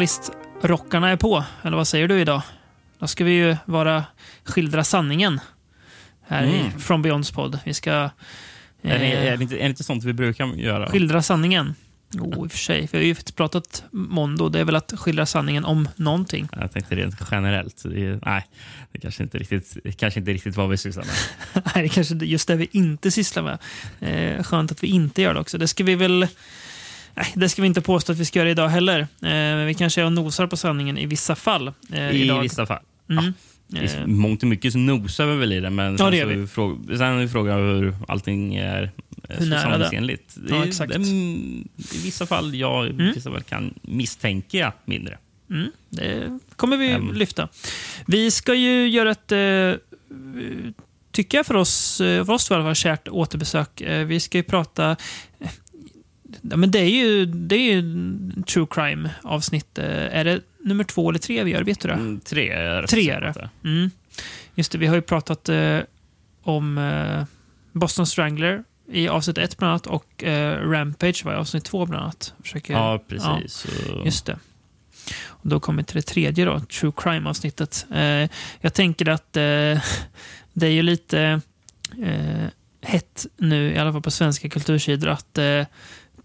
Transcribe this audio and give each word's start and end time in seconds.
Journalistrockarna 0.00 1.08
är 1.10 1.16
på, 1.16 1.44
eller 1.62 1.76
vad 1.76 1.88
säger 1.88 2.08
du 2.08 2.20
idag? 2.20 2.42
Då 2.98 3.06
ska 3.06 3.24
vi 3.24 3.30
ju 3.32 3.56
vara 3.64 4.04
skildra 4.44 4.84
sanningen 4.84 5.40
här 6.26 6.42
Mm. 6.42 6.54
i 6.54 6.80
From 6.80 7.02
Beyonds 7.02 7.30
podd. 7.30 7.58
Vi 7.64 7.74
ska 7.74 7.90
Är, 7.92 8.10
det, 8.82 8.94
eh, 8.94 9.32
är, 9.32 9.36
det 9.36 9.42
inte, 9.42 9.54
är 9.56 9.62
det 9.62 9.66
inte 9.66 9.84
sånt 9.84 10.04
vi 10.04 10.12
brukar 10.12 10.46
göra? 10.46 10.90
skildra 10.90 11.22
sanningen. 11.22 11.74
Jo, 12.12 12.32
i 12.32 12.46
och 12.46 12.50
för 12.50 12.58
sig. 12.58 12.88
Vi 12.92 12.98
har 12.98 13.04
ju 13.04 13.14
pratat 13.14 13.84
Mondo. 13.90 14.48
Det 14.48 14.60
är 14.60 14.64
väl 14.64 14.76
att 14.76 14.92
skildra 14.96 15.26
sanningen 15.26 15.64
om 15.64 15.88
någonting. 15.96 16.48
Jag 16.52 16.72
tänkte 16.72 16.94
rent 16.94 17.14
generellt. 17.30 17.82
Det 17.84 18.06
är, 18.06 18.20
nej, 18.26 18.46
det 18.92 18.98
kanske 18.98 19.22
inte 19.22 19.38
riktigt, 19.38 19.76
kanske 19.98 20.20
inte 20.20 20.32
riktigt 20.32 20.56
vad 20.56 20.68
vi 20.68 20.76
sysslar 20.76 21.04
med. 21.04 21.14
Nej, 21.64 21.72
det 21.74 21.80
är 21.84 21.88
kanske 21.88 22.14
just 22.14 22.48
det 22.48 22.56
vi 22.56 22.68
inte 22.72 23.10
sysslar 23.10 23.42
med. 23.42 23.58
Eh, 24.00 24.42
skönt 24.42 24.72
att 24.72 24.82
vi 24.82 24.86
inte 24.86 25.22
gör 25.22 25.34
det 25.34 25.40
också. 25.40 25.58
Det 25.58 25.68
ska 25.68 25.84
vi 25.84 25.94
väl... 25.94 26.26
Nej, 27.14 27.32
det 27.36 27.48
ska 27.48 27.62
vi 27.62 27.68
inte 27.68 27.80
påstå 27.80 28.12
att 28.12 28.18
vi 28.18 28.24
ska 28.24 28.38
göra 28.38 28.50
idag 28.50 28.68
heller. 28.68 29.00
Eh, 29.22 29.64
vi 29.66 29.74
kanske 29.78 30.00
är 30.00 30.04
och 30.04 30.12
nosar 30.12 30.46
på 30.46 30.56
sanningen 30.56 30.98
i 30.98 31.06
vissa 31.06 31.34
fall. 31.36 31.72
Eh, 31.92 32.10
I 32.10 32.22
idag. 32.24 32.42
vissa 32.42 32.66
fall. 32.66 32.82
Mm. 33.10 33.24
I 33.24 33.30
Eh, 33.76 34.06
mångt 34.06 34.42
och 34.42 34.48
mycket 34.48 34.72
så 34.72 34.78
nosar 34.78 35.26
vi 35.26 35.36
väl 35.36 35.52
i 35.52 35.60
det, 35.60 35.70
men 35.70 35.96
Ja, 35.98 36.10
sen, 36.10 36.28
det 36.40 36.46
fråga, 36.46 36.98
sen 36.98 37.00
är 37.18 37.28
frågan 37.28 37.58
hur 37.58 37.94
allting 38.08 38.54
är 38.56 38.90
eh, 39.28 39.38
sanningsenligt. 39.38 40.36
Ja, 40.48 40.64
exakt. 40.64 40.92
det 40.92 41.00
I 41.00 41.64
vissa 42.04 42.26
fall 42.26 42.54
ja, 42.54 42.86
i 42.86 42.90
Mm. 42.90 43.12
vissa 43.14 43.30
fall 43.30 43.42
kan 43.42 43.74
misstänka 43.82 44.72
mindre. 44.84 45.18
Mm, 45.50 45.70
det 45.90 46.38
kommer 46.56 46.76
vi 46.76 46.90
Mm. 46.90 47.14
lyfta. 47.14 47.48
Vi 48.06 48.30
ska 48.30 48.54
ju 48.54 48.88
göra 48.88 49.10
ett, 49.10 49.32
eh, 49.32 49.80
tycker 51.12 51.38
jag 51.38 51.46
för 51.46 51.54
oss, 51.56 51.96
för 51.98 52.30
oss 52.30 52.50
i 52.50 52.54
alla 52.54 52.64
fall, 52.64 52.74
kärt 52.74 53.08
återbesök. 53.08 53.82
Vi 54.06 54.20
ska 54.20 54.38
ju 54.38 54.44
prata... 54.44 54.96
Ja, 56.42 56.56
men 56.56 56.70
det 56.70 56.78
är 56.78 56.90
ju, 56.90 57.26
det 57.26 57.54
är 57.56 57.72
ju 57.74 57.82
true 58.48 58.66
crime-avsnitt. 58.70 59.78
Eh, 59.78 59.84
är 60.18 60.24
det 60.24 60.40
nummer 60.64 60.84
två 60.84 61.08
eller 61.10 61.18
tre 61.18 61.44
vi 61.44 61.50
gör? 61.50 61.62
Vet 61.62 61.80
du 61.80 61.88
det? 61.88 61.94
Mm, 61.94 62.20
tre 62.20 62.48
är 62.50 62.82
Tre 62.86 63.10
är 63.10 63.20
det. 63.20 63.32
det. 63.62 63.68
Mm. 63.68 63.90
Just 64.54 64.72
det, 64.72 64.78
vi 64.78 64.86
har 64.86 64.94
ju 64.94 65.02
pratat 65.02 65.48
eh, 65.48 65.78
om 66.42 66.78
eh, 66.78 67.24
Boston 67.72 68.06
Strangler 68.06 68.64
i 68.92 69.08
avsnitt 69.08 69.38
ett 69.38 69.56
bland 69.58 69.70
annat 69.70 69.86
och 69.86 70.24
eh, 70.24 70.70
Rampage 70.70 71.24
var 71.24 71.32
i 71.32 71.36
avsnitt 71.36 71.64
två 71.64 71.86
bland 71.86 72.02
annat. 72.04 72.34
Försöker, 72.42 72.74
Ja, 72.74 73.04
precis. 73.08 73.52
Så- 73.54 74.02
Just 74.04 74.26
det. 74.26 74.38
Och 75.26 75.48
då 75.48 75.60
kommer 75.60 75.82
vi 75.82 75.84
till 75.86 75.96
det 75.96 76.02
tredje 76.02 76.44
då, 76.44 76.60
True 76.60 76.92
Crime-avsnittet. 76.96 77.86
Eh, 77.94 78.28
jag 78.60 78.74
tänker 78.74 79.08
att 79.08 79.36
eh, 79.36 79.82
det 80.52 80.66
är 80.66 80.70
ju 80.70 80.82
lite 80.82 81.40
hett 82.82 83.26
nu, 83.36 83.72
i 83.72 83.78
alla 83.78 83.92
fall 83.92 84.02
på 84.02 84.10
svenska 84.10 84.48
kultursidor, 84.48 85.08
att 85.08 85.38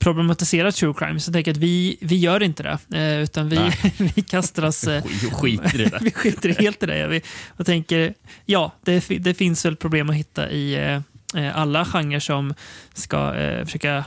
problematisera 0.06 0.72
true 0.72 0.94
crime. 0.98 1.20
Så 1.20 1.30
jag 1.30 1.34
tänker 1.34 1.52
att 1.52 1.58
vi, 1.58 1.98
vi 2.02 2.16
gör 2.16 2.44
inte 2.44 2.64
det, 2.64 2.98
eh, 2.98 3.22
utan 3.24 3.50
vi, 3.50 3.60
vi 4.16 4.22
kastar 4.22 4.66
oss... 4.66 4.84
Eh, 4.88 5.04
Sk- 5.04 5.32
Skiter 5.34 5.82
i 5.82 5.86
det. 5.86 5.98
vi 6.02 6.12
skiter 6.12 6.50
helt 6.50 6.84
i 6.84 6.86
det. 6.86 6.98
gör 6.98 7.08
vi. 7.08 7.22
Och 7.58 7.66
tänker, 7.66 8.14
ja, 8.46 8.72
det, 8.84 9.08
det 9.20 9.34
finns 9.34 9.66
väl 9.66 9.76
problem 9.76 10.10
att 10.10 10.16
hitta 10.16 10.50
i 10.52 10.74
eh, 10.76 11.02
eh, 11.44 11.58
alla 11.58 11.86
genrer 11.86 12.20
som 12.20 12.54
ska 12.94 13.34
försöka 13.66 14.06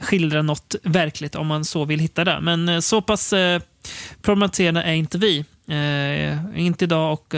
skildra 0.00 0.42
något 0.42 0.74
verkligt, 0.82 1.34
om 1.34 1.46
man 1.46 1.64
så 1.64 1.84
vill 1.84 2.00
hitta 2.00 2.24
det. 2.24 2.40
Men 2.40 2.82
så 2.82 3.02
pass 3.02 3.32
eh, 3.32 3.60
problematiserande 4.22 4.82
är 4.82 4.92
inte 4.92 5.18
vi. 5.18 5.44
Inte 6.54 6.84
idag 6.84 7.12
och 7.12 7.34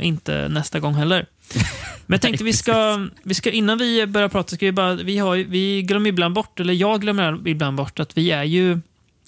inte 0.00 0.48
nästa 0.48 0.80
gång 0.80 0.94
heller. 0.94 1.26
Men 2.06 2.14
jag 2.14 2.20
tänkte 2.20 2.44
vi 2.44 2.52
ska, 2.52 3.06
vi 3.22 3.34
ska 3.34 3.50
innan 3.50 3.78
vi 3.78 4.06
börjar 4.06 4.28
prata, 4.28 4.56
ska 4.56 4.66
vi, 4.66 4.72
bara, 4.72 4.94
vi, 4.94 5.18
har, 5.18 5.36
vi 5.36 5.82
glömmer 5.82 6.08
ibland 6.08 6.34
bort, 6.34 6.60
eller 6.60 6.74
jag 6.74 7.00
glömmer 7.00 7.48
ibland 7.48 7.76
bort, 7.76 8.00
att 8.00 8.18
vi 8.18 8.30
är 8.30 8.44
ju 8.44 8.72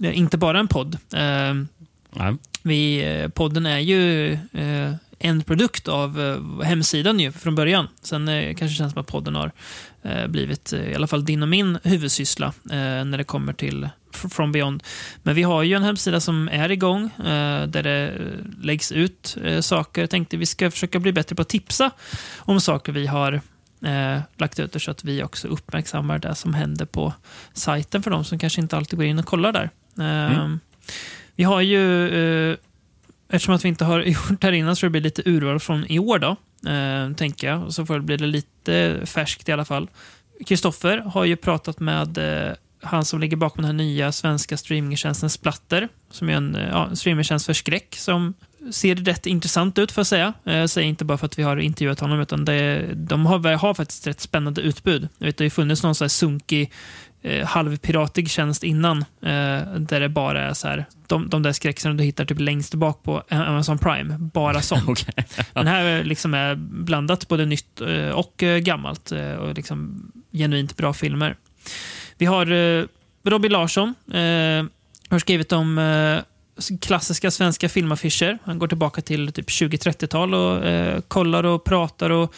eh, 0.03 0.19
inte 0.19 0.39
bara 0.39 0.59
en 0.59 0.69
podd. 0.69 0.95
Eh, 0.95 1.55
Nej. 2.11 2.37
vi, 2.63 3.05
eh, 3.05 3.29
podden 3.29 3.67
är 3.67 3.79
ju 3.79 4.33
eh, 4.33 4.95
en 5.19 5.43
produkt 5.43 5.89
av 5.89 6.63
hemsidan 6.63 7.21
ju 7.21 7.33
från 7.33 7.55
början. 7.55 7.89
Sen 8.03 8.27
kanske 8.27 8.65
det 8.65 8.69
känns 8.69 8.93
som 8.93 9.01
att 9.01 9.07
podden 9.07 9.35
har 9.35 9.51
blivit 10.29 10.73
i 10.73 10.95
alla 10.95 11.07
fall 11.07 11.25
din 11.25 11.43
och 11.43 11.49
min 11.49 11.79
huvudsyssla 11.83 12.53
när 12.65 13.19
det 13.19 13.25
kommer 13.25 13.53
till 13.53 13.89
From 14.17 14.53
Beyond. 14.53 14.83
Men 15.23 15.35
vi 15.35 15.43
har 15.43 15.63
ju 15.63 15.75
en 15.75 15.83
hemsida 15.83 16.21
som 16.21 16.49
är 16.53 16.71
igång 16.71 17.05
eh, 17.05 17.67
där 17.67 17.83
det 17.83 18.09
eh, 18.09 18.65
läggs 18.65 18.93
ut 18.93 19.37
eh, 19.45 19.61
saker. 19.61 20.03
Jag 20.03 20.11
tänkte 20.11 20.37
vi 20.37 20.47
ska 20.47 20.71
försöka 20.71 20.99
bli 20.99 21.13
bättre 21.13 21.37
på 21.37 21.43
att 21.43 21.49
tipsa 21.49 21.91
om 22.37 22.61
saker 22.61 22.93
vi 22.93 23.07
har 23.07 23.41
eh, 23.85 24.21
lagt 24.37 24.59
ut 24.59 24.83
så 24.83 24.91
att 24.91 25.05
vi 25.05 25.23
också 25.23 25.49
uppmärksammar 25.49 26.19
det 26.19 26.35
som 26.35 26.55
händer 26.55 26.85
på 26.87 27.13
sajten 27.53 28.03
för 28.03 28.11
de 28.11 28.25
som 28.25 28.39
kanske 28.39 28.61
inte 28.61 28.77
alltid 28.77 28.99
går 28.99 29.07
in 29.07 29.19
och 29.19 29.27
kollar 29.27 29.53
där. 29.53 29.71
Eh, 29.99 30.39
Mm. 30.39 30.61
Vi 31.37 31.45
har 31.45 31.61
ju, 31.61 32.09
eh, 32.09 32.57
eftersom 33.29 33.55
att 33.55 33.65
vi 33.65 33.69
inte 33.69 33.85
har 33.85 34.01
gjort 34.03 34.41
det 34.41 34.47
här 34.47 34.53
innan, 34.53 34.77
så 34.77 34.87
det 34.87 34.91
blir 34.91 35.01
lite 35.01 35.23
urval 35.25 35.61
från 35.61 35.87
i 35.89 35.99
år 35.99 36.19
då, 36.19 36.37
eh, 36.71 37.13
tänker 37.17 37.47
jag. 37.47 37.63
Och 37.63 37.75
så 37.75 37.87
får 37.87 37.95
det 37.95 38.01
bli 38.01 38.17
det 38.17 38.27
lite 38.27 39.01
färskt 39.05 39.49
i 39.49 39.53
alla 39.53 39.65
fall. 39.65 39.89
Kristoffer 40.47 40.99
har 40.99 41.25
ju 41.25 41.37
pratat 41.37 41.81
med 41.81 42.19
han 42.85 43.05
som 43.05 43.21
ligger 43.21 43.37
bakom 43.37 43.63
den 43.63 43.79
här 43.79 43.85
nya 43.85 44.13
svenska 44.13 44.57
streamingtjänsten 44.57 45.31
Splatter, 45.31 45.89
som 46.11 46.29
är 46.29 46.33
en, 46.33 46.57
eh, 46.57 46.69
ja, 46.69 46.97
streamingtjänst 46.97 47.47
för 47.47 47.53
skräck 47.53 47.97
som 47.99 48.35
ser 48.71 48.95
rätt 48.97 49.27
intressant 49.27 49.79
ut, 49.79 49.93
för 49.93 50.01
att 50.01 50.09
säga. 50.09 50.33
Jag 50.45 50.71
säger 50.71 50.89
inte 50.89 51.05
bara 51.05 51.19
för 51.19 51.27
att 51.27 51.39
vi 51.39 51.43
har 51.43 51.57
intervjuat 51.57 52.01
honom, 52.01 52.21
utan 52.21 52.45
det, 52.45 52.91
de 52.95 53.27
har, 53.27 53.57
har 53.57 53.75
faktiskt 53.75 54.07
ett 54.07 54.21
spännande 54.21 54.61
utbud. 54.61 55.09
Jag 55.19 55.27
vet, 55.27 55.37
det 55.37 55.43
har 55.43 55.47
ju 55.47 55.51
funnits 55.51 55.83
någon 55.83 55.95
så 55.95 56.05
här 56.05 56.09
sunkig, 56.09 56.73
eh, 57.23 57.47
halvpiratig 57.47 58.31
tjänst 58.31 58.65
innan, 58.65 58.99
eh, 59.23 59.75
där 59.79 60.01
det 60.01 60.09
bara 60.09 60.43
är 60.43 60.55
så 60.55 60.69
här, 60.69 60.85
de, 61.07 61.29
de 61.29 61.43
där 61.43 61.53
skräckscenerna 61.53 61.99
du 61.99 62.05
hittar 62.05 62.25
typ 62.25 62.41
längst 62.41 62.75
bak 62.75 63.03
på 63.03 63.23
Amazon 63.29 63.79
Prime, 63.79 64.19
bara 64.19 64.63
sånt. 64.63 64.89
Okej. 64.89 65.15
Den 65.53 65.67
här 65.67 66.05
liksom 66.05 66.35
är 66.35 66.55
blandat 66.55 67.29
både 67.29 67.47
nytt 67.47 67.81
eh, 67.81 68.09
och 68.09 68.43
eh, 68.43 68.59
gammalt 68.59 69.13
eh, 69.13 69.33
och 69.33 69.55
liksom 69.55 70.11
genuint 70.33 70.77
bra 70.77 70.93
filmer. 70.93 71.37
Vi 72.19 72.27
har 72.27 72.53
eh, 72.53 72.85
Robin 73.25 73.53
Larsson, 73.53 73.95
eh, 74.13 74.65
har 75.09 75.19
skrivit 75.19 75.53
om 75.53 75.79
eh, 75.79 76.19
klassiska 76.81 77.31
svenska 77.31 77.69
filmaffischer. 77.69 78.39
Han 78.45 78.59
går 78.59 78.69
tillbaka 78.69 79.01
till 79.01 79.33
typ 79.33 79.49
20-30-tal 79.49 80.35
och 80.35 80.67
eh, 80.67 81.01
kollar 81.01 81.45
och 81.45 81.65
pratar 81.65 82.11
och 82.11 82.35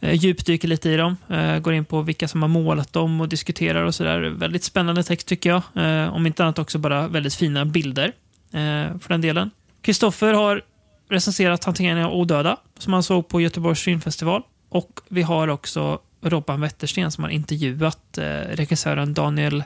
eh, 0.00 0.14
djupdyker 0.14 0.68
lite 0.68 0.90
i 0.90 0.96
dem. 0.96 1.16
Eh, 1.28 1.58
går 1.58 1.74
in 1.74 1.84
på 1.84 2.02
vilka 2.02 2.28
som 2.28 2.42
har 2.42 2.48
målat 2.48 2.92
dem 2.92 3.20
och 3.20 3.28
diskuterar 3.28 3.84
och 3.84 3.94
sådär. 3.94 4.20
Väldigt 4.20 4.64
spännande 4.64 5.02
text 5.02 5.28
tycker 5.28 5.50
jag. 5.50 5.62
Eh, 5.86 6.14
om 6.14 6.26
inte 6.26 6.44
annat 6.44 6.58
också 6.58 6.78
bara 6.78 7.08
väldigt 7.08 7.34
fina 7.34 7.64
bilder 7.64 8.12
eh, 8.52 8.98
för 8.98 9.08
den 9.08 9.20
delen. 9.20 9.50
Kristoffer 9.82 10.32
har 10.32 10.62
recenserat 11.10 11.64
hanteringen 11.64 12.04
av 12.04 12.14
Odöda 12.14 12.56
som 12.78 12.92
han 12.92 13.02
såg 13.02 13.28
på 13.28 13.40
Göteborgs 13.40 13.82
filmfestival. 13.82 14.42
Och 14.68 15.00
vi 15.08 15.22
har 15.22 15.48
också 15.48 15.98
Robban 16.24 16.60
Wettersten 16.60 17.10
som 17.12 17.24
har 17.24 17.30
intervjuat 17.30 18.18
eh, 18.18 18.24
regissören 18.50 19.14
Daniel, 19.14 19.64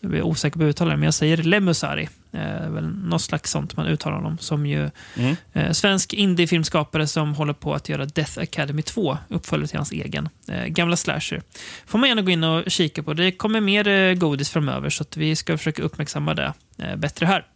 jag 0.00 0.14
är 0.14 0.22
osäker 0.22 0.58
på 0.58 0.64
uttalet, 0.64 0.98
men 0.98 1.04
jag 1.04 1.14
säger 1.14 1.36
Lemusari. 1.36 2.08
Eh, 2.32 2.70
väl 2.70 2.86
något 2.88 3.22
slags 3.22 3.50
sånt 3.50 3.76
man 3.76 3.86
uttalar 3.86 4.16
honom. 4.16 4.38
Som 4.38 4.66
ju 4.66 4.90
Mm. 5.16 5.36
eh, 5.52 5.72
svensk 5.72 6.12
indiefilmskapare 6.12 7.06
som 7.06 7.34
håller 7.34 7.52
på 7.52 7.74
att 7.74 7.88
göra 7.88 8.04
Death 8.06 8.38
Academy 8.38 8.82
2, 8.82 9.18
uppföljare 9.28 9.68
till 9.68 9.76
hans 9.78 9.92
egen 9.92 10.28
eh, 10.48 10.64
gamla 10.66 10.96
slasher. 10.96 11.42
får 11.86 11.98
man 11.98 12.08
gärna 12.08 12.22
gå 12.22 12.30
in 12.30 12.44
och 12.44 12.70
kika 12.70 13.02
på. 13.02 13.14
Det 13.14 13.32
kommer 13.32 13.60
mer 13.60 13.88
eh, 13.88 14.14
godis 14.14 14.50
framöver, 14.50 14.90
så 14.90 15.02
att 15.02 15.16
vi 15.16 15.36
ska 15.36 15.58
försöka 15.58 15.82
uppmärksamma 15.82 16.34
det 16.34 16.52
eh, 16.78 16.96
bättre 16.96 17.26
här 17.26 17.46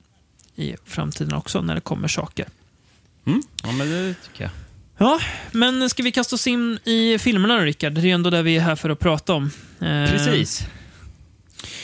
i 0.57 0.77
framtiden 0.85 1.35
också, 1.35 1.61
när 1.61 1.75
det 1.75 1.81
kommer 1.81 2.09
saker. 2.09 2.47
Mm. 3.27 3.43
Ja, 3.65 3.73
men 3.73 3.91
det 3.91 4.15
tycker 4.15 4.43
jag. 4.45 4.51
Ja, 4.99 5.21
men 5.53 5.91
ska 5.91 6.03
vi 6.03 6.13
kasta 6.13 6.35
oss 6.37 6.47
in 6.47 6.79
i 6.85 7.19
filmerna 7.19 7.55
då, 7.59 7.61
Rickard? 7.61 7.93
Det 7.93 8.01
är 8.01 8.05
ju 8.05 8.11
ändå 8.11 8.31
det 8.31 8.43
vi 8.43 8.57
är 8.57 8.61
här 8.61 8.77
för 8.77 8.91
att 8.91 8.99
prata 8.99 9.35
om. 9.35 9.51
Eh, 9.81 10.11
Precis. 10.11 10.67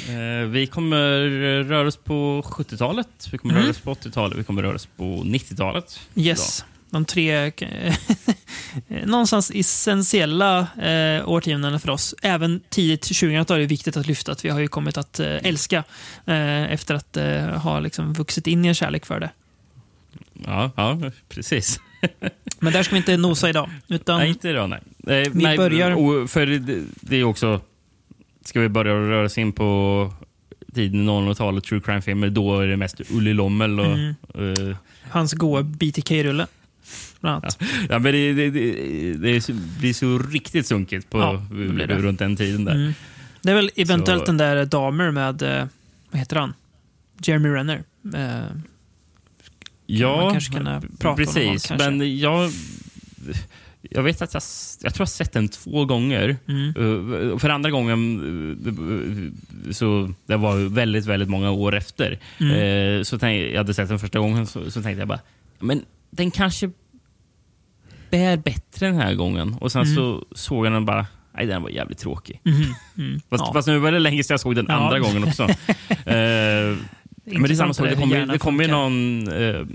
Eh, 0.08 0.46
vi 0.48 0.66
kommer 0.66 1.28
röra 1.64 1.88
oss 1.88 1.96
på 1.96 2.42
70-talet, 2.46 3.08
vi 3.32 3.38
kommer 3.38 3.54
Mm. 3.54 3.62
röra 3.62 3.70
oss 3.70 3.78
på 3.80 3.90
80-talet, 3.94 4.38
vi 4.38 4.44
kommer 4.44 4.62
röra 4.62 4.74
oss 4.74 4.86
på 4.96 5.04
90-talet. 5.24 6.00
Yes. 6.14 6.64
De 6.90 7.04
tre 7.04 7.52
någonstans 9.04 9.50
essentiella 9.54 10.58
eh, 10.82 11.28
årtiondena 11.28 11.78
för 11.78 11.90
oss. 11.90 12.14
Även 12.22 12.60
tidigt 12.68 13.02
2000-tal 13.04 13.60
är 13.60 13.66
viktigt 13.66 13.96
att 13.96 14.06
lyfta 14.06 14.32
att 14.32 14.44
vi 14.44 14.48
har 14.48 14.60
ju 14.60 14.68
kommit 14.68 14.96
att 14.96 15.20
eh, 15.20 15.26
älska 15.46 15.84
eh, 16.26 16.72
efter 16.72 16.94
att 16.94 17.16
eh, 17.16 17.44
ha 17.46 17.80
liksom 17.80 18.12
vuxit 18.12 18.46
in 18.46 18.64
i 18.64 18.68
en 18.68 18.74
kärlek 18.74 19.06
för 19.06 19.20
det. 19.20 19.30
Ja, 20.46 20.70
ja 20.76 20.98
precis. 21.28 21.80
Men 22.60 22.72
där 22.72 22.82
ska 22.82 22.92
vi 22.94 22.96
inte 22.98 23.16
nosa 23.16 23.48
idag. 23.48 23.70
Utan, 23.88 24.18
Nej, 24.18 24.28
inte 24.28 24.48
idag, 24.48 24.70
nej. 24.70 24.80
Eh, 25.22 25.30
Vi 25.32 25.42
nej, 25.44 25.56
börjar- 25.56 26.26
För 26.26 26.46
det, 26.46 26.82
det 27.00 27.16
är 27.16 27.24
också... 27.24 27.60
Ska 28.44 28.60
vi 28.60 28.68
börja 28.68 28.92
röra 28.94 29.24
oss 29.26 29.38
in 29.38 29.52
på 29.52 30.12
tiden 30.74 31.08
00-talet, 31.08 31.64
true 31.64 31.80
crime-filmer, 31.80 32.30
då 32.30 32.60
är 32.60 32.66
det 32.66 32.76
mest 32.76 33.00
Ulli 33.10 33.34
Lommel 33.34 33.80
och... 33.80 33.86
Mm. 33.86 34.14
eh, 34.34 34.76
hans 35.10 35.32
goa 35.32 35.62
BTK-rulle. 35.62 36.46
Annat. 37.20 37.58
ja, 37.88 37.98
men 37.98 38.12
det, 38.12 38.32
det, 38.32 38.50
det, 38.50 39.48
blir 39.78 39.92
så 39.92 40.18
riktigt 40.18 40.66
sunkigt 40.66 41.10
på, 41.10 41.18
Ja, 41.18 41.42
runt 41.96 42.18
den 42.18 42.36
tiden 42.36 42.64
där. 42.64 42.74
Mm. 42.74 42.92
Det 43.42 43.50
är 43.50 43.54
väl 43.54 43.70
eventuellt 43.76 44.20
Så- 44.20 44.26
den 44.26 44.36
där 44.36 44.64
Damer 44.64 45.10
med, 45.10 45.42
eh, 45.42 45.66
vad 46.10 46.18
heter 46.18 46.36
han? 46.36 46.54
Jeremy 47.24 47.48
Renner. 47.48 47.82
Eh, 48.14 48.56
Ja, 49.86 50.16
man 50.22 50.32
kanske 50.32 50.52
kunna 50.52 50.80
prata 50.80 51.08
om 51.10 51.16
precis. 51.16 51.36
honom, 51.36 51.58
kanske. 51.58 51.90
men 51.90 52.18
jag, 52.18 52.50
jag 53.90 54.02
vet 54.02 54.22
att 54.22 54.34
jag, 54.34 54.42
jag 54.82 54.94
tror 54.94 55.02
jag 55.02 55.08
sett 55.08 55.32
den 55.32 55.48
två 55.48 55.84
gånger. 55.84 56.36
Mm. 56.48 56.76
Uh, 56.76 57.38
För 57.38 57.48
andra 57.48 57.70
gången 57.70 58.20
uh, 58.66 59.72
så 59.72 60.12
det 60.26 60.36
var 60.36 60.56
väldigt, 60.74 61.06
väldigt 61.06 61.28
många 61.28 61.50
år 61.50 61.74
efter. 61.74 62.18
Mm. 62.40 62.56
Uh, 62.56 63.02
Så 63.02 63.18
tänkte, 63.18 63.50
jag 63.50 63.56
hade 63.58 63.74
sett 63.74 63.88
den 63.88 63.98
första 63.98 64.18
gången 64.18 64.46
så, 64.46 64.70
så 64.70 64.82
tänkte 64.82 65.00
jag 65.00 65.08
bara, 65.08 65.20
men 65.58 65.82
den 66.10 66.30
kanske 66.30 66.70
bär 68.10 68.36
bättre 68.36 68.86
den 68.86 68.96
här 68.96 69.14
gången. 69.14 69.54
Och 69.60 69.72
sen 69.72 69.82
Mm. 69.82 69.94
så 69.96 70.24
såg 70.34 70.66
jag 70.66 70.72
den 70.72 70.84
bara, 70.86 71.06
nej 71.34 71.46
den 71.46 71.62
var 71.62 71.70
jävligt 71.70 71.98
tråkig. 71.98 72.40
Mhm. 72.44 72.74
Mm. 72.98 73.20
Fast, 73.30 73.44
Ja. 73.46 73.52
fast 73.52 73.68
nu 73.68 73.78
var 73.78 73.92
det 73.92 73.98
länge 73.98 74.24
sedan 74.24 74.34
jag 74.34 74.40
såg 74.40 74.56
den 74.56 74.66
Ja. 74.68 74.74
andra 74.74 74.98
gången 74.98 75.24
också. 75.24 75.42
Eh, 76.06 76.76
men 77.24 77.42
det 77.42 77.50
är 77.50 77.54
samma 77.54 77.74
sak. 77.74 77.88
Det 77.88 77.96
kommer 77.96 78.26
det 78.26 78.38
kom 78.38 78.60
ju 78.60 78.66
någon 78.66 79.28
eh, 79.28 79.66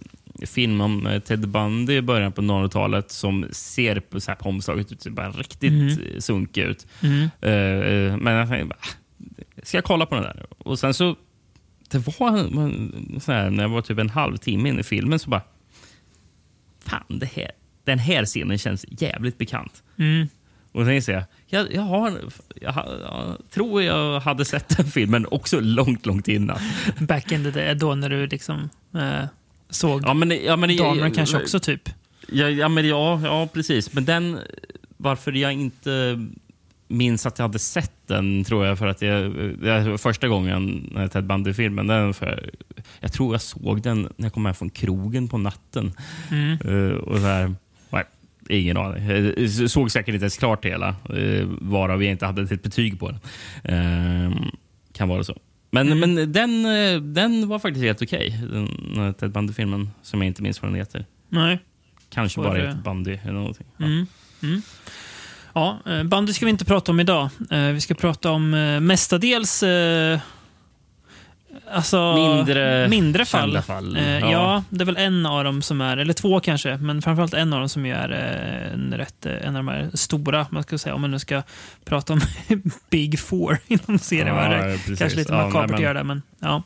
film 0.46 0.82
om 0.82 1.08
eh, 1.08 1.20
Ted 1.20 1.50
Bundy 1.50 1.94
i 1.94 2.02
början 2.02 2.32
på 2.32 2.42
00-talet 2.42 3.12
som 3.12 3.46
ser 3.52 4.00
på, 4.00 4.20
så 4.20 4.32
här, 4.32 4.36
på 4.36 4.50
omslaget 4.50 4.92
ut, 4.92 5.08
bara 5.08 5.32
riktigt 5.32 5.72
mm. 5.72 6.22
sunkig 6.22 6.62
ut. 6.62 6.88
Mm. 7.02 7.22
Eh, 7.22 8.18
men 8.18 8.34
jag 8.34 8.50
tänkte, 8.50 8.76
"Ah, 8.80 8.88
ska 9.64 9.78
jag 9.78 9.84
kolla 9.86 10.06
på 10.06 10.16
den 10.16 10.24
där? 10.24 10.46
Och 10.58 10.80
sen 10.80 10.94
så, 10.94 11.16
det 11.90 11.98
var 11.98 13.20
så 13.20 13.32
här, 13.32 13.50
när 13.50 13.64
jag 13.64 13.70
var 13.70 13.82
typ 13.82 14.00
en 14.00 14.10
halvtimme 14.10 14.70
in 14.70 14.80
i 14.80 14.84
filmen 14.84 15.20
så 15.20 15.30
bara, 15.30 15.44
fan 16.86 17.20
det 17.20 17.30
här, 17.36 17.52
den 17.84 18.00
här 18.00 18.26
scenen 18.26 18.58
känns 18.58 18.86
jävligt 18.90 19.38
bekant. 19.38 19.84
Mm. 19.98 20.28
Och 20.72 20.86
sen 20.86 20.94
inser 20.94 21.14
jag, 21.14 21.24
jag, 21.48 21.74
jag, 21.74 21.82
har, 21.82 22.20
jag, 22.62 22.74
jag 23.02 23.38
tror 23.50 23.84
jag 23.84 24.20
hade 24.20 24.46
sett 24.46 24.78
den 24.78 24.86
filmen 24.86 25.26
också 25.32 25.60
långt, 25.60 26.06
långt 26.06 26.28
innan. 26.28 26.58
Back 27.00 27.32
in 27.32 27.44
the 27.44 27.52
day, 27.52 27.76
då 27.76 27.96
när 27.96 28.10
du 28.10 28.28
liksom 28.28 28.70
eh, 28.96 29.26
såg 29.70 30.04
Ja, 30.06 30.14
men, 30.14 30.44
ja, 30.46 30.56
men, 30.56 30.78
damerna 30.78 31.12
kanske 31.12 31.38
också 31.38 31.60
typ. 31.60 31.90
Ja, 32.28 32.50
ja, 32.50 32.70
men, 32.70 32.88
ja, 32.88 33.22
ja, 33.24 33.48
precis. 33.54 33.94
Men 33.94 34.06
den, 34.06 34.40
varför 34.98 35.32
jag 35.32 35.54
inte 35.54 36.26
minns 36.88 37.26
att 37.26 37.40
jag 37.40 37.44
hade 37.44 37.60
sett 37.60 38.08
den, 38.08 38.44
tror 38.44 38.66
jag, 38.66 38.78
för 38.78 38.88
att 38.88 39.02
jag, 39.02 39.32
det 39.62 39.90
var 39.90 39.98
första 39.98 40.28
gången 40.28 40.90
när 40.92 41.08
Ted 41.08 41.24
Bundy-filmen, 41.24 41.88
den 41.88 42.14
för, 42.14 42.50
jag 43.00 43.14
tror 43.14 43.34
jag 43.34 43.42
såg 43.42 43.82
den 43.82 44.02
när 44.02 44.26
jag 44.26 44.34
kom 44.34 44.46
hem 44.46 44.56
från 44.56 44.70
krogen 44.70 45.28
på 45.28 45.38
natten. 45.38 45.94
Mm. 46.32 46.52
Eh, 46.52 46.98
och 46.98 47.18
så 47.18 47.26
här, 47.26 47.56
ingen 48.50 48.78
aning. 48.78 49.08
Jag 49.60 49.70
såg 49.70 49.92
säkert 49.92 50.14
inte 50.14 50.24
ens 50.24 50.38
klart 50.38 50.66
hela, 50.66 50.96
uh, 51.14 51.48
varav 51.62 52.04
jag 52.04 52.12
inte 52.12 52.26
hade 52.26 52.42
ett 52.42 52.64
betyg 52.64 53.00
på 53.00 53.12
den. 53.12 53.20
Eh, 53.64 54.38
kan 54.94 55.10
vara 55.10 55.24
så. 55.24 55.38
Men, 55.72 55.92
Mm. 55.92 56.14
men 56.14 56.32
den, 56.32 56.66
eh, 56.66 57.02
den 57.02 57.48
var 57.48 57.60
faktiskt 57.60 57.84
helt 57.86 58.02
okej, 58.02 58.40
den 58.52 58.68
eh, 59.08 59.12
Ted 59.12 59.32
Bundy-filmen, 59.32 59.90
som 60.02 60.22
jag 60.22 60.28
inte 60.28 60.42
minns 60.44 60.62
vad 60.62 60.72
den 60.72 60.76
heter. 60.80 61.06
Nej. 61.30 61.60
Kanske 62.10 62.42
bara 62.42 62.54
det- 62.54 62.68
heter 62.68 62.82
Bundy 62.84 63.18
eller 63.24 63.34
någonting. 63.34 63.68
Ja. 63.78 63.86
Mm. 63.86 64.06
Mm. 64.44 64.62
Ja, 65.54 65.80
eh, 65.86 66.04
bandy 66.04 66.34
ska 66.34 66.46
vi 66.46 66.50
inte 66.52 66.66
prata 66.66 66.92
om 66.92 67.00
idag. 67.00 67.30
Eh, 67.52 67.60
Vi 67.68 67.82
ska 67.82 67.94
prata 67.94 68.32
om 68.32 68.54
eh, 68.54 68.80
mestadels 68.80 69.64
eh, 69.64 70.20
alltså, 71.72 72.16
Mindre 72.16 72.88
mindre 72.88 73.26
fall. 73.26 73.62
fall. 73.62 73.98
Eh, 73.98 74.20
Ja. 74.20 74.32
ja. 74.32 74.64
det 74.70 74.84
är 74.84 74.86
väl 74.86 74.98
en 74.98 75.26
av 75.26 75.44
dem 75.44 75.62
som 75.62 75.82
är, 75.82 75.98
eller 75.98 76.14
två 76.14 76.40
kanske, 76.40 76.78
men 76.78 77.02
framförallt 77.02 77.34
en 77.34 77.54
av 77.54 77.60
dem 77.60 77.70
som 77.70 77.86
är 77.86 78.12
eh, 78.12 78.74
en, 78.74 78.94
rätt, 78.98 79.26
eh, 79.26 79.34
en 79.48 79.56
av 79.56 79.66
de 79.66 79.68
här 79.68 79.90
stora, 79.94 80.48
man 80.52 80.64
ska 80.64 80.78
säga, 80.78 80.96
om 80.96 81.02
man 81.02 81.12
nu 81.12 81.20
ska 81.20 81.44
prata 81.86 82.14
om 82.14 82.22
Big 82.90 83.20
Four 83.20 83.58
inom 83.68 84.00
serievärlden. 84.00 84.80
Ja. 84.88 84.96
Kanske 84.98 85.18
lite 85.20 85.34
Ja, 85.34 85.46
makabert 85.46 85.76
att 85.76 85.82
göra 85.82 85.94
det, 85.94 86.04
men 86.04 86.22
ja. 86.40 86.64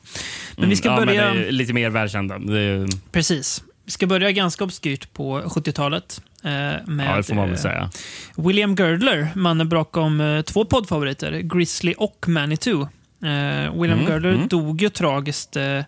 Men 0.56 0.58
Mm, 0.58 0.70
vi 0.70 0.76
ska 0.76 0.90
ja, 0.90 1.06
börja... 1.06 1.34
Lite 1.34 1.74
mer 1.74 1.90
välkända. 1.90 2.36
Är, 2.36 2.88
Precis. 3.12 3.64
Vi 3.86 3.92
ska 3.92 4.08
börja 4.08 4.32
ganska 4.32 4.64
obskyrt 4.64 5.14
på 5.14 5.42
70-talet. 5.42 6.22
Eh, 6.44 6.50
med, 6.88 7.24
ja. 7.64 7.90
William 8.36 8.76
Girdler, 8.76 9.28
mannen 9.36 9.70
bakom 9.70 10.44
två 10.46 10.66
poddfavoriter, 10.66 11.32
Grizzly 11.40 11.94
och 11.98 12.26
Manitou. 12.28 12.88
Eh, 13.24 13.80
William 13.82 14.00
Mm, 14.00 14.12
Girdler 14.12 14.34
mm. 14.34 14.48
dog 14.48 14.82
ju 14.82 14.90
tragiskt 14.90 15.56
eh, 15.56 15.80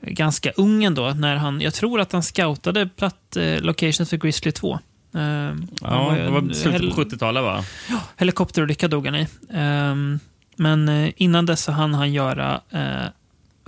ganska 0.00 0.50
ung 0.50 0.84
ändå, 0.84 1.10
när 1.10 1.36
han, 1.36 1.60
jag 1.60 1.74
tror 1.74 2.00
att 2.00 2.12
han 2.12 2.22
scoutade 2.22 2.86
platt 2.86 3.36
eh, 3.36 3.60
locations 3.60 4.10
för 4.10 4.16
Grizzly 4.16 4.52
2. 4.52 4.72
Eh, 4.74 4.80
Ja, 5.80 6.16
ju 6.16 6.22
det 6.24 6.30
var 6.30 6.52
slutet 6.54 6.94
på 6.94 7.02
70-talet 7.02 7.42
va? 7.42 7.64
Helikopterolycka 8.16 8.88
dog 8.88 9.06
han 9.06 9.14
i. 9.16 9.26
Ehm, 9.52 10.18
men 10.56 10.88
eh, 10.88 11.12
innan 11.16 11.46
dess 11.46 11.62
så 11.62 11.72
hann 11.72 11.94
han 11.94 12.12
göra, 12.12 12.60
eh, 12.70 13.06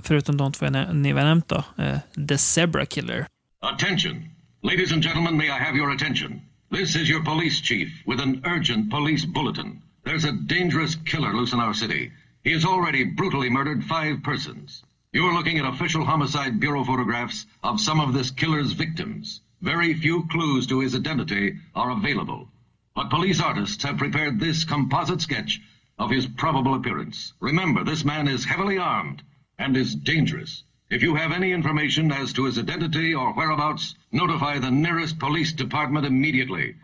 förutom 0.03 0.37
de 0.37 0.51
två 0.51 0.69
ni 0.69 1.11
har 1.11 1.23
nämnt, 1.23 1.47
då, 1.47 1.63
eh, 1.77 1.97
The 2.27 2.37
Zebra 2.37 2.85
Killer. 2.85 3.25
Attention. 3.61 4.29
Ladies 4.63 4.91
and 4.91 5.03
gentlemen, 5.03 5.37
may 5.37 5.45
I 5.47 5.59
have 5.65 5.77
your 5.77 5.91
attention? 5.91 6.41
This 6.75 6.95
is 6.95 7.09
your 7.09 7.23
police 7.23 7.61
chief 7.63 7.89
with 8.05 8.21
an 8.21 8.41
urgent 8.45 8.91
police 8.91 9.27
bulletin. 9.27 9.81
There's 10.05 10.25
a 10.29 10.31
dangerous 10.31 10.95
killer 11.05 11.33
loose 11.33 11.55
in 11.55 11.61
our 11.61 11.73
city. 11.73 12.11
He 12.43 12.53
has 12.53 12.63
already 12.63 13.03
brutally 13.03 13.49
murdered 13.49 13.83
five 13.83 14.23
persons. 14.23 14.83
You're 15.11 15.33
looking 15.33 15.57
at 15.57 15.65
official 15.65 16.05
homicide 16.05 16.59
bureau 16.59 16.83
photographs 16.83 17.45
of 17.63 17.81
some 17.81 17.99
of 17.99 18.13
this 18.13 18.31
killer's 18.31 18.71
victims. 18.71 19.41
Very 19.61 19.93
few 19.93 20.25
clues 20.27 20.65
to 20.67 20.79
his 20.79 20.95
identity 20.95 21.57
are 21.75 21.91
available. 21.91 22.47
But 22.95 23.09
police 23.09 23.41
artists 23.41 23.83
have 23.83 23.97
prepared 23.97 24.39
this 24.39 24.63
composite 24.63 25.21
sketch 25.21 25.59
of 25.97 26.11
his 26.11 26.27
probable 26.27 26.75
appearance. 26.75 27.33
Remember, 27.41 27.83
this 27.83 28.05
man 28.05 28.27
is 28.27 28.45
heavily 28.45 28.77
armed 28.77 29.21
and 29.57 29.75
is 29.75 29.93
dangerous. 29.95 30.63
If 30.89 31.03
you 31.03 31.15
have 31.15 31.33
any 31.33 31.51
information 31.51 32.11
as 32.11 32.33
to 32.33 32.45
his 32.45 32.57
identity 32.57 33.13
or 33.13 33.33
whereabouts, 33.33 33.95
notify 34.11 34.59
the 34.59 34.71
nearest 34.71 35.19
police 35.19 35.51
department 35.51 36.05
immediately. 36.05 36.75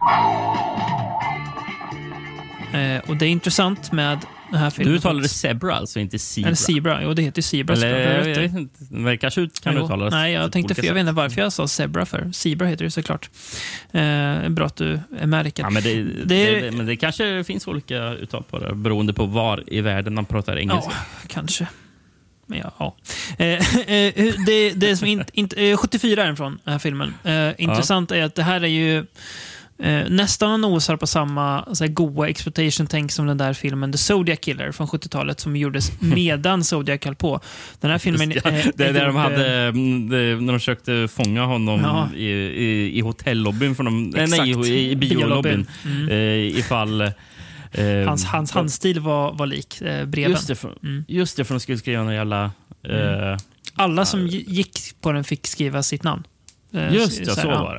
Eh, 2.73 3.09
och 3.09 3.17
det 3.17 3.25
är 3.25 3.29
intressant 3.29 3.91
med 3.91 4.25
den 4.51 4.59
här 4.59 4.69
filmen. 4.69 4.91
Du 4.91 4.97
uttalade 4.97 5.27
Zebra 5.29 5.75
alltså, 5.75 5.99
inte 5.99 6.19
Zebra? 6.19 6.47
Eller 6.47 6.55
Zebra. 6.55 7.03
Jo, 7.03 7.13
det 7.13 7.21
heter 7.21 7.41
Zebra. 7.41 7.75
Eller. 7.75 8.27
Jag 8.27 8.39
vet 8.39 8.53
inte. 8.53 8.83
Men 8.89 9.17
kanske 9.17 9.41
ut- 9.41 9.61
kan 9.61 9.75
Jo. 9.75 9.85
uttalas 9.85 10.11
Nej, 10.11 10.33
jag 10.33 10.51
tänkte, 10.51 10.75
för 10.75 10.83
jag 10.83 10.93
vet 10.93 11.01
inte 11.01 11.11
varför 11.11 11.41
jag 11.41 11.53
sa 11.53 11.67
Zebra 11.67 12.05
för. 12.05 12.31
Zebra 12.31 12.67
heter 12.67 12.85
det 12.85 12.91
såklart. 12.91 13.29
Eh, 13.91 14.49
bra 14.49 14.65
att 14.65 14.75
du 14.75 14.99
är 15.19 15.43
Rickard. 15.43 15.65
Ja, 15.65 15.69
men, 15.69 15.83
det, 15.83 16.03
Det 16.03 16.59
det, 16.61 16.71
men 16.71 16.85
det 16.85 16.95
kanske 16.95 17.43
finns 17.43 17.67
olika 17.67 18.13
uttal 18.13 18.43
på 18.43 18.59
det 18.59 18.75
beroende 18.75 19.13
på 19.13 19.25
var 19.25 19.63
i 19.67 19.81
världen 19.81 20.13
man 20.13 20.25
pratar 20.25 20.57
engelska. 20.57 20.91
Ja, 20.91 21.25
kanske. 21.27 21.67
Men 22.47 22.59
ja, 22.59 22.71
ja. 22.79 22.95
Eh, 23.37 23.79
eh, 23.79 24.33
det, 24.45 24.73
det 24.73 24.97
som 24.97 25.07
inte, 25.07 25.25
inte, 25.33 25.67
eh, 25.67 25.77
74 25.77 26.21
är 26.21 26.25
den 26.25 26.35
från, 26.37 26.59
den 26.63 26.71
här 26.71 26.79
filmen. 26.79 27.13
Eh, 27.23 27.49
intressant 27.57 28.11
är 28.11 28.23
att 28.23 28.35
det 28.35 28.43
här 28.43 28.61
är 28.63 28.67
ju 28.67 29.05
eh, 29.79 30.09
nästan 30.09 30.61
nosar 30.61 30.97
på 30.97 31.07
samma 31.07 31.75
så 31.75 31.83
här, 31.83 31.91
goa 31.91 32.29
exploitation-tänk 32.29 33.11
som 33.11 33.25
den 33.27 33.37
där 33.37 33.53
filmen 33.53 33.91
The 33.91 33.97
Zodiac 33.97 34.39
Killer 34.39 34.71
från 34.71 34.87
70-talet 34.87 35.39
som 35.39 35.55
gjordes 35.55 35.91
medan 36.01 36.63
Zodiac 36.63 37.05
höll 37.05 37.15
på. 37.15 37.39
Den 37.79 37.91
här 37.91 37.97
filmen... 37.97 38.31
Just, 38.31 38.45
ja, 38.45 38.51
eh, 38.51 38.65
det 38.75 38.85
är 38.87 38.93
där 38.93 39.05
de 39.05 39.15
hade, 39.15 39.61
eh, 39.63 39.67
mm, 39.67 40.07
när 40.45 40.53
de 40.53 40.59
försökte 40.59 41.07
fånga 41.11 41.45
honom 41.45 41.81
Ja. 41.81 42.09
i, 42.15 42.25
i, 42.29 42.97
i 42.97 43.01
hotellobbyn, 43.01 43.75
för 43.75 43.83
de, 43.83 44.03
nej, 44.03 44.27
nej, 44.27 44.51
Exakt. 44.51 44.67
i, 44.67 44.91
i 44.91 44.95
biolobbyn. 44.95 45.65
Mm. 45.85 46.09
Eh, 46.09 46.57
ifall... 46.59 47.01
eh, 47.01 47.09
Hans, 48.07 48.25
hans 48.25 48.51
handstil 48.51 48.99
var, 48.99 49.33
var 49.33 49.45
lik 49.47 49.81
eh, 49.81 50.05
breven. 50.05 50.31
Just 50.31 50.47
det, 50.47 50.55
för, 50.55 50.73
Mm. 50.83 51.03
just 51.07 51.37
det, 51.37 51.43
för 51.45 51.53
de 51.53 51.59
skulle 51.59 51.77
skriva 51.77 52.03
någon 52.03 52.13
jävla... 52.15 52.51
Eh, 52.89 53.37
Alla 53.77 54.05
som 54.05 54.27
gi- 54.27 54.43
gick 54.47 54.79
på 55.01 55.11
den 55.11 55.23
fick 55.23 55.47
skriva 55.47 55.83
sitt 55.83 56.03
namn. 56.03 56.23
Eh, 56.75 56.93
just 56.93 57.19
här, 57.19 57.25
så 57.25 57.47
ja. 57.47 57.63
var 57.63 57.75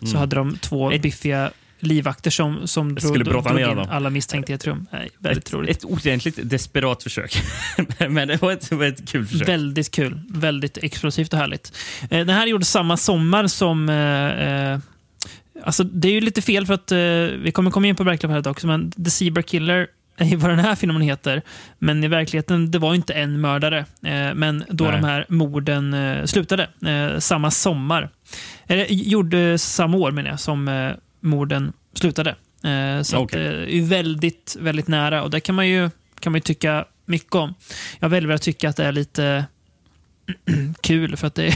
det. 0.00 0.06
Så 0.06 0.18
hade 0.18 0.36
de 0.36 0.56
två 0.56 0.92
Ett- 0.92 1.02
biffiga 1.02 1.50
livvakter 1.80 2.30
som, 2.30 2.66
som 2.68 2.94
drog, 2.94 3.10
skulle 3.12 3.24
brotta 3.24 3.52
ner 3.52 3.66
dem. 3.74 3.86
alla 3.90 4.10
misstänkta 4.10 4.52
i 4.52 4.54
ett 4.54 4.66
rum. 4.66 4.86
Nej, 4.92 5.10
väldigt 5.18 5.46
Ett, 5.46 5.52
roligt. 5.54 5.76
ett 5.76 5.84
ordentligt 5.84 6.38
desperat 6.42 7.02
försök. 7.02 7.42
Men 8.08 8.28
det 8.28 8.42
var 8.42 8.52
ett, 8.52 8.72
var 8.72 8.84
ett 8.84 9.08
kul 9.08 9.26
försök. 9.26 9.48
Väldigt 9.48 9.90
kul. 9.90 10.20
Väldigt 10.28 10.78
explosivt 10.78 11.32
och 11.32 11.38
härligt. 11.38 11.72
Eh, 12.02 12.08
den 12.26 12.28
här 12.36 12.46
gjordes 12.46 12.70
samma 12.70 12.96
sommar 12.96 13.46
som... 13.46 13.88
Eh, 13.88 14.72
eh, 14.72 14.78
alltså 15.62 15.84
det 15.84 16.08
är 16.08 16.12
ju 16.12 16.20
lite 16.20 16.42
fel 16.42 16.66
för 16.66 16.74
att... 16.74 16.92
Eh, 16.92 16.98
vi 17.42 17.50
kommer 17.54 17.70
komma 17.70 17.86
in 17.86 17.96
på 17.96 18.04
verkliga 18.04 18.30
fallet 18.32 18.46
också, 18.46 18.66
men 18.66 18.90
The 18.90 19.10
Zebra 19.10 19.42
Killer 19.42 19.86
är 20.16 20.36
vad 20.36 20.50
den 20.50 20.58
här 20.58 20.74
filmen 20.74 21.02
heter. 21.02 21.42
Men 21.78 22.04
i 22.04 22.08
verkligheten, 22.08 22.70
det 22.70 22.78
var 22.78 22.90
ju 22.92 22.96
inte 22.96 23.12
en 23.12 23.40
mördare. 23.40 23.78
Eh, 23.78 24.34
men 24.34 24.64
då 24.68 24.84
Nej. 24.84 24.92
de 24.92 25.04
här 25.06 25.26
morden 25.28 25.94
eh, 25.94 26.24
slutade. 26.24 26.68
Eh, 26.86 27.18
samma 27.18 27.50
sommar. 27.50 28.10
Eller 28.66 28.86
gjorde 28.90 29.58
samma 29.58 29.96
år 29.96 30.10
menar 30.10 30.30
jag, 30.30 30.40
som 30.40 30.68
eh, 30.68 30.90
morden 31.20 31.72
slutade. 31.94 32.30
Eh, 32.64 33.02
så 33.02 33.16
att, 33.16 33.22
Okej. 33.22 33.46
eh, 33.46 33.52
är 33.52 33.66
ju 33.66 33.82
väldigt, 33.82 34.56
väldigt 34.60 34.88
nära. 34.88 35.22
Och 35.22 35.30
det 35.30 35.40
kan 35.40 35.54
man 35.54 35.68
ju, 35.68 35.90
kan 36.20 36.32
man 36.32 36.36
ju 36.36 36.40
tycka 36.42 36.84
mycket 37.06 37.34
om. 37.34 37.54
Jag 37.98 38.08
väljer 38.08 38.30
att 38.30 38.42
tycka 38.42 38.68
att 38.68 38.76
det 38.76 38.84
är 38.84 38.92
lite 38.92 39.44
kul 40.80 41.16
för 41.16 41.26
att 41.26 41.34
det, 41.34 41.54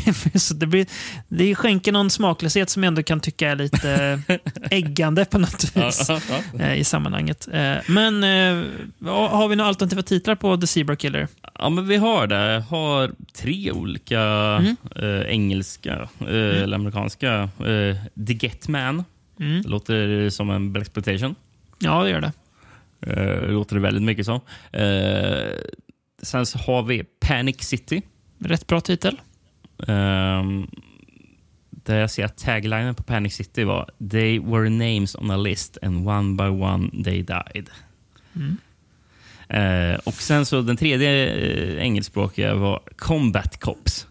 det, 0.54 0.66
blir, 0.66 0.86
det 1.28 1.54
skänker 1.54 1.92
någon 1.92 2.10
smaklöshet 2.10 2.70
som 2.70 2.82
jag 2.82 2.88
ändå 2.88 3.02
kan 3.02 3.20
tycka 3.20 3.50
är 3.50 3.56
lite 3.56 4.20
äggande 4.70 5.24
på 5.24 5.38
något 5.38 5.64
vis 5.76 6.04
ja, 6.08 6.20
ja. 6.30 6.60
eh, 6.64 6.74
i 6.78 6.84
sammanhanget. 6.84 7.48
Eh, 7.52 7.74
Men 7.88 8.24
eh, 8.24 8.64
har 9.10 9.48
vi 9.48 9.56
några 9.56 9.68
alternativa 9.68 10.02
titlar 10.02 10.34
på 10.34 10.56
The 10.56 10.66
Zebra 10.66 10.96
Killer? 10.96 11.28
Ja, 11.58 11.68
men 11.68 11.88
vi 11.88 11.96
har 11.96 12.26
det. 12.26 12.52
Jag 12.52 12.60
har 12.60 13.10
tre 13.36 13.72
olika 13.72 14.20
Mm. 14.20 14.76
eh, 14.96 15.20
engelska 15.20 16.08
eh, 16.20 16.62
eller 16.62 16.74
amerikanska. 16.74 17.32
Eh, 17.58 17.96
The 18.26 18.32
Get 18.32 18.68
Man. 18.68 19.04
Mm. 19.40 19.62
Det 19.62 19.68
låter 19.68 20.30
som 20.30 20.50
en 20.50 20.72
Black 20.72 20.82
exploitation. 20.86 21.34
Ja, 21.78 22.02
det 22.04 22.10
gör 22.10 22.20
det. 22.20 22.32
Det 23.00 23.46
låter 23.52 23.74
det 23.74 23.80
väldigt 23.82 24.02
mycket 24.02 24.26
som. 24.26 24.40
Sen 26.22 26.46
så 26.46 26.58
har 26.58 26.82
vi 26.82 27.04
Panic 27.20 27.56
City. 27.60 28.02
Rätt 28.38 28.66
bra 28.66 28.80
titel. 28.80 29.20
Um, 29.78 30.70
där 31.70 31.98
jag 31.98 32.10
ser 32.10 32.24
att 32.24 32.38
taglinen 32.38 32.94
på 32.94 33.02
Panic 33.02 33.34
City 33.34 33.64
var 33.64 33.90
They 34.10 34.38
were 34.38 34.68
names 34.70 35.14
on 35.14 35.30
a 35.30 35.36
list 35.36 35.78
and 35.82 36.08
one 36.08 36.36
by 36.36 36.62
one 36.62 37.04
they 37.04 37.22
died. 37.22 37.70
Eh, 39.48 39.98
och 40.04 40.14
sen 40.14 40.46
så 40.46 40.62
den 40.62 40.76
tredje 40.76 41.36
uh, 41.36 41.82
engelskspråkiga 41.82 42.54
var 42.54 42.80
Combat 42.96 43.60
Cops. 43.60 44.06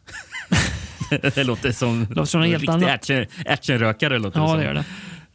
det 1.09 1.43
låter 1.43 1.71
som 1.71 2.07
Låter 2.09 2.25
som 2.25 2.41
något 2.41 2.63
en 2.63 2.69
helt 2.69 2.83
action, 2.83 3.25
actionrökare. 3.45 4.19
Låter 4.19 4.39
Ja, 4.39 4.47
som. 4.47 4.57
det 4.57 4.63
gör 4.63 4.73
det. 4.73 4.85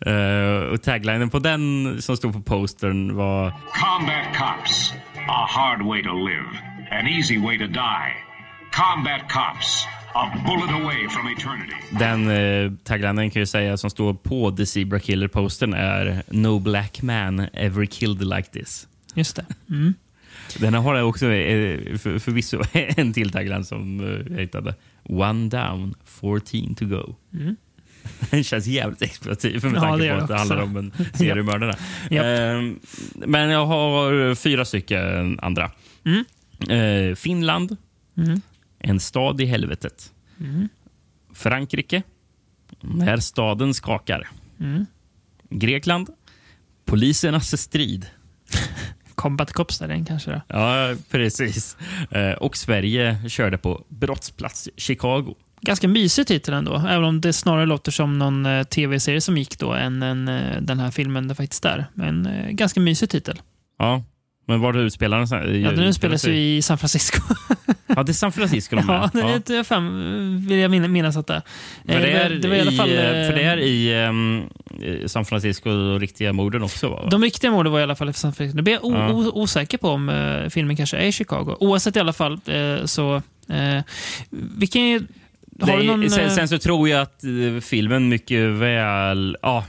Eh, 0.07 0.73
och 0.73 0.83
taglinen 0.83 1.31
på 1.31 1.39
den 1.39 1.97
som 2.03 2.17
stod 2.17 2.33
på 2.33 2.43
postern 2.43 3.15
var 3.17 3.51
Combat 3.51 4.37
cops. 4.37 4.93
A 5.29 5.47
hard 5.49 5.83
way 5.83 6.03
to 6.03 6.27
live. 6.27 6.49
An 6.91 7.07
easy 7.09 7.39
way 7.39 7.59
to 7.59 7.67
die. 7.67 8.30
Combat 8.73 9.21
cops. 9.29 9.87
A 10.15 10.31
bullet 10.47 10.71
away 10.83 11.09
from 11.09 11.29
eternity. 11.29 11.75
Den 11.99 12.31
eh, 12.31 12.73
taglinen 12.85 13.31
kan 13.31 13.41
jag 13.41 13.49
säga 13.49 13.77
som 13.77 13.91
står 13.91 14.15
på 14.15 14.51
The 14.51 14.67
Zebra 14.67 14.99
Killer-postern 15.01 15.75
är 15.75 16.23
No 16.29 16.59
black 16.59 17.03
man 17.03 17.47
ever 17.53 17.85
killed 17.85 18.27
like 18.29 18.51
this. 18.51 18.89
Just 19.15 19.37
det. 19.37 19.45
Mm. 19.71 19.95
Den 20.59 20.75
har 20.75 21.03
också 21.03 21.27
eh, 21.27 21.97
för, 21.99 22.19
förvisso 22.19 22.63
en 22.73 23.13
till 23.13 23.31
tagline 23.31 23.65
som 23.65 24.01
eh, 24.01 24.33
jag 24.33 24.41
hittade. 24.41 24.75
One 25.03 25.49
down, 25.49 25.95
14 26.05 26.75
to 26.75 26.85
go. 26.87 27.15
Den 28.31 28.45
känns 28.45 28.67
jävligt 28.67 29.03
exploativ 29.03 29.65
med 29.65 29.65
Mm. 29.65 29.75
Ja, 29.75 29.81
tanke 29.81 30.05
det 30.05 30.15
på 30.17 30.21
att 30.23 30.29
det 30.29 30.37
handlar 30.39 30.63
om 30.63 30.77
en 30.77 30.93
seriemördare. 31.15 31.75
Japp. 32.11 32.25
Ehm, 32.25 32.79
men 33.15 33.51
jag 33.51 33.67
har 33.67 34.35
fyra 34.35 34.65
stycken 34.65 35.39
andra. 35.43 35.71
Mm. 36.05 36.25
Eh, 37.11 37.15
Finland. 37.15 37.77
En 38.81 39.01
stad 39.01 39.41
i 39.41 39.45
helvetet. 39.45 40.13
Mm. 40.41 40.69
Frankrike. 41.35 42.03
När 42.81 43.17
staden 43.17 43.75
skakar. 43.75 44.29
Mm. 44.61 44.87
Grekland. 45.51 46.09
Polisernas 46.85 47.63
strid. 47.63 48.07
Combat 49.15 49.53
Cops 49.53 49.79
där 49.79 49.89
den 49.89 50.05
kanske. 50.05 50.31
Då. 50.31 50.41
Ja, 50.49 50.95
precis. 51.11 51.77
Eh, 52.11 52.33
och 52.33 52.57
Sverige 52.57 53.29
körde 53.29 53.59
på 53.59 53.85
brottsplats 53.89 54.69
Chicago. 54.77 55.35
Ganska 55.61 55.89
mysig 55.89 56.27
titel 56.27 56.55
ändå, 56.55 56.77
även 56.77 57.05
om 57.05 57.21
det 57.21 57.33
snarare 57.33 57.67
låter 57.67 57.93
som 57.93 58.19
någon 58.19 58.47
eh, 58.47 58.63
tv-serie 58.63 59.21
som 59.21 59.37
gick 59.37 59.59
då 59.59 59.73
än 59.73 60.03
en, 60.03 60.29
eh, 60.29 60.61
den 60.61 60.79
här 60.79 60.91
filmen 60.91 61.29
det 61.29 61.35
faktiskt 61.35 61.65
är. 61.65 61.87
Men 61.95 62.29
ganska 62.51 62.81
mysig 62.81 63.11
titel. 63.11 63.41
Ja, 63.79 64.05
men 64.47 64.61
var 64.61 64.73
det 64.73 64.81
utspelar 64.81 65.19
den? 65.19 65.63
Ja, 65.63 65.71
den 65.71 65.85
utspelas 65.85 66.27
ju 66.27 66.37
i 66.37 66.63
San 66.63 66.79
Francisco. 66.79 67.21
Ja, 67.97 68.03
det 68.03 68.13
är 68.13 68.15
San 68.15 68.33
Francisco 68.33 68.77
de 68.77 68.85
ja, 68.89 69.05
är. 69.15 69.43
det 69.47 69.57
är 69.57 69.65
fem, 69.65 70.47
vill 70.49 70.59
jag 70.59 70.71
min- 70.71 70.93
minnas 70.93 71.17
att 71.17 71.27
det 71.27 71.35
är. 71.35 71.43
För 71.87 71.95
Eh, 71.95 72.01
det, 72.03 72.11
är 72.13 72.31
det 72.31 72.49
var 72.49 72.57
i 72.57 72.61
alla 72.61 72.73
fall... 72.73 72.91
i, 72.91 72.97
eh, 72.97 73.03
för 73.03 73.33
det 73.35 73.43
är 73.43 73.57
i 73.57 73.91
i 75.05 75.09
San 75.09 75.25
Francisco 75.25 75.71
och 75.71 76.01
riktiga 76.01 76.33
morden 76.33 76.63
också 76.63 76.89
va? 76.89 77.09
De 77.11 77.23
riktiga 77.23 77.51
morden 77.51 77.73
var 77.73 77.81
i 77.81 77.83
alla 77.83 77.97
fall 77.97 78.09
i 78.11 78.13
San 78.13 78.33
Francisco. 78.33 78.57
Nu 78.57 78.63
blir 78.63 78.75
jag 78.75 78.93
Ja. 78.93 79.13
osäker 79.35 79.79
på 79.79 79.89
om 79.89 80.09
eh, 80.09 80.49
filmen 80.49 80.77
kanske 80.77 80.97
är 80.97 81.07
i 81.07 81.13
Chicago. 81.13 81.57
Oavsett 81.61 81.97
i 81.97 82.01
alla 82.01 82.13
fall 82.13 82.41
eh, 82.47 82.85
så... 82.85 83.23
Eh, 83.49 83.83
vilken... 84.31 85.09
Har 85.61 85.67
Nej, 85.67 85.77
du 85.79 85.85
någon... 85.87 86.11
sen, 86.11 86.25
eh, 86.25 86.31
sen 86.31 86.49
så 86.49 86.59
tror 86.59 86.89
jag 86.89 87.01
att 87.01 87.25
eh, 87.25 87.61
filmen 87.61 88.09
mycket 88.09 88.49
väl... 88.51 89.37
Ja, 89.43 89.65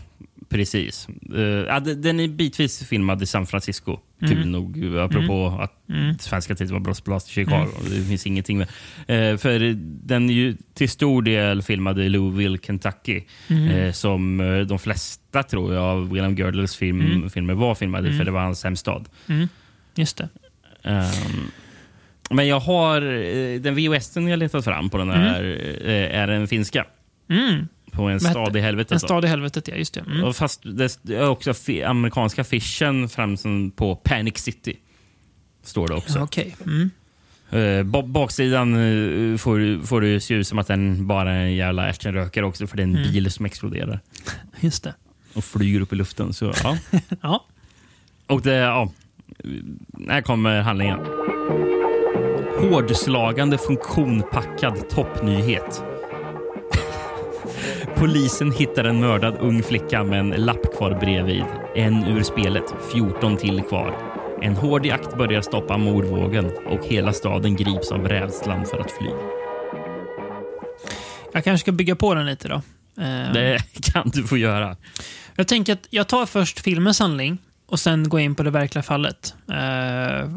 precis. 0.49 1.07
Uh, 1.35 1.79
de- 1.81 1.93
den 1.93 2.19
är 2.19 2.27
bitvis 2.27 2.83
filmad 2.87 3.21
i 3.21 3.25
San 3.25 3.47
Francisco. 3.47 3.99
Mm. 4.21 4.35
Kul 4.35 4.47
nog, 4.47 4.83
eh, 4.95 5.03
apropå 5.03 5.57
att 5.61 5.73
svenska 6.21 6.55
titeln 6.55 6.73
var 6.73 6.79
Brottsplats 6.79 7.29
i 7.29 7.33
Chicago. 7.33 7.67
Mm. 7.85 7.99
Det 7.99 8.05
finns 8.05 8.27
ingenting 8.27 8.57
med. 8.57 8.67
Eh, 9.07 9.37
för 9.37 9.73
den 10.07 10.29
är 10.29 10.33
ju 10.33 10.55
till 10.73 10.89
stor 10.89 11.21
del 11.21 11.61
filmad 11.61 11.99
i 11.99 12.09
Louisville, 12.09 12.57
Kentucky. 12.57 13.21
Mm. 13.47 13.67
eh, 13.67 13.91
som 13.91 14.39
eh, 14.39 14.59
de 14.59 14.79
flesta, 14.79 15.43
tror 15.43 15.73
jag, 15.73 15.83
av 15.83 16.09
William 16.11 16.35
Girdlers 16.35 16.75
film, 16.75 17.01
Mm. 17.01 17.29
filmer 17.29 17.53
var 17.53 17.75
filmade, 17.75 18.13
för 18.17 18.25
det 18.25 18.31
var 18.31 18.41
hans 18.41 18.63
hemstad. 18.63 19.09
Just 19.95 20.17
det. 20.17 20.29
Ehm, 20.83 21.51
men 22.29 22.47
jag 22.47 22.59
har 22.59 23.01
eh, 23.01 23.61
den 23.61 23.75
VHSen 23.75 24.27
jag 24.27 24.39
letat 24.39 24.63
fram 24.65 24.89
på 24.89 24.97
den 24.97 25.09
här 25.09 25.43
eh, 25.85 26.19
är 26.19 26.27
en 26.27 26.47
finska. 26.47 26.85
På 27.91 28.03
en 28.03 28.19
stad 28.19 28.55
i 28.55 28.59
helvetet. 28.59 28.91
En 28.91 28.99
stad 28.99 29.25
i 29.25 29.27
helvetet, 29.27 29.67
ja. 29.67 29.75
Just 29.75 29.93
det. 29.93 29.99
Mm. 29.99 30.23
Och 30.23 30.35
fast 30.35 30.61
det 30.63 31.15
är 31.15 31.27
också 31.29 31.53
amerikanska 31.85 32.41
affischen 32.41 33.09
fram 33.09 33.37
som 33.37 33.71
på 33.71 33.95
Panic 33.95 34.37
City. 34.37 34.77
Står 35.63 35.87
det 35.87 35.93
också. 35.95 36.19
Okej. 36.19 36.55
Mm. 36.65 36.89
Eh, 37.51 37.83
ba- 37.83 38.01
baksidan 38.01 38.73
eh, 38.73 39.37
får, 39.37 39.85
får 39.85 40.01
det 40.01 40.19
se 40.19 40.33
ut 40.33 40.47
som 40.47 40.59
att 40.59 40.67
den 40.67 41.07
bara 41.07 41.31
är 41.31 41.43
en 41.45 41.55
jävla 41.55 41.81
actionrökare 41.89 42.45
också 42.45 42.67
för 42.67 42.77
det 42.77 42.83
är 42.83 42.87
en 42.87 42.95
Mm. 42.97 43.11
bil 43.11 43.31
som 43.31 43.45
exploderar 43.45 43.99
Just 44.59 44.83
det. 44.83 44.93
och 45.33 45.43
flyger 45.43 45.81
upp 45.81 45.93
i 45.93 45.95
luften. 45.95 46.33
Så, 46.33 46.53
ja. 46.63 46.77
Ja. 47.21 47.45
Och 48.27 48.41
det, 48.41 48.53
ja. 48.55 48.91
Här 50.09 50.21
kommer 50.21 50.61
handlingen. 50.61 50.99
Hårdslagande 52.59 53.57
funktionpackad 53.57 54.89
toppnyhet. 54.89 55.83
Polisen 57.95 58.51
hittar 58.51 58.83
en 58.83 58.99
mördad 58.99 59.37
ung 59.39 59.63
flicka 59.63 60.03
med 60.03 60.19
en 60.19 60.29
lapp 60.29 60.75
kvar 60.77 60.99
bredvid. 60.99 61.43
En 61.75 62.03
ur 62.03 62.23
spelet, 62.23 62.63
14 62.93 63.37
till 63.37 63.61
kvar. 63.61 63.97
En 64.41 64.55
hård 64.55 64.85
jakt 64.85 65.17
börjar 65.17 65.41
stoppa 65.41 65.77
mordvågen 65.77 66.51
och 66.67 66.85
hela 66.85 67.13
staden 67.13 67.55
grips 67.55 67.91
av 67.91 68.07
rädslan 68.07 68.65
för 68.65 68.79
att 68.79 68.91
fly. 68.91 69.09
Jag 71.33 71.43
kanske 71.43 71.63
ska 71.63 71.71
bygga 71.71 71.95
på 71.95 72.13
den 72.15 72.25
lite 72.25 72.47
då. 72.47 72.55
Eh, 73.01 73.33
Det 73.33 73.59
kan 73.93 74.09
du 74.13 74.23
få 74.23 74.37
göra. 74.37 74.77
Jag 75.35 75.47
tänker 75.47 75.73
att 75.73 75.87
jag 75.89 76.07
tar 76.07 76.25
först 76.25 76.59
filmens 76.59 76.99
handling 76.99 77.37
och 77.65 77.79
sen 77.79 78.09
går 78.09 78.19
in 78.21 78.35
på 78.35 78.43
det 78.43 78.51
verkliga 78.51 78.83
fallet. 78.83 79.33
Eh, 79.51 79.55
ja, 79.57 80.27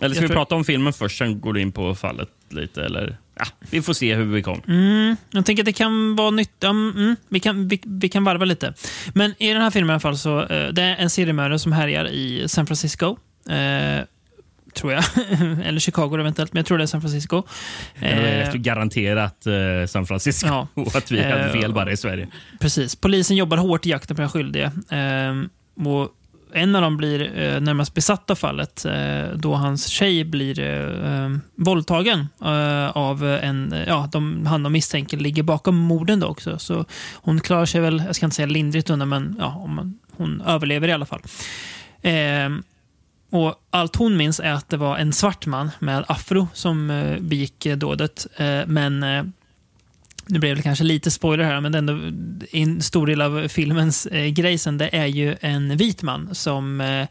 Eller 0.00 0.08
ska 0.08 0.08
vi 0.08 0.14
tror- 0.14 0.28
prata 0.28 0.54
om 0.54 0.64
filmen 0.64 0.92
först, 0.92 1.18
sen 1.18 1.40
går 1.40 1.52
du 1.52 1.60
in 1.60 1.72
på 1.72 1.94
fallet 1.94 2.28
lite? 2.50 2.84
Eller? 2.84 3.16
Ja, 3.38 3.46
vi 3.70 3.82
får 3.82 3.92
se 3.92 4.14
hur 4.14 4.24
vi 4.24 4.42
kommer. 4.42 4.62
Mm, 4.68 5.16
jag 5.30 5.46
tänker 5.46 5.62
att 5.62 5.66
det 5.66 5.72
kan 5.72 6.16
vara 6.16 6.30
nytt. 6.30 6.64
Mm, 6.64 7.16
vi, 7.28 7.40
kan, 7.40 7.68
vi, 7.68 7.80
vi 7.84 8.08
kan 8.08 8.24
varva 8.24 8.44
lite. 8.44 8.74
Men 9.14 9.34
i 9.38 9.52
den 9.52 9.62
här 9.62 9.70
filmen 9.70 9.90
i 9.90 9.92
alla 9.92 10.00
fall 10.00 10.18
så 10.18 10.40
eh, 10.40 10.68
det 10.68 10.82
är 10.82 10.96
en 10.96 11.10
seriemördare 11.10 11.58
som 11.58 11.72
härjar 11.72 12.08
i 12.08 12.48
San 12.48 12.66
Francisco. 12.66 13.16
Eh, 13.50 14.04
tror 14.74 14.92
jag. 14.92 15.04
Eller 15.64 15.80
Chicago 15.80 16.18
eventuellt, 16.20 16.52
men 16.52 16.58
jag 16.60 16.66
tror 16.66 16.78
det 16.78 16.84
är 16.84 16.86
San 16.86 17.00
Francisco. 17.00 17.42
Det 18.00 18.06
är 18.06 18.48
Eh, 18.48 18.54
garanterat 18.54 19.46
eh, 19.46 19.86
San 19.86 20.06
Francisco. 20.06 20.46
Ja. 20.48 20.68
Att 20.94 21.10
vi 21.10 21.22
hade 21.22 21.44
Eh, 21.46 21.52
fel 21.52 21.72
bara 21.72 21.92
i 21.92 21.96
Sverige. 21.96 22.28
Precis. 22.60 22.96
Polisen 22.96 23.36
jobbar 23.36 23.56
hårt 23.56 23.86
i 23.86 23.90
jakten 23.90 24.16
på 24.16 24.22
den 24.22 24.30
skyldige. 24.30 24.72
Och 25.76 26.10
en 26.52 26.76
av 26.76 26.82
dem 26.82 26.96
blir 26.96 27.38
eh, 27.38 27.60
närmast 27.60 27.94
besatt 27.94 28.30
av 28.30 28.34
fallet 28.34 28.84
eh, 28.84 29.28
då 29.34 29.54
hans 29.54 29.86
tjej 29.86 30.24
blir 30.24 30.60
eh, 30.60 31.36
våldtagen 31.54 32.28
eh, 32.42 32.96
av 32.96 33.24
en... 33.24 33.74
Ja, 33.86 34.08
de, 34.12 34.46
han 34.46 34.62
de 34.62 34.72
misstänker 34.72 35.16
ligger 35.16 35.42
bakom 35.42 35.76
morden 35.76 36.20
då 36.20 36.26
också. 36.26 36.58
Så 36.58 36.84
hon 37.14 37.40
klarar 37.40 37.66
sig 37.66 37.80
väl, 37.80 38.02
jag 38.06 38.16
ska 38.16 38.26
inte 38.26 38.36
säga 38.36 38.46
lindrigt 38.46 38.90
undan, 38.90 39.08
men 39.08 39.36
ja, 39.38 39.54
om 39.54 39.74
man, 39.74 39.98
hon 40.16 40.40
överlever 40.40 40.88
i 40.88 40.92
alla 40.92 41.06
fall. 41.06 41.22
Eh, 42.02 42.48
och 43.30 43.54
Allt 43.70 43.96
hon 43.96 44.16
minns 44.16 44.40
är 44.40 44.52
att 44.52 44.68
det 44.68 44.76
var 44.76 44.96
en 44.96 45.12
svart 45.12 45.46
man 45.46 45.70
med 45.78 46.04
afro 46.08 46.48
som 46.52 46.90
eh, 46.90 47.20
begick 47.20 47.66
eh, 47.66 47.76
dådet. 47.76 48.26
Eh, 48.36 48.60
men 48.66 49.02
eh, 49.02 49.24
nu 50.28 50.38
blev 50.38 50.56
det 50.56 50.62
kanske 50.62 50.84
lite 50.84 51.10
spoiler 51.10 51.44
här, 51.44 51.60
men 51.60 51.72
det 51.72 51.78
ändå 51.78 51.98
en 52.52 52.82
stor 52.82 53.06
del 53.06 53.22
av 53.22 53.48
filmens 53.48 54.06
eh, 54.06 54.26
grej 54.26 54.58
sen, 54.58 54.78
det 54.78 54.96
är 54.96 55.06
ju 55.06 55.36
en 55.40 55.76
vit 55.76 56.02
man 56.02 56.34
som 56.34 56.80
eh, 56.80 57.06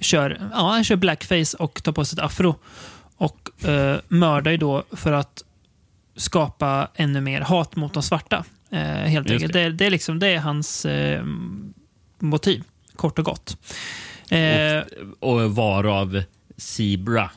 kör, 0.00 0.38
ja, 0.52 0.70
han 0.70 0.84
kör 0.84 0.96
blackface 0.96 1.56
och 1.56 1.82
tar 1.82 1.92
på 1.92 2.04
sig 2.04 2.16
ett 2.16 2.24
afro. 2.24 2.54
Och 3.16 3.64
eh, 3.68 3.96
mördar 4.08 4.50
ju 4.50 4.56
då 4.56 4.84
för 4.92 5.12
att 5.12 5.42
skapa 6.16 6.88
ännu 6.94 7.20
mer 7.20 7.40
hat 7.40 7.76
mot 7.76 7.94
de 7.94 8.02
svarta. 8.02 8.44
Eh, 8.70 8.78
helt 8.80 9.30
Just 9.30 9.32
enkelt. 9.32 9.52
Det. 9.52 9.70
Det, 9.70 9.86
är 9.86 9.90
liksom, 9.90 10.18
det 10.18 10.28
är 10.28 10.38
hans 10.38 10.84
eh, 10.84 11.24
motiv, 12.18 12.64
kort 12.96 13.18
och 13.18 13.24
gott. 13.24 13.56
Eh, 14.30 14.82
Och 15.20 15.54
varav 15.54 16.22
Zebra, 16.56 17.30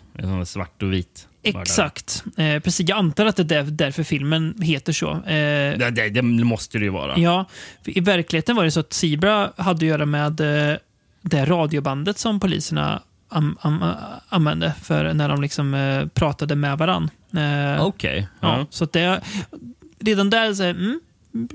svart 0.46 0.84
och 0.84 0.94
vit. 0.94 1.28
Exakt. 1.50 2.24
Eh, 2.38 2.60
precis, 2.60 2.90
jag 2.90 2.98
antar 2.98 3.26
att 3.26 3.36
det 3.36 3.42
är 3.44 3.46
där, 3.46 3.64
därför 3.64 4.04
filmen 4.04 4.56
heter 4.62 4.94
så. 4.94 5.12
Eh, 5.12 5.78
Det, 5.78 5.92
det, 5.96 6.10
det 6.10 6.22
måste 6.22 6.78
det 6.78 6.84
ju 6.86 6.92
vara. 6.92 7.18
Ja, 7.20 7.46
i 7.86 8.00
verkligheten 8.00 8.56
var 8.56 8.64
det 8.64 8.72
så 8.72 8.80
att 8.80 8.94
Zebra 8.94 9.52
hade 9.58 9.78
att 9.78 9.82
göra 9.82 10.06
med 10.06 10.40
eh, 10.72 10.78
det 11.22 11.46
radiobandet 11.46 12.18
som 12.18 12.40
poliserna 12.40 13.02
am, 13.30 13.58
am, 13.62 13.86
använde 14.30 14.74
för 14.84 15.14
när 15.14 15.30
de 15.30 15.42
liksom 15.42 15.74
eh, 15.74 16.08
pratade 16.08 16.56
med 16.56 16.78
varandra. 16.78 17.10
Eh, 17.38 17.86
Okej. 17.86 18.28
ja. 18.40 18.58
Ja. 18.60 18.66
Så 18.70 18.86
det, 18.86 19.22
redan 20.00 20.30
där 20.30 20.54
så, 20.54 20.64
mm, 20.64 21.00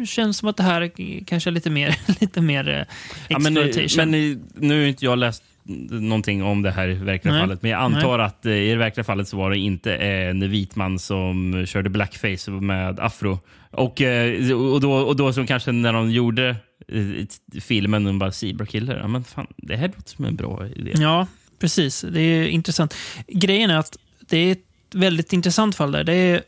känns 0.06 0.36
som 0.38 0.48
att 0.48 0.56
det 0.56 0.62
här 0.62 0.90
kanske 1.26 1.50
är 1.50 1.52
lite 1.52 1.70
mer, 1.70 1.96
lite 2.20 2.40
mer 2.40 2.68
eh, 2.68 2.84
Ja, 3.28 3.38
men, 3.38 3.56
exploitation. 3.56 4.10
men 4.10 4.42
nu 4.54 4.80
har 4.80 4.86
inte 4.88 5.04
jag 5.04 5.18
läst 5.18 5.42
någonting 5.90 6.42
om 6.42 6.62
det 6.62 6.70
här 6.70 6.88
i 6.88 6.94
verkliga 6.94 7.34
Nej. 7.34 7.42
fallet, 7.42 7.62
men 7.62 7.70
jag 7.70 7.80
antar 7.80 8.18
att 8.18 8.46
eh, 8.46 8.52
i 8.52 8.70
det 8.70 8.76
verkliga 8.76 9.04
fallet 9.04 9.28
så 9.28 9.36
var 9.36 9.50
det 9.50 9.58
inte 9.58 9.96
en 9.96 10.50
vit 10.50 10.76
man 10.76 10.98
som 10.98 11.64
körde 11.66 11.90
blackface 11.90 12.50
med 12.50 13.00
afro. 13.00 13.38
Och, 13.70 14.00
eh, 14.00 14.52
och, 14.52 14.80
då, 14.80 14.92
och 14.92 15.16
då 15.16 15.32
som 15.32 15.46
kanske 15.46 15.72
när 15.72 15.92
de 15.92 16.10
gjorde 16.10 16.56
eh, 16.88 17.60
filmen, 17.60 18.04
de 18.04 18.18
bara 18.18 18.32
Zebra 18.32 18.66
Killer, 18.66 18.98
ja, 18.98 19.08
men 19.08 19.24
fan, 19.24 19.46
det 19.56 19.76
här 19.76 19.86
låter 19.88 20.10
som 20.10 20.24
en 20.24 20.36
bra 20.36 20.66
idé. 20.66 20.92
Ja, 20.94 21.26
precis. 21.58 22.04
Det 22.12 22.20
är 22.20 22.48
intressant. 22.48 22.94
Grejen 23.26 23.70
är 23.70 23.78
att 23.78 23.96
det 24.28 24.38
är 24.38 24.52
ett 24.52 24.64
väldigt 24.94 25.32
intressant 25.32 25.76
fall 25.76 25.92
där. 25.92 26.04
Det 26.04 26.14
är 26.14 26.42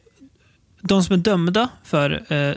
de 0.81 1.05
som 1.05 1.15
är 1.15 1.19
dömda 1.19 1.69
för 1.85 2.11
eh, 2.33 2.55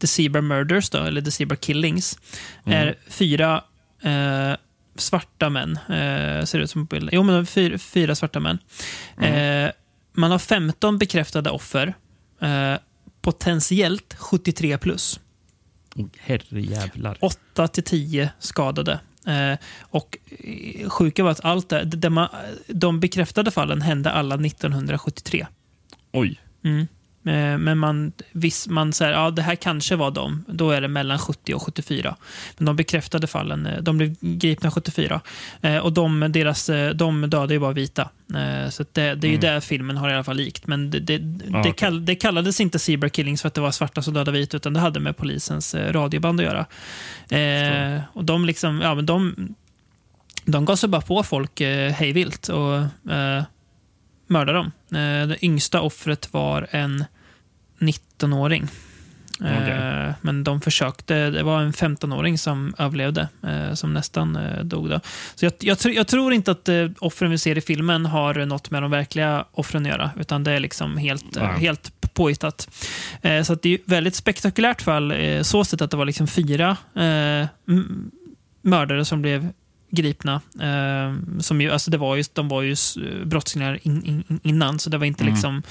The 0.00 0.06
Zebra 0.06 0.42
Murders, 0.42 0.90
då, 0.90 0.98
eller 0.98 1.22
The 1.22 1.30
Zebra 1.30 1.56
Killings, 1.56 2.18
är 2.64 2.94
fyra 3.08 3.64
eh, 4.02 4.52
svarta 5.00 5.50
män. 5.50 5.76
Eh, 5.76 6.44
ser 6.44 6.58
det 6.58 6.64
ut 6.64 6.70
som 6.70 6.86
på 6.86 6.94
bilden. 6.94 7.10
Jo, 7.12 7.22
men 7.22 7.34
de 7.34 7.46
fyra, 7.46 7.78
fyra 7.78 8.14
svarta 8.14 8.40
män. 8.40 8.58
Eh, 9.20 9.70
man 10.12 10.30
har 10.30 10.38
15 10.38 10.98
bekräftade 10.98 11.50
offer. 11.50 11.94
Eh, 12.40 12.74
potentiellt 13.22 14.14
73 14.18 14.78
plus. 14.78 15.20
Herrejävlar. 16.18 17.18
8 17.20 17.68
till 17.68 17.82
10 17.82 18.30
skadade. 18.38 19.00
Eh, 19.26 19.58
och 19.80 20.18
eh, 20.38 20.88
sjuka 20.88 21.24
var 21.24 21.30
att 21.30 21.44
allt 21.44 21.72
det, 21.84 22.10
man, 22.10 22.28
de 22.66 23.00
bekräftade 23.00 23.50
fallen 23.50 23.82
hände 23.82 24.10
alla 24.10 24.34
1973. 24.34 25.46
Oj. 26.12 26.40
Mm. 26.64 26.86
Eh, 27.26 27.58
men 27.58 27.78
man, 27.78 28.12
viss, 28.32 28.68
man 28.68 28.92
säger 28.92 29.12
ja 29.12 29.30
det 29.30 29.42
här 29.42 29.54
kanske 29.54 29.96
var 29.96 30.10
de. 30.10 30.44
Då 30.48 30.70
är 30.70 30.80
det 30.80 30.88
mellan 30.88 31.18
70 31.18 31.54
och 31.54 31.62
74. 31.62 32.16
Men 32.58 32.66
de 32.66 32.76
bekräftade 32.76 33.26
fallen, 33.26 33.66
eh, 33.66 33.82
de 33.82 33.96
blev 33.98 34.16
gripna 34.20 34.70
74. 34.70 35.20
Eh, 35.60 35.76
och 35.76 35.92
de, 35.92 36.32
deras, 36.32 36.70
de 36.94 37.30
döda 37.30 37.54
ju 37.54 37.60
bara 37.60 37.72
vita. 37.72 38.08
Så 38.70 38.84
det, 38.92 39.14
det 39.14 39.26
är 39.26 39.30
ju 39.30 39.36
det 39.36 39.60
filmen 39.60 39.96
har 39.96 40.10
i 40.10 40.14
alla 40.14 40.24
fall 40.24 40.36
likt. 40.36 40.66
Men 40.66 40.90
det, 40.90 40.98
det, 40.98 41.18
det, 41.18 41.58
okej. 41.58 41.72
kall, 41.76 42.04
det 42.04 42.14
kallades 42.14 42.60
inte 42.60 42.78
Zebra 42.78 43.08
Killings 43.08 43.42
för 43.42 43.48
att 43.48 43.54
det 43.54 43.60
var 43.60 43.70
svarta 43.70 44.02
som 44.02 44.14
dödade 44.14 44.38
vita, 44.38 44.56
utan 44.56 44.72
det 44.72 44.80
hade 44.80 45.00
med 45.00 45.16
polisens 45.16 45.74
radioband 45.74 46.40
att 46.40 46.46
göra. 46.46 46.66
Eh, 47.38 48.00
och 48.12 48.24
de 48.24 48.44
liksom, 48.44 48.80
ja 48.80 48.94
men 48.94 49.06
de, 49.06 49.34
de 50.44 50.64
gav 50.64 50.76
sig 50.76 50.88
bara 50.88 51.02
på 51.02 51.22
folk 51.22 51.60
eh, 51.60 51.92
hejvilt 51.92 52.48
och 52.48 52.76
eh, 53.12 53.42
mördade 54.26 54.58
dem. 54.58 54.72
Eh, 54.90 55.28
det 55.28 55.44
yngsta 55.44 55.80
offret 55.80 56.32
var 56.32 56.66
en 56.70 57.04
19-åring. 57.78 58.62
Eh, 59.44 59.62
Okej. 59.62 60.12
Men 60.20 60.44
de 60.44 60.60
försökte, 60.60 61.30
det 61.30 61.42
var 61.42 61.60
en 61.60 61.72
15-åring 61.72 62.38
som 62.38 62.74
överlevde, 62.78 63.28
eh, 63.42 63.74
som 63.74 63.94
nästan 63.94 64.36
eh, 64.36 64.64
dog. 64.64 64.90
Då. 64.90 65.00
Så 65.34 65.44
jag, 65.44 65.52
jag, 65.60 65.78
jag 65.84 66.06
tror 66.06 66.32
inte 66.32 66.50
att 66.50 66.68
eh, 66.68 66.88
offren 66.98 67.30
vi 67.30 67.38
ser 67.38 67.58
i 67.58 67.60
filmen 67.60 68.06
har 68.06 68.34
något 68.34 68.70
med 68.70 68.82
de 68.82 68.90
verkliga 68.90 69.44
offren 69.52 69.82
att 69.82 69.88
göra, 69.92 70.10
utan 70.20 70.44
det 70.44 70.52
är 70.52 70.60
liksom 70.60 70.96
helt, 70.96 71.36
eh, 71.36 71.42
Ja. 71.42 71.48
helt 71.50 71.92
påhittat. 72.14 72.68
Eh, 73.22 73.42
så 73.42 73.54
det 73.54 73.74
är 73.74 73.78
väldigt 73.84 74.14
spektakulärt 74.14 74.82
fall, 74.82 75.12
eh, 75.12 75.42
så 75.42 75.64
sätt 75.64 75.80
att 75.80 75.90
det 75.90 75.96
var 75.96 76.04
liksom 76.04 76.26
fyra 76.26 76.76
eh, 76.94 77.46
mördare 78.62 79.04
som 79.04 79.22
blev 79.22 79.52
gripna. 79.90 80.40
Eh, 80.60 81.40
som 81.40 81.60
ju, 81.60 81.70
alltså 81.70 81.90
det 81.90 81.98
var 81.98 82.16
ju, 82.16 82.24
de 82.32 82.48
var 82.48 82.62
ju 82.62 82.76
brottslingar 83.24 83.78
in, 83.82 84.04
in, 84.04 84.40
innan, 84.42 84.78
så 84.78 84.90
det 84.90 84.98
var 84.98 85.06
inte 85.06 85.24
liksom 85.24 85.62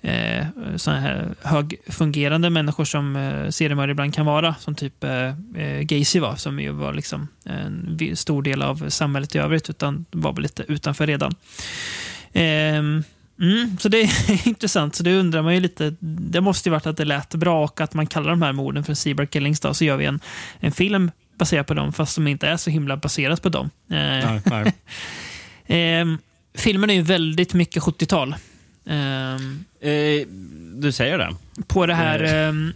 eh, 0.00 0.46
såna 0.76 1.00
här 1.00 1.34
högfungerande 1.42 2.50
människor 2.50 2.84
som 2.84 3.16
eh, 3.16 3.50
seriemördare 3.50 3.90
ibland 3.90 4.14
kan 4.14 4.26
vara, 4.26 4.54
som 4.60 4.74
typ 4.74 5.04
eh, 5.04 5.34
eh, 5.56 5.80
Gacy 5.80 6.20
var, 6.20 6.36
som 6.36 6.60
ju 6.60 6.72
var 6.72 6.92
liksom 6.92 7.28
en 7.44 8.16
stor 8.16 8.42
del 8.42 8.62
av 8.62 8.88
samhället 8.88 9.34
i 9.34 9.38
övrigt, 9.38 9.70
utan 9.70 10.04
var 10.10 10.32
väl 10.32 10.42
lite 10.42 10.64
utanför 10.68 11.06
redan. 11.06 11.34
Ehm, 12.32 13.04
Mm, 13.40 13.78
så 13.80 13.88
det 13.88 14.02
är 14.02 14.46
intressant. 14.48 14.94
Så 14.94 15.02
det 15.02 15.18
undrar 15.18 15.42
man 15.42 15.54
ju 15.54 15.60
lite. 15.60 15.94
Det 16.00 16.40
måste 16.40 16.68
ju 16.68 16.70
varit 16.70 16.86
att 16.86 16.96
det 16.96 17.04
lät 17.04 17.34
bra 17.34 17.64
och 17.64 17.80
att 17.80 17.94
man 17.94 18.06
kallar 18.06 18.30
de 18.30 18.42
här 18.42 18.52
morden 18.52 18.84
för 18.84 18.94
Zebra 18.94 19.26
Killings. 19.26 19.60
Då, 19.60 19.74
så 19.74 19.84
gör 19.84 19.96
vi 19.96 20.04
en, 20.04 20.20
en 20.60 20.72
film 20.72 21.10
baserad 21.38 21.66
på 21.66 21.74
dem, 21.74 21.92
fast 21.92 22.14
som 22.14 22.26
inte 22.26 22.48
är 22.48 22.56
så 22.56 22.70
himla 22.70 22.96
baserat 22.96 23.42
på 23.42 23.48
dem. 23.48 23.70
Eh, 23.90 23.96
Nej, 23.96 24.40
nej. 24.44 24.72
ehm, 25.66 26.18
filmen 26.54 26.90
är 26.90 26.94
ju 26.94 27.02
väldigt 27.02 27.54
mycket 27.54 27.82
70-tal. 27.82 28.34
Ehm, 28.86 29.64
Eh, 29.80 30.26
du 30.74 30.92
säger 30.92 31.18
det? 31.18 31.34
på 31.66 31.86
det 31.86 31.94
här, 31.94 32.22
ehm, 32.48 32.72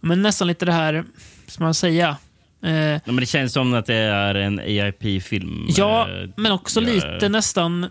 men 0.00 0.22
nästan 0.22 0.48
lite 0.48 0.64
det 0.64 0.72
här, 0.72 1.04
ska 1.46 1.64
man 1.64 1.74
säga, 1.74 2.16
eh, 2.64 2.72
Ja, 2.74 3.00
men 3.04 3.16
det 3.16 3.26
känns 3.26 3.52
som 3.52 3.74
att 3.74 3.86
det 3.86 3.94
är 3.94 4.34
en 4.34 4.58
AIP-film. 4.58 5.66
Ja, 5.76 6.08
Eh, 6.10 6.28
men 6.36 6.52
också 6.52 6.80
ja. 6.80 6.86
lite 6.86 7.28
nästan... 7.28 7.86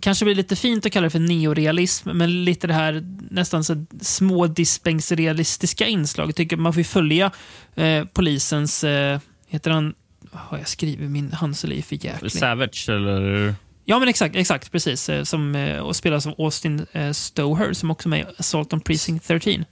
Kanske 0.00 0.24
blir 0.24 0.34
lite 0.34 0.56
fint 0.56 0.86
att 0.86 0.92
kalla 0.92 1.04
det 1.04 1.10
för 1.10 1.18
neorealism, 1.18 2.10
men 2.10 2.44
lite 2.44 2.66
det 2.66 2.74
här 2.74 3.02
nästan 3.30 3.64
så 3.64 3.84
smådispensrealistiska 4.00 5.86
inslag. 5.86 6.28
Jag 6.28 6.36
tycker 6.36 6.56
man 6.56 6.72
får 6.72 6.80
ju 6.80 6.84
följa 6.84 7.30
eh, 7.74 8.04
polisens... 8.04 8.84
Heter 9.52 9.70
han... 9.70 9.94
Har 10.32 10.58
jag 10.58 10.68
skrivit 10.68 11.10
min 11.10 11.32
Hansel 11.32 11.72
är 11.72 11.82
för 11.82 12.04
jäklig. 12.04 12.32
Savage, 12.32 12.88
eller? 12.88 13.54
Ja, 13.84 13.98
men 13.98 14.08
exakt, 14.08 14.36
exakt 14.36 14.72
precis. 14.72 15.08
Eh, 15.08 15.24
som, 15.24 15.54
eh, 15.54 15.78
och 15.78 15.96
spelas 15.96 16.26
av 16.26 16.34
Austin 16.38 16.86
eh, 16.92 17.12
Stoher, 17.12 17.72
som 17.72 17.90
också 17.90 18.08
är 18.08 18.10
med 18.10 18.20
i 18.20 18.24
Assault 18.38 18.72
on 18.72 18.80
Precinct 18.80 19.26
13. 19.26 19.64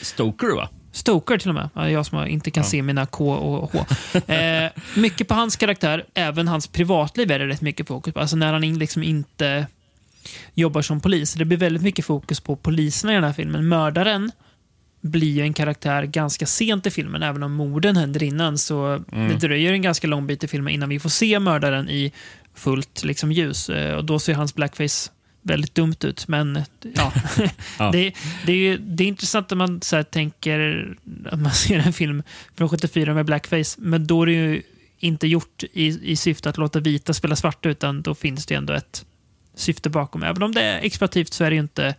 Stoker, 0.00 0.56
va? 0.56 0.68
Stoker 0.92 1.38
till 1.38 1.48
och 1.48 1.54
med. 1.54 1.68
Ja, 1.74 1.90
Jag 1.90 2.06
som 2.06 2.26
inte 2.26 2.50
kan 2.50 2.64
se 2.64 2.82
mina 2.82 3.06
K 3.06 3.32
och 3.32 3.72
H. 3.72 3.86
Eh, 4.32 4.70
mycket 4.96 5.28
på 5.28 5.34
hans 5.34 5.56
karaktär, 5.56 6.04
även 6.14 6.48
hans 6.48 6.66
privatliv 6.66 7.30
är 7.30 7.38
det 7.38 7.46
rätt 7.46 7.60
mycket 7.60 7.88
fokus 7.88 8.14
på. 8.14 8.20
Alltså 8.20 8.36
när 8.36 8.52
han 8.52 8.78
liksom 8.78 9.02
inte 9.02 9.66
jobbar 10.54 10.82
som 10.82 11.00
polis. 11.00 11.34
Det 11.34 11.44
blir 11.44 11.58
väldigt 11.58 11.82
mycket 11.82 12.04
fokus 12.04 12.40
på 12.40 12.56
poliserna 12.56 13.12
i 13.12 13.14
den 13.14 13.24
här 13.24 13.32
filmen. 13.32 13.68
Mördaren 13.68 14.32
blir 15.10 15.32
ju 15.32 15.42
en 15.42 15.54
karaktär 15.54 16.02
ganska 16.02 16.46
sent 16.46 16.86
i 16.86 16.90
filmen, 16.90 17.22
även 17.22 17.42
om 17.42 17.52
morden 17.52 17.96
händer 17.96 18.22
innan. 18.22 18.58
Så 18.58 19.04
det 19.10 19.34
dröjer 19.34 19.72
en 19.72 19.82
ganska 19.82 20.06
lång 20.06 20.26
bit 20.26 20.44
i 20.44 20.48
filmen 20.48 20.74
innan 20.74 20.88
vi 20.88 20.98
får 20.98 21.08
se 21.08 21.38
mördaren 21.40 21.88
i 21.88 22.12
fullt 22.54 23.04
liksom, 23.04 23.32
ljus. 23.32 23.68
Eh, 23.68 23.96
och 23.96 24.04
då 24.04 24.18
ser 24.18 24.34
hans 24.34 24.54
blackface 24.54 25.10
väldigt 25.42 25.74
dumt 25.74 25.96
ut, 26.04 26.28
men 26.28 26.64
ja. 26.94 27.12
Ja. 27.78 27.90
Det, 27.90 28.14
det, 28.46 28.52
är 28.52 28.56
ju, 28.56 28.78
det 28.78 29.04
är 29.04 29.08
intressant 29.08 29.52
om 29.52 29.58
man 29.58 29.82
så 29.82 29.96
här, 29.96 30.02
tänker 30.02 30.88
att 31.24 31.40
man 31.40 31.52
ser 31.54 31.78
en 31.78 31.92
film 31.92 32.22
från 32.56 32.68
74 32.68 33.14
med 33.14 33.26
blackface, 33.26 33.76
men 33.80 34.06
då 34.06 34.22
är 34.22 34.26
det 34.26 34.32
ju 34.32 34.62
inte 34.98 35.26
gjort 35.26 35.64
i, 35.72 36.12
i 36.12 36.16
syfte 36.16 36.50
att 36.50 36.58
låta 36.58 36.80
vita 36.80 37.14
spela 37.14 37.36
svarta, 37.36 37.68
utan 37.68 38.02
då 38.02 38.14
finns 38.14 38.46
det 38.46 38.54
ändå 38.54 38.72
ett 38.72 39.04
syfte 39.54 39.90
bakom. 39.90 40.22
Även 40.22 40.42
om 40.42 40.52
det 40.52 40.62
är 40.62 40.80
exploativt 40.80 41.32
så 41.32 41.44
är 41.44 41.50
det 41.50 41.56
ju 41.56 41.62
inte 41.62 41.94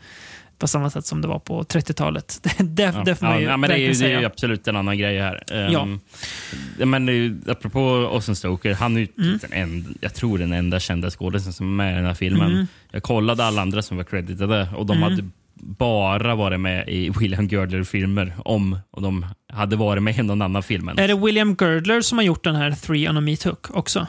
på 0.60 0.68
samma 0.68 0.90
sätt 0.90 1.06
som 1.06 1.22
det 1.22 1.28
var 1.28 1.40
på 1.40 1.64
30-talet. 1.64 2.48
Det, 2.60 2.84
Ja. 2.84 3.04
det 3.06 3.16
får 3.16 3.26
man 3.26 3.40
ju 3.40 3.46
ja, 3.46 3.58
men 3.58 3.70
det 3.70 3.76
är, 3.76 3.88
verkligen 3.88 4.00
det 4.00 4.16
är 4.16 4.18
säga. 4.18 4.28
absolut 4.28 4.68
en 4.68 4.76
annan 4.76 4.98
grej 4.98 5.20
här. 5.20 5.44
Ja. 5.72 5.88
Men 6.86 7.08
ju- 7.08 7.42
apropå 7.48 7.80
Austin 8.14 8.36
Stoker, 8.36 8.74
han 8.74 8.96
är 8.96 9.00
ju 9.02 9.08
Mm. 9.18 9.38
den 9.42 9.54
enda, 9.54 9.90
jag 10.02 10.14
tror 10.14 10.38
den 10.38 10.54
enda 10.54 10.80
kända 10.80 11.10
skådespelaren 11.12 11.54
som 11.54 11.68
är 11.80 11.84
med 11.86 11.94
i 11.94 11.96
den 11.96 12.06
här 12.06 12.14
filmen. 12.14 12.52
Mm. 12.52 12.68
Jag 12.92 13.04
kollade 13.04 13.46
alla 13.46 13.62
andra 13.62 13.82
som 13.82 13.98
var 13.98 14.04
creditade 14.04 14.70
och 14.76 14.86
de 14.86 15.02
hade 15.04 15.24
bara 15.60 16.36
varit 16.36 16.60
med 16.60 16.90
i 16.90 17.10
William 17.20 17.48
Girdler-filmer 17.48 18.34
om 18.46 18.80
och 18.92 19.02
de 19.02 19.26
hade 19.54 19.76
varit 19.76 20.04
med 20.04 20.20
i 20.20 20.24
någon 20.24 20.42
annan 20.42 20.64
film. 20.64 20.90
Är 20.90 21.08
det 21.08 21.16
William 21.16 21.56
Girdler 21.56 22.02
som 22.02 22.18
har 22.18 22.26
gjort 22.26 22.44
den 22.44 22.56
här 22.56 22.72
Three 22.72 23.10
on 23.10 23.18
a 23.18 23.22
Meat 23.22 23.44
Hook 23.44 23.76
också? 23.76 24.08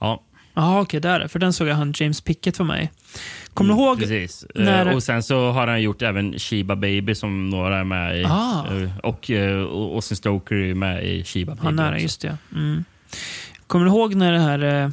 Ja, 0.00 0.22
Ja, 0.58 0.80
okej, 0.80 1.00
där 1.00 1.20
är. 1.20 1.28
För 1.28 1.38
den 1.38 1.52
såg 1.52 1.68
jag 1.68 1.74
han 1.74 1.92
James 1.96 2.20
Pickett 2.20 2.58
var 2.58 2.66
med 2.66 2.82
i. 2.84 2.88
Kommer 3.54 3.74
du 3.74 3.80
ihåg? 3.80 3.98
precis. 3.98 4.44
när- 4.54 4.86
Eh, 4.86 4.94
Och 4.96 5.02
sen 5.02 5.22
så 5.22 5.50
har 5.50 5.66
han 5.66 5.82
gjort 5.82 6.02
även 6.02 6.38
Shiba 6.38 6.76
Baby 6.76 7.14
som 7.14 7.50
några 7.50 7.78
är 7.78 7.84
med 7.84 8.20
i. 8.20 8.24
Ah. 8.24 8.64
Eh, 8.72 8.90
Och 9.02 9.30
eh, 9.30 9.60
och 9.62 9.94
Austin 9.94 10.16
Stoker 10.16 10.54
är 10.56 10.74
med 10.74 11.04
i 11.04 11.24
Shiba 11.24 11.54
Baby 11.54 11.64
Han 11.66 11.78
är 11.78 11.84
det, 11.90 11.90
också. 11.96 12.02
just 12.02 12.20
det. 12.20 12.36
Mm. 12.54 12.84
Kommer 13.66 13.84
du 13.84 13.90
ihåg 13.90 14.14
när 14.14 14.32
det 14.32 14.38
här 14.40 14.82
eh, 14.84 14.90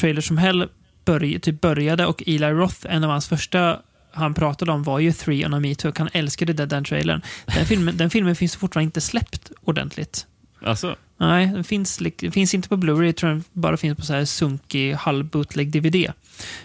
Trailer 0.00 0.20
som 0.20 0.38
Hell 0.38 0.68
börj 1.04 1.40
typ 1.40 1.60
började 1.60 2.06
och 2.06 2.22
Eli 2.26 2.46
Roth, 2.46 2.86
en 2.88 3.04
av 3.04 3.10
hans 3.10 3.28
första 3.28 3.78
han 4.14 4.34
pratade 4.34 4.72
om 4.72 4.82
var 4.82 4.98
ju 4.98 5.12
Three 5.12 5.46
on 5.46 5.54
a 5.54 5.60
Hook. 5.84 5.98
Han 5.98 6.08
älskade 6.12 6.52
den, 6.52 6.68
den 6.68 6.84
trailern. 6.84 7.22
Den 7.46 7.66
filmen, 7.66 7.96
den 7.96 8.10
filmen 8.10 8.36
finns 8.36 8.56
fortfarande 8.56 8.84
inte 8.84 9.00
släppt 9.00 9.52
ordentligt. 9.64 10.26
Alltså, 10.64 10.96
Nej, 11.22 11.46
den 11.46 11.64
finns, 11.64 12.00
den 12.18 12.32
finns 12.32 12.54
inte 12.54 12.68
på 12.68 12.76
Blu-ray. 12.76 13.04
Jag 13.06 13.16
tror 13.16 13.30
den 13.30 13.44
bara 13.52 13.76
finns 13.76 13.98
på 13.98 14.04
så 14.04 14.12
här 14.12 14.24
sunkig 14.24 14.92
halvbootleg 14.92 15.70
DVD. 15.72 15.94
Eh, 15.96 16.10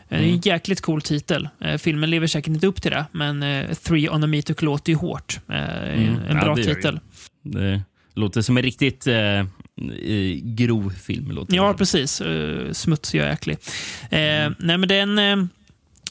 Det 0.09 0.15
är 0.15 0.21
en 0.21 0.37
jäkligt 0.41 0.81
cool 0.81 1.01
titel. 1.01 1.49
Eh, 1.61 1.77
Filmen 1.77 2.09
lever 2.09 2.27
säkert 2.27 2.47
inte 2.47 2.67
upp 2.67 2.81
till 2.81 2.91
det, 2.91 3.05
men 3.11 3.43
eh, 3.43 3.73
Three 3.73 4.09
on 4.09 4.23
a 4.23 4.27
Hook 4.47 4.61
låter 4.61 4.91
ju 4.91 4.95
hårt. 4.97 5.39
Eh, 5.49 5.55
En 5.57 6.19
Ja, 6.29 6.33
bra 6.41 6.55
det. 6.55 6.63
titel. 6.63 6.99
det 7.43 7.81
låter 8.13 8.41
som 8.41 8.57
en 8.57 8.63
riktigt 8.63 9.07
eh, 9.07 9.43
grov 10.43 10.89
film. 10.93 11.31
Låter 11.31 11.55
Ja, 11.55 11.71
det. 11.71 11.77
precis. 11.77 12.21
Smutsig 12.71 13.21
och 13.21 13.27
äcklig. 13.27 13.57
Eh, 14.09 14.49
nej, 14.59 14.77
men 14.77 14.87
den... 14.87 15.19
Eh, 15.19 15.37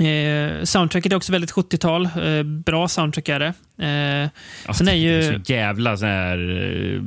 eh, 0.09 0.65
soundtracket 0.65 1.13
är 1.13 1.17
också 1.17 1.33
väldigt 1.33 1.53
70-tal. 1.53 2.09
Eh, 2.25 2.43
bra 2.43 2.89
soundtrack 2.89 3.29
är 3.29 3.39
det. 3.41 3.53
Eh, 3.87 4.31
Ja, 4.67 4.75
sen 4.75 4.89
är 4.89 4.93
ju- 4.95 5.23
så 5.45 5.53
jävla 5.53 5.97
sån 5.97 6.09
här 6.09 6.39
eh, 6.95 7.03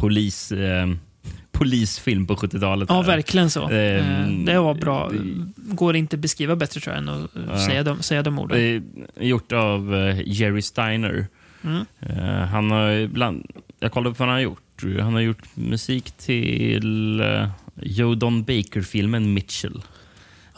polis, 0.00 0.52
eh, 0.52 0.88
polisfilm 1.52 2.26
på 2.26 2.36
70-talet. 2.36 2.88
ja, 2.88 3.02
verkligen 3.02 3.50
så. 3.50 3.70
Eh, 3.70 4.22
Ehm, 4.24 4.44
det 4.44 4.58
var 4.58 4.74
bra. 4.74 5.08
det- 5.08 5.74
Går 5.74 5.96
inte 5.96 6.16
att 6.16 6.20
beskriva 6.20 6.56
bättre 6.56 6.80
tror 6.80 6.94
jag 6.94 7.02
än 7.02 7.08
att 7.08 7.36
eh, 7.36 7.42
Ja. 7.48 7.66
säga, 7.66 7.82
de, 7.82 8.02
säga 8.02 8.22
de 8.22 8.38
orden. 8.38 8.58
Är 8.58 8.82
gjort 9.24 9.52
av 9.52 9.94
eh, 9.94 10.20
Jerry 10.26 10.62
Steiner. 10.62 11.26
Mm. 11.64 11.84
Eh, 12.00 12.46
han 12.46 12.70
har 12.70 13.06
bland, 13.06 13.46
jag 13.80 13.92
kollade 13.92 14.14
på 14.14 14.18
vad 14.18 14.28
han 14.28 14.34
har 14.36 14.42
gjort. 14.42 14.82
Han 15.00 15.12
har 15.12 15.20
gjort 15.20 15.42
musik 15.56 16.10
till 16.10 17.22
Joe 17.82 18.14
Don 18.14 18.44
Baker-filmen 18.44 19.34
Mitchell. 19.34 19.82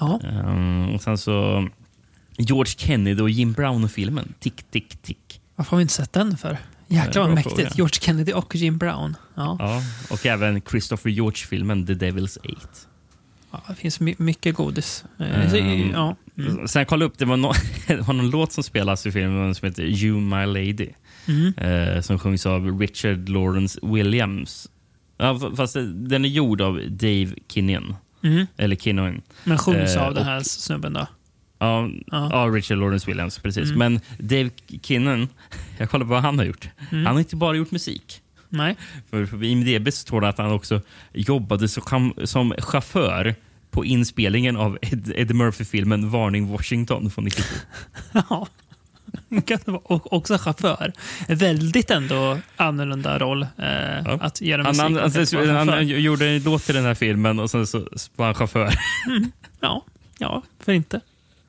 Ja. 0.01 0.21
Eh, 0.25 0.95
och 0.95 1.03
sen 1.03 1.19
så 1.19 1.69
George 2.39 2.75
Kennedy 2.77 3.23
och 3.23 3.31
Jim 3.31 3.53
Brown-filmen 3.53 4.35
Tick, 4.39 4.63
tick, 4.71 5.03
tick. 5.03 5.41
Varför 5.57 5.71
har 5.71 5.79
vi 5.79 5.83
inte 5.83 5.95
sett 5.95 6.13
den 6.13 6.37
för? 6.37 6.57
Jäklar 6.95 7.13
bra 7.13 7.23
vad 7.27 7.35
mäktigt. 7.35 7.55
fråga. 7.57 7.71
George 7.75 8.01
Kennedy 8.01 8.33
och 8.33 8.55
Jim 8.57 8.79
Brown. 8.79 9.17
Ja. 9.35 9.57
Ja, 9.59 9.83
och 10.11 10.27
även 10.27 10.61
Christopher 10.71 11.11
George-filmen 11.11 11.87
The 11.87 11.93
Devil's 11.95 12.39
Eight. 12.45 12.89
Ja, 13.51 13.63
det 13.69 13.75
finns 13.75 14.01
my 14.01 14.15
mycket 14.19 14.55
godis. 14.55 15.05
Eh, 15.19 15.55
Ehm, 15.55 15.91
ja. 15.93 16.17
Mm. 16.39 16.69
Sen 16.69 16.87
kollade 16.87 17.05
jag 17.05 17.11
upp, 17.11 17.19
det 17.19 17.25
var, 17.25 17.37
no 17.37 17.53
det 17.87 17.97
var 17.97 18.15
någon 18.15 18.31
låt 18.31 18.53
som 18.53 18.65
spelas 18.65 19.07
i 19.07 19.13
filmen 19.13 19.55
som 19.55 19.67
heter 19.69 19.83
You 20.05 20.21
My 20.21 20.47
Lady. 20.47 20.89
Mm. 21.29 21.55
Eh, 21.57 22.01
som 22.01 22.19
sjungs 22.19 22.47
av 22.47 22.81
Richard 22.81 23.29
Lawrence 23.29 23.79
Williams. 23.83 24.69
Ja, 25.19 25.53
fast 25.57 25.75
den 25.95 26.25
är 26.25 26.29
gjord 26.29 26.61
av 26.61 26.81
Dave 26.91 27.29
Kinnian. 27.49 27.95
Mm. 28.25 28.47
Eller 28.57 28.77
Kinnoin. 28.77 29.23
Men 29.45 29.59
sjungs 29.59 29.97
Eh, 29.97 30.03
av 30.07 30.15
den 30.15 30.25
här 30.25 30.37
och- 30.39 30.47
snubben 30.47 30.93
då? 30.93 31.07
Ja, 31.63 31.89
Ja. 32.07 32.29
ja. 32.33 32.51
Richard 32.57 32.79
Lawrence 32.79 33.07
Williams, 33.07 33.39
precis. 33.39 33.71
Mm. 33.71 33.79
Men 33.79 34.01
Dave 34.29 34.51
Kinnan, 34.83 35.29
jag 35.79 35.91
kollar 35.91 36.05
på 36.07 36.11
vad 36.11 36.23
han 36.23 36.39
har 36.39 36.45
gjort. 36.47 36.69
Mm. 36.93 37.07
Han 37.07 37.15
har 37.15 37.21
inte 37.21 37.37
bara 37.37 37.57
gjort 37.57 37.71
musik. 37.71 38.21
Nej. 38.49 38.77
För 39.11 39.27
på 39.27 39.45
IMDB 39.45 39.93
står 39.93 40.21
det 40.21 40.29
att 40.29 40.39
han 40.39 40.53
också 40.53 40.81
jobbade 41.13 41.69
som, 41.69 42.15
som 42.25 42.55
chaufför 42.59 43.35
på 43.71 43.85
inspelningen 43.85 44.57
av 44.57 44.79
Ed, 44.83 45.13
Eddie 45.17 45.35
Murphy-filmen 45.35 46.11
Varning 46.11 46.49
Washington 46.53 47.11
från 47.11 47.25
92. 47.25 47.45
Ja. 48.13 48.47
Kan 49.47 49.59
det 49.65 49.71
vara- 49.71 49.83
Och 49.85 50.13
också 50.13 50.39
chaufför. 50.39 50.93
Väldigt 51.29 51.91
ändå 51.91 52.39
annorlunda 52.57 53.19
roll 53.19 53.43
eh, 53.43 54.07
att 54.21 54.41
göra 54.41 54.63
Han, 54.63 54.71
musik. 54.71 54.83
han, 54.83 54.95
och 54.95 55.01
han, 55.01 55.57
vara 55.57 55.59
han, 55.59 55.67
chaufför. 55.69 55.83
gjorde 55.99 56.27
en 56.29 56.43
låt 56.43 56.63
till 56.65 56.75
den 56.75 56.85
här 56.85 56.95
filmen 56.95 57.39
och 57.39 57.51
sen 57.51 57.67
så 57.67 57.87
var 58.17 58.27
han 58.27 58.35
chaufför. 58.35 58.75
Ja, 59.61 59.85
ja, 60.19 60.43
för 60.65 60.73
inte. 60.73 61.01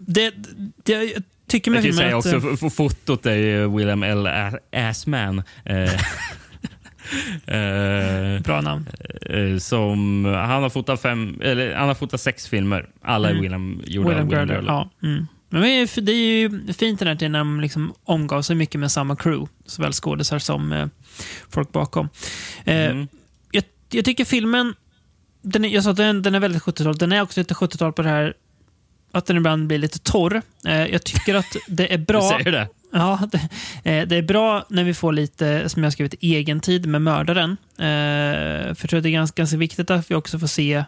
Det, 0.08 0.34
det, 0.84 0.94
jag 1.04 1.24
tycker 1.48 1.72
med 1.72 1.78
Jag 1.78 1.84
kan 1.86 1.94
säga 1.94 2.18
att... 2.18 2.26
också, 2.50 2.66
eh, 2.66 2.70
fotot 2.72 3.26
är 3.26 3.36
ju 3.36 3.78
William 3.78 4.04
L. 4.04 4.28
Assman. 4.72 5.44
Eh, 7.48 8.42
Bra 8.44 8.62
namn. 8.62 8.90
eh, 9.22 9.58
som, 9.58 10.26
han, 10.26 10.64
har 10.64 10.70
fotat 10.70 11.02
fem, 11.02 11.40
eller, 11.44 11.76
han 11.76 11.88
har 11.88 11.96
fotat 11.96 12.22
sex 12.22 12.48
filmer. 12.48 12.90
Alla 13.02 13.30
Mm. 13.30 13.42
William, 13.42 13.82
gjorda 13.86 14.10
William 14.10 14.28
William. 14.30 14.48
Gerler. 14.50 14.68
Ja. 14.68 14.90
Mm. 15.04 15.28
Men 15.50 15.62
det 15.62 15.70
är 15.70 15.80
ju- 15.80 16.02
det 16.02 16.12
är 16.12 16.38
ju 16.40 16.74
fint 16.74 17.00
den 17.00 17.08
här 17.08 17.16
tiden 17.16 17.32
när 17.32 17.40
de 17.40 17.62
liksom 17.62 17.94
omgav 18.04 18.42
sig 18.42 18.56
mycket 18.56 18.80
med 18.80 18.92
samma 18.92 19.16
crew. 19.16 19.48
Såväl 19.66 19.94
skådisar 19.94 20.40
som 20.40 20.74
eh, 20.74 20.88
folk 21.50 21.72
bakom. 21.72 22.10
Eh, 22.66 22.86
Mm. 22.92 23.08
jag, 23.52 23.64
jag 23.92 24.06
tycker 24.06 24.26
filmen, 24.26 24.74
den 25.42 25.66
är, 25.66 25.70
jag 25.70 25.84
sa 25.84 25.90
att 25.92 25.98
den, 25.98 26.22
den 26.22 26.36
är 26.36 26.40
väldigt 26.40 26.62
70-tal. 26.64 26.98
Den 26.98 27.12
är 27.12 27.22
också 27.22 27.40
lite 27.40 27.54
70-tal 27.54 27.94
på 27.94 28.02
det 28.02 28.10
här 28.10 28.34
att 29.14 29.26
den 29.26 29.38
ibland 29.38 29.68
blir 29.68 29.78
lite 29.78 30.00
torr. 30.00 30.42
Eh, 30.68 30.86
jag 30.86 31.04
tycker 31.04 31.36
att 31.36 31.56
det 31.68 31.94
är 31.94 31.98
bra. 32.08 32.22
Du 32.22 32.44
säger 32.44 32.52
det? 32.52 32.68
Ja, 32.92 33.20
det, 33.32 33.38
eh, 33.92 34.08
det 34.08 34.16
är 34.16 34.22
bra 34.22 34.66
när 34.70 34.84
vi 34.84 34.94
får 34.94 35.12
lite, 35.14 35.70
som 35.70 35.84
jag 35.84 35.94
skrivit, 35.94 36.16
egen 36.22 36.60
tid 36.60 36.86
med 36.86 37.02
mördaren. 37.02 37.58
Eh, 37.78 37.86
för 38.76 38.78
jag 38.82 38.90
tror 38.90 38.98
att 38.98 39.04
det 39.04 39.10
är 39.10 39.12
ganska, 39.12 39.42
ganska 39.42 39.58
viktigt 39.58 39.92
att 39.92 40.12
vi 40.12 40.16
också 40.16 40.40
får 40.40 40.48
se 40.48 40.84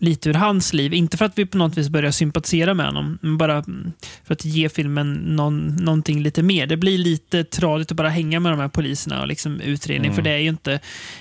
lite 0.00 0.30
ur 0.30 0.34
hans 0.34 0.72
liv. 0.72 0.94
Inte 0.94 1.16
för 1.16 1.24
att 1.24 1.38
vi 1.38 1.46
på 1.46 1.58
något 1.58 1.78
vis 1.78 1.88
börjar 1.88 2.10
sympatisera 2.10 2.74
med 2.74 2.86
honom, 2.86 3.18
men 3.22 3.38
bara 3.38 3.56
mm, 3.56 3.92
för 4.24 4.34
att 4.34 4.44
ge 4.44 4.68
filmen 4.68 5.14
någon, 5.14 5.76
någonting 5.76 6.22
lite 6.22 6.42
mer. 6.42 6.66
Det 6.66 6.76
blir 6.76 6.98
lite 6.98 7.44
tradigt 7.44 7.90
att 7.90 7.96
bara 7.96 8.08
hänga 8.08 8.40
med 8.40 8.52
de 8.52 8.60
här 8.60 8.68
poliserna 8.68 9.20
och 9.20 9.28
liksom 9.28 9.60
utredning, 9.60 10.10
Mm. 10.10 10.14
för 10.16 10.22
det 10.22 10.30
är 10.30 10.38
ju 10.38 10.48
inte 10.48 10.72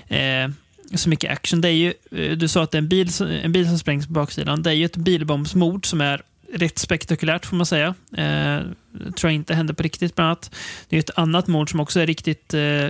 eh, 0.08 0.49
så 0.95 1.10
mycket 1.10 1.32
action. 1.32 1.62
Det 1.62 1.67
är 1.69 1.71
ju, 1.73 1.93
eh, 2.12 2.38
du 2.38 2.47
sa 2.47 2.63
att 2.63 2.71
det 2.71 2.76
är 2.78 2.82
en 2.82 2.88
bil, 2.88 3.10
en 3.43 3.52
bil 3.52 3.67
som 3.67 3.80
sprängs 3.80 4.08
på 4.08 4.13
baksidan. 4.13 4.63
Det 4.63 4.69
är 4.69 4.73
ju 4.73 4.86
ett 4.86 4.97
bilbombsmord 4.97 5.86
som 5.86 6.02
är 6.02 6.21
rätt 6.54 6.78
spektakulärt 6.80 7.45
får 7.45 7.56
man 7.56 7.65
säga. 7.65 7.88
Eh, 8.17 8.60
tror 9.02 9.30
jag 9.30 9.34
inte 9.34 9.54
hände 9.56 9.73
på 9.73 9.84
riktigt 9.84 10.15
bland 10.15 10.28
annat. 10.28 10.56
Det 10.89 10.95
är 10.95 11.00
ett 11.00 11.17
annat 11.17 11.47
mord 11.47 11.71
som 11.71 11.80
också 11.80 12.00
är 12.00 12.08
riktigt 12.08 12.54
eh, 12.54 12.88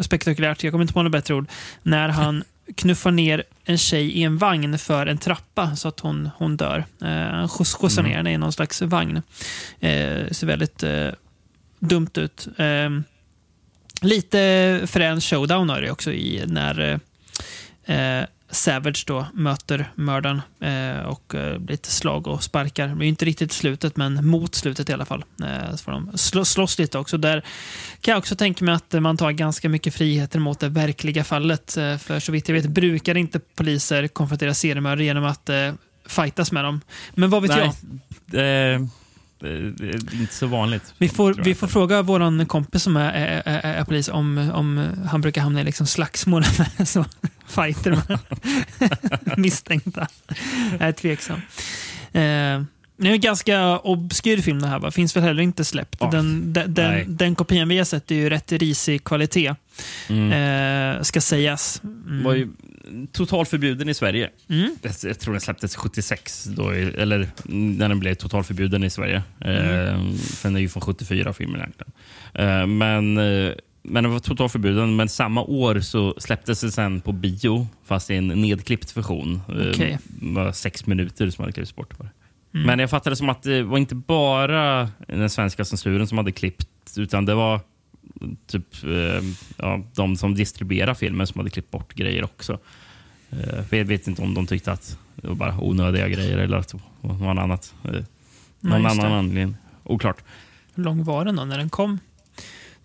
spektakulärt. 0.00 0.64
Jag 0.64 0.72
kommer 0.72 0.82
inte 0.82 0.94
på 0.94 1.02
något 1.02 1.12
bättre 1.12 1.34
ord. 1.34 1.46
När 1.82 2.08
han 2.08 2.44
knuffar 2.76 3.10
ner 3.10 3.44
en 3.64 3.78
tjej 3.78 4.10
i 4.10 4.22
en 4.22 4.38
vagn 4.38 4.78
för 4.78 5.06
en 5.06 5.18
trappa 5.18 5.76
så 5.76 5.88
att 5.88 6.00
hon, 6.00 6.30
hon 6.36 6.56
dör. 6.56 6.84
Eh, 7.02 7.08
han 7.08 7.48
skjuts- 7.48 7.76
skjutsar 7.76 8.02
ner 8.02 8.16
henne 8.16 8.32
i 8.32 8.38
någon 8.38 8.52
slags 8.52 8.82
vagn. 8.82 9.16
Eh, 9.80 10.28
ser 10.30 10.46
väldigt 10.46 10.82
eh, 10.82 11.08
dumt 11.78 12.10
ut. 12.14 12.48
Eh, 12.58 12.90
lite 14.00 14.80
frän 14.86 15.20
showdown 15.20 15.68
har 15.68 15.80
det 15.80 15.90
också 15.90 16.12
i 16.12 16.44
när 16.46 17.00
eh, 17.84 18.24
Savage 18.50 19.04
då 19.06 19.26
möter 19.34 19.90
mördaren 19.94 20.42
eh, 20.60 21.06
och 21.06 21.34
eh, 21.34 21.60
lite 21.60 21.90
slag 21.90 22.26
och 22.26 22.42
sparkar. 22.42 22.88
Det 22.88 23.04
är 23.04 23.08
inte 23.08 23.24
riktigt 23.24 23.52
slutet, 23.52 23.96
men 23.96 24.26
mot 24.26 24.54
slutet 24.54 24.90
i 24.90 24.92
alla 24.92 25.04
fall. 25.04 25.24
Eh, 25.42 25.70
så 25.70 25.76
får 25.76 25.92
de 25.92 26.18
slå, 26.18 26.44
slåss 26.44 26.78
lite 26.78 26.98
också. 26.98 27.18
Där 27.18 27.44
kan 28.00 28.12
jag 28.12 28.18
också 28.18 28.36
tänka 28.36 28.64
mig 28.64 28.74
att 28.74 28.92
man 28.92 29.16
tar 29.16 29.30
ganska 29.32 29.68
mycket 29.68 29.94
friheter 29.94 30.38
mot 30.38 30.60
det 30.60 30.68
verkliga 30.68 31.24
fallet. 31.24 31.76
Eh, 31.76 31.96
för 31.96 32.20
så 32.20 32.32
vitt 32.32 32.48
jag 32.48 32.54
vet 32.54 32.66
brukar 32.66 33.16
inte 33.16 33.40
poliser 33.54 34.08
konfrontera 34.08 34.54
seriemördare 34.54 35.04
genom 35.04 35.24
att 35.24 35.48
eh, 35.48 35.72
fightas 36.06 36.52
med 36.52 36.64
dem. 36.64 36.80
Men 37.14 37.30
vad 37.30 37.42
vet 37.42 37.56
jag? 37.56 38.88
Det, 39.40 39.48
är- 39.48 39.74
det 39.78 40.16
är 40.16 40.20
inte 40.20 40.34
så 40.34 40.46
vanligt. 40.46 40.94
Vi 40.98 41.08
får, 41.08 41.34
vi 41.34 41.54
får 41.54 41.66
fråga 41.66 42.02
vår 42.02 42.44
kompis 42.44 42.82
som 42.82 42.96
är, 42.96 43.12
är, 43.12 43.42
är, 43.44 43.74
är 43.74 43.84
polis 43.84 44.08
om, 44.08 44.50
om 44.54 44.86
han 45.10 45.20
brukar 45.20 45.40
hamna 45.40 45.60
i 45.60 45.64
liksom 45.64 45.86
slagsmål 45.86 46.44
med 46.78 46.88
så, 46.88 47.04
fighter 47.48 47.90
med 48.08 48.18
misstänkta. 49.38 50.06
Jag 50.78 50.88
är 50.88 50.92
tveksam. 50.92 51.36
Eh, 52.12 52.62
det 53.02 53.08
är 53.08 53.12
en 53.12 53.20
ganska 53.20 53.78
obskyr 53.78 54.40
film 54.40 54.62
det 54.62 54.68
här. 54.68 54.78
Va? 54.78 54.90
Finns 54.90 55.16
väl 55.16 55.22
heller 55.22 55.42
inte 55.42 55.64
släppt. 55.64 55.96
Ja. 56.00 56.10
Den, 56.10 56.52
den, 56.52 56.74
den, 56.74 57.16
den 57.16 57.34
kopian 57.34 57.68
vi 57.68 57.78
har 57.78 57.84
sett 57.84 58.10
är 58.10 58.14
ju 58.14 58.30
rätt 58.30 58.52
risig 58.52 59.04
kvalitet. 59.04 59.54
Mm. 60.08 60.32
Eh, 60.96 61.02
ska 61.02 61.20
sägas. 61.20 61.80
Mm. 61.84 62.24
var 62.24 62.34
ju 62.34 62.48
totalförbjuden 63.12 63.88
i 63.88 63.94
Sverige. 63.94 64.30
Mm. 64.48 64.76
Jag, 64.82 64.92
jag 65.02 65.18
tror 65.18 65.34
den 65.34 65.40
släpptes 65.40 65.76
76, 65.76 66.44
då, 66.44 66.70
eller 66.70 67.28
när 67.44 67.88
den 67.88 68.00
blev 68.00 68.14
totalförbjuden 68.14 68.84
i 68.84 68.90
Sverige. 68.90 69.22
Mm. 69.40 69.56
Eh, 69.56 70.14
för 70.16 70.48
den 70.48 70.56
är 70.56 70.60
ju 70.60 70.68
från 70.68 70.80
74, 70.80 71.32
filmen 71.32 71.60
egentligen. 71.60 71.92
Eh, 72.34 72.66
men, 72.66 73.18
eh, 73.18 73.52
men 73.82 74.04
den 74.04 74.12
var 74.12 74.18
totalförbjuden, 74.18 74.96
men 74.96 75.08
samma 75.08 75.42
år 75.42 75.80
så 75.80 76.14
släpptes 76.18 76.60
den 76.60 76.72
sen 76.72 77.00
på 77.00 77.12
bio, 77.12 77.68
fast 77.84 78.10
i 78.10 78.14
en 78.14 78.28
nedklippt 78.28 78.96
version. 78.96 79.42
Eh, 79.48 79.70
Okej. 79.70 79.98
Det 80.04 80.34
var 80.34 80.52
sex 80.52 80.86
minuter 80.86 81.30
som 81.30 81.42
hade 81.42 81.52
klippts 81.52 81.76
bort. 81.76 81.98
Bara. 81.98 82.08
Mm. 82.54 82.66
Men 82.66 82.78
jag 82.78 82.90
fattade 82.90 83.16
som 83.16 83.28
att 83.28 83.42
det 83.42 83.62
var 83.62 83.78
inte 83.78 83.94
bara 83.94 84.90
den 85.08 85.30
svenska 85.30 85.64
censuren 85.64 86.06
som 86.06 86.18
hade 86.18 86.32
klippt, 86.32 86.68
utan 86.96 87.26
det 87.26 87.34
var 87.34 87.60
typ 88.46 88.84
eh, 88.84 89.22
ja, 89.56 89.84
de 89.94 90.16
som 90.16 90.34
distribuerar 90.34 90.94
filmen 90.94 91.26
som 91.26 91.38
hade 91.38 91.50
klippt 91.50 91.70
bort 91.70 91.94
grejer 91.94 92.24
också. 92.24 92.58
Eh, 93.30 93.78
jag 93.78 93.84
vet 93.84 94.08
inte 94.08 94.22
om 94.22 94.34
de 94.34 94.46
tyckte 94.46 94.72
att 94.72 94.98
det 95.16 95.28
var 95.28 95.34
bara 95.34 95.60
onödiga 95.60 96.08
grejer 96.08 96.38
eller 96.38 96.56
att 96.56 96.68
det 96.68 96.78
var 97.00 97.34
något 97.34 97.42
annat. 97.42 97.74
Eh, 97.84 97.90
någon 98.60 98.82
just 98.82 99.00
annan 99.00 99.10
det. 99.12 99.18
anledning. 99.18 99.56
Oklart. 99.84 100.24
Hur 100.74 100.84
lång 100.84 101.04
var 101.04 101.24
den 101.24 101.36
då 101.36 101.44
när 101.44 101.58
den 101.58 101.70
kom 101.70 101.98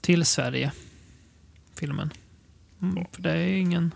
till 0.02 0.26
Sverige? 0.26 0.72
Filmen. 1.80 2.12
Mm, 2.82 3.06
för 3.12 3.22
det 3.22 3.32
är 3.32 3.48
ingen 3.48 3.92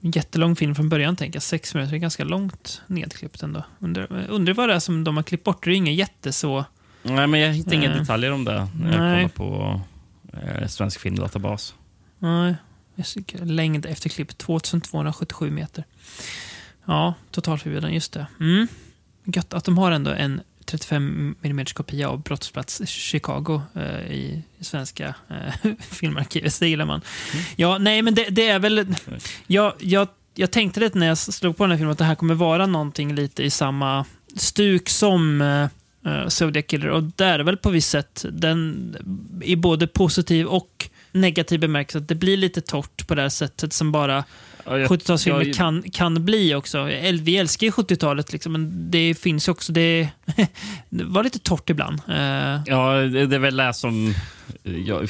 jättelång 0.00 0.56
film 0.56 0.74
från 0.74 0.88
början, 0.88 1.16
tänker 1.16 1.36
jag. 1.36 1.42
Sex 1.42 1.74
minuter, 1.74 1.94
är 1.94 1.98
ganska 1.98 2.24
långt 2.24 2.82
nedklippt 2.86 3.42
ändå. 3.42 3.64
Undrar, 3.78 4.26
undrar 4.28 4.54
vad 4.54 4.68
det 4.68 4.74
är 4.74 4.78
som 4.78 5.04
de 5.04 5.16
har 5.16 5.22
klippt 5.22 5.44
bort. 5.44 5.64
Det 5.64 5.70
är 5.70 5.74
inget 5.74 5.94
jätte 5.94 6.32
så... 6.32 6.64
Nej, 7.02 7.26
men 7.26 7.40
jag 7.40 7.52
hittade 7.52 7.76
inga 7.76 7.88
Nej. 7.88 7.98
detaljer 7.98 8.32
om 8.32 8.44
det 8.44 8.68
när 8.80 8.92
jag 8.92 9.00
Nej. 9.00 9.28
kollade 9.28 9.28
på 9.28 9.80
eh, 10.32 10.66
Svensk 10.66 11.00
filmdatabas. 11.00 11.74
Nej, 12.18 12.54
längd 13.42 13.86
efter 13.86 14.08
klipp 14.08 14.38
2277 14.38 15.50
meter. 15.50 15.84
Ja, 16.84 17.14
totalförbjuden, 17.30 17.94
just 17.94 18.12
det. 18.12 18.26
Mm. 18.40 18.68
Gött 19.24 19.54
att 19.54 19.64
de 19.64 19.78
har 19.78 19.92
ändå 19.92 20.10
en 20.10 20.40
35 20.64 21.34
mm 21.42 21.64
kopia 21.66 22.08
av 22.08 22.22
Brottsplats 22.22 22.82
Chicago 22.86 23.62
eh, 23.74 24.12
i, 24.12 24.42
svenska 24.60 25.14
eh, 25.30 25.72
filmarkivet. 25.80 26.60
Det 26.60 26.68
gillar 26.68 26.84
man. 26.84 27.00
Ja, 27.56 27.78
nej, 27.78 28.02
men 28.02 28.14
det, 28.14 28.24
det 28.30 28.48
är 28.48 28.58
väl... 28.58 28.94
Jag, 29.46 29.74
jag, 29.78 30.08
jag 30.34 30.50
tänkte 30.50 30.80
lite 30.80 30.98
när 30.98 31.06
jag 31.06 31.18
slog 31.18 31.56
på 31.56 31.64
den 31.64 31.70
här 31.70 31.78
filmen 31.78 31.92
att 31.92 31.98
det 31.98 32.04
här 32.04 32.14
kommer 32.14 32.34
vara 32.34 32.66
någonting 32.66 33.14
lite 33.14 33.42
i 33.42 33.50
samma 33.50 34.04
stuk 34.36 34.88
som 34.88 35.40
eh, 35.40 35.68
eh, 36.12 36.28
Zodiac 36.28 36.66
Killer. 36.66 36.88
Och 36.88 37.02
det 37.02 37.24
är 37.24 37.38
väl 37.38 37.56
på 37.56 37.70
visst 37.70 37.90
sätt. 37.90 38.24
Den 38.30 38.96
i 39.42 39.56
både 39.56 39.86
positiv 39.86 40.46
och 40.46 40.90
negativ 41.14 41.60
bemärkelse. 41.60 41.98
Att 41.98 42.08
det 42.08 42.14
blir 42.14 42.36
lite 42.36 42.60
torrt 42.60 43.06
på 43.06 43.14
det 43.14 43.22
här 43.22 43.28
sättet 43.28 43.72
som 43.72 43.92
bara 43.92 44.24
Ja, 44.66 44.78
jag- 44.78 44.90
70-talsfilmer 44.90 45.44
jag- 45.44 45.54
kan, 45.54 45.82
kan 45.92 46.24
bli 46.24 46.54
också. 46.54 46.84
Vi 47.20 47.36
älskar 47.36 47.66
ju 47.66 47.70
70-talet, 47.70 48.32
liksom, 48.32 48.52
men 48.52 48.90
det 48.90 49.14
finns 49.14 49.48
ju 49.48 49.52
också... 49.52 49.72
Det, 49.72 50.08
det 50.90 51.04
var 51.04 51.24
lite 51.24 51.38
torrt 51.38 51.70
ibland. 51.70 52.00
Eh, 52.08 52.60
Ja, 52.66 52.94
det 52.94 53.20
är 53.34 53.38
väl 53.38 53.56
det 53.56 53.74
som... 53.74 54.14
Jag, 54.86 55.08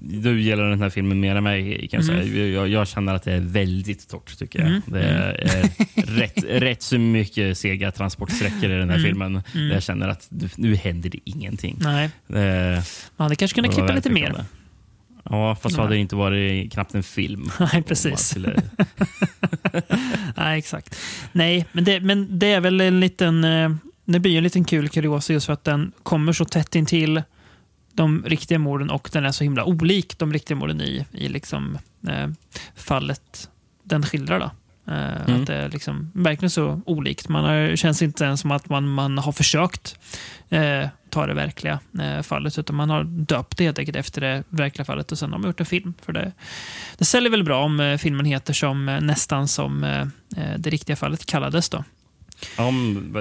du 0.00 0.40
gillar 0.40 0.70
den 0.70 0.82
här 0.82 0.90
filmen 0.90 1.20
mer 1.20 1.36
än 1.36 1.44
mig, 1.44 1.88
kan 1.88 2.00
jag 2.00 2.10
Mm. 2.10 2.24
säga. 2.28 2.46
Jag, 2.48 2.68
jag 2.68 2.88
känner 2.88 3.14
att 3.14 3.22
det 3.22 3.32
är 3.32 3.40
väldigt 3.40 4.08
torrt, 4.08 4.38
tycker 4.38 4.58
jag. 4.58 4.68
Mm. 4.68 4.82
Det 4.86 5.00
är 5.02 5.70
rätt, 5.94 6.44
rätt 6.48 6.82
så 6.82 6.98
mycket 6.98 7.58
sega 7.58 7.92
transportsträckor 7.92 8.64
i 8.70 8.74
den 8.74 8.88
här 8.90 8.96
Mm. 8.96 9.02
filmen. 9.08 9.32
Där 9.52 9.72
jag 9.72 9.82
känner 9.82 10.08
att 10.08 10.26
nu- 10.56 10.74
händer 10.76 11.10
det 11.10 11.18
ingenting. 11.24 11.76
nej, 11.80 12.10
Det, 12.26 12.82
man 13.16 13.24
hade 13.24 13.36
kanske 13.36 13.54
kunnat 13.54 13.74
klippa 13.74 13.92
lite 13.94 14.10
mer. 14.10 14.44
Ja, 15.30 15.56
fast 15.56 15.74
så 15.74 15.80
hade 15.80 15.94
det 15.94 15.98
inte 16.00 16.16
varit 16.16 16.72
knappt 16.72 16.94
en 16.94 17.02
film. 17.02 17.50
Nej, 17.72 17.82
precis. 17.82 18.28
Skulle- 18.28 18.62
Nej, 20.36 20.58
exakt. 20.58 20.96
Nej, 21.32 21.66
men 21.72 21.84
det, 21.84 22.00
men 22.00 22.38
det 22.38 22.52
är 22.52 22.60
väl 22.60 22.80
en 22.80 23.00
liten... 23.00 23.44
eh, 23.44 23.70
Det 24.04 24.20
blir 24.20 24.36
en 24.38 24.42
liten 24.44 24.64
kul 24.64 24.88
kuriosa 24.88 25.32
just 25.32 25.46
för 25.46 25.52
att 25.52 25.64
den 25.64 25.92
kommer 26.02 26.32
så 26.32 26.44
tätt 26.44 26.74
intill 26.74 27.22
de 27.92 28.24
riktiga 28.26 28.58
morden 28.58 28.90
och 28.90 29.10
den 29.12 29.24
är 29.24 29.32
så 29.32 29.44
himla 29.44 29.64
olik 29.64 30.18
de 30.18 30.32
riktiga 30.32 30.56
morden 30.56 30.80
i, 30.80 31.04
i 31.12 31.28
liksom, 31.28 31.78
eh, 32.08 32.28
fallet 32.76 33.50
den 33.82 34.02
skildrar. 34.02 34.40
Då. 34.40 34.50
Eh, 34.88 34.94
Mm. 35.28 35.40
Att 35.40 35.46
det 35.46 35.54
är 35.54 35.68
liksom 35.68 36.10
verkligen 36.14 36.50
så 36.50 36.80
olikt. 36.86 37.28
Man 37.28 37.44
har, 37.44 37.76
känns 37.76 38.02
inte 38.02 38.24
ens 38.24 38.40
som 38.40 38.50
att 38.50 38.68
man, 38.68 38.88
man 38.88 39.18
har 39.18 39.32
försökt 39.32 39.98
eh, 40.48 40.88
ta 41.10 41.26
det 41.26 41.34
verkliga 41.34 41.78
eh, 42.00 42.22
fallet 42.22 42.58
utan 42.58 42.76
man 42.76 42.90
har 42.90 43.04
döpt 43.04 43.58
det 43.58 43.64
helt 43.64 43.78
enkelt 43.78 43.96
efter 43.96 44.20
det 44.20 44.44
verkliga 44.48 44.84
fallet 44.84 45.12
och 45.12 45.18
sen 45.18 45.32
har 45.32 45.38
man 45.38 45.48
gjort 45.48 45.60
en 45.60 45.66
film. 45.66 45.94
För 46.02 46.12
det, 46.12 46.32
det 46.98 47.04
säljer 47.04 47.30
väl 47.30 47.44
bra 47.44 47.64
om 47.64 47.80
eh, 47.80 47.96
filmen 47.98 48.26
heter 48.26 48.52
som 48.52 48.88
eh, 48.88 49.00
nästan 49.00 49.48
som 49.48 49.84
eh, 49.84 50.06
det 50.58 50.70
riktiga 50.70 50.96
fallet 50.96 51.26
kallades. 51.26 51.68
Då. 51.68 51.84
Ja, 52.56 52.72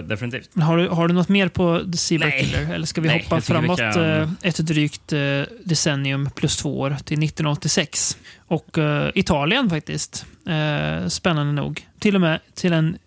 definitivt. 0.03 0.49
Har, 0.61 0.77
du, 0.77 0.87
har 0.87 1.07
du 1.07 1.13
något 1.13 1.29
mer 1.29 1.47
på 1.49 1.79
The 1.91 1.97
Zebra 1.97 2.27
Nej. 2.27 2.39
Killer? 2.45 2.73
Eller 2.73 2.85
ska 2.85 3.01
vi 3.01 3.07
Nej, 3.07 3.23
hoppa 3.23 3.35
vi 3.35 3.41
framåt 3.41 3.79
kan- 3.79 4.03
eh, 4.21 4.29
ett 4.41 4.57
drygt 4.57 5.13
eh, 5.13 5.41
decennium 5.63 6.29
plus 6.35 6.57
två 6.57 6.79
år 6.79 6.89
till 6.89 7.23
1986? 7.23 8.17
Och 8.47 8.77
eh, 8.77 9.09
Italien 9.15 9.69
faktiskt. 9.69 10.25
Eh, 10.47 11.07
spännande 11.07 11.53
nog. 11.53 11.87
Till 11.99 12.15
och 12.15 12.21
med 12.21 12.39
till 12.53 12.73
en... 12.73 12.97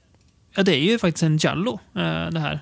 Ja, 0.54 0.62
det 0.62 0.76
är 0.76 0.90
ju 0.90 0.98
faktiskt 0.98 1.22
en 1.22 1.36
Giallo 1.36 1.80
eh, 1.96 2.26
det 2.30 2.40
här. 2.40 2.60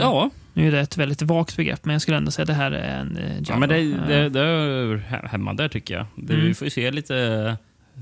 Ja, 0.00 0.30
Nu 0.52 0.68
är 0.68 0.72
det 0.72 0.80
ett 0.80 0.96
väldigt 0.96 1.22
vagt 1.22 1.56
begrepp, 1.56 1.84
men 1.84 1.92
jag 1.92 2.02
skulle 2.02 2.16
ändå 2.16 2.30
säga 2.30 2.42
att 2.42 2.46
det 2.48 2.54
här 2.54 2.72
är 2.72 2.98
en 3.00 3.14
Giallo. 3.14 3.44
ja 3.48 3.56
men 3.58 3.68
det, 3.68 3.76
det, 4.06 4.28
det 4.28 4.40
är 4.40 4.96
he- 5.10 5.28
hemma 5.28 5.52
där, 5.54 5.68
tycker 5.68 5.94
jag. 5.94 6.06
Det, 6.16 6.34
Mm. 6.34 6.46
Vi 6.46 6.54
får 6.54 6.64
ju 6.66 6.70
se 6.70 6.90
lite 6.90 7.56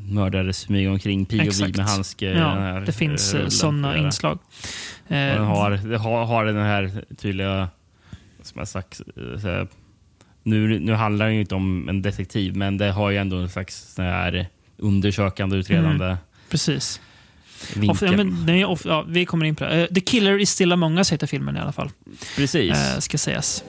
mördare 0.09 0.53
smyga 0.53 0.91
omkring, 0.91 1.25
POV 1.25 1.41
Exakt. 1.41 1.77
med 1.77 1.87
handske. 1.87 2.27
i 2.27 2.39
Ja, 2.39 2.55
den 2.55 2.85
det 2.85 2.93
finns 2.93 3.35
eh, 3.35 3.49
sådana 3.49 3.97
inslag. 3.99 4.39
Och 5.07 5.13
Eh, 5.13 5.35
den 5.35 5.45
har, 5.45 5.97
har, 5.97 6.25
har 6.25 6.45
den 6.45 6.57
här 6.57 7.05
tydliga, 7.17 7.69
som 8.43 8.59
jag 8.59 8.69
sagt, 8.69 9.01
här, 9.43 9.67
nu, 10.43 10.79
nu 10.79 10.93
handlar 10.93 11.27
det 11.27 11.33
ju 11.35 11.41
inte 11.41 11.55
om 11.55 11.89
en 11.89 12.03
detektiv, 12.03 12.57
men 12.57 12.79
det 12.79 12.91
har 12.91 13.11
ju 13.11 13.17
ändå 13.17 13.37
en 13.37 13.49
slags 13.49 13.95
här 13.99 14.47
undersökande, 14.77 15.57
utredande 15.57 16.17
Precis. 16.51 17.01
vinkel. 17.75 17.91
Of, 17.91 18.03
ja, 18.03 18.17
men, 18.17 18.47
den 18.47 18.57
är 18.57 18.65
off, 18.65 18.83
ja, 18.85 19.05
vi 19.09 19.27
kommer 19.27 19.47
in 19.47 19.57
på 19.57 19.65
det. 19.65 19.71
Eh, 19.71 19.87
The 19.87 20.01
Killer 20.01 20.39
is 20.39 20.51
still 20.51 20.73
among 20.73 20.99
us 20.99 21.13
heter 21.13 21.27
filmen 21.27 21.57
i 21.57 21.61
alla 21.61 21.73
fall. 21.73 21.91
Precis. 22.37 22.71
Eh, 22.95 22.99
ska 22.99 23.19
sägas. 23.19 23.65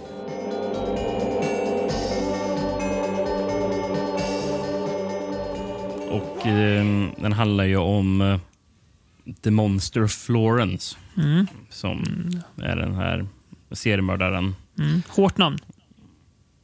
Och 6.12 6.48
eh, 6.48 6.86
den 7.22 7.34
handlar 7.34 7.64
ju 7.64 7.78
om 7.78 8.22
eh, 8.22 8.40
The 9.44 9.52
Monster 9.52 10.04
of 10.04 10.12
Florence, 10.12 10.98
Mm. 11.18 11.48
som 11.70 12.04
är 12.58 12.76
den 12.76 12.94
här 12.96 13.26
seriemördaren. 13.72 14.56
Mm. 14.80 15.02
Hårt 15.08 15.38
namn. 15.38 15.58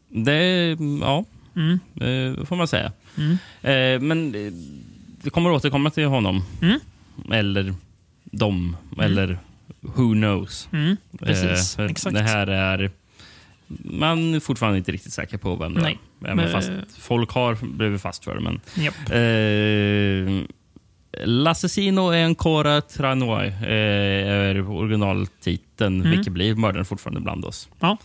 Det, 0.10 0.70
ja, 1.02 1.26
Mm. 1.56 1.80
eh, 1.96 2.46
får 2.46 2.56
man 2.56 2.68
säga. 2.68 2.92
Mm. 3.18 3.32
Eh, 3.62 4.08
men 4.08 4.36
eh, 4.36 4.54
vi 5.24 5.30
kommer 5.30 5.52
återkomma 5.52 5.90
till 5.90 6.06
honom. 6.06 6.44
Mm. 6.62 6.80
Eller 7.32 7.74
dem. 8.24 8.78
Eller 9.00 9.40
who 9.82 10.14
knows. 10.14 10.70
Mm. 10.72 10.98
Precis. 11.20 11.76
för 11.76 11.86
Exakt. 11.86 12.14
Det 12.16 12.22
här 12.24 12.48
är... 12.48 12.92
Man 13.84 14.34
är 14.36 14.40
fortfarande 14.40 14.78
inte 14.78 14.92
riktigt 14.92 15.14
säker 15.14 15.38
på 15.38 15.56
vem 15.56 15.74
det 15.74 15.82
Nej. 15.82 16.00
Även 16.26 16.36
Men- 16.38 16.52
fast 16.52 16.72
folk 17.00 17.32
har 17.32 17.56
blivit 17.78 18.02
fast 18.02 18.24
för 18.24 18.36
det. 18.36 18.42
Men, 18.42 18.60
eh, 19.12 20.44
L'assassino 21.26 22.12
är 22.14 22.18
en 22.18 22.36
Cora 22.36 22.82
Tranoy 22.82 23.48
eh, 23.48 24.32
är 24.32 24.70
originaltiteln, 24.70 26.00
Mm. 26.02 26.12
vilket 26.12 26.34
blir 26.34 26.56
mördaren 26.56 26.86
fortfarande 26.86 27.22
bland 27.22 27.46
oss. 27.46 27.70
Ja. 27.80 27.98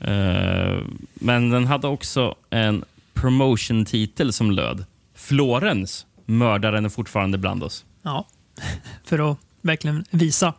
Eh, 0.00 0.78
men 1.14 1.50
den 1.50 1.66
hade 1.66 1.86
också 1.86 2.34
en 2.50 2.84
promotion-titel 3.14 4.32
som 4.32 4.50
löd 4.50 4.84
Florens, 5.14 6.06
mördaren 6.26 6.84
är 6.84 6.88
fortfarande 6.88 7.38
bland 7.38 7.62
oss. 7.62 7.84
ja. 8.02 8.26
För 9.04 9.30
att 9.32 9.38
verkligen 9.62 10.04
visa. 10.10 10.54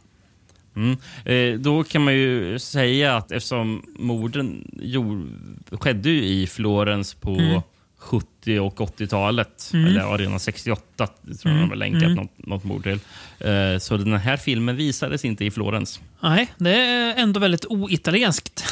Mm. 0.78 0.98
Eh, 1.26 1.60
då 1.60 1.84
kan 1.84 2.04
man 2.04 2.14
ju 2.14 2.60
säga 2.60 3.16
att 3.18 3.32
eftersom 3.32 3.84
morden 4.00 4.72
gjord, 4.82 5.28
skedde 5.72 6.10
i 6.10 6.48
Florens 6.48 7.14
på 7.14 7.30
Mm. 7.30 7.62
70 8.00 8.60
och 8.60 8.82
80-talet, 8.82 9.72
Mm. 9.74 9.88
eller 9.88 10.18
redan 10.18 10.40
68 10.40 11.08
tror 11.08 11.38
jag 11.44 11.52
Mm. 11.52 11.62
de 11.62 11.70
har 11.70 11.76
länkat 11.76 12.04
Mm. 12.04 12.14
något, 12.16 12.48
något 12.48 12.64
mord 12.64 12.84
till. 12.84 13.00
Eh, 13.40 13.78
så 13.80 13.98
den 13.98 14.14
här 14.14 14.38
filmen 14.38 14.76
visades 14.76 15.26
inte 15.26 15.46
i 15.46 15.52
Florens. 15.52 16.00
Nej, 16.20 16.52
det 16.58 16.76
är 16.76 17.16
ändå 17.16 17.40
väldigt 17.40 17.66
oitalienskt. 17.66 18.64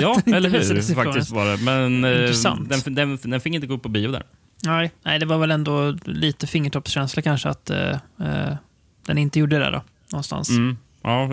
Ja, 0.00 0.20
eller 0.26 0.50
hur? 0.50 0.94
Faktiskt 0.94 1.30
var 1.30 1.46
det. 1.46 1.56
Men 1.64 2.04
eh, 2.04 2.30
den, 2.68 2.94
den, 2.94 3.18
den 3.22 3.40
fick 3.40 3.54
inte 3.54 3.66
gå 3.66 3.74
upp 3.74 3.82
på 3.82 3.88
bio 3.88 4.10
där. 4.12 4.22
Nej, 4.64 4.90
nej, 5.02 5.18
det 5.18 5.26
var 5.26 5.38
väl 5.38 5.50
ändå 5.50 5.96
lite 6.04 6.46
fingertoppskänsla 6.46 7.22
kanske 7.22 7.48
att 7.48 7.70
eh, 7.70 7.90
eh, 8.20 8.54
den 9.06 9.18
inte 9.18 9.38
gjorde 9.38 9.58
det 9.58 9.70
då. 9.70 9.82
Någonstans. 10.12 10.50
Ja, 11.02 11.26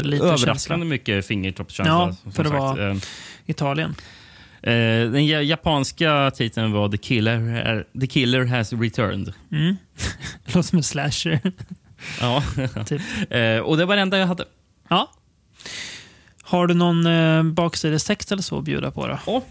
lite 0.00 0.24
överraskande 0.24 0.86
mycket 0.86 1.26
fingertoppskänsla. 1.26 1.92
Ja, 2.24 2.30
för 2.32 2.42
det 2.44 2.48
sagt. 2.50 2.60
var- 2.60 2.90
Eh, 2.90 2.96
Italien. 3.46 3.94
Eh, 4.62 5.10
den 5.10 5.26
ja- 5.26 5.42
japanska 5.42 6.30
titeln 6.34 6.72
var 6.72 6.88
The 6.88 6.96
Killer, 6.96 7.84
The 8.00 8.06
Killer 8.06 8.44
has 8.44 8.72
returned. 8.72 9.32
Mm. 9.52 9.76
Låter 10.44 10.62
som 10.62 10.76
en 10.78 10.82
slasher. 10.82 11.40
Ja. 12.20 12.42
Typ. 12.86 13.02
eh, 13.30 13.58
och 13.58 13.76
det 13.76 13.84
var 13.84 13.96
det 13.96 14.02
enda 14.02 14.18
jag 14.18 14.26
hade. 14.26 14.44
Ja. 14.88 15.10
Har 16.42 16.66
du 16.66 16.74
någon 16.74 17.06
eh, 17.06 17.42
baksidestext 17.42 18.32
eller 18.32 18.42
så 18.42 18.58
att 18.58 18.64
bjuda 18.64 18.90
på 18.90 19.06
då? 19.06 19.42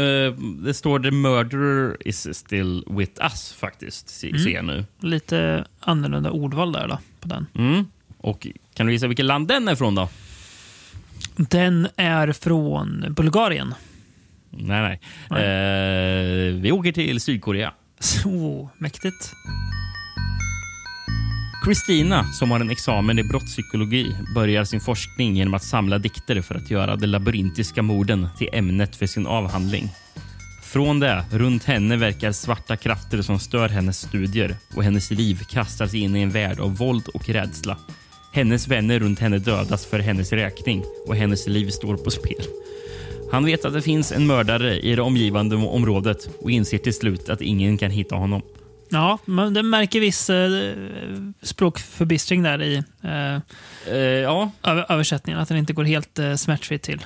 Eh, 0.00 0.32
det 0.64 0.74
står 0.74 0.98
The 1.00 1.10
murderer 1.10 1.96
is 2.08 2.34
still 2.38 2.84
with 2.90 3.22
us 3.24 3.52
faktiskt, 3.52 4.08
se- 4.08 4.28
Mm. 4.30 4.42
ser 4.42 4.50
jag 4.50 4.64
nu. 4.64 4.84
Lite 5.00 5.64
annorlunda 5.80 6.30
ordval 6.30 6.72
där 6.72 6.88
då, 6.88 6.98
på 7.20 7.28
den. 7.28 7.46
Mm. 7.54 7.84
Och 8.18 8.46
kan 8.74 8.86
du 8.86 8.92
gissa 8.92 9.06
vilket 9.06 9.24
land 9.24 9.48
den 9.48 9.68
är 9.68 9.72
ifrån 9.72 9.94
då? 9.94 10.08
Den 11.36 11.88
är 11.96 12.32
från 12.32 13.04
Bulgarien. 13.10 13.74
Nej, 14.50 15.00
nej. 15.30 15.42
Eh, 15.42 16.54
vi 16.54 16.72
åker 16.72 16.92
till 16.92 17.20
Sydkorea. 17.20 17.72
Så 17.98 18.68
mäktigt. 18.78 19.32
Kristina, 21.64 22.24
som 22.24 22.50
har 22.50 22.60
en 22.60 22.70
examen 22.70 23.18
i 23.18 23.22
brottspsykologi, 23.22 24.16
börjar 24.34 24.64
sin 24.64 24.80
forskning 24.80 25.36
genom 25.36 25.54
att 25.54 25.64
samla 25.64 25.98
dikter 25.98 26.42
för 26.42 26.54
att 26.54 26.70
göra 26.70 26.96
de 26.96 27.06
labyrintiska 27.06 27.82
morden 27.82 28.28
till 28.38 28.48
ämnet 28.52 28.96
för 28.96 29.06
sin 29.06 29.26
avhandling. 29.26 29.88
Från 30.62 31.00
det, 31.00 31.24
runt 31.30 31.64
henne 31.64 31.96
verkar 31.96 32.32
svarta 32.32 32.76
krafter 32.76 33.22
som 33.22 33.38
stör 33.38 33.68
hennes 33.68 34.00
studier 34.00 34.56
och 34.76 34.84
hennes 34.84 35.10
liv 35.10 35.38
kastas 35.48 35.94
in 35.94 36.16
i 36.16 36.22
en 36.22 36.30
värld 36.30 36.60
av 36.60 36.76
våld 36.76 37.08
och 37.14 37.28
rädsla. 37.28 37.76
Hennes 38.34 38.68
vänner 38.68 38.98
runt 38.98 39.18
henne 39.18 39.38
dödas 39.38 39.86
för 39.86 39.98
hennes 39.98 40.32
räkning 40.32 40.82
och 41.06 41.16
hennes 41.16 41.46
liv 41.46 41.68
står 41.70 41.96
på 41.96 42.10
spel. 42.10 42.44
Han 43.30 43.44
vet 43.44 43.64
att 43.64 43.72
det 43.72 43.82
finns 43.82 44.12
en 44.12 44.26
mördare 44.26 44.80
i 44.80 44.94
det 44.96 45.02
omgivande 45.02 45.56
området 45.56 46.28
och 46.40 46.50
inser 46.50 46.78
till 46.78 46.94
slut 46.94 47.28
att 47.28 47.40
ingen 47.40 47.78
kan 47.78 47.90
hitta 47.90 48.14
honom. 48.16 48.42
Ja, 48.88 49.18
men 49.24 49.54
det 49.54 49.62
märker 49.62 50.00
viss 50.00 50.30
eh, 50.30 50.72
språkförbistring 51.42 52.42
där 52.42 52.62
i 52.62 52.82
eh, 53.02 53.38
Eh, 53.88 53.98
ja, 53.98 54.50
över- 54.62 54.92
översättningen. 54.92 55.40
Att 55.40 55.48
den 55.48 55.58
inte 55.58 55.72
går 55.72 55.84
helt 55.84 56.18
eh, 56.18 56.34
smärtfritt 56.34 56.82
till. 56.82 57.04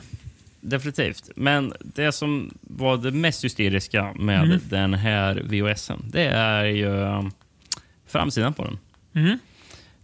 definitivt. 0.61 1.31
Men 1.37 1.73
det 1.81 2.13
som 2.13 2.51
var 2.61 2.97
det 2.97 3.11
mest 3.11 3.45
hysteriska 3.45 4.13
med 4.15 4.45
Mm. 4.45 4.61
den 4.69 4.95
här 4.95 5.43
VHSen, 5.45 6.05
det 6.13 6.25
är 6.27 6.65
ju 6.65 7.03
eh, 7.03 7.23
framsidan 8.09 8.55
på 8.55 8.65
den. 8.65 8.79
Mhm. 9.13 9.39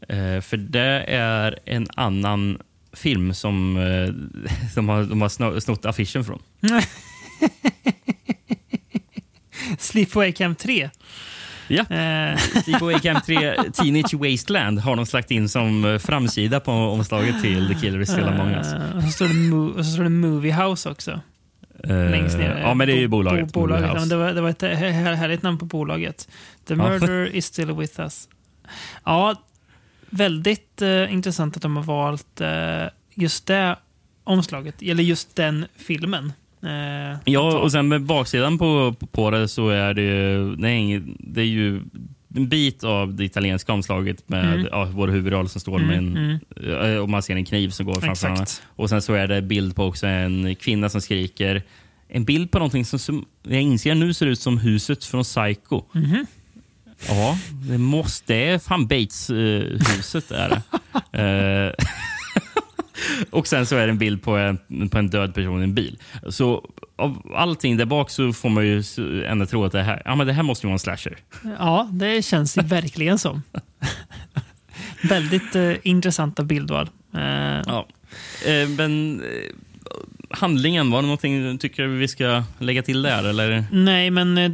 Eh, 0.09 0.41
för 0.41 0.57
det 0.57 1.05
är 1.09 1.59
en 1.65 1.87
annan 1.97 2.59
film 2.93 3.35
som 3.35 3.77
eh, 3.77 4.15
de 4.75 4.89
har, 4.89 5.05
de 5.05 5.21
har 5.23 5.29
sno- 5.29 5.61
snott 5.61 5.85
affischen 5.87 6.25
från. 6.25 6.43
Sleepaway 9.79 10.33
Camp 10.33 10.59
3. 10.59 10.91
Ja. 11.69 11.83
Eh, 11.97 12.37
Sleepaway 12.65 12.99
Camp 13.01 13.25
3 13.25 13.55
Teenage 13.73 14.15
Wasteland 14.15 14.79
har 14.79 14.97
de 14.97 15.07
slagt 15.07 15.31
in 15.31 15.49
som 15.49 15.85
eh, 15.85 15.99
framsida 15.99 16.61
på 16.61 16.73
omslaget 16.73 17.43
till 17.43 17.69
The 17.69 17.75
Killer 17.75 18.01
is 18.01 18.09
still 18.11 18.25
among 18.29 18.51
us. 18.55 18.73
eh, 18.73 18.97
och, 18.97 19.03
så 19.03 19.11
står 19.11 19.29
det 19.29 19.35
mo- 19.35 19.79
och 19.79 19.87
så 19.87 19.93
står 19.93 20.03
det 20.03 20.09
Movie 20.11 20.53
House 20.55 20.91
också. 20.91 21.21
Eh, 21.85 22.11
längst 22.11 22.39
ner. 22.39 22.61
Ja, 22.63 22.75
men 22.75 22.87
det 22.87 22.93
är 22.93 22.99
ju 22.99 23.09
Bo- 23.09 23.17
bolaget. 23.17 23.53
bo- 23.53 23.61
bolaget. 23.61 23.91
Ja, 23.95 24.05
det, 24.05 24.17
var, 24.17 24.33
det 24.33 24.41
var 24.41 24.51
ett 24.51 24.63
här- 24.63 24.75
här- 24.91 25.15
härligt 25.15 25.43
namn 25.43 25.59
på 25.59 25.65
bolaget. 25.65 26.29
The 26.69 26.75
Ja. 26.75 26.89
murder 26.89 27.27
is 27.37 27.47
still 27.47 27.73
with 27.73 28.01
us. 28.01 28.29
Ja, 29.05 29.43
väldigt 30.17 30.83
eh, 30.83 31.13
intressant 31.13 31.57
att 31.57 31.63
de 31.63 31.77
har 31.77 31.83
valt 31.85 32.41
eh, 32.41 32.85
just 33.15 33.47
det 33.47 33.77
omslaget, 34.25 34.83
eller 34.83 35.03
just 35.03 35.37
den 35.37 35.67
filmen. 35.77 36.33
Eh, 36.63 37.19
Ja, 37.25 37.59
och 37.59 37.73
sen 37.73 37.89
med 37.89 38.03
baksidan 38.03 38.59
på, 38.59 38.95
på, 39.13 39.31
det 39.31 39.49
så 39.49 39.69
är 39.69 39.95
det 39.95 40.03
ju, 40.03 40.57
nej, 40.57 41.03
det 41.19 41.41
är 41.41 41.45
ju 41.47 41.81
en 42.37 42.49
bit 42.49 42.85
av 42.85 43.15
det 43.15 43.25
italienska 43.25 43.73
omslaget 43.73 44.29
med 44.29 44.55
Mm. 44.55 44.69
ja, 44.73 44.89
vår 44.93 45.09
huvudroll 45.09 45.49
som 45.49 45.61
står 45.61 45.79
med 45.79 45.99
en, 45.99 46.39
eh, 46.93 46.97
och 46.97 47.09
man 47.09 47.23
ser 47.23 47.37
en 47.37 47.45
kniv 47.45 47.69
som 47.71 47.87
går 47.87 48.01
framför 48.01 48.29
henne. 48.29 48.43
Exakt. 48.43 48.63
Och 48.77 48.89
sen 48.89 49.03
så 49.03 49.13
är 49.15 49.27
det 49.29 49.43
bild 49.43 49.77
på 49.77 49.85
också 49.85 50.07
en 50.07 50.55
kvinna 50.55 50.89
som 50.89 51.01
skriker. 51.01 51.63
En 52.09 52.25
bild 52.25 52.51
på 52.51 52.59
någonting 52.59 52.85
som, 52.85 52.99
som 52.99 53.25
jag 53.43 53.63
inser 53.63 53.95
nu 53.95 54.15
ser 54.15 54.27
ut 54.27 54.41
som 54.41 54.59
huset 54.59 55.05
från 55.05 55.23
Psycho. 55.23 55.83
Mhm. 55.93 56.27
Ja, 57.09 57.39
det 57.51 57.79
måste, 57.79 58.33
det 58.35 58.49
är 58.49 58.59
fan 58.59 58.87
Bates-huset. 58.87 60.31
är 60.31 60.49
det. 60.49 60.63
Eh, 61.13 61.73
och 63.31 63.47
sen 63.47 63.67
så 63.67 63.77
är 63.77 63.87
det 63.87 63.93
en 63.93 63.99
bild 63.99 64.23
på 64.23 64.37
en, 64.37 64.89
på 64.89 64.99
en 64.99 65.09
död 65.11 65.35
person 65.35 65.61
i 65.61 65.65
en 65.65 65.75
bil. 65.75 65.99
Så 66.29 66.65
av 66.97 67.33
allting 67.37 67.77
där 67.77 67.85
bak 67.85 68.11
så 68.11 68.33
får 68.33 68.49
man 68.49 68.67
ju 68.67 68.83
ändå 69.27 69.47
tro 69.47 69.65
att 69.65 69.73
det 69.73 69.83
här, 69.83 70.03
ja, 70.05 70.15
men 70.15 70.27
det 70.27 70.33
här 70.33 70.43
måste 70.43 70.67
ju 70.67 70.69
vara 70.69 70.75
en 70.75 70.79
slasher. 70.79 71.17
Ja, 71.59 71.89
det 71.93 72.23
känns 72.25 72.59
ju 72.59 72.63
verkligen 72.63 73.19
som. 73.19 73.43
väldigt 75.03 75.55
eh, 75.55 75.73
intressanta 75.83 76.43
bildval. 76.43 76.89
Eh, 77.15 77.63
Ja. 77.67 77.87
Eh, 78.47 78.69
men 78.69 79.21
eh, 79.21 79.27
handlingen, 80.35 80.91
var 80.91 80.99
det 80.99 81.07
någonting 81.07 81.43
du 81.43 81.59
tycker 81.59 81.87
vi 81.87 82.09
ska 82.09 82.43
lägga 82.59 82.83
till 82.83 83.03
där? 83.03 83.25
Eller? 83.25 83.65
Nej, 83.73 84.11
men 84.11 84.39
eh, 84.39 84.51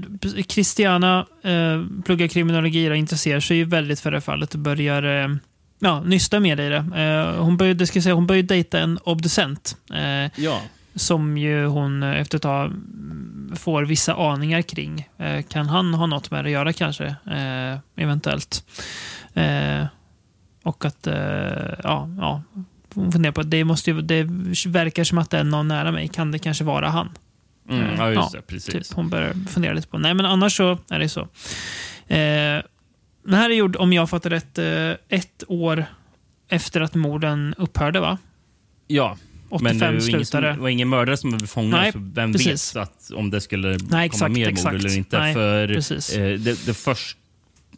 Christiana 0.48 1.26
eh, 1.42 1.84
pluggar 2.04 2.26
kriminologi 2.26 2.90
och 2.90 2.96
intresserar 2.96 3.40
sig 3.40 3.56
ju 3.56 3.64
väldigt 3.64 4.00
för 4.00 4.10
det 4.10 4.20
fallet 4.20 4.54
och 4.54 4.60
börjar 4.60 5.02
eh, 5.24 5.28
ja, 5.78 6.00
nysta 6.00 6.40
mer 6.40 6.60
i 6.60 6.68
det. 6.68 7.02
Eh, 7.02 7.42
hon 7.44 7.56
började, 7.56 7.86
ska 7.86 8.02
säga, 8.02 8.14
hon 8.14 8.26
började 8.26 8.48
dejta 8.48 8.78
en 8.78 8.98
obducent. 9.04 9.76
Eh, 9.94 10.30
Ja. 10.44 10.60
som 10.94 11.38
ju 11.38 11.66
hon 11.66 12.02
eh, 12.02 12.20
efter 12.20 12.36
ett 12.38 12.42
tag 12.42 12.66
mm, 12.66 13.52
får 13.56 13.82
vissa 13.82 14.14
aningar 14.14 14.62
kring. 14.62 15.08
Eh, 15.18 15.42
kan 15.42 15.66
han 15.68 15.94
ha 15.94 16.06
något 16.06 16.30
med 16.30 16.44
det 16.44 16.48
att 16.48 16.52
göra 16.52 16.72
kanske? 16.72 17.06
Eh, 17.06 17.78
eventuellt. 18.04 18.64
Eh, 19.34 19.84
och 20.62 20.84
att, 20.84 21.06
eh, 21.06 21.14
ja, 21.84 22.08
ja, 22.20 22.42
funderar 22.94 23.32
på 23.32 23.40
att 23.40 23.50
det, 23.50 23.64
måste 23.64 23.90
ju, 23.90 24.00
det 24.00 24.26
verkar 24.66 25.04
som 25.04 25.18
att 25.18 25.30
det 25.30 25.38
är 25.38 25.44
någon 25.44 25.68
nära 25.68 25.92
mig. 25.92 26.08
Kan 26.08 26.30
det 26.32 26.38
kanske 26.38 26.64
vara 26.64 26.88
han? 26.88 27.08
Mm, 27.70 27.86
Eh, 27.86 27.94
ja, 27.98 28.08
just 28.10 28.34
ja, 28.34 28.40
det. 28.40 28.42
Precis. 28.46 28.88
Typ, 28.88 28.96
hon 28.96 29.08
börjar 29.10 29.34
fundera 29.48 29.72
lite 29.72 29.88
på. 29.88 29.98
Nej, 29.98 30.14
men 30.14 30.26
annars 30.26 30.56
så 30.56 30.78
är 30.90 30.98
det 30.98 31.08
så. 31.08 31.20
Eh, 31.20 32.62
den 33.24 33.34
här 33.34 33.50
är 33.50 33.54
gjord, 33.54 33.76
om 33.76 33.92
jag 33.92 34.10
fattar 34.10 34.30
rätt, 34.30 34.58
eh, 34.58 35.18
ett 35.18 35.44
år 35.48 35.84
efter 36.48 36.80
att 36.80 36.94
morden 36.94 37.54
upphörde, 37.58 38.00
va? 38.00 38.18
Ja. 38.86 39.16
85 39.48 39.64
Men 39.64 39.78
det 39.78 39.84
var 39.86 39.92
ingen, 39.92 40.02
slutade. 40.26 40.52
det 40.52 40.58
var 40.60 40.68
ingen 40.68 40.88
mördare 40.88 41.16
som 41.16 41.30
blev 41.30 41.46
fångad, 41.46 41.80
Nej, 41.80 41.92
så 41.92 41.98
vem 42.14 42.32
precis. 42.32 42.76
vet 42.76 42.82
att, 42.82 43.10
om 43.14 43.30
det 43.30 43.40
skulle 43.40 43.78
komma 43.78 44.04
exakt, 44.04 44.32
mer 44.32 44.48
exakt. 44.48 44.72
mord 44.72 44.80
eller 44.84 44.96
inte? 44.96 45.18
Nej, 45.18 45.34
För 45.34 45.68
precis. 45.68 46.12
eh, 46.16 46.38
det, 46.38 46.66
det 46.66 46.74
först, 46.74 47.16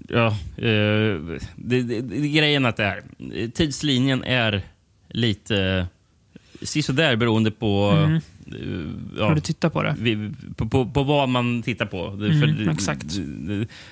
ja, 0.08 0.26
eh, 0.56 0.64
det, 0.64 1.38
det, 1.56 2.00
det, 2.00 2.28
grejen 2.28 2.66
att 2.66 2.76
det 2.76 2.84
är, 2.84 3.02
eh, 3.34 3.50
tidslinjen 3.50 4.24
är 4.24 4.62
lite 5.12 5.56
eh, 6.60 6.64
sisådär 6.66 7.16
beroende 7.16 7.50
på, 7.50 7.90
Mm. 7.90 8.14
eh, 8.14 9.18
ja, 9.18 9.28
Hur 9.28 9.34
du 9.34 9.40
tittar 9.40 9.68
på 9.68 9.82
det. 9.82 9.96
på, 10.56 10.66
på, 10.68 10.86
på 10.86 11.02
vad 11.02 11.28
man 11.28 11.62
tittar 11.62 11.86
på. 11.86 12.06
Mm, 12.06 12.40
för, 12.40 12.72
exakt. 12.72 13.04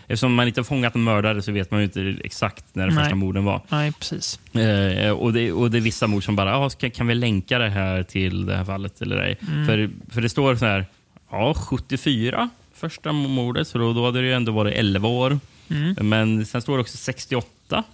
Eftersom 0.07 0.35
man 0.35 0.47
inte 0.47 0.61
har 0.61 0.65
fångat 0.65 0.95
en 0.95 1.05
mördare 1.05 1.43
så 1.43 1.53
vet 1.53 1.71
man 1.71 1.81
ju 1.81 1.85
inte 1.85 2.17
exakt 2.25 2.65
när 2.75 2.87
de 2.89 2.97
första 2.97 3.15
morden 3.15 3.45
var. 3.45 3.63
Nej, 3.69 3.93
precis. 3.93 4.41
Eh, 4.55 5.11
och, 5.11 5.33
det, 5.33 5.53
och 5.53 5.71
det 5.71 5.79
är 5.79 5.83
vissa 5.83 6.07
mord 6.07 6.25
som 6.25 6.37
bara, 6.37 6.59
ah, 6.59 6.71
ska, 6.71 6.91
kan 6.91 7.07
vi 7.07 7.15
länka 7.15 7.59
det 7.59 7.69
här 7.71 8.03
till 8.03 8.47
det 8.47 8.57
här 8.57 8.65
fallet 8.65 9.03
eller 9.03 9.17
ej? 9.17 9.37
Mm. 9.49 9.67
För, 9.67 9.91
för 10.11 10.21
det 10.21 10.29
står 10.29 10.57
så 10.57 10.65
här, 10.67 10.87
ja 11.31 11.55
74 11.55 12.49
första 12.75 13.13
mordet, 13.13 13.69
så 13.69 13.79
då, 13.79 13.93
då 13.93 14.05
hade 14.05 14.21
det 14.21 14.27
ju 14.27 14.33
ändå 14.33 14.53
varit 14.53 14.75
11 14.75 15.09
år. 15.09 15.39
Mm. 15.71 16.09
Men 16.09 16.47
sen 16.47 16.63
står 16.63 16.77
det 16.77 16.81
också 16.81 16.97
68. 16.97 17.85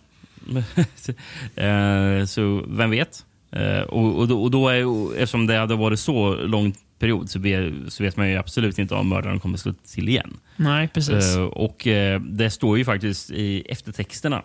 eh, 1.56 2.24
så 2.26 2.64
vem 2.68 2.90
vet? 2.90 3.24
Eh, 3.50 3.80
och, 3.80 4.18
och, 4.18 4.28
då, 4.28 4.42
och 4.42 4.50
då 4.50 4.68
är, 4.68 5.12
eftersom 5.12 5.46
det 5.46 5.56
hade 5.56 5.74
varit 5.74 6.00
så 6.00 6.34
lång 6.34 6.74
period 6.98 7.30
så 7.30 7.38
vet, 7.38 7.92
så 7.92 8.02
vet 8.02 8.16
man 8.16 8.30
ju 8.30 8.36
absolut 8.36 8.78
inte 8.78 8.94
om 8.94 9.08
mördaren 9.08 9.40
kommer 9.40 9.58
slå 9.58 9.72
till 9.72 10.08
igen. 10.08 10.36
Nej, 10.56 10.88
precis. 10.88 11.36
Eh, 11.36 11.42
och 11.42 11.86
det 12.20 12.50
står 12.50 12.78
ju 12.78 12.84
faktiskt 12.84 13.30
i 13.30 13.60
eftertexterna. 13.60 14.42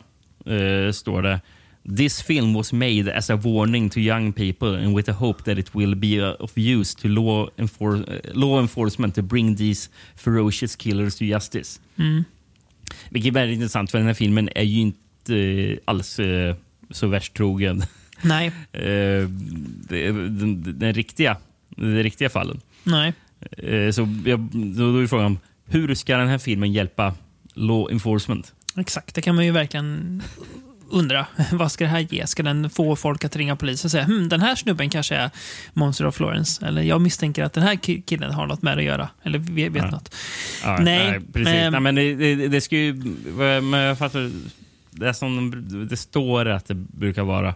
står 0.92 1.22
det 1.22 1.40
This 1.98 2.22
film 2.22 2.54
was 2.54 2.74
made 2.74 3.18
as 3.18 3.30
a 3.30 3.36
warning 3.36 3.90
to 3.90 4.00
young 4.00 4.34
people 4.34 4.78
and 4.78 4.96
with 4.96 5.10
a 5.10 5.14
hope 5.14 5.44
that 5.44 5.58
it 5.58 5.76
will 5.76 5.96
be 5.96 6.22
of 6.22 6.58
use 6.58 6.94
to 6.94 7.08
law, 7.08 7.50
enfor 7.58 8.06
law 8.34 8.62
enforcement 8.62 9.16
to 9.16 9.22
bring 9.22 9.56
these 9.56 9.90
ferocious 10.16 10.76
killers 10.76 11.16
to 11.16 11.26
justice. 11.26 11.80
Mm. 11.98 12.24
Vilket 13.10 13.30
är 13.30 13.34
väldigt 13.34 13.56
intressant 13.56 13.92
för 13.92 13.98
den 13.98 14.08
här 14.08 14.14
filmen 14.14 14.50
är 14.56 14.64
ju 14.64 14.80
inte 14.80 15.00
alls 15.86 16.20
eh, 16.20 16.56
så 16.92 17.08
värst 17.08 17.34
trogen 17.34 17.84
Nej, 18.22 18.48
eh, 18.72 19.28
den, 19.90 20.80
den, 20.80 20.94
riktiga, 20.94 21.38
den 21.70 22.04
riktiga 22.04 22.30
fallen. 22.30 22.62
nej. 22.84 23.14
Eh, 23.58 23.92
så 23.92 24.08
jag, 24.26 24.40
då, 24.78 24.98
är 24.98 25.08
frågan, 25.08 25.40
hur 25.66 25.96
ska 25.96 26.18
den 26.18 26.28
här 26.28 26.38
filmen 26.38 26.74
hjälpa 26.74 27.14
law 27.54 27.92
enforcement? 27.92 28.54
Exakt, 28.78 29.16
det 29.16 29.22
kan 29.22 29.36
man 29.36 29.46
ju 29.46 29.52
verkligen 29.52 30.22
undra. 30.92 31.26
Vad 31.52 31.72
ska 31.72 31.84
det 31.84 31.90
här 31.90 32.08
ge? 32.10 32.28
Ska 32.28 32.44
den 32.44 32.70
få 32.70 32.96
folk 32.96 33.26
att 33.26 33.36
ringa 33.36 33.56
polisen 33.56 33.88
och 33.88 33.92
säga 33.92 34.04
hm, 34.04 34.30
den 34.30 34.42
här 34.42 34.56
snubben 34.56 34.90
kanske 34.90 35.16
är 35.16 35.30
Monster 35.74 36.06
of 36.08 36.16
Florence? 36.16 36.66
Eller 36.66 36.82
jag 36.82 37.02
misstänker 37.02 37.44
att 37.44 37.54
den 37.54 37.64
här 37.64 37.76
ki- 37.76 38.02
killen 38.06 38.32
har 38.34 38.48
något 38.48 38.62
med 38.62 38.78
det 38.78 38.82
att 38.82 38.86
göra. 38.86 39.10
Eller 39.24 39.40
vet, 39.40 39.76
Ja. 39.76 39.90
något. 39.92 40.16
Ja, 40.64 40.78
Nej, 40.82 41.20
precis. 41.34 41.46
men- 41.54 41.72
nej, 41.72 41.82
men 41.82 41.96
det, 41.96 42.16
det, 42.16 42.48
det 42.48 42.62
ska 42.62 42.78
ju... 42.78 42.94
Men 43.38 43.72
jag 43.74 43.98
fattar, 43.98 44.32
det, 44.92 45.14
som, 45.14 45.54
det 45.90 45.98
står 45.98 46.46
att 46.46 46.66
det 46.66 46.76
brukar 46.76 47.24
vara... 47.24 47.56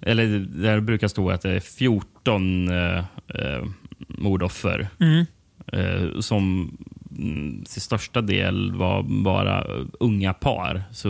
Eller 0.00 0.38
det 0.38 0.80
brukar 0.80 1.08
stå 1.08 1.30
att 1.30 1.40
det 1.42 1.50
är 1.50 1.60
14 1.60 2.68
eh, 2.68 2.98
eh, 3.28 3.64
mordoffer 4.08 4.88
Mm. 5.00 5.26
eh, 5.72 6.20
som 6.20 6.76
mm, 7.18 7.64
till 7.64 7.82
största 7.82 8.20
del 8.20 8.72
var 8.72 9.02
bara 9.02 9.64
unga 10.00 10.32
par. 10.34 10.82
Så 10.92 11.08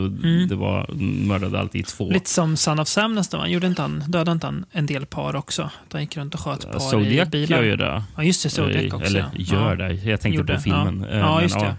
det 0.48 0.54
var 0.54 0.90
mördade 1.26 1.60
alltid 1.60 1.86
två. 1.86 2.04
Mm. 2.04 2.14
Lite 2.14 2.30
som 2.30 2.56
Son 2.56 2.78
of 2.78 2.88
Sam 2.88 3.14
nästan. 3.14 3.50
Gjorde 3.50 3.66
inte 3.66 3.82
han, 3.82 4.04
dödade 4.08 4.32
inte 4.32 4.46
han 4.46 4.64
en 4.72 4.86
del 4.86 5.06
par 5.06 5.36
också? 5.36 5.70
De 5.88 6.00
gick 6.00 6.16
runt 6.16 6.34
och 6.34 6.40
sköt 6.40 6.70
par 6.70 6.76
i 6.76 6.80
Zodiac 6.80 7.28
bilar. 7.30 7.56
gör 7.56 7.64
ju 7.64 7.76
det. 7.76 8.02
Ja, 8.16 8.22
just 8.24 8.42
det. 8.42 8.50
Zodiac 8.50 8.92
också. 8.92 9.06
Eller 9.06 9.20
ja. 9.20 9.28
gör 9.54 9.76
det. 9.76 9.92
Jag 9.92 10.20
tänkte 10.20 10.36
Gjorde, 10.36 10.54
på 10.54 10.60
filmen. 10.60 11.06
Ja, 11.10 11.16
Eh, 11.16 11.18
ja 11.18 11.34
men 11.34 11.42
just 11.42 11.60
det. 11.60 11.76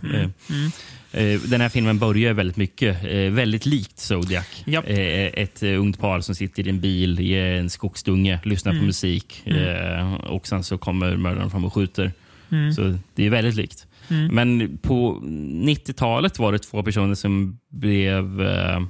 Mm. 0.49 0.71
Eh, 1.13 1.23
Mm. 1.23 1.41
Den 1.49 1.61
här 1.61 1.69
filmen 1.69 1.99
börjar 1.99 2.33
väldigt 2.33 2.57
mycket, 2.57 3.03
eh, 3.03 3.17
väldigt 3.31 3.65
likt 3.65 3.99
Zodiac. 3.99 4.63
Japp. 4.65 4.85
Eh, 4.89 4.97
Ett 5.43 5.63
ungt 5.63 5.99
par 5.99 6.21
som 6.21 6.35
sitter 6.35 6.67
i 6.67 6.69
en 6.69 6.79
bil 6.81 7.19
i 7.19 7.33
en 7.39 7.69
skogsdunge, 7.69 8.39
lyssnar 8.43 8.71
Mm. 8.71 8.81
på 8.81 8.85
musik 8.85 9.47
eh, 9.47 10.13
och 10.13 10.47
sen 10.47 10.63
så 10.63 10.77
kommer 10.77 11.17
mördaren 11.17 11.49
fram 11.51 11.65
och 11.65 11.73
skjuter. 11.73 12.11
Mm. 12.51 12.73
Så 12.73 12.97
det 13.15 13.25
är 13.25 13.29
väldigt 13.29 13.55
likt. 13.55 13.87
Men 14.31 14.77
på 14.77 15.19
90-talet 15.65 16.39
var 16.39 16.51
det 16.51 16.59
två 16.59 16.83
personer 16.83 17.15
som 17.15 17.57
blev 17.71 18.41
eh, 18.41 18.81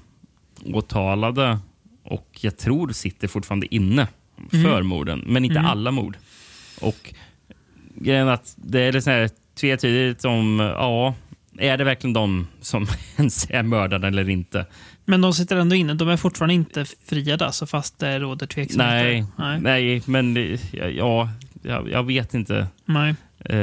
åtalade 0.74 1.60
och 2.04 2.30
jag 2.42 2.58
tror 2.58 2.92
sitter 2.92 3.28
fortfarande 3.28 3.76
inne 3.76 4.08
för 4.52 4.82
morden, 4.84 5.24
men 5.28 5.46
inte 5.46 5.60
alla 5.60 5.92
mord. 5.92 6.18
Och 6.82 7.14
grejen 7.96 8.28
att 8.28 8.54
det 8.58 8.82
är 8.82 9.00
så 9.00 9.10
här 9.10 9.30
tvetydigt 9.60 10.26
om, 10.26 10.60
ja, 10.60 11.16
är 11.58 11.78
det 11.78 11.84
verkligen 11.84 12.14
de 12.14 12.48
som 12.62 12.88
ens 13.18 13.48
är 13.50 13.64
mördare 13.64 14.08
eller 14.08 14.30
inte? 14.30 14.66
Men 15.06 15.22
de 15.22 15.34
sitter 15.34 15.56
ändå 15.56 15.76
inne. 15.76 15.94
De 15.94 16.10
är 16.10 16.18
fortfarande 16.18 16.54
inte 16.54 16.86
friade 17.06 17.46
alltså, 17.46 17.66
fast 17.66 18.00
det 18.00 18.20
råder 18.20 18.48
tveksamheter. 18.48 19.04
Nej, 19.04 19.26
Nej. 19.38 19.60
nej, 19.62 20.02
men 20.06 20.58
ja, 20.98 21.30
jag, 21.64 21.90
jag 21.90 22.04
vet 22.04 22.34
inte. 22.34 22.68
Nej. 22.86 23.16
Eh, 23.46 23.56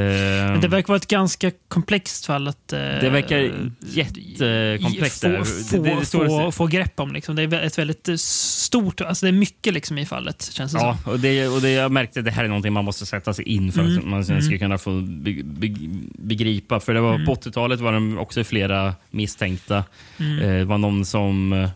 Men 0.51 0.61
det 0.61 0.67
verkar 0.67 0.87
vara 0.87 0.97
ett 0.97 1.07
ganska 1.07 1.51
komplext 1.67 2.25
fall 2.25 2.47
att... 2.47 2.73
eh, 2.73 2.79
Det 2.79 3.09
verkar 3.09 3.51
jättekomplext 3.79 5.21
få. 5.21 5.45
Få, 5.45 5.83
Det- 5.83 5.89
det 5.99 6.05
få, 6.05 6.51
få 6.51 6.67
grepp 6.67 6.99
om. 6.99 7.13
Liksom. 7.13 7.35
Det 7.35 7.41
är 7.43 7.53
ett 7.53 7.77
väldigt 7.77 8.09
eh, 8.09 8.15
stort... 8.15 9.01
Alltså 9.01 9.25
det 9.25 9.29
är 9.29 9.33
mycket 9.33 9.73
liksom 9.73 9.97
i 9.97 10.05
fallet, 10.05 10.49
känns 10.53 10.71
det 10.71 10.77
Ja, 10.79 10.97
som. 11.03 11.11
och 11.13 11.19
det, 11.19 11.47
och 11.47 11.61
det, 11.61 11.71
jag 11.71 11.91
märkte 11.91 12.19
att 12.19 12.25
det 12.25 12.31
här 12.31 12.43
är 12.43 12.47
någonting 12.47 12.73
man 12.73 12.85
måste 12.85 13.05
sätta 13.05 13.33
sig 13.33 13.45
in 13.45 13.71
för 13.71 13.81
att 13.97 14.05
man 14.05 14.41
ska 14.41 14.57
kunna 14.57 14.77
få 14.77 15.01
be, 15.01 15.33
be, 15.43 15.67
begripa. 16.13 16.79
För 16.79 16.93
det 16.93 17.01
var, 17.01 17.25
På 17.25 17.35
80-talet 17.35 17.79
var 17.79 17.93
det 17.93 18.19
också 18.19 18.43
flera 18.43 18.93
misstänkta. 19.11 19.77
Eh, 20.17 20.47
det 20.47 20.65
var 20.65 20.77
någon 20.77 21.05
som 21.05 21.53
eh, 21.53 21.69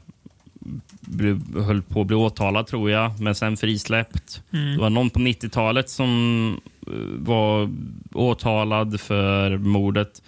höll 1.66 1.82
på 1.82 2.02
att 2.02 2.08
bli 2.08 2.16
åtalad, 2.16 2.68
tror 2.68 2.92
jag, 2.92 3.20
men 3.22 3.36
sen 3.36 3.58
frisläppt. 3.58 4.42
Det 4.52 4.78
var 4.82 4.90
någon 4.90 5.10
på 5.10 5.20
90-talet 5.20 5.90
som 5.90 6.60
eh, 6.88 6.94
var 7.26 7.70
åtalad 8.14 9.00
för 9.00 9.58
mordet. 9.58 10.22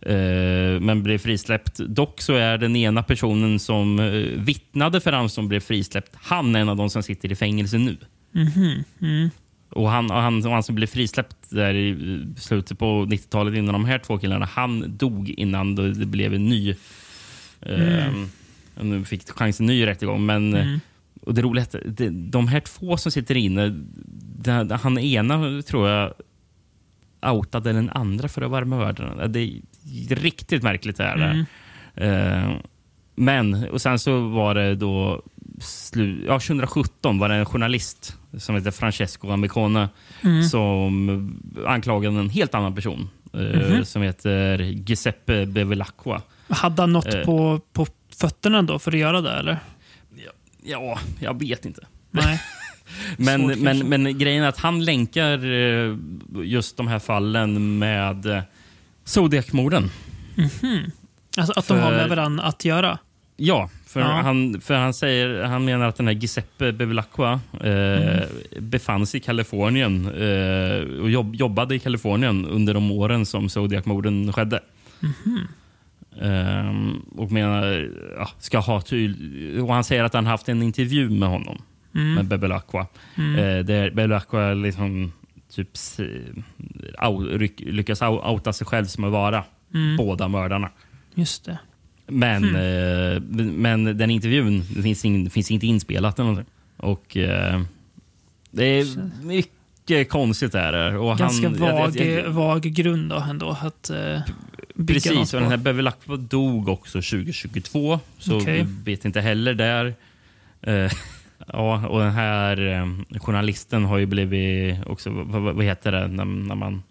eh, 0.00 0.80
Men 0.80 1.02
blev 1.02 1.18
frisläppt. 1.18 1.78
Dock 1.78 2.20
så 2.20 2.34
är 2.34 2.58
den 2.58 2.76
ena 2.76 3.02
personen 3.02 3.58
som 3.58 3.98
eh, 3.98 4.04
vittnade 4.42 5.00
för 5.00 5.12
han 5.12 5.28
som 5.28 5.48
blev 5.48 5.60
frisläppt, 5.60 6.12
han 6.14 6.56
är 6.56 6.60
en 6.60 6.68
av 6.68 6.76
de 6.76 6.90
som 6.90 7.02
sitter 7.02 7.32
i 7.32 7.36
fängelse 7.36 7.78
nu. 7.78 7.96
Och 9.70 9.90
han, 9.90 10.10
och 10.10 10.16
han, 10.16 10.46
och 10.46 10.52
han 10.52 10.62
som 10.62 10.74
blev 10.74 10.86
frisläppt 10.86 11.36
där 11.50 11.74
i 11.74 11.96
slutet 12.36 12.78
på 12.78 12.86
90-talet 13.04 13.54
innan 13.54 13.72
de 13.72 13.84
här 13.84 13.98
två 13.98 14.18
killarna, 14.18 14.48
han 14.52 14.96
dog 14.96 15.28
innan 15.30 15.74
det 15.74 16.06
blev 16.06 16.34
en 16.34 16.48
ny... 16.48 16.74
Eh, 17.60 18.06
nu 18.82 19.04
fick 19.04 19.30
chansen 19.30 19.64
en 19.64 19.74
ny 19.74 19.86
rättegång. 19.86 20.26
Men, 20.26 20.54
eh, 20.54 20.78
och 21.22 21.34
det 21.34 21.42
roliga 21.42 21.66
är 21.72 21.88
att 21.88 22.30
de 22.32 22.48
här 22.48 22.60
två 22.60 22.96
som 22.96 23.12
sitter 23.12 23.36
inne, 23.36 23.84
det, 24.38 24.78
han 24.82 24.98
ena 24.98 25.62
tror 25.62 25.88
jag 25.88 26.12
outade 27.22 27.72
den 27.72 27.90
andra 27.90 28.28
för 28.28 28.42
att 28.42 28.50
vara 28.50 28.64
mördaren. 28.64 29.32
Det 29.32 29.40
är 29.40 30.16
riktigt 30.16 30.62
märkligt. 30.62 30.96
Det 30.96 31.04
här. 31.04 31.44
Eh, 31.94 32.52
men, 33.14 33.68
och 33.68 33.80
sen 33.80 33.98
så 33.98 34.20
var 34.28 34.54
det 34.54 34.74
då 34.74 35.22
ja, 36.26 36.40
2017 36.40 37.18
var 37.18 37.28
det 37.28 37.34
en 37.34 37.44
journalist 37.46 38.16
som 38.38 38.54
heter 38.54 38.70
Francesco 38.70 39.30
Amicone 39.30 39.88
som 40.50 41.40
anklagade 41.66 42.18
en 42.18 42.30
helt 42.30 42.54
annan 42.54 42.74
person 42.74 43.08
eh, 43.32 43.82
som 43.82 44.02
heter 44.02 44.58
Giuseppe 44.58 45.46
Bevilacqua. 45.46 46.22
Hade 46.48 46.82
han 46.82 46.92
något 46.92 47.14
Eh. 47.14 47.24
på, 47.24 47.60
på 47.72 47.86
fötterna 48.20 48.62
då 48.62 48.78
för 48.78 48.92
att 48.92 48.98
göra 48.98 49.20
det, 49.20 49.30
eller? 49.32 49.58
Ja, 50.64 50.98
jag 51.20 51.38
vet 51.40 51.64
inte. 51.64 51.86
Nej. 52.10 52.40
Men, 53.16 53.40
Svårt 53.40 53.58
men, 53.58 53.64
kanske. 53.78 53.98
men 53.98 54.18
grejen 54.18 54.44
är 54.44 54.48
att 54.48 54.58
han 54.58 54.84
länkar 54.84 55.44
eh, 55.46 55.96
just 56.44 56.76
de 56.76 56.88
här 56.88 56.98
fallen 56.98 57.78
med 57.78 58.26
eh, 58.26 58.42
Zodiac-morden. 59.04 59.90
Alltså 61.36 61.52
att 61.56 61.68
de 61.68 61.78
har 61.78 61.90
För- 61.90 61.96
med 61.96 62.08
varandra 62.08 62.44
att 62.44 62.64
göra. 62.64 62.98
Ja, 63.36 63.70
för, 63.86 64.00
Ja. 64.00 64.06
Han, 64.06 64.60
för 64.60 64.74
han, 64.74 64.94
säger, 64.94 65.42
han 65.44 65.64
menar 65.64 65.86
att 65.88 65.96
den 65.96 66.06
här 66.06 66.14
Giuseppe 66.14 66.72
Bevilacqua 66.72 67.40
eh, 67.60 67.68
Mm. 67.70 68.24
befann 68.58 69.06
sig 69.06 69.20
i 69.20 69.22
Kalifornien 69.22 70.06
eh, 70.06 71.00
och 71.02 71.10
jobb, 71.10 71.34
jobbade 71.34 71.74
i 71.74 71.78
Kalifornien 71.78 72.46
under 72.46 72.74
de 72.74 72.90
åren 72.90 73.26
som 73.26 73.48
Zodiac-morden 73.48 74.32
skedde. 74.32 74.60
Mhm. 75.00 75.48
Ehm, 76.22 77.02
och 77.16 77.32
menar, 77.32 77.90
ja, 78.16 78.28
ska 78.38 78.58
ha 78.58 78.80
och 79.62 79.74
han 79.74 79.84
säger 79.84 80.04
att 80.04 80.14
han 80.14 80.26
haft 80.26 80.48
en 80.48 80.62
intervju 80.62 81.10
med 81.10 81.28
honom, 81.28 81.62
Mm. 81.94 82.14
med 82.14 82.24
Bevilacqua. 82.24 82.86
Eh, 83.16 83.64
där 83.64 83.90
Bevilacqua 83.90 84.54
liksom 84.54 85.12
typ 85.54 85.76
lyckas 87.60 88.02
outa 88.02 88.52
sig 88.52 88.66
själv 88.66 88.84
som 88.84 89.04
att 89.04 89.12
vara 89.12 89.44
Mm. 89.74 89.96
båda 89.96 90.28
mördarna. 90.28 90.70
Just 91.14 91.44
det. 91.44 91.58
Men, 92.06 92.44
eh, 92.44 93.20
men 93.52 93.84
den 93.98 94.10
intervjun 94.10 94.62
det 94.76 94.82
finns, 94.82 95.04
in, 95.04 95.30
finns 95.30 95.50
inte 95.50 95.66
inspelat. 95.66 96.18
Eller 96.18 96.28
någonting. 96.28 96.52
Och 96.76 97.16
eh, 97.16 97.60
det 98.50 98.64
är 98.64 98.86
mycket 99.26 100.08
konstigt. 100.08 100.54
Är 100.54 100.72
det. 100.72 100.98
Och 100.98 101.18
Ganska 101.18 101.48
han, 101.48 101.58
vag, 101.58 101.96
jag- 101.96 102.06
jag- 102.06 102.30
vag 102.30 102.60
grund 102.62 103.10
då 103.10 103.16
ändå. 103.30 103.56
Att 103.62 103.90
uh, 103.94 104.20
bygga 104.78 105.00
Precis, 105.00 105.14
något 105.14 105.34
och 105.34 105.40
den 105.40 105.50
här 105.50 105.56
på. 105.56 105.62
Bevilacqua 105.62 106.16
dog 106.16 106.68
också 106.68 106.98
2022. 106.98 108.00
Så 108.18 108.36
Okej. 108.36 108.62
vi 108.84 108.92
vet 108.92 109.04
inte 109.04 109.20
heller 109.20 109.54
där. 109.54 109.94
Eh, 110.62 110.92
ja, 111.46 111.86
och 111.86 112.00
den 112.00 112.10
här 112.12 112.66
eh, 112.66 113.18
journalisten 113.20 113.84
har 113.84 113.98
ju 113.98 114.06
blivit 114.06 114.86
också, 114.86 115.10
vad, 115.10 115.42
vad 115.42 115.64
heter 115.64 115.92
det, 115.92 116.06
när, 116.08 116.24
när 116.24 116.54
man, 116.54 116.82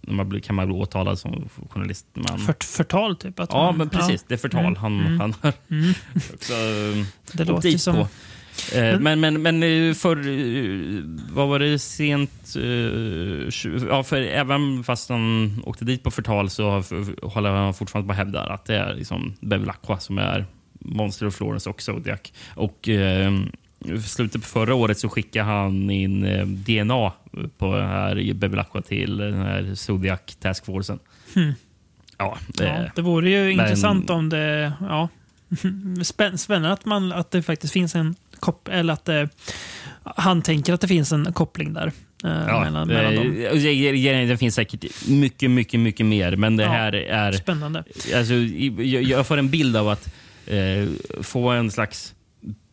när 0.00 0.14
man 0.14 0.28
blir, 0.28 0.40
kan 0.40 0.56
man 0.56 0.66
bli 0.66 0.76
åtalad 0.76 1.18
som 1.18 1.48
journalist? 1.70 2.06
Man, 2.14 2.38
För, 2.38 2.54
förtal, 2.60 3.16
typ. 3.16 3.40
Att 3.40 3.50
ja, 3.52 3.64
man- 3.66 3.78
men 3.78 3.88
precis. 3.88 4.24
Det 4.28 4.34
är 4.34 4.38
förtal. 4.38 4.76
Han, 4.76 5.20
han 5.20 5.34
har 5.40 5.52
också 6.34 6.52
eh, 6.52 7.04
Det 7.32 7.42
åkt 7.42 7.48
låter 7.50 7.68
dit 7.70 7.80
som... 7.82 7.94
på. 7.94 8.08
Eh, 8.74 9.00
Men, 9.00 9.20
men, 9.20 9.42
men 9.42 9.62
eh, 9.62 9.94
för, 9.94 10.16
eh, 10.16 11.00
vad 11.32 11.48
var 11.48 11.58
det 11.58 11.78
sent? 11.78 12.54
Ja, 13.90 14.02
för 14.02 14.16
även 14.16 14.84
fast 14.84 15.08
han 15.08 15.52
åkte 15.64 15.84
dit 15.84 16.02
på 16.02 16.10
förtal 16.10 16.50
så 16.50 16.82
håller 17.22 17.50
han 17.50 17.74
fortfarande 17.74 18.06
på 18.06 18.12
att 18.12 18.18
hävda 18.18 18.40
att 18.40 18.64
det 18.64 18.76
är 18.76 18.94
liksom 18.94 19.34
Bevilacqua 19.40 19.98
som 19.98 20.18
är 20.18 20.46
Monster 20.80 21.26
of 21.26 21.34
Florence 21.34 21.70
och 21.70 21.82
Zodiac. 21.82 22.20
Och 22.54 22.88
i 22.88 24.00
slutet 24.04 24.42
på 24.42 24.48
förra 24.48 24.74
året 24.74 24.98
så 24.98 25.08
skickade 25.08 25.44
han 25.44 25.90
in 25.90 26.20
DNA 26.66 27.12
på 27.58 27.74
den 27.76 27.88
här 27.88 28.32
Bevilacqua 28.34 28.82
till 28.82 29.16
den 29.16 29.34
här 29.34 29.74
Zodiac 29.74 30.20
Task 30.40 30.64
Forcen. 30.66 30.98
Ja, 32.18 32.38
det, 32.48 32.64
Ja, 32.64 32.90
det 32.94 33.02
vore 33.02 33.30
ju 33.30 33.40
men- 33.42 33.50
intressant 33.66 34.10
om 34.10 34.28
det... 34.28 34.72
Ja. 34.80 35.08
Spänn, 36.04 36.38
spännande 36.38 36.72
att, 36.72 36.84
man, 36.84 37.12
att 37.12 37.30
det 37.30 37.42
faktiskt 37.42 37.72
finns 37.72 37.94
en 37.94 38.14
eller 38.70 38.92
att 38.92 39.04
det, 39.04 39.28
han 40.02 40.42
tänker 40.42 40.72
att 40.72 40.80
det 40.80 40.88
finns 40.88 41.12
en 41.12 41.32
koppling 41.32 41.72
där. 41.72 41.86
eh, 42.24 42.30
Ja, 42.48 42.60
mellan, 42.60 42.88
mellan 42.88 43.12
eh, 43.14 43.20
dem. 43.20 43.34
det, 44.28 44.36
finns 44.36 44.54
säkert 44.54 44.84
mycket, 45.08 45.50
mycket, 45.50 45.80
mycket 45.80 46.06
mer. 46.06 46.36
Men 46.36 46.56
det 46.56 46.62
Ja. 46.64 46.70
här 46.70 46.92
är... 46.94 47.32
Spännande. 47.32 47.84
Alltså, 48.16 48.34
jag, 48.34 49.02
jag 49.02 49.26
får 49.26 49.36
en 49.36 49.50
bild 49.50 49.76
av 49.76 49.88
att 49.88 50.14
eh, 50.46 50.88
få 51.22 51.48
en 51.50 51.70
slags 51.70 52.14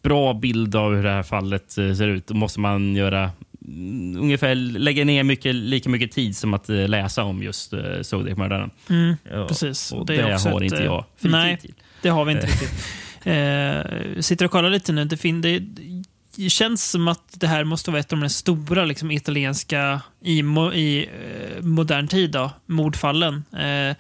bra 0.04 0.34
bild 0.34 0.76
av 0.76 0.96
hur 0.96 1.04
det 1.04 1.10
här 1.12 1.24
fallet 1.24 1.78
eh, 1.78 1.94
ser 1.94 2.08
ut. 2.08 2.28
Då 2.28 2.34
måste 2.34 2.60
man 2.60 2.96
göra 2.96 3.32
mm, 3.68 4.18
ungefär 4.22 4.56
lägga 4.56 5.06
ner 5.06 5.24
mycket, 5.24 5.56
lika 5.56 5.90
mycket 5.90 6.12
tid 6.12 6.38
som 6.38 6.54
att 6.54 6.70
eh, 6.70 6.88
läsa 6.88 7.24
om 7.24 7.44
just 7.44 7.74
eh, 7.74 7.80
Zodiac-mördaren. 8.02 8.70
Mm, 8.90 9.16
Ja, 9.32 9.48
precis. 9.48 9.92
Och 9.92 10.06
Det 10.06 10.16
det, 10.16 10.22
har 10.22 10.58
ett, 10.58 10.64
inte 10.64 10.78
eh, 10.78 10.84
jag 10.86 11.06
fritid 11.18 11.32
nej. 11.32 11.58
till. 11.58 11.74
Det 12.02 12.10
har 12.10 12.26
vi 12.26 12.32
inte 12.32 12.46
riktigt. 12.48 12.86
Eh, 13.24 13.82
sitter 14.22 14.46
och 14.46 14.52
kollar 14.52 14.70
lite 14.70 14.92
nu. 14.92 15.06
Det, 15.06 15.18
fin, 15.18 15.42
det, 15.42 15.60
det 16.36 16.50
känns 16.50 16.92
som 16.92 17.08
att 17.08 17.40
det 17.40 17.48
här 17.48 17.64
måste 17.64 17.92
vara 17.92 18.00
ett 18.00 18.14
av 18.14 18.20
de 18.20 18.30
stora 18.30 18.86
liksom, 18.86 19.12
italienska 19.12 20.02
i, 20.22 20.44
mo, 20.44 20.74
i 20.74 21.04
eh, 21.04 21.64
modern 21.64 22.08
tid, 22.08 22.32
då, 22.32 22.52
mordfallen. 22.66 23.44
Eh, 23.52 23.96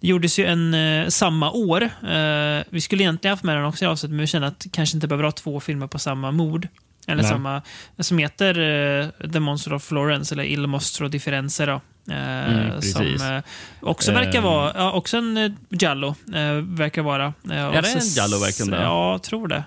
det 0.00 0.08
gjordes 0.08 0.38
ju 0.38 0.46
en 0.46 0.74
eh, 0.74 1.08
samma 1.08 1.50
år. 1.50 1.82
Eh, 1.82 2.62
vi 2.70 2.80
skulle 2.80 3.02
egentligen 3.02 3.32
haft 3.32 3.44
med 3.44 3.56
den 3.56 3.64
också 3.64 3.84
i 3.84 3.88
avsnitt, 3.88 4.10
men 4.10 4.20
vi 4.20 4.26
känner 4.26 4.46
att 4.46 4.66
kanske 4.72 4.96
inte 4.96 5.08
behöver 5.08 5.24
ha 5.24 5.32
två 5.32 5.60
filmer 5.60 5.86
på 5.86 5.98
samma 5.98 6.30
mord. 6.30 6.68
Eller 7.06 7.22
Nej. 7.22 7.30
samma, 7.32 7.62
som 7.98 8.18
heter 8.18 8.58
eh, 8.58 9.28
The 9.32 9.40
Monster 9.40 9.72
of 9.72 9.84
Florence, 9.84 10.34
eller 10.34 10.44
Il 10.44 10.66
Mostro 10.66 11.08
di 11.08 11.20
Firenze. 11.20 11.66
Då. 11.66 11.80
Eh, 12.10 12.44
Mm, 12.54 12.82
som 12.82 13.06
eh, 13.06 13.42
också 13.80 14.12
verkar 14.12 14.38
Ehm. 14.38 14.44
vara, 14.44 14.72
ja, 14.76 14.92
också 14.92 15.16
en 15.16 15.56
Giallo. 15.68 16.08
Eh, 16.34 16.52
verkar 16.54 17.02
vara. 17.02 17.32
Är 17.50 17.82
det 17.82 17.88
en 17.88 17.98
Giallo 18.00 18.38
verkligen? 18.38 18.72
Ja, 18.82 19.12
jag 19.12 19.22
tror 19.22 19.48
det. 19.48 19.64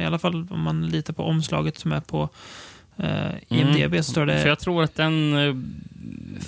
I 0.00 0.04
alla 0.04 0.18
fall 0.18 0.46
om 0.50 0.60
man 0.60 0.86
litar 0.86 1.12
på 1.12 1.22
omslaget 1.24 1.78
som 1.78 1.92
är 1.92 2.00
på 2.00 2.28
eh, 2.96 3.30
IMDB 3.48 3.96
så 3.96 4.02
står 4.02 4.26
det 4.26 4.38
För 4.40 4.48
jag 4.48 4.58
tror 4.58 4.82
att 4.82 4.94
den... 4.94 5.32
eh, 5.48 5.54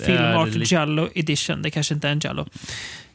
Film 0.05 0.17
är 0.17 0.33
Art 0.33 0.47
lite- 0.47 0.73
Giallo 0.75 1.09
Edition. 1.15 1.61
Det 1.61 1.71
kanske 1.71 1.93
inte 1.93 2.07
är 2.07 2.11
en 2.11 2.19
Giallo. 2.19 2.45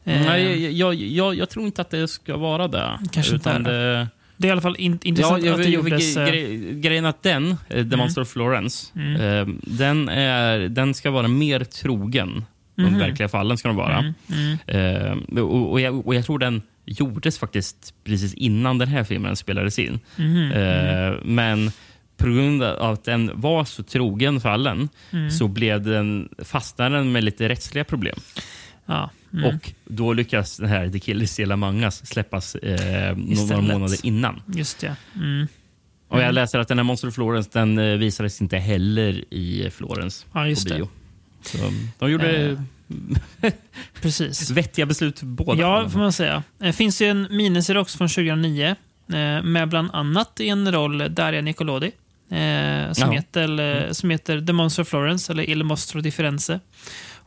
Eh, 0.04 0.20
Nej, 0.26 0.62
jag, 0.64 0.72
jag, 0.72 0.94
jag, 0.94 1.34
jag 1.34 1.48
tror 1.50 1.66
inte 1.66 1.80
att 1.82 1.90
det 1.90 2.08
ska 2.08 2.36
vara 2.36 2.68
det. 2.68 2.98
Kanske 3.12 3.34
inte 3.34 3.50
Utan 3.50 3.66
är 3.66 3.70
det. 3.72 4.08
Det 4.36 4.46
är 4.46 4.48
i 4.48 4.52
alla 4.52 4.60
fall 4.60 4.76
in, 4.78 4.98
intressant 5.02 5.44
jag- 5.44 5.52
att 5.52 5.58
det 5.58 5.70
jag- 5.70 5.72
gjordes... 5.72 6.16
eh, 6.16 6.26
gre- 6.26 6.80
Grejen 6.80 7.06
att 7.06 7.22
den, 7.22 7.56
eh, 7.68 7.88
The 7.88 7.96
Monster 7.96 8.20
of 8.22 8.28
Florence, 8.28 8.86
Mm. 8.96 9.20
eh, 9.20 9.54
den, 9.62 10.08
är, 10.08 10.58
den 10.68 10.94
ska 10.94 11.10
vara 11.10 11.28
mer 11.28 11.64
trogen 11.64 12.44
de 12.74 12.98
verkliga 12.98 13.28
fallen. 13.28 13.58
ska 13.58 13.68
de 13.68 13.76
vara. 13.76 14.02
Mhm. 14.02 14.14
mm, 14.66 15.18
Eh, 15.36 15.42
och, 15.42 15.70
och, 15.72 15.80
jag, 15.80 16.06
och 16.06 16.14
jag 16.14 16.24
tror 16.24 16.38
den 16.38 16.62
gjordes 16.84 17.38
faktiskt 17.38 17.94
precis 18.04 18.34
innan 18.34 18.78
den 18.78 18.88
här 18.88 19.04
filmen 19.04 19.36
spelades 19.36 19.78
in. 19.78 20.00
mhm, 20.16 20.52
Eh, 20.52 21.14
men 21.24 21.70
på 22.16 22.26
grund 22.26 22.62
av 22.62 22.92
att 22.92 23.04
den 23.04 23.30
var 23.34 23.64
så 23.64 23.82
trogen 23.82 24.40
fallen 24.40 24.88
mm. 25.10 25.30
så 25.30 25.48
blev 25.48 25.82
den, 25.82 26.28
fastnade 26.38 26.96
den 26.96 27.12
med 27.12 27.24
lite 27.24 27.48
rättsliga 27.48 27.84
problem. 27.84 28.16
Ja. 28.86 29.10
Mm. 29.32 29.44
Och 29.56 29.72
då 29.84 30.12
lyckas 30.12 30.56
den 30.56 30.68
här 30.68 30.88
The 30.88 30.98
Killers 30.98 31.30
Still 31.30 31.52
Among 31.52 31.82
Us 31.84 32.06
släppas 32.06 32.54
eh, 32.54 33.16
några 33.16 33.60
månader 33.60 34.06
innan. 34.06 34.42
Just 34.46 34.78
det. 34.78 34.96
Mm. 35.14 35.46
Och 36.08 36.20
jag 36.20 36.34
läser 36.34 36.58
att 36.58 36.68
den 36.68 36.78
här 36.78 36.84
Monster 36.84 37.10
Florence 37.10 37.50
den 37.52 37.78
eh, 37.78 37.96
visades 37.96 38.40
inte 38.40 38.56
heller 38.56 39.24
i 39.34 39.70
Florens 39.70 40.26
Ja, 40.32 40.40
på 40.40 40.68
det. 40.68 40.74
bio. 40.74 40.88
Så 41.42 41.58
de 41.98 42.10
gjorde 42.10 42.56
Eh, 43.42 43.52
Precis. 44.02 44.50
vettiga 44.50 44.86
beslut 44.86 45.22
båda. 45.22 45.60
Ja, 45.60 45.88
får 45.88 45.98
man 45.98 46.12
säga. 46.12 46.42
Det 46.58 46.72
finns 46.72 47.02
ju 47.02 47.06
en 47.06 47.26
miniserie 47.30 47.80
också 47.80 47.98
från 47.98 48.08
2009 48.08 48.66
eh, 48.66 49.42
med 49.42 49.68
bland 49.68 49.90
annat 49.92 50.40
i 50.40 50.48
en 50.48 50.72
roll 50.72 51.14
Daria 51.14 51.40
Nicolodi. 51.40 51.86
Eh, 51.86 52.92
som, 52.92 53.02
Jaha. 53.02 53.10
heter, 53.10 53.60
eh, 53.86 53.92
som 53.92 54.10
heter 54.10 54.40
The 54.40 54.52
Monster 54.52 54.82
of 54.82 54.88
Florence, 54.88 55.32
eller 55.32 55.50
Il 55.50 55.64
Mostro 55.64 56.00
di 56.00 56.10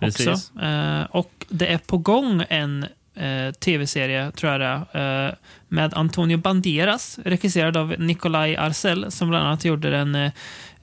Också. 0.01 0.61
Eh, 0.61 1.01
och 1.11 1.45
det 1.49 1.67
är 1.67 1.77
på 1.77 1.97
gång 1.97 2.43
en 2.49 2.83
eh, 3.15 3.51
tv-serie, 3.59 4.31
tror 4.31 4.51
jag 4.51 4.61
det 4.61 4.85
är, 4.91 5.27
eh, 5.27 5.33
med 5.67 5.93
Antonio 5.93 6.37
Banderas, 6.37 7.19
regisserad 7.25 7.77
av 7.77 7.95
Nikolaj 7.97 8.55
Arcel, 8.57 9.11
som 9.11 9.29
bland 9.29 9.47
annat 9.47 9.65
gjorde 9.65 9.89
den, 9.89 10.15
eh, 10.15 10.31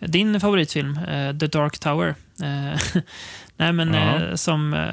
din 0.00 0.40
favoritfilm, 0.40 0.98
eh, 0.98 1.36
The 1.38 1.46
Dark 1.46 1.78
Tower. 1.78 2.14
Eh, 2.42 2.80
nej, 3.56 3.72
men 3.72 3.94
Ja. 3.94 4.36
som... 4.36 4.86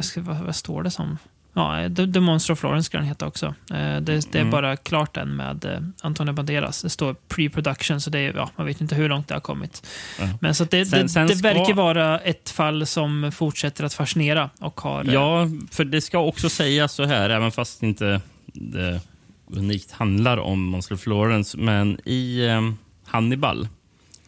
Ska, 0.00 0.20
vad, 0.20 0.36
vad 0.36 0.56
står 0.56 0.82
det 0.82 0.90
som? 0.90 1.18
Ja, 1.54 1.88
The, 2.14 2.20
Monster 2.20 2.52
of 2.52 2.58
Florence 2.58 2.86
ska 2.86 2.98
den 2.98 3.06
heta 3.06 3.26
också. 3.26 3.46
Eh, 3.46 3.76
det, 3.76 4.00
det 4.00 4.34
är 4.34 4.40
Mm. 4.40 4.50
bara 4.50 4.76
klart 4.76 5.16
än 5.16 5.36
med 5.36 5.64
eh, 5.64 5.78
Antonio 6.02 6.32
Banderas. 6.32 6.82
Det 6.82 6.90
står 6.90 7.16
pre-production, 7.28 7.98
så 8.00 8.10
det 8.10 8.18
är, 8.18 8.32
ja, 8.34 8.50
man 8.56 8.66
vet 8.66 8.80
inte 8.80 8.94
hur 8.94 9.08
långt 9.08 9.28
det 9.28 9.34
har 9.34 9.40
kommit. 9.40 9.86
Ja. 10.20 10.28
Men 10.40 10.54
så 10.54 10.64
det, 10.64 10.86
Sen- 10.86 11.02
det, 11.02 11.08
sen 11.08 11.26
det 11.26 11.36
ska- 11.36 11.48
verkar 11.48 11.74
vara 11.74 12.18
ett 12.18 12.50
fall 12.50 12.86
som 12.86 13.32
fortsätter 13.32 13.84
att 13.84 13.94
fascinera 13.94 14.50
och 14.60 14.80
har... 14.80 15.04
eh, 15.08 15.14
Ja, 15.14 15.48
för 15.70 15.84
det 15.84 16.00
ska 16.00 16.18
också 16.18 16.48
sägas 16.48 16.92
så 16.92 17.04
här, 17.04 17.30
även 17.30 17.50
fast 17.52 17.82
inte 17.82 18.20
det 18.52 19.00
unikt 19.52 19.92
handlar 19.92 20.36
om 20.38 20.64
Monster 20.64 20.94
of 20.94 21.00
Florence. 21.00 21.58
Men 21.58 21.98
i 22.04 22.46
eh, 22.46 22.70
Hannibal 23.06 23.68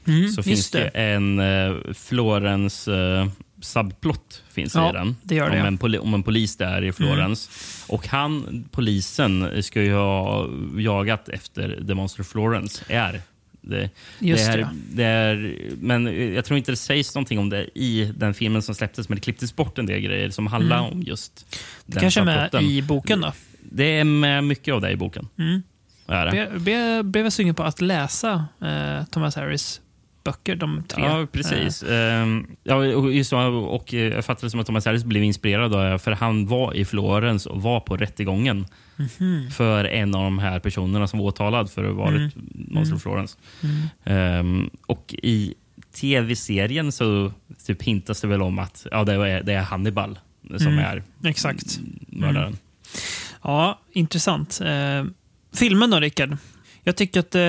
mm, 0.06 0.28
så 0.28 0.42
finns 0.42 0.70
det 0.70 0.84
en 0.88 1.38
eh, 1.38 1.74
Florence 1.94 2.94
eh, 2.94 3.26
subplot 3.62 4.42
finns 4.52 4.74
Ja, 4.74 4.90
i 4.90 4.92
den. 4.92 5.16
det 5.22 5.34
gör 5.34 5.50
det, 5.50 5.60
om, 5.60 5.66
en 5.66 5.78
poli- 5.78 5.98
om 5.98 6.14
en 6.14 6.22
polis 6.22 6.56
där 6.56 6.84
i 6.84 6.92
Florence. 6.92 7.50
Och 7.88 8.06
han, 8.08 8.64
polisen, 8.70 9.62
ska 9.62 9.82
ju 9.82 9.94
ha 9.94 10.48
jagat 10.78 11.28
efter 11.28 11.84
The 11.86 11.94
Monster 11.94 12.22
Florence. 12.22 12.84
Är 12.88 13.20
det, 13.60 13.90
Just 14.18 14.52
det, 14.52 14.52
är, 14.52 14.68
det, 14.92 15.04
är, 15.04 15.56
men 15.80 16.32
jag 16.34 16.44
tror 16.44 16.58
inte 16.58 16.72
det 16.72 16.76
sägs 16.76 17.14
någonting 17.14 17.38
om 17.38 17.48
det 17.50 17.78
i 17.78 18.12
den 18.16 18.34
filmen 18.34 18.62
som 18.62 18.74
släpptes, 18.74 19.08
men 19.08 19.16
det 19.16 19.22
klipptes 19.22 19.56
bort 19.56 19.78
en 19.78 19.86
del 19.86 20.00
grejer 20.00 20.30
som 20.30 20.46
handlar 20.46 20.80
om 20.80 21.02
just 21.02 21.46
Mm. 21.52 21.58
Det 21.86 21.92
den 21.94 22.00
kanske 22.00 22.20
är 22.20 22.24
med 22.24 22.62
i 22.62 22.82
boken 22.82 23.20
då. 23.20 23.32
Det 23.62 23.84
är 23.84 24.04
med 24.04 24.44
mycket 24.44 24.74
av 24.74 24.80
det 24.80 24.90
i 24.90 24.96
boken. 24.96 25.28
Mm. 25.38 25.62
Är 26.06 26.26
det. 26.26 27.04
Blev 27.04 27.24
jag 27.24 27.32
sugen 27.32 27.54
på 27.54 27.62
att 27.62 27.80
läsa 27.80 28.44
eh, 28.60 29.04
Thomas 29.10 29.36
Harris 29.36 29.80
böcker, 30.24 30.56
de 30.56 30.82
tre. 30.88 31.04
Ja, 31.04 31.26
precis. 31.32 31.82
Ehm, 31.82 32.46
ja, 32.64 32.74
och, 32.76 33.12
just 33.12 33.32
och 33.32 33.94
eh, 33.94 34.00
jag 34.00 34.24
fattar 34.24 34.42
det 34.46 34.50
som 34.50 34.60
att 34.60 34.66
Thomas 34.66 34.84
Harris 34.86 35.04
blev 35.04 35.22
inspirerad 35.22 35.74
av 35.74 35.98
för 35.98 36.12
han 36.12 36.46
var 36.46 36.74
i 36.74 36.84
Florens 36.84 37.46
och 37.46 37.62
var 37.62 37.80
på 37.80 37.96
rättegången 37.96 38.66
Mhm. 38.96 39.50
för 39.50 39.84
en 39.84 40.14
av 40.14 40.22
de 40.24 40.38
här 40.38 40.58
personerna 40.60 41.06
som 41.08 41.18
var 41.18 41.26
åtalad 41.26 41.70
för 41.70 41.84
att 41.84 41.94
ha 41.96 42.04
varit 42.04 42.16
Mm. 42.16 42.30
Monster 42.54 42.96
of 42.96 43.02
Florence. 43.02 43.38
Ehm, 44.04 44.70
och 44.86 45.14
i 45.22 45.54
tv-serien 45.94 46.92
så 46.92 47.32
typ 47.66 47.82
hintas 47.82 48.20
det 48.20 48.26
väl 48.26 48.42
om 48.42 48.58
att 48.58 48.86
ja, 48.90 49.04
det, 49.04 49.12
är, 49.12 49.42
det 49.42 49.52
är 49.52 49.60
Hannibal 49.62 50.18
som 50.58 50.66
Mm. 50.66 50.78
är 50.78 51.02
Exakt. 51.24 51.80
mördaren. 52.06 52.56
Ja, 53.42 53.80
intressant. 53.92 54.60
Eh, 54.64 55.04
filmen 55.54 55.90
då, 55.90 56.00
Rickard? 56.00 56.36
Jag 56.84 56.96
tycker 56.96 57.20
att 57.20 57.34
eh, 57.34 57.40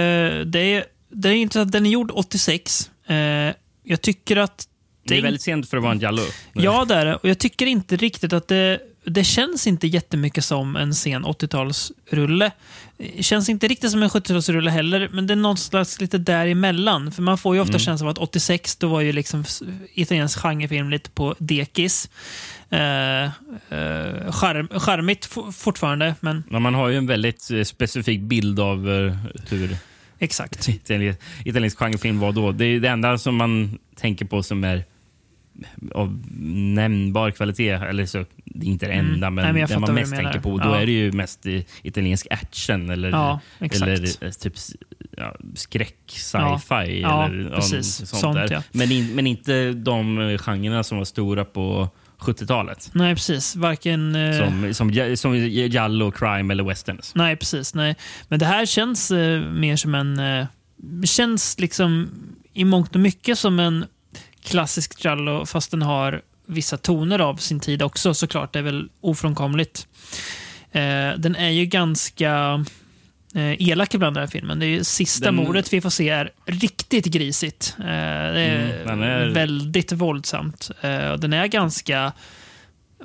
det, 0.45 0.59
är, 0.59 0.83
det 1.13 1.29
är 1.29 1.33
intressant. 1.33 1.71
Den 1.71 1.85
är 1.85 1.89
gjord 1.89 2.11
86. 2.13 2.91
Eh, 3.07 3.15
jag 3.83 4.01
tycker 4.01 4.37
att... 4.37 4.67
Det 5.05 5.17
är 5.17 5.21
väldigt 5.21 5.41
sent 5.41 5.69
för 5.69 5.77
att 5.77 5.83
vara 5.83 5.93
en 5.93 5.99
Jallo. 5.99 6.21
Ja, 6.53 6.85
det 6.85 6.95
är 6.95 7.05
det. 7.05 7.15
Och 7.15 7.29
jag 7.29 7.39
tycker 7.39 7.65
inte 7.65 7.95
riktigt 7.95 8.33
att 8.33 8.47
det... 8.47 8.79
Det 9.05 9.23
känns 9.23 9.67
inte 9.67 9.87
jättemycket 9.87 10.45
som 10.45 10.75
en 10.75 10.93
sen 10.93 11.25
80-talsrulle. 11.25 12.51
Det 12.97 13.23
känns 13.23 13.49
inte 13.49 13.67
riktigt 13.67 13.91
som 13.91 14.03
en 14.03 14.09
70-talsrulle 14.09 14.69
heller, 14.69 15.09
men 15.13 15.27
det 15.27 15.33
är 15.33 15.35
någonstans 15.35 16.01
lite 16.01 16.17
däremellan. 16.17 17.11
För 17.11 17.21
man 17.21 17.37
får 17.37 17.55
ju 17.55 17.61
ofta 17.61 17.79
känslan 17.79 18.07
av 18.07 18.11
att 18.11 18.17
86, 18.17 18.75
då 18.75 18.87
var 18.87 19.01
ju 19.01 19.11
liksom 19.11 19.45
italiensk 19.93 20.39
genrefilm 20.39 20.89
lite 20.89 21.09
på 21.09 21.35
dekis. 21.39 22.09
Eh, 22.69 23.23
eh, 23.23 23.29
charm, 24.31 24.79
charmigt 24.79 25.25
for, 25.25 25.51
fortfarande, 25.51 26.15
men 26.19 26.43
Men 26.49 26.61
man 26.61 26.73
har 26.73 26.89
ju 26.89 26.97
en 26.97 27.07
väldigt 27.07 27.51
eh, 27.51 27.63
specifik 27.63 28.21
bild 28.21 28.59
av 28.59 28.89
eh, 28.89 29.15
hur 29.49 29.77
exakt. 30.19 30.67
italiensk, 30.69 31.19
italiensk 31.45 31.77
genrefilm 31.79 32.19
var 32.19 32.31
då. 32.31 32.51
Det 32.51 32.65
är 32.65 32.79
det 32.79 32.87
enda 32.89 33.17
som 33.17 33.35
man 33.35 33.79
tänker 33.95 34.25
på 34.25 34.43
som 34.43 34.63
är 34.63 34.83
av 35.91 36.21
nämnbar 36.73 37.31
kvalitet. 37.31 37.69
Eller 37.69 38.05
så, 38.05 38.25
det 38.45 38.65
är 38.65 38.69
inte 38.69 38.85
det 38.87 38.91
enda, 38.93 39.29
men, 39.29 39.45
Mm. 39.45 39.55
Nej, 39.55 39.67
men 39.69 39.81
det 39.81 39.87
man 39.87 39.95
mest 39.95 40.15
tänker 40.15 40.39
på. 40.39 40.57
Då 40.57 40.69
Ja. 40.69 40.81
är 40.81 40.85
det 40.85 40.91
ju 40.91 41.11
mest 41.11 41.45
i 41.45 41.65
italiensk 41.81 42.27
action 42.29 42.89
eller, 42.89 43.09
Ja, 43.09 43.39
eller 43.59 44.25
eh, 44.25 44.31
typ 44.31 44.53
ja, 45.17 45.35
skräck, 45.55 45.95
sci-fi. 46.07 47.03
Eller, 47.03 47.51
precis. 47.55 48.09
sånt, 48.09 48.51
men, 48.71 48.91
in, 48.91 49.15
men 49.15 49.27
inte 49.27 49.71
de 49.71 50.17
genrerna 50.41 50.83
som 50.83 50.97
var 50.97 51.05
stora 51.05 51.45
på 51.45 51.89
70-talet. 52.23 52.89
Nej, 52.93 53.15
precis. 53.15 53.55
Varken... 53.55 54.15
eh, 54.15 54.37
Som, 54.37 54.73
som, 54.73 55.17
som 55.17 55.35
Giallo, 55.35 56.11
crime 56.11 56.53
eller 56.53 56.63
westerns. 56.63 57.11
Nej, 57.15 57.35
precis. 57.35 57.73
Nej. 57.73 57.95
Men 58.27 58.39
det 58.39 58.45
här 58.45 58.65
känns 58.65 59.11
eh, 59.11 59.41
mer 59.41 59.75
som 59.75 59.95
en... 59.95 60.19
Eh, 60.19 60.45
känns 61.05 61.59
liksom 61.59 62.09
i 62.53 62.65
mångt 62.65 62.95
och 62.95 63.01
mycket 63.01 63.39
som 63.39 63.59
en 63.59 63.85
klassisk 64.43 65.05
giallo, 65.05 65.45
fast 65.45 65.71
den 65.71 65.81
har 65.81 66.21
vissa 66.45 66.77
toner 66.77 67.19
av 67.19 67.35
sin 67.35 67.59
tid 67.59 67.81
också 67.81 68.13
såklart. 68.13 68.53
Det 68.53 68.59
är 68.59 68.63
väl 68.63 68.89
ofrånkomligt. 69.01 69.87
Eh, 70.71 71.11
den 71.17 71.35
är 71.35 71.49
ju 71.49 71.65
ganska 71.65 72.65
eh, 73.35 73.69
elak 73.69 73.93
ibland 73.93 74.15
den 74.15 74.21
här 74.21 74.27
filmen. 74.27 74.59
Det 74.59 74.65
är 74.65 74.83
sista 74.83 75.25
Den- 75.25 75.35
mordet 75.35 75.73
vi 75.73 75.81
får 75.81 75.89
se 75.89 76.09
är 76.09 76.31
riktigt 76.45 77.05
grisigt. 77.05 77.75
Eh, 77.79 77.85
det 77.85 77.91
är, 77.91 78.81
Mm, 78.83 78.87
den 78.99 79.03
är- 79.09 79.29
väldigt 79.29 79.91
våldsamt. 79.91 80.71
Eh, 80.81 81.09
och 81.09 81.19
den 81.19 81.33
är 81.33 81.47
ganska... 81.47 82.11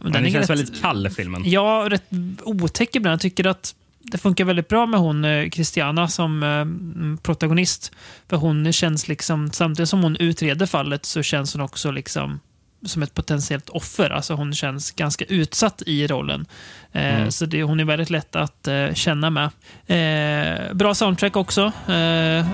Den, 0.02 0.14
är 0.16 0.30
känns 0.30 0.34
rätt- 0.34 0.50
väldigt 0.50 0.80
kall, 0.82 1.10
filmen. 1.10 1.42
Ja, 1.50 1.86
rätt 1.90 2.04
otäck 2.42 2.96
ibland. 2.96 3.12
Jag 3.12 3.20
tycker 3.20 3.46
att 3.46 3.74
det 4.00 4.18
funkar 4.18 4.44
väldigt 4.44 4.68
bra 4.68 4.86
med 4.86 5.00
hon 5.00 5.24
eh, 5.24 5.50
Christiana 5.50 6.08
som 6.08 6.42
eh, 6.42 6.48
mm, 6.48 7.18
protagonist. 7.22 7.92
För 8.28 8.36
hon 8.36 8.72
känns 8.72 9.08
liksom, 9.08 9.50
samtidigt 9.52 9.88
som 9.88 10.02
hon 10.02 10.16
utreder 10.16 10.66
fallet 10.66 11.04
så 11.04 11.22
känns 11.22 11.54
hon 11.54 11.62
också 11.62 11.90
liksom 11.90 12.40
som 12.86 13.02
ett 13.02 13.14
potentiellt 13.14 13.68
offer. 13.68 14.10
Alltså 14.10 14.34
hon 14.34 14.54
känns 14.54 14.90
ganska 14.90 15.24
utsatt 15.24 15.82
i 15.86 16.06
rollen. 16.06 16.46
Eh, 16.92 17.14
Mm. 17.18 17.30
Så 17.32 17.46
det, 17.46 17.62
hon 17.62 17.80
är 17.80 17.84
väldigt 17.84 18.10
lätt 18.10 18.36
att 18.36 18.68
eh, 18.68 18.94
känna 18.94 19.30
med. 19.30 19.50
Eh, 19.86 20.74
bra 20.74 20.94
soundtrack 20.94 21.36
också. 21.36 21.72
Eh, 21.92 22.46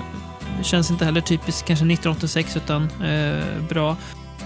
känns 0.63 0.91
inte 0.91 1.05
heller 1.05 1.21
typiskt 1.21 1.67
kanske 1.67 1.85
1986 1.85 2.57
utan 2.57 2.83
eh, 3.03 3.43
bra. 3.69 3.97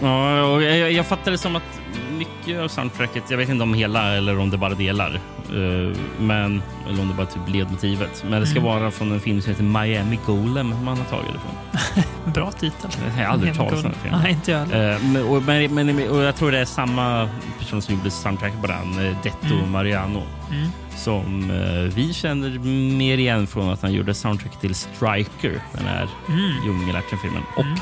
Ja, 0.02 0.44
och 0.44 0.64
jag, 0.64 0.92
jag 0.92 1.06
fattar 1.08 1.32
det 1.32 1.38
som 1.38 1.56
att 1.56 1.82
mycket 2.18 2.60
av 2.60 2.68
soundtracket, 2.68 3.24
jag 3.30 3.38
vet 3.38 3.50
inte 3.50 3.64
om 3.64 3.74
hela 3.74 4.16
eller 4.16 4.40
om 4.40 4.50
det 4.50 4.58
bara 4.58 4.74
delar, 4.74 5.16
eh, 5.50 5.98
men, 6.20 6.62
eller 6.90 7.02
om 7.02 7.08
det 7.08 7.14
bara 7.14 7.26
typ 7.28 7.42
ledmotivet. 7.48 8.24
Men 8.30 8.42
det 8.42 8.48
ska 8.48 8.60
Mm. 8.60 8.72
vara 8.80 8.92
från 8.92 9.12
en 9.12 9.20
film 9.20 9.42
som 9.42 9.50
heter 9.52 9.64
Miami 9.64 10.20
Golem 10.26 10.70
man 10.84 10.98
har 10.98 11.06
tagit 11.06 11.28
det 11.34 11.40
från. 11.40 12.34
Bra 12.34 12.52
titel. 12.52 12.90
Jag 13.18 13.26
har 13.26 13.34
aldrig 13.34 13.54
talas 13.56 13.74
om 13.74 13.92
den. 14.04 14.22
Nej, 14.22 14.32
inte 14.32 14.52
jag 14.52 14.68
men, 15.04 15.24
och, 15.24 15.44
men, 15.44 15.76
men, 15.76 16.10
och 16.10 16.22
jag 16.22 16.36
tror 16.36 16.52
det 16.52 16.60
är 16.60 16.66
samma 16.66 17.30
person 17.60 17.82
som 17.82 17.96
gjorde 17.96 18.12
soundtracket 18.12 18.62
på 18.62 18.68
den, 18.68 19.08
eh, 19.08 19.16
Detto 19.24 19.56
Mm. 19.56 19.72
Mariano. 19.72 20.24
Mm. 20.52 20.70
Som 20.96 21.52
eh, 21.52 21.96
vi 21.96 22.14
känner 22.14 22.50
mer 22.98 23.18
igen 23.18 23.48
från 23.48 23.70
att 23.70 23.82
han 23.82 23.94
gjorde 23.94 24.14
soundtracket 24.14 24.62
till 24.62 24.76
Striker, 24.76 25.62
den 25.74 25.86
här 25.88 26.08
Mm. 26.30 26.52
djungelactionfilmen, 26.66 27.44
och 27.56 27.64
Mm. 27.64 27.78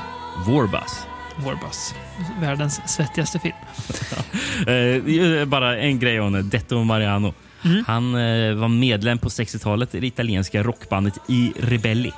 Warbass. 0.48 1.06
Warbass. 1.46 1.96
Världens 2.42 2.82
svettigaste 2.86 3.40
film. 3.40 3.56
Eh, 4.68 5.46
bara 5.46 5.78
en 5.78 6.00
grej 6.00 6.20
om 6.20 6.50
Detto 6.50 6.84
Mariano. 6.84 7.34
Mm. 7.66 7.84
Han 7.88 8.16
eh, 8.16 8.54
var 8.54 8.68
medlem 8.68 9.18
på 9.18 9.30
60-talet 9.30 9.96
i 9.96 10.00
det 10.00 10.08
italienska 10.08 10.64
rockbandet 10.64 11.14
I 11.28 11.54
Rebelli. 11.60 12.12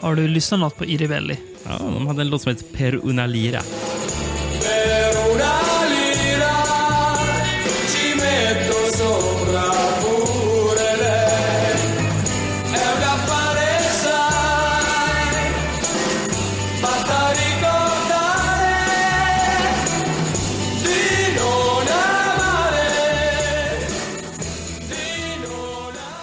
Har 0.00 0.14
du 0.14 0.28
lyssnat 0.28 0.60
något 0.60 0.76
på 0.76 0.84
Irivelli? 0.84 1.36
Ja, 1.64 1.78
de 1.78 2.06
hade 2.06 2.20
en 2.20 2.30
låt 2.30 2.42
som 2.42 2.52
heter 2.52 2.76
Per 2.76 3.00
una 3.08 3.26
lira. 3.26 3.60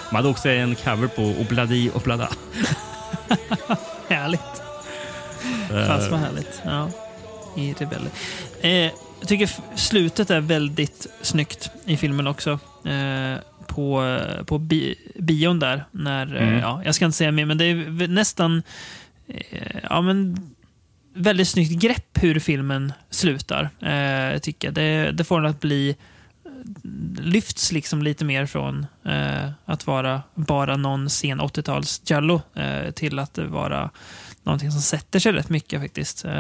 De 0.10 0.16
hade 0.16 0.30
också 0.30 0.50
en 0.50 0.76
cover 0.76 1.08
på 1.08 1.24
Obladi 1.42 1.92
Oblada. 1.94 2.30
Härligt. 4.10 4.42
Fast 5.88 6.12
vad 6.12 6.20
härligt. 6.20 6.62
Ja. 6.66 6.90
I 7.58 7.74
Rebelle. 7.74 8.10
Eh, 8.62 8.92
jag 9.20 9.28
tycker 9.28 9.50
slutet 9.76 10.30
är 10.30 10.40
väldigt 10.40 11.08
snyggt 11.22 11.72
i 11.86 11.98
filmen 11.98 12.28
också. 12.28 12.60
Eh, 12.86 13.38
på 13.68 14.20
på 14.46 14.58
bi 14.58 14.96
bion 15.20 15.60
där. 15.60 15.84
När, 15.92 16.36
eh, 16.36 16.48
Mm. 16.48 16.60
ja, 16.60 16.82
jag 16.86 16.96
ska 16.96 17.06
inte 17.06 17.18
säga 17.18 17.32
mer, 17.32 17.46
men 17.46 17.58
det 17.58 17.66
är 17.66 18.08
nästan 18.08 18.64
eh, 19.28 19.78
ja, 19.90 20.02
men, 20.02 20.38
väldigt 21.14 21.48
snyggt 21.48 21.82
grepp 21.82 22.18
hur 22.24 22.40
filmen 22.40 22.94
slutar. 23.10 23.70
Eh, 23.82 24.32
jag 24.34 24.44
tycker 24.44 24.72
det, 24.72 25.12
det 25.12 25.24
får 25.24 25.42
den 25.42 25.50
att 25.52 25.60
bli 25.62 25.96
lyfts 27.20 27.72
liksom 27.72 28.02
lite 28.04 28.26
mer 28.26 28.46
från 28.46 28.86
eh, 29.06 29.50
att 29.66 29.88
vara 29.88 30.22
bara 30.36 30.78
någon 30.78 31.10
sen 31.10 31.42
80-tals 31.42 32.02
Jallo 32.06 32.42
eh, 32.56 32.92
till 32.92 33.20
att 33.20 33.38
vara 33.38 33.90
någonting 34.44 34.72
som 34.72 34.82
sätter 34.82 35.20
sig 35.20 35.32
rätt 35.32 35.50
mycket 35.50 35.82
faktiskt. 35.82 36.26
Eh, 36.26 36.32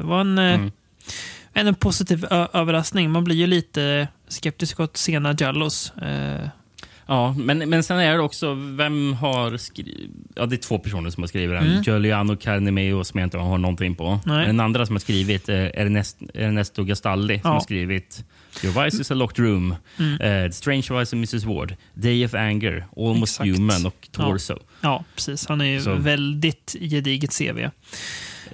var 0.00 0.20
en, 0.20 0.38
eh, 0.38 0.54
Mm. 0.54 0.72
en, 1.52 1.66
en 1.66 1.74
positiv 1.74 2.24
överraskning. 2.52 3.10
Man 3.10 3.24
blir 3.24 3.36
ju 3.36 3.46
lite 3.46 4.08
skeptisk 4.28 4.80
åt 4.80 4.96
sena 4.96 5.34
Jallos. 5.38 5.92
Eh, 5.96 6.48
Ja, 7.06 7.34
men, 7.38 7.58
men 7.58 7.82
sen 7.82 7.98
är 7.98 8.12
det 8.12 8.20
också, 8.20 8.54
vem 8.54 9.12
har 9.12 9.56
skrivit... 9.56 10.10
Ja, 10.34 10.46
det 10.46 10.56
är 10.56 10.58
två 10.58 10.78
personer 10.78 11.10
som 11.10 11.22
har 11.22 11.28
skrivit 11.28 11.58
den. 11.60 11.70
Mm. 11.70 11.82
Giuliano 11.82 12.36
Carnemeo 12.36 13.04
som 13.04 13.20
jag 13.20 13.26
inte 13.26 13.38
har 13.38 13.58
någonting 13.58 13.94
på. 13.94 14.20
Nej. 14.26 14.46
Den 14.46 14.60
andra 14.60 14.86
som 14.86 14.94
har 14.94 15.00
skrivit 15.00 15.48
är 15.48 15.78
Ernest, 15.78 16.18
Ernesto 16.34 16.84
Gastaldi 16.84 17.34
som 17.40 17.48
Ja. 17.50 17.52
har 17.54 17.60
skrivit 17.60 18.24
Your 18.62 18.72
Vice 18.84 19.00
is 19.00 19.10
a 19.10 19.14
locked 19.14 19.38
room, 19.38 19.76
Mm. 19.98 20.18
The 20.18 20.52
Strange 20.52 20.88
Vice 20.88 21.16
of 21.16 21.22
Mrs 21.22 21.44
Ward, 21.44 21.76
Day 21.94 22.24
of 22.24 22.34
Anger, 22.34 22.84
Almost 22.96 23.40
Exakt. 23.40 23.58
Human 23.58 23.86
och 23.86 24.08
Torso. 24.12 24.58
ja, 24.80 25.04
precis. 25.14 25.46
Han 25.48 25.60
är 25.60 25.64
ju 25.64 25.80
Så- 25.80 25.94
väldigt 25.94 26.76
gediget 26.80 27.32
CV. 27.38 27.70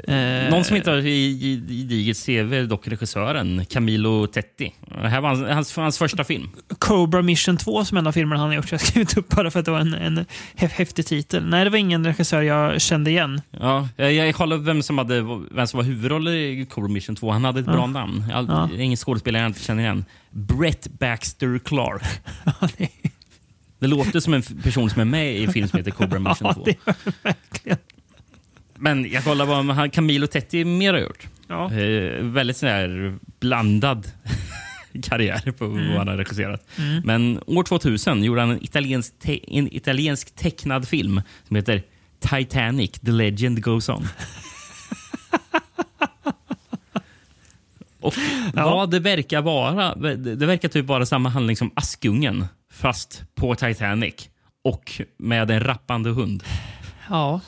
Eh, 0.09 0.51
Någon 0.51 0.65
som 0.65 0.77
inte 0.77 0.91
har 0.91 1.01
gediget 1.01 2.27
CV 2.27 2.53
är 2.55 2.67
dock 2.67 2.89
regissören 2.89 3.65
Camilo 3.71 4.27
Tetti. 4.27 4.75
Det 5.03 5.09
här 5.09 5.21
var 5.21 5.29
hans, 5.29 5.49
hans, 5.49 5.77
hans 5.77 5.99
första 5.99 6.25
film. 6.25 6.49
Cobra 6.79 7.23
Mission 7.23 7.57
2 7.57 7.85
som 7.85 7.99
en 7.99 8.07
av 8.07 8.13
filmerna 8.13 8.41
han 8.41 8.49
har 8.49 8.57
gjort. 8.57 8.73
Jag 8.73 8.79
har 8.79 8.85
skrivit 8.87 9.17
upp 9.17 9.29
bara 9.29 9.51
för 9.51 9.59
att 9.61 9.65
det 9.65 9.71
var 9.71 9.81
en, 9.81 9.95
en 9.95 10.19
hä- 10.57 10.69
häftig 10.73 11.07
titel. 11.07 11.47
Nej, 11.47 11.65
det 11.65 11.71
var 11.71 11.79
ingen 11.79 12.07
regissör 12.07 12.43
jag 12.43 12.81
kände 12.81 13.11
igen. 13.11 13.41
Ja, 13.51 13.89
jag, 13.97 14.13
jag 14.13 14.35
kollade 14.35 14.63
vem 14.63 14.83
som, 14.83 14.99
hade, 14.99 15.23
vem 15.51 15.67
som 15.67 15.79
var 15.79 15.85
huvudroll 15.85 16.29
i 16.29 16.67
Cobra 16.71 16.89
Mission 16.89 17.17
2. 17.17 17.31
Han 17.31 17.45
hade 17.45 17.61
ett 17.61 17.67
bra 17.67 17.87
namn. 17.87 18.25
Jag, 18.31 18.47
Ja. 18.49 18.69
Är 18.75 18.81
ingen 18.81 18.97
skådespelare 18.97 19.43
jag 19.43 19.49
inte 19.51 19.61
känner 19.63 19.83
igen. 19.83 20.05
Brett 20.31 20.87
Baxter 20.99 21.59
Clark. 21.65 22.03
Det 23.81 23.87
låter 23.87 24.21
som 24.21 24.35
en 24.35 24.43
person 24.43 24.91
som 24.91 25.01
är 25.01 25.05
med 25.05 25.37
i 25.37 25.45
en 25.45 25.53
film 25.53 25.69
som 25.69 25.77
heter 25.77 25.91
Cobra 25.91 26.19
Mission 26.19 26.47
Ja, 26.49 26.55
2. 26.55 26.65
det 26.65 26.71
gör 26.87 26.95
det 27.05 27.13
verkligen. 27.23 27.79
Men 28.81 29.11
jag 29.11 29.25
kollar 29.25 29.47
vad 29.47 29.67
han- 29.77 29.91
Camilo 29.91 30.27
Tetti 30.27 30.65
mer 30.65 30.93
har 30.93 31.01
gjort. 31.01 31.29
Ja. 31.49 31.73
Eh, 31.75 32.25
väldigt 32.25 32.57
sån 32.57 32.69
här 32.69 33.19
blandad 33.41 34.07
karriär 35.03 35.53
på 35.59 35.67
vad 35.67 35.81
han 35.83 36.09
har 36.09 36.17
regisserat. 36.17 36.67
Mm. 36.79 37.03
Men 37.05 37.41
år 37.47 37.63
2000 37.65 38.25
gjorde 38.25 38.41
han 38.41 38.51
en 38.51 38.65
italiensk, 38.65 39.19
te- 39.19 39.59
en 39.59 39.75
italiensk 39.75 40.35
tecknad 40.37 40.89
film 40.89 41.23
som 41.47 41.57
heter 41.57 41.83
Titanic, 42.21 42.91
the 42.91 43.11
legend 43.11 43.63
goes 43.63 43.89
on. 43.89 44.07
Och 48.01 48.15
Ja. 48.55 48.65
vad 48.75 48.91
det 48.91 48.99
verkar 49.01 49.43
vara, 49.43 49.95
det 50.17 50.47
verkar 50.47 50.69
typ 50.69 50.87
vara 50.87 51.07
samma 51.07 51.29
handling 51.29 51.57
som 51.57 51.71
Askungen, 51.75 52.47
fast 52.73 53.23
på 53.35 53.55
Titanic. 53.55 54.15
Och 54.65 55.01
med 55.17 55.51
en 55.51 55.61
rappande 55.65 56.11
hund. 56.11 56.43
Ja. 57.09 57.41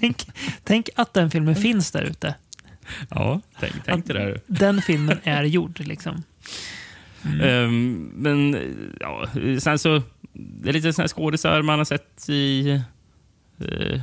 Tänk, 0.00 0.26
tänk 0.64 0.88
att 0.96 1.14
den 1.14 1.30
filmen 1.30 1.56
finns 1.56 1.90
där 1.90 2.02
ute. 2.02 2.34
Ja, 3.10 3.40
tänk, 3.60 3.74
tänk 3.84 4.06
det 4.06 4.12
där. 4.12 4.40
Den 4.46 4.82
filmen 4.82 5.18
är 5.22 5.44
gjord. 5.44 5.80
liksom. 5.80 6.22
Ehm, 7.42 8.10
men 8.14 8.58
ja, 9.00 9.26
sen 9.60 9.78
så... 9.78 10.02
Det 10.32 10.68
är 10.68 10.72
lite 10.72 11.02
här 11.02 11.08
skådisar 11.08 11.62
man 11.62 11.78
har 11.78 11.84
sett 11.84 12.28
i 12.28 12.70
eh, 13.58 14.00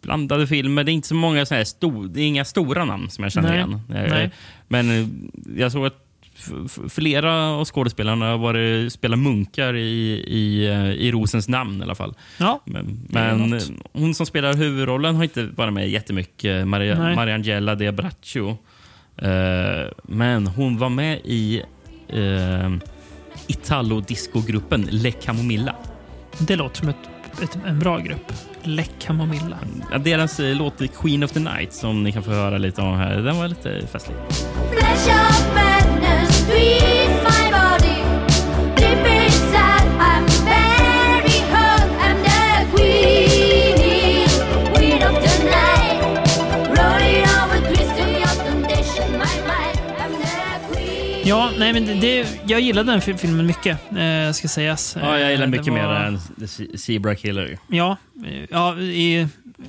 blandade 0.00 0.46
filmer. 0.46 0.84
Det 0.84 0.90
är 0.90 0.94
inte 0.94 1.08
så 1.08 1.14
många 1.14 1.46
såna 1.46 1.58
här 1.58 1.64
sto, 1.64 2.06
det 2.06 2.20
är 2.20 2.26
inga 2.26 2.44
stora 2.44 2.84
namn 2.84 3.10
som 3.10 3.24
jag 3.24 3.32
känner 3.32 3.48
Nej. 3.48 3.58
igen. 3.58 3.80
Eh, 4.04 4.10
Nej. 4.10 4.30
Men 4.68 5.18
jag 5.56 5.72
såg 5.72 5.86
att 5.86 6.06
flera 6.88 7.48
av 7.50 7.64
skådespelarna 7.64 8.30
har 8.30 8.38
varit, 8.38 8.92
spelar 8.92 9.16
munkar 9.16 9.76
i, 9.76 10.24
i, 10.26 10.66
eh, 10.66 10.90
i 10.90 11.12
Rosens 11.12 11.48
namn 11.48 11.80
i 11.80 11.82
alla 11.82 11.94
fall. 11.94 12.14
Ja, 12.38 12.62
Men, 12.64 13.06
men 13.08 13.60
hon 13.92 14.14
som 14.14 14.26
spelar 14.26 14.54
huvudrollen 14.54 15.16
har 15.16 15.24
inte 15.24 15.44
varit 15.44 15.72
med 15.72 15.90
jättemycket. 15.90 16.66
Maria, 16.66 16.98
Nej. 16.98 17.16
Mariangela 17.16 17.74
De 17.74 17.92
Braccio. 17.92 18.58
Eh, 19.22 19.88
men 20.02 20.46
hon 20.46 20.78
var 20.78 20.88
med 20.88 21.20
i 21.24 21.62
uh, 22.14 22.76
Italo-discogruppen 23.46 24.88
Le 24.90 25.10
Camomilla. 25.10 25.74
det 26.38 26.56
låter 26.56 26.76
som 26.76 26.88
ett, 26.88 26.96
ett, 27.42 27.58
en 27.66 27.78
bra 27.78 27.98
grupp. 27.98 28.32
Le 28.62 28.84
Camomilla. 28.98 29.58
Ja, 29.92 29.98
Deras 29.98 30.38
låt 30.38 30.82
Queen 31.00 31.22
of 31.24 31.32
the 31.32 31.40
Night 31.40 31.72
som 31.72 32.02
ni 32.02 32.12
kan 32.12 32.22
få 32.22 32.30
höra 32.30 32.58
lite 32.58 32.82
om 32.82 32.98
här, 32.98 33.16
den 33.16 33.36
var 33.36 33.48
lite 33.48 33.86
festlig. 33.86 34.16
Ja, 51.24 51.50
nej, 51.58 51.72
men 51.72 52.00
det, 52.00 52.40
jag 52.46 52.60
gillade 52.60 52.92
den 52.92 53.00
fil- 53.00 53.16
filmen 53.16 53.46
mycket, 53.46 53.78
eh, 53.96 54.32
ska 54.32 54.48
sägas. 54.48 54.96
Ja, 55.00 55.18
jag 55.18 55.30
gillar 55.30 55.44
Eh, 55.44 55.50
mycket 55.50 55.66
det 55.66 55.72
mer 55.72 55.86
var- 55.86 55.94
än 56.04 56.18
The 56.68 56.78
Zebra 56.78 57.14
Killer. 57.14 57.58
Ja, 57.68 57.96
eh, 58.26 58.44
ja, 58.50 58.78
i 58.78 59.28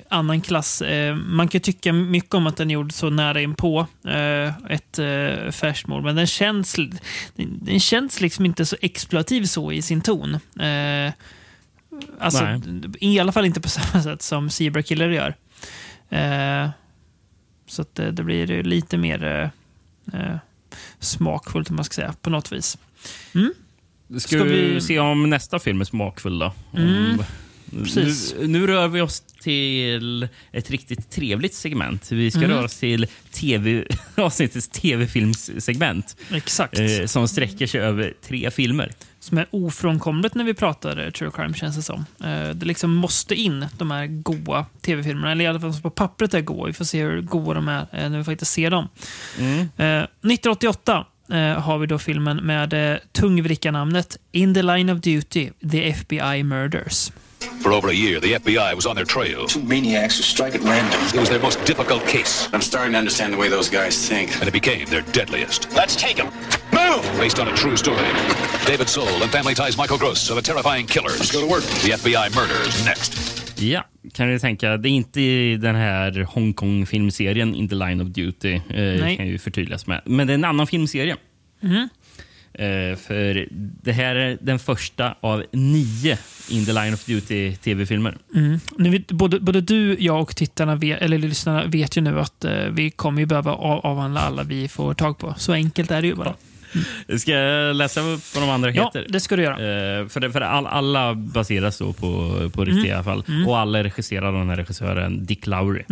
annan 0.10 0.42
klass. 0.42 0.82
Eh, 0.82 1.16
Man 1.16 1.48
kan 1.48 1.62
tycka 1.62 1.94
mycket 1.94 2.34
om 2.34 2.48
att 2.48 2.58
den 2.58 2.70
är 2.70 2.74
gjord 2.74 2.94
så 2.94 3.10
nära 3.10 3.42
inpå 3.42 3.88
eh, 4.08 4.54
ett 4.72 5.00
eh, 5.00 5.52
färsmord, 5.52 6.04
men 6.04 6.16
den 6.16 6.28
känns, 6.28 6.74
den, 7.36 7.60
den 7.62 7.80
känns 7.80 8.22
liksom 8.22 8.46
inte 8.46 8.66
så 8.66 8.76
exploativ 8.82 9.44
så 9.46 9.72
i 9.72 9.82
sin 9.82 10.02
ton. 10.02 10.36
Eh, 10.60 11.12
Alltså, 12.20 12.44
Nej. 12.46 12.62
I 13.00 13.20
alla 13.20 13.32
fall 13.32 13.46
inte 13.46 13.62
på 13.62 13.70
samma 13.70 14.04
sätt 14.04 14.22
som 14.22 14.50
Zebra 14.50 14.84
Killer 14.84 15.10
gör. 15.10 15.36
Eh, 16.10 16.70
så 17.68 17.82
att 17.82 17.96
det, 17.96 18.24
blir 18.24 18.64
lite 18.64 18.98
mer 18.98 19.52
smakfullt, 21.02 21.70
om 21.70 21.76
man 21.76 21.86
ska 21.86 21.94
säga, 21.96 22.14
på 22.22 22.30
något 22.30 22.52
vis. 22.52 22.78
Ska, 24.18 24.20
Ska 24.20 24.44
vi 24.44 24.74
vi- 24.74 24.82
se 24.82 25.00
om 25.00 25.30
nästa 25.30 25.60
film 25.60 25.82
är 25.82 25.86
smakfull 25.86 26.40
då? 26.40 26.54
Mm, 26.78 27.24
precis. 27.84 28.36
Nu, 28.40 28.48
nu 28.48 28.68
rör 28.68 28.88
vi 28.88 29.02
oss 29.02 29.24
till 29.42 30.28
ett 30.52 30.72
riktigt 30.72 31.10
trevligt 31.12 31.54
segment. 31.54 32.12
Vi 32.12 32.32
ska 32.32 32.40
Mm. 32.40 32.52
röra 32.52 32.66
oss 32.66 32.78
till 32.78 33.08
TV, 33.32 33.86
avsnittets 34.16 34.68
tv-filmssegment 34.68 36.16
Exakt. 36.34 36.80
eh, 36.80 37.06
som 37.06 37.28
sträcker 37.28 37.68
sig 37.68 37.82
över 37.82 38.14
tre 38.28 38.52
filmer. 38.52 38.92
som 39.20 39.38
är 39.38 39.46
ofrånkomligt 39.52 40.36
när 40.36 40.44
vi 40.44 40.54
pratar 40.54 41.06
eh, 41.06 41.10
true 41.12 41.32
crime, 41.36 41.54
känns 41.54 41.76
det 41.76 41.82
som. 41.82 42.06
Eh, 42.24 42.50
Det 42.50 42.66
liksom 42.66 42.94
måste 42.96 43.36
in, 43.36 43.66
de 43.78 43.92
här 43.92 44.08
goa 44.08 44.66
tv-filmerna. 44.82 45.32
Eller 45.32 45.46
i 45.46 45.48
alla 45.48 45.60
fall 45.60 45.74
som 45.74 45.82
på 45.82 45.90
pappret 45.90 46.34
är 46.34 46.42
goa. 46.42 46.68
Vi 46.68 46.74
får 46.74 46.86
se 46.86 47.04
hur 47.04 47.22
goa 47.22 47.54
de 47.54 47.68
är 47.68 47.80
eh, 47.92 48.10
när 48.10 48.18
vi 48.18 48.24
faktiskt 48.24 48.52
ser 48.52 48.70
dem. 48.70 48.88
Mm. 49.40 49.60
Eh, 49.60 50.04
1988 50.04 51.06
eh, 51.32 51.38
har 51.60 51.78
vi 51.78 51.88
då 51.88 52.00
filmen 52.00 52.38
med 52.38 52.92
eh, 52.94 52.98
tungvrickarnamnet 53.12 54.18
In 54.32 54.54
the 54.54 54.62
line 54.62 54.90
of 54.90 55.00
duty, 55.02 55.50
the 55.72 55.90
FBI 55.90 56.44
murders. 56.44 57.12
For 57.62 57.72
over 57.72 57.90
a 57.90 57.94
year, 57.94 58.20
the 58.20 58.34
FBI 58.34 58.74
was 58.76 58.86
on 58.86 58.96
their 58.96 59.06
trail. 59.06 59.46
Two 59.46 59.62
maniacs 59.62 60.18
who 60.18 60.24
strike 60.24 60.56
at 60.56 60.62
random. 60.62 61.00
It 61.14 61.20
was 61.20 61.30
their 61.30 61.40
most 61.40 61.64
difficult 61.66 62.04
case, 62.08 62.50
I'm 62.54 62.62
starting 62.62 62.94
to 62.94 62.98
understand 62.98 63.34
the 63.34 63.38
way 63.38 63.50
those 63.50 63.70
guys 63.70 63.96
think. 64.10 64.32
and 64.40 64.48
it 64.48 64.54
became 64.54 64.86
their 64.86 65.04
deadliest. 65.12 65.68
Let's 65.76 65.96
take 65.96 66.16
them. 66.16 66.28
Move! 66.74 67.04
Based 67.20 67.40
on 67.40 67.48
a 67.48 67.56
true 67.56 67.78
story. 67.78 68.08
David 68.66 68.90
Soul 68.90 69.08
and 69.24 69.32
Family 69.32 69.54
Ties 69.56 69.78
Michael 69.78 69.98
Gross 70.00 70.32
are 70.32 70.36
the 70.36 70.42
terrifying 70.42 70.88
killers. 70.88 71.20
Let's 71.20 71.32
go 71.32 71.42
to 71.42 71.48
work. 71.48 71.64
The 71.84 71.92
FBI 71.92 72.30
murders 72.36 72.86
next. 72.86 73.14
Ja, 73.60 73.84
kan 74.14 74.28
du 74.28 74.40
tänka. 74.40 74.78
Det 74.78 74.90
är 74.90 74.92
inte 74.92 75.22
i 75.22 75.58
den 75.58 75.76
här 75.76 76.24
Hongkong-filmserien 76.24 77.56
In 77.56 77.68
the 77.68 77.76
line 77.76 78.02
of 78.02 78.08
duty. 78.08 78.54
Eh, 78.54 79.18
kan 79.18 79.28
ju 79.28 79.38
förtydligas 79.38 79.88
med. 79.88 80.02
Men 80.06 80.28
det 80.28 80.34
är 80.34 80.36
en 80.36 80.46
annan 80.46 80.68
filmserie. 80.68 81.16
Eh, 82.54 82.98
för 82.98 83.48
det 83.84 83.92
här 83.92 84.16
är 84.16 84.38
den 84.42 84.60
första 84.60 85.16
av 85.22 85.44
nio 85.52 86.18
In 86.50 86.66
the 86.66 86.74
line 86.74 86.94
of 86.94 87.06
duty 87.06 87.56
tv-filmer. 87.56 88.18
Nu 88.78 88.90
vet, 88.90 89.12
både, 89.12 89.40
både 89.40 89.62
du, 89.62 89.96
jag 90.00 90.22
och 90.22 90.36
tittarna, 90.36 90.76
vet, 90.76 91.02
eller 91.02 91.18
lyssnarna 91.18 91.66
vet 91.66 91.98
ju 91.98 92.02
nu 92.02 92.20
att 92.20 92.46
eh, 92.46 92.52
vi 92.54 92.92
kommer 92.92 93.20
ju 93.22 93.26
behöva 93.26 93.52
av, 93.52 93.86
avhandla 93.86 94.20
alla 94.20 94.44
vi 94.44 94.68
får 94.68 94.94
tag 94.94 95.18
på. 95.18 95.34
Så 95.38 95.54
enkelt 95.54 95.92
är 95.92 96.02
det 96.02 96.08
ju 96.08 96.16
bara. 96.16 96.34
Ska 97.18 97.32
jag 97.32 97.76
läsa 97.76 98.02
vad 98.02 98.44
de 98.44 98.50
andra 98.50 98.72
Ja, 98.72 98.84
heter? 98.86 99.06
det 99.10 99.20
ska 99.20 99.36
du 99.36 99.44
göra. 99.44 99.54
Eh, 99.54 100.08
för 100.08 100.20
det, 100.20 100.32
för 100.32 100.42
all, 100.42 100.68
alla 100.68 101.14
baseras 101.16 101.78
då 101.78 101.94
på, 101.94 102.32
på 102.54 102.66
riktiga 102.66 102.96
alla 102.96 103.04
fall. 103.04 103.24
Och 103.48 103.60
alla 103.60 103.80
är 103.80 103.84
regisserade 103.84 104.28
av 104.28 104.34
den 104.34 104.50
här 104.50 104.56
regissören 104.58 105.26
Dick 105.26 105.48
Lowry. 105.48 105.84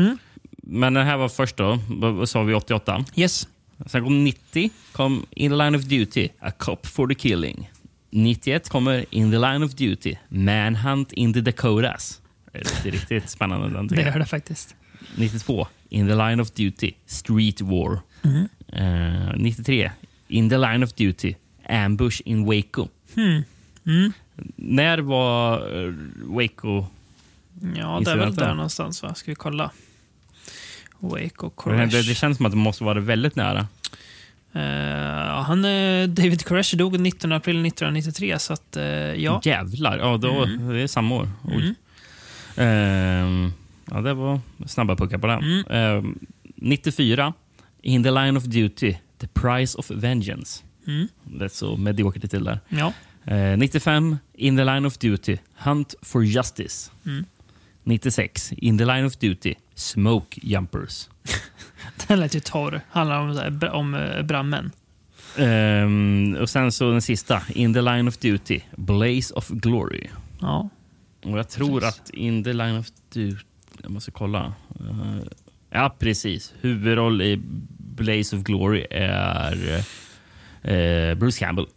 Men 0.63 0.93
den 0.93 1.05
här 1.05 1.17
var 1.17 1.29
först 1.29 1.57
då, 1.57 1.79
sa 2.25 2.43
vi, 2.43 2.53
88? 2.53 3.05
Yes. 3.15 3.47
Sen 3.85 4.03
kom 4.03 4.23
90, 4.23 4.69
kom 4.91 5.25
In 5.31 5.51
the 5.51 5.57
line 5.57 5.77
of 5.77 5.83
duty, 5.83 6.29
A 6.39 6.51
cop 6.51 6.85
for 6.85 7.07
the 7.07 7.15
killing. 7.15 7.69
91 8.11 8.69
kommer 8.69 9.05
In 9.11 9.31
the 9.31 9.37
line 9.37 9.65
of 9.65 9.75
duty, 9.75 10.15
Manhunt 10.29 11.11
in 11.13 11.33
the 11.33 11.41
Dakotas. 11.41 12.21
Det 12.51 12.59
är 12.59 12.63
riktigt, 12.63 12.93
riktigt 12.93 13.29
spännande 13.29 13.69
den 13.69 13.87
Det 13.87 14.01
gör 14.01 14.19
det 14.19 14.25
faktiskt. 14.25 14.75
92, 15.15 15.67
In 15.89 16.07
the 16.07 16.15
line 16.15 16.41
of 16.41 16.51
duty, 16.51 16.91
Street 17.05 17.61
war. 17.61 17.99
Eh, 18.73 19.35
93, 19.37 19.91
In 20.27 20.49
the 20.49 20.57
line 20.57 20.83
of 20.83 20.93
duty, 20.93 21.33
Ambush 21.69 22.21
in 22.25 22.45
Waco. 22.45 22.87
När 24.55 24.97
var 24.97 25.57
eh, 25.85 25.93
Waco? 26.23 26.85
Ja, 27.75 28.01
det 28.05 28.11
är 28.11 28.17
väl 28.17 28.35
där 28.35 28.53
någonstans 28.53 29.03
va? 29.03 29.15
Ska 29.15 29.31
vi 29.31 29.35
kolla? 29.35 29.71
Waco 30.99 31.51
Det, 31.65 31.85
det 31.85 31.91
Koresh. 31.91 32.13
känns 32.13 32.37
som 32.37 32.45
att 32.45 32.51
det 32.51 32.57
måste 32.57 32.83
vara 32.83 32.99
väldigt 32.99 33.35
nära. 33.35 33.67
Eh, 34.53 35.43
han, 35.43 35.65
eh, 35.65 36.07
David 36.07 36.45
Koresh 36.45 36.75
dog 36.75 36.99
19 36.99 37.31
april 37.31 37.61
1993, 37.65 38.39
så 38.39 38.53
att, 38.53 38.77
eh, 38.77 38.83
ja. 38.83 39.41
Jävlar, 39.43 39.97
ja, 39.97 40.17
då, 40.17 40.45
det 40.45 40.81
är 40.81 40.87
samma 40.87 41.15
år. 41.15 41.29
Oj. 41.43 41.73
Ehm, 42.57 43.53
ja, 43.91 44.01
det 44.01 44.13
var 44.13 44.39
snabba 44.67 44.95
puckar 44.95 45.17
på 45.17 45.27
den. 45.27 45.65
Ehm, 45.69 46.19
94, 46.55 47.33
In 47.81 48.03
the 48.03 48.11
line 48.11 48.37
of 48.37 48.43
duty, 48.43 48.95
The 49.17 49.27
price 49.27 49.77
of 49.77 49.91
vengeance. 49.91 50.63
Det 51.23 51.45
är 51.45 51.49
så 51.49 51.77
mediokert 51.77 52.29
till 52.31 52.43
där. 52.43 52.59
ja. 52.69 52.93
Eh, 53.25 53.57
95, 53.57 54.17
In 54.33 54.57
the 54.57 54.63
line 54.63 54.85
of 54.85 54.97
duty, 54.97 55.37
Hunt 55.57 55.95
for 56.01 56.23
justice. 56.23 56.91
96, 57.83 58.53
In 58.57 58.77
the 58.77 58.85
line 58.85 59.05
of 59.05 59.17
duty, 59.17 59.55
Smoke 59.75 60.39
jumpers. 60.43 61.09
Den 62.07 62.19
lät 62.19 62.35
ju 62.35 62.39
torr. 62.39 62.81
Handlar 62.89 63.19
om, 63.19 63.35
så 63.35 63.41
här, 63.41 63.69
om 63.69 63.93
eh, 63.93 64.21
brandmän. 64.21 64.71
Ehm, 65.37 66.37
och 66.41 66.49
sen 66.49 66.71
så 66.71 66.91
den 66.91 67.01
sista, 67.01 67.41
In 67.49 67.73
the 67.73 67.81
line 67.81 68.07
of 68.07 68.17
duty, 68.17 68.61
Blaze 68.77 69.33
of 69.33 69.49
glory. 69.49 70.07
Ja. 70.41 70.69
Och 71.23 71.39
jag 71.39 71.49
tror 71.49 71.79
Precis. 71.79 71.99
att 72.01 72.09
In 72.09 72.43
the 72.43 72.53
line 72.53 72.77
of 72.77 72.87
duty... 73.13 73.43
Jag 73.81 73.91
måste 73.91 74.11
kolla. 74.11 74.53
Eh, 74.79 75.19
ja, 75.69 75.95
precis. 75.99 76.53
Huvudroll 76.61 77.21
i 77.21 77.41
Blaze 77.77 78.35
of 78.35 78.43
Glory 78.43 78.85
är 78.91 79.83
eh, 80.61 81.15
Bruce 81.15 81.39
Campbell. 81.39 81.67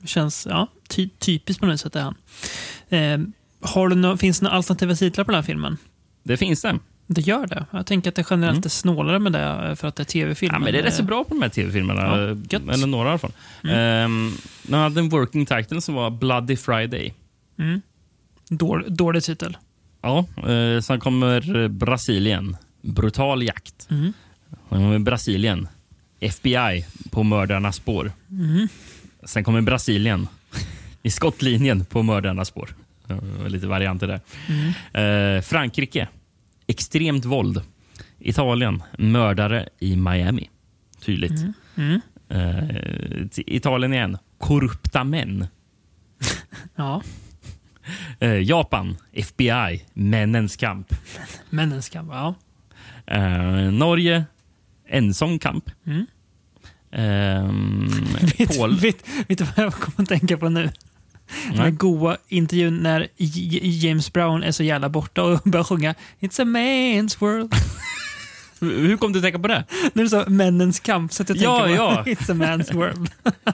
Det 0.00 0.08
känns 0.08 0.46
ja, 0.50 0.68
ty 0.88 1.08
typiskt 1.18 1.60
på 1.60 1.66
något 1.66 1.80
sätt 1.80 1.96
är 1.96 2.00
han. 2.02 2.14
Eh, 2.88 3.18
har 3.64 3.88
du 3.88 3.96
nå- 3.96 4.16
finns 4.16 4.40
det 4.40 4.44
några 4.44 4.56
alternativa 4.56 4.94
titlar 4.94 5.24
på 5.24 5.30
den 5.30 5.36
här 5.36 5.42
filmen? 5.42 5.76
Det 6.22 6.36
finns 6.36 6.62
det. 6.62 6.78
Det 7.06 7.20
gör 7.20 7.46
det. 7.46 7.66
Jag 7.70 7.86
tänker 7.86 8.08
att 8.10 8.14
det 8.14 8.26
generellt 8.30 8.64
är 8.64 8.70
snålare 8.70 9.18
med 9.18 9.32
det 9.32 9.68
eh, 9.68 9.74
för 9.74 9.88
att 9.88 9.96
det 9.96 10.02
är 10.02 10.04
tv-film. 10.04 10.50
Ja, 10.54 10.58
men 10.58 10.72
det 10.72 10.78
är 10.78 10.82
rätt 10.82 10.94
så 10.94 11.02
bra 11.02 11.24
på 11.24 11.34
de 11.34 11.42
här 11.42 11.48
tv-filmerna. 11.48 12.00
Ja. 12.50 12.58
Eller 12.72 12.86
några 12.86 13.08
i 13.08 13.10
alla 13.10 13.18
fall. 13.18 13.32
Mm. 13.64 14.32
de 14.62 14.74
hade 14.74 15.00
en 15.00 15.08
working 15.08 15.46
title 15.46 15.80
som 15.80 15.94
var 15.94 16.10
Bloody 16.10 16.56
Friday. 16.56 17.14
Dålig, 18.48 18.92
dålig 18.92 19.22
titel. 19.22 19.56
Ja, 20.02 20.26
eh, 20.48 20.80
sen 20.80 21.00
kommer 21.00 21.68
Brasilien. 21.68 22.56
Brutal 22.82 23.42
jakt. 23.42 23.86
Mm. 23.90 24.12
Sen 24.68 24.78
kommer 24.78 24.98
Brasilien. 24.98 25.68
FBI 26.20 26.86
på 27.10 27.22
mördarnas 27.22 27.76
spår. 27.76 28.12
Mm. 28.30 28.68
Sen 29.24 29.44
kommer 29.44 29.60
Brasilien. 29.60 30.28
I 31.02 31.10
skottlinjen 31.10 31.84
på 31.84 32.02
mördarnas 32.02 32.48
spår. 32.48 32.74
Var 33.08 33.48
Lite 33.48 33.66
varianter 33.66 34.06
där. 34.06 34.20
Mm. 34.48 35.36
Eh, 35.36 35.42
Frankrike. 35.42 36.08
Extremt 36.66 37.24
våld. 37.24 37.62
Italien. 38.18 38.82
Mördare 38.98 39.68
i 39.78 39.96
Miami. 39.96 40.50
Tydligt. 41.00 41.44
Mm. 41.76 42.00
Eh, 42.28 43.26
t- 43.28 43.42
Italien 43.56 43.92
igen. 43.94 44.18
Korrupta 44.38 45.04
män. 45.04 45.46
Ja, 46.76 47.02
Eh, 48.18 48.42
Japan. 48.42 48.96
FBI. 49.12 49.84
Männens 49.94 50.56
kamp. 50.56 50.94
männens 51.50 51.88
kamp. 51.88 52.10
Ja. 52.12 52.34
Eh, 53.06 53.72
Norge, 53.72 54.24
ensam 54.88 55.38
kamp. 55.38 55.70
Mm. 55.86 56.06
Ehm, 56.92 57.88
Vet, 58.38 58.58
Pol, 58.58 58.74
vet, 58.76 59.08
vet 59.28 59.38
du 59.38 59.44
vad 59.44 59.64
jag 59.66 59.72
kommer 59.74 60.02
att 60.02 60.08
tänka 60.08 60.36
på 60.38 60.48
nu? 60.48 60.70
Den 61.48 61.58
här 61.58 61.70
goa 61.70 62.16
intervjun 62.28 62.76
när 62.82 63.08
J- 63.16 63.60
James 63.62 64.12
Brown 64.12 64.42
är 64.42 64.52
så 64.52 64.62
jävla 64.62 64.88
borta 64.88 65.22
och 65.22 65.40
börjar 65.44 65.64
sjunga 65.64 65.94
It's 66.20 66.42
a 66.42 66.44
man's 66.44 67.20
world. 67.20 67.54
hur 68.60 68.96
kom 68.96 69.12
du 69.12 69.18
att 69.18 69.22
tänka 69.24 69.38
på 69.38 69.48
det? 69.48 69.64
När 69.92 70.02
du 70.02 70.08
sa 70.08 70.24
männens 70.28 70.80
kamp 70.80 71.12
så 71.12 71.22
att 71.22 71.28
jag 71.28 71.38
Ja, 71.38 71.58
tänker 71.64 71.76
på 71.78 71.82
ja. 71.84 72.02
It's 72.06 72.30
a 72.30 72.34
man's 72.34 72.74
world. 72.74 73.10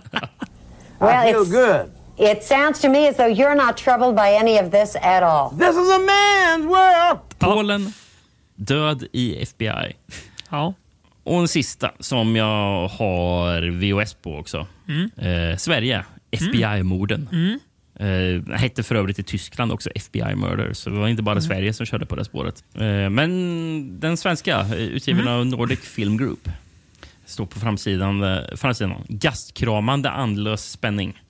Well, 1.00 1.28
I 1.28 1.32
feel 1.32 1.44
good. 1.44 1.90
It 2.18 2.44
sounds 2.44 2.80
to 2.80 2.88
me 2.88 3.08
as 3.08 3.16
though 3.16 3.30
you're 3.32 3.66
not 3.66 3.76
troubled 3.76 4.14
by 4.16 4.36
any 4.36 4.58
of 4.58 4.70
this 4.70 4.96
at 4.96 5.22
all. 5.22 5.50
This 5.58 5.70
is 5.76 5.90
a 5.90 5.98
man's 5.98 6.66
world. 6.66 7.20
Polen, 7.38 7.92
död 8.56 9.04
i 9.12 9.42
FBI. 9.42 9.96
ja. 10.50 10.74
Och 11.24 11.40
en 11.40 11.48
sista 11.48 11.90
som 12.00 12.36
jag 12.36 12.88
har 12.88 13.70
VOS 13.92 14.14
på 14.14 14.36
också. 14.36 14.66
Eh, 15.16 15.56
Sverige, 15.56 16.04
FBI-morden. 16.30 17.28
Eh, 17.94 18.56
hette 18.56 18.82
för 18.82 18.94
övrigt 18.94 19.18
i 19.18 19.22
Tyskland 19.22 19.72
också 19.72 19.90
FBI 19.94 20.34
Murder, 20.34 20.72
så 20.72 20.90
det 20.90 20.98
var 20.98 21.08
inte 21.08 21.22
bara 21.22 21.40
Sverige 21.40 21.72
som 21.72 21.86
körde 21.86 22.06
på 22.06 22.16
det 22.16 22.24
spåret. 22.24 22.64
Eh, 22.74 23.10
men 23.10 24.00
den 24.00 24.16
svenska, 24.16 24.60
eh, 24.60 24.74
utgiven 24.74 25.28
av 25.28 25.46
Nordic 25.46 25.80
Film 25.80 26.16
Group, 26.16 26.48
står 27.26 27.46
på 27.46 27.60
framsidan, 27.60 28.38
framsidan 28.56 29.04
gastkramande 29.08 30.10
andlös 30.10 30.70
spänning. 30.70 31.20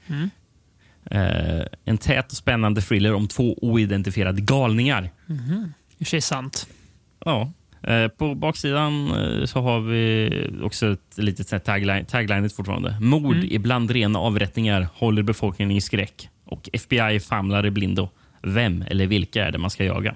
Eh, 1.11 1.63
en 1.85 1.99
tät 1.99 2.31
och 2.31 2.37
spännande 2.37 2.81
thriller 2.81 3.15
om 3.15 3.29
två 3.29 3.59
oidentifierade 3.63 4.41
galningar. 4.41 5.11
Och 5.93 5.99
för 5.99 6.05
sig 6.05 6.21
sant. 6.21 6.69
Ja. 7.25 7.53
Eh, 7.83 8.09
På 8.09 8.35
baksidan 8.35 9.11
eh, 9.11 9.45
så 9.45 9.61
har 9.61 9.81
vi 9.81 10.31
också 10.63 10.93
ett 10.93 11.19
litet 11.19 11.65
tagline, 11.65 12.05
taglinet 12.05 12.53
fortfarande. 12.53 12.97
Mord, 13.01 13.37
ibland 13.45 13.91
rena 13.91 14.19
avrättningar, 14.19 14.89
håller 14.95 15.23
befolkningen 15.23 15.77
i 15.77 15.81
skräck. 15.81 16.29
Och 16.45 16.69
FBI 16.73 17.21
famlar 17.21 17.67
i 17.67 17.71
blindo. 17.71 18.09
Vem 18.43 18.85
eller 18.91 19.07
vilka 19.07 19.47
är 19.47 19.53
det 19.53 19.59
man 19.59 19.71
ska 19.71 19.85
jaga? 19.85 20.15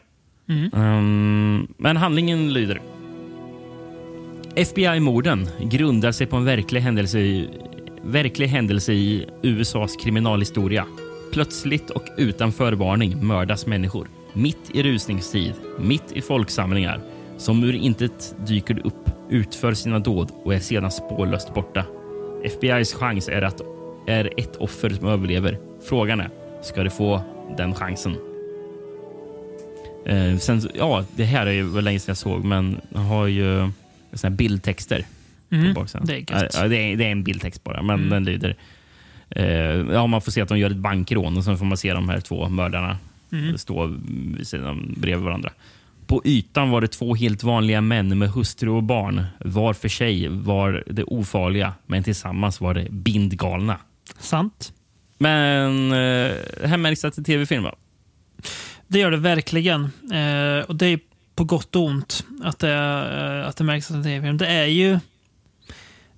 Ehm, 0.74 1.66
men 1.76 1.96
handlingen 1.96 2.52
lyder. 2.52 2.80
FBI-morden 4.56 5.48
grundar 5.60 6.12
sig 6.12 6.26
på 6.26 6.36
en 6.36 6.44
verklig 6.44 6.80
händelse, 6.80 7.18
i, 7.18 7.48
verklig 8.04 8.46
händelse 8.46 8.92
i 8.92 9.26
USAs 9.42 9.96
kriminalhistoria. 9.96 10.86
Plötsligt 11.32 11.90
och 11.90 12.04
utan 12.18 12.52
förvarning 12.52 13.26
mördas 13.26 13.66
människor. 13.66 14.08
Mitt 14.32 14.70
i 14.74 14.82
rusningstid, 14.82 15.52
mitt 15.78 16.12
i 16.12 16.20
folksamlingar. 16.20 17.00
Som 17.36 17.64
ur 17.64 17.74
intet 17.74 18.36
dyker 18.46 18.86
upp, 18.86 19.10
utför 19.30 19.74
sina 19.74 19.98
dåd 19.98 20.30
och 20.44 20.54
är 20.54 20.58
sedan 20.58 20.90
spårlöst 20.90 21.54
borta. 21.54 21.84
FBIs 22.44 22.94
chans 22.94 23.28
är 23.28 23.42
att 23.42 23.60
är 24.06 24.30
ett 24.36 24.56
offer 24.56 24.90
som 24.90 25.08
överlever. 25.08 25.58
Frågan 25.88 26.20
är, 26.20 26.30
ska 26.62 26.82
det 26.82 26.90
få 26.90 27.22
den 27.56 27.74
chansen? 27.74 28.16
Eh, 30.06 30.36
sen, 30.36 30.62
ja, 30.74 31.04
det 31.16 31.24
här 31.24 31.46
är 31.46 31.52
ju 31.52 31.70
väl 31.70 31.84
länge 31.84 31.98
sedan 31.98 32.10
jag 32.10 32.16
såg, 32.16 32.44
men 32.44 32.80
jag 32.94 33.00
har 33.00 33.26
ju 33.26 33.70
såna 34.12 34.30
här 34.30 34.36
bildtexter. 34.36 35.04
på 35.48 35.80
baksidan. 35.80 36.06
det 36.06 36.32
är. 36.32 36.48
Ja, 36.52 36.68
det, 36.68 36.76
är, 36.76 36.96
det 36.96 37.04
är 37.04 37.10
en 37.10 37.24
bildtext 37.24 37.64
bara, 37.64 37.82
men 37.82 38.08
den 38.08 38.24
lyder... 38.24 38.56
Eh, 39.30 39.46
ja, 39.92 40.06
man 40.06 40.20
får 40.20 40.32
se 40.32 40.40
att 40.40 40.48
de 40.48 40.58
gör 40.58 40.70
ett 40.70 40.76
bankrån 40.76 41.36
och 41.36 41.44
sen 41.44 41.58
får 41.58 41.64
man 41.66 41.76
se 41.76 41.92
de 41.92 42.08
här 42.08 42.20
två 42.20 42.48
mördarna 42.48 42.98
stå 43.56 43.94
vid 44.36 44.46
sidan 44.46 44.94
bredvid 44.96 45.24
varandra. 45.24 45.50
På 46.06 46.22
ytan 46.24 46.70
var 46.70 46.80
det 46.80 46.88
två 46.88 47.14
helt 47.14 47.42
vanliga 47.42 47.80
män 47.80 48.18
med 48.18 48.30
hustru 48.30 48.70
och 48.70 48.82
barn. 48.82 49.24
Var 49.38 49.72
för 49.72 49.88
sig 49.88 50.28
var 50.28 50.84
det 50.86 51.04
ofarliga, 51.04 51.74
men 51.86 52.02
tillsammans 52.02 52.60
var 52.60 52.74
det 52.74 52.90
bindgalna. 52.90 53.78
Sant. 54.18 54.72
Men 55.18 55.92
eh, 55.92 56.32
här 56.64 56.76
märks 56.76 57.04
att 57.04 57.14
det 57.16 57.22
är 57.22 57.24
tv-film, 57.24 57.62
va? 57.62 57.74
Det 58.86 58.98
gör 58.98 59.10
det 59.10 59.16
verkligen. 59.16 59.82
Eh, 60.12 60.64
och 60.68 60.76
det 60.76 60.86
är 60.86 61.00
på 61.34 61.44
gott 61.44 61.76
och 61.76 61.84
ont 61.84 62.26
att 62.42 62.58
det, 62.58 62.72
eh, 62.72 63.48
att 63.48 63.56
det 63.56 63.64
märks 63.64 63.90
att 63.90 64.02
det 64.02 64.10
är 64.10 64.16
en 64.16 64.22
film. 64.22 64.38
Det 64.38 64.46
är 64.46 64.66
ju 64.66 64.98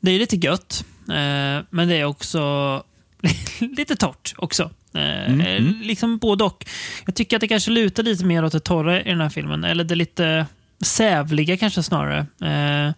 det 0.01 0.11
är 0.11 0.19
lite 0.19 0.37
gött, 0.37 0.85
eh, 1.09 1.65
men 1.71 1.89
det 1.89 1.97
är 1.97 2.05
också 2.05 2.83
lite 3.77 3.97
torrt 3.97 4.35
också. 4.37 4.71
Eh, 4.97 5.41
eh, 5.41 5.63
Liksom 5.83 6.19
både 6.19 6.45
och. 6.45 6.65
Jag 7.07 7.15
tycker 7.15 7.37
att 7.37 7.41
det 7.41 7.49
kanske 7.49 7.71
lutar 7.71 8.03
lite 8.03 8.25
mer 8.25 8.45
åt 8.45 8.53
det 8.53 8.61
torra 8.61 9.01
i 9.01 9.09
den 9.09 9.21
här 9.21 9.29
filmen. 9.29 9.65
Eller 9.65 9.85
det 9.85 9.95
lite 9.95 10.47
sävliga 10.85 11.57
kanske 11.57 11.83
snarare. 11.83 12.27
Eh, 12.41 12.93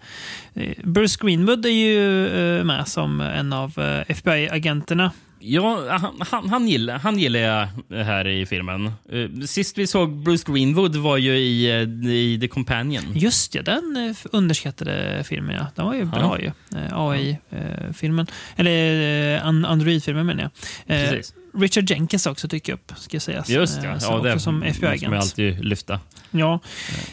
Bruce 0.84 1.18
Greenwood 1.20 1.66
är 1.66 1.70
ju 1.70 2.26
eh, 2.26 2.64
med 2.64 2.88
som 2.88 3.20
en 3.20 3.52
av 3.52 3.78
eh, 3.78 4.04
FBI-agenterna. 4.08 5.12
Ja, 5.40 5.86
han, 5.98 6.14
han, 6.30 6.48
han, 6.48 6.68
gillar, 6.68 6.98
han 6.98 7.18
gillar 7.18 7.40
jag 7.40 7.68
här 8.04 8.26
i 8.28 8.46
filmen. 8.46 8.86
Eh, 8.86 9.46
Sist 9.46 9.78
vi 9.78 9.86
såg 9.86 10.16
Bruce 10.16 10.52
Greenwood 10.52 10.96
var 10.96 11.16
ju 11.16 11.36
i, 11.36 11.70
eh, 11.70 12.10
i 12.12 12.38
The 12.40 12.48
Companion. 12.48 13.04
Just 13.14 13.54
ja, 13.54 13.62
den 13.62 13.96
eh, 13.96 14.16
underskattade 14.32 15.24
filmen. 15.24 15.54
Ja. 15.54 15.66
Den 15.74 15.86
var 15.86 15.94
ju 15.94 16.04
bra 16.04 16.40
ju. 16.40 16.46
Eh, 16.46 16.98
AI-filmen. 16.98 18.26
Eller 18.56 19.40
An- 19.40 19.64
Android-filmen 19.64 20.26
menar 20.26 20.42
jag. 20.42 20.50
Precis. 20.86 21.34
Richard 21.54 21.90
Jenkins 21.90 22.26
också 22.26 22.46
dyker 22.46 22.72
upp, 22.72 22.92
ska 22.96 23.20
sägas. 23.20 23.48
Just 23.48 23.82
ja, 23.82 23.96
ja 24.00 24.20
det 24.22 24.40
som 24.40 24.54
måste 24.54 24.82
man 24.82 24.92
FBI-agent. 24.92 25.14
alltid 25.22 25.64
lyfta. 25.64 26.00
Ja. 26.30 26.52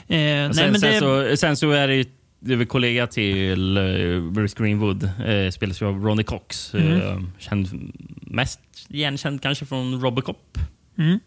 Eh, 0.08 0.18
nej, 0.18 0.54
sen, 0.54 0.72
men 0.72 0.80
sen, 0.82 0.92
det, 0.94 1.00
så, 1.00 1.38
sen 1.38 1.58
så 1.58 1.72
är 1.72 1.88
det 1.88 1.96
ju 1.96 2.06
det 2.46 2.54
är 2.54 2.58
väl 2.58 2.68
kollega 2.68 3.08
till 3.08 3.78
eh, 3.78 3.84
Bruce 4.32 4.56
Greenwood, 4.64 5.04
eh, 5.26 5.50
spelas 5.52 5.82
ju 5.82 5.86
av 5.86 6.04
Ronnie 6.04 6.24
Cox. 6.24 6.74
Mm. 6.74 7.32
Känd, 7.40 7.94
mest 8.22 8.60
igenkänd 8.90 9.42
kanske 9.42 9.66
från 9.66 10.02
Robocop. 10.02 10.58
Mm. 10.98 11.20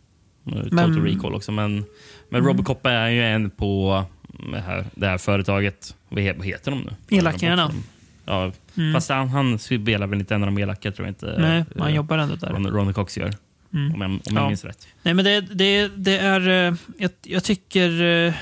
Eh, 0.47 0.53
Total 0.63 0.71
Men- 0.91 1.05
Recall 1.05 1.35
också. 1.35 1.53
Men, 1.53 1.75
men 2.29 2.41
Mm. 2.41 2.47
Robocop 2.47 2.87
är 2.87 3.09
ju 3.09 3.23
en 3.25 3.51
på 3.51 4.05
det 4.53 4.61
här, 4.61 4.85
det 4.95 5.07
här 5.07 5.19
företaget. 5.19 5.97
Vad, 6.09 6.23
he, 6.23 6.33
vad 6.33 6.47
heter 6.47 6.71
de 6.71 6.81
nu? 6.81 7.17
Elakarna. 7.19 7.73
Ja, 8.25 8.53
Mm. 8.77 8.93
Fast 8.95 9.09
han, 9.11 9.29
han 9.29 9.59
spelar 9.59 10.07
väl 10.07 10.19
inte 10.21 10.35
en 10.35 10.43
av 10.43 10.47
de 10.47 10.59
elaka, 10.63 10.93
tror 10.93 11.07
jag 11.07 11.11
inte. 11.11 11.35
Nej, 11.39 11.65
man 11.77 11.95
jobbar 11.95 12.19
ändå 12.19 12.35
där. 12.37 12.49
Ron, 12.51 12.67
Ronnie 12.67 12.93
Cox 12.93 13.19
gör. 13.19 13.33
Mm. 13.75 13.95
Om 13.95 14.01
jag, 14.01 14.11
om 14.11 14.21
jag 14.25 14.37
Ja. 14.43 14.47
minns 14.49 14.65
rätt. 14.65 14.89
Nej, 15.03 15.15
men 15.15 15.25
det, 15.25 15.41
det, 15.41 15.89
det 15.97 16.19
är... 16.19 16.41
Jag, 16.99 17.11
jag 17.23 17.45
tycker... 17.45 18.35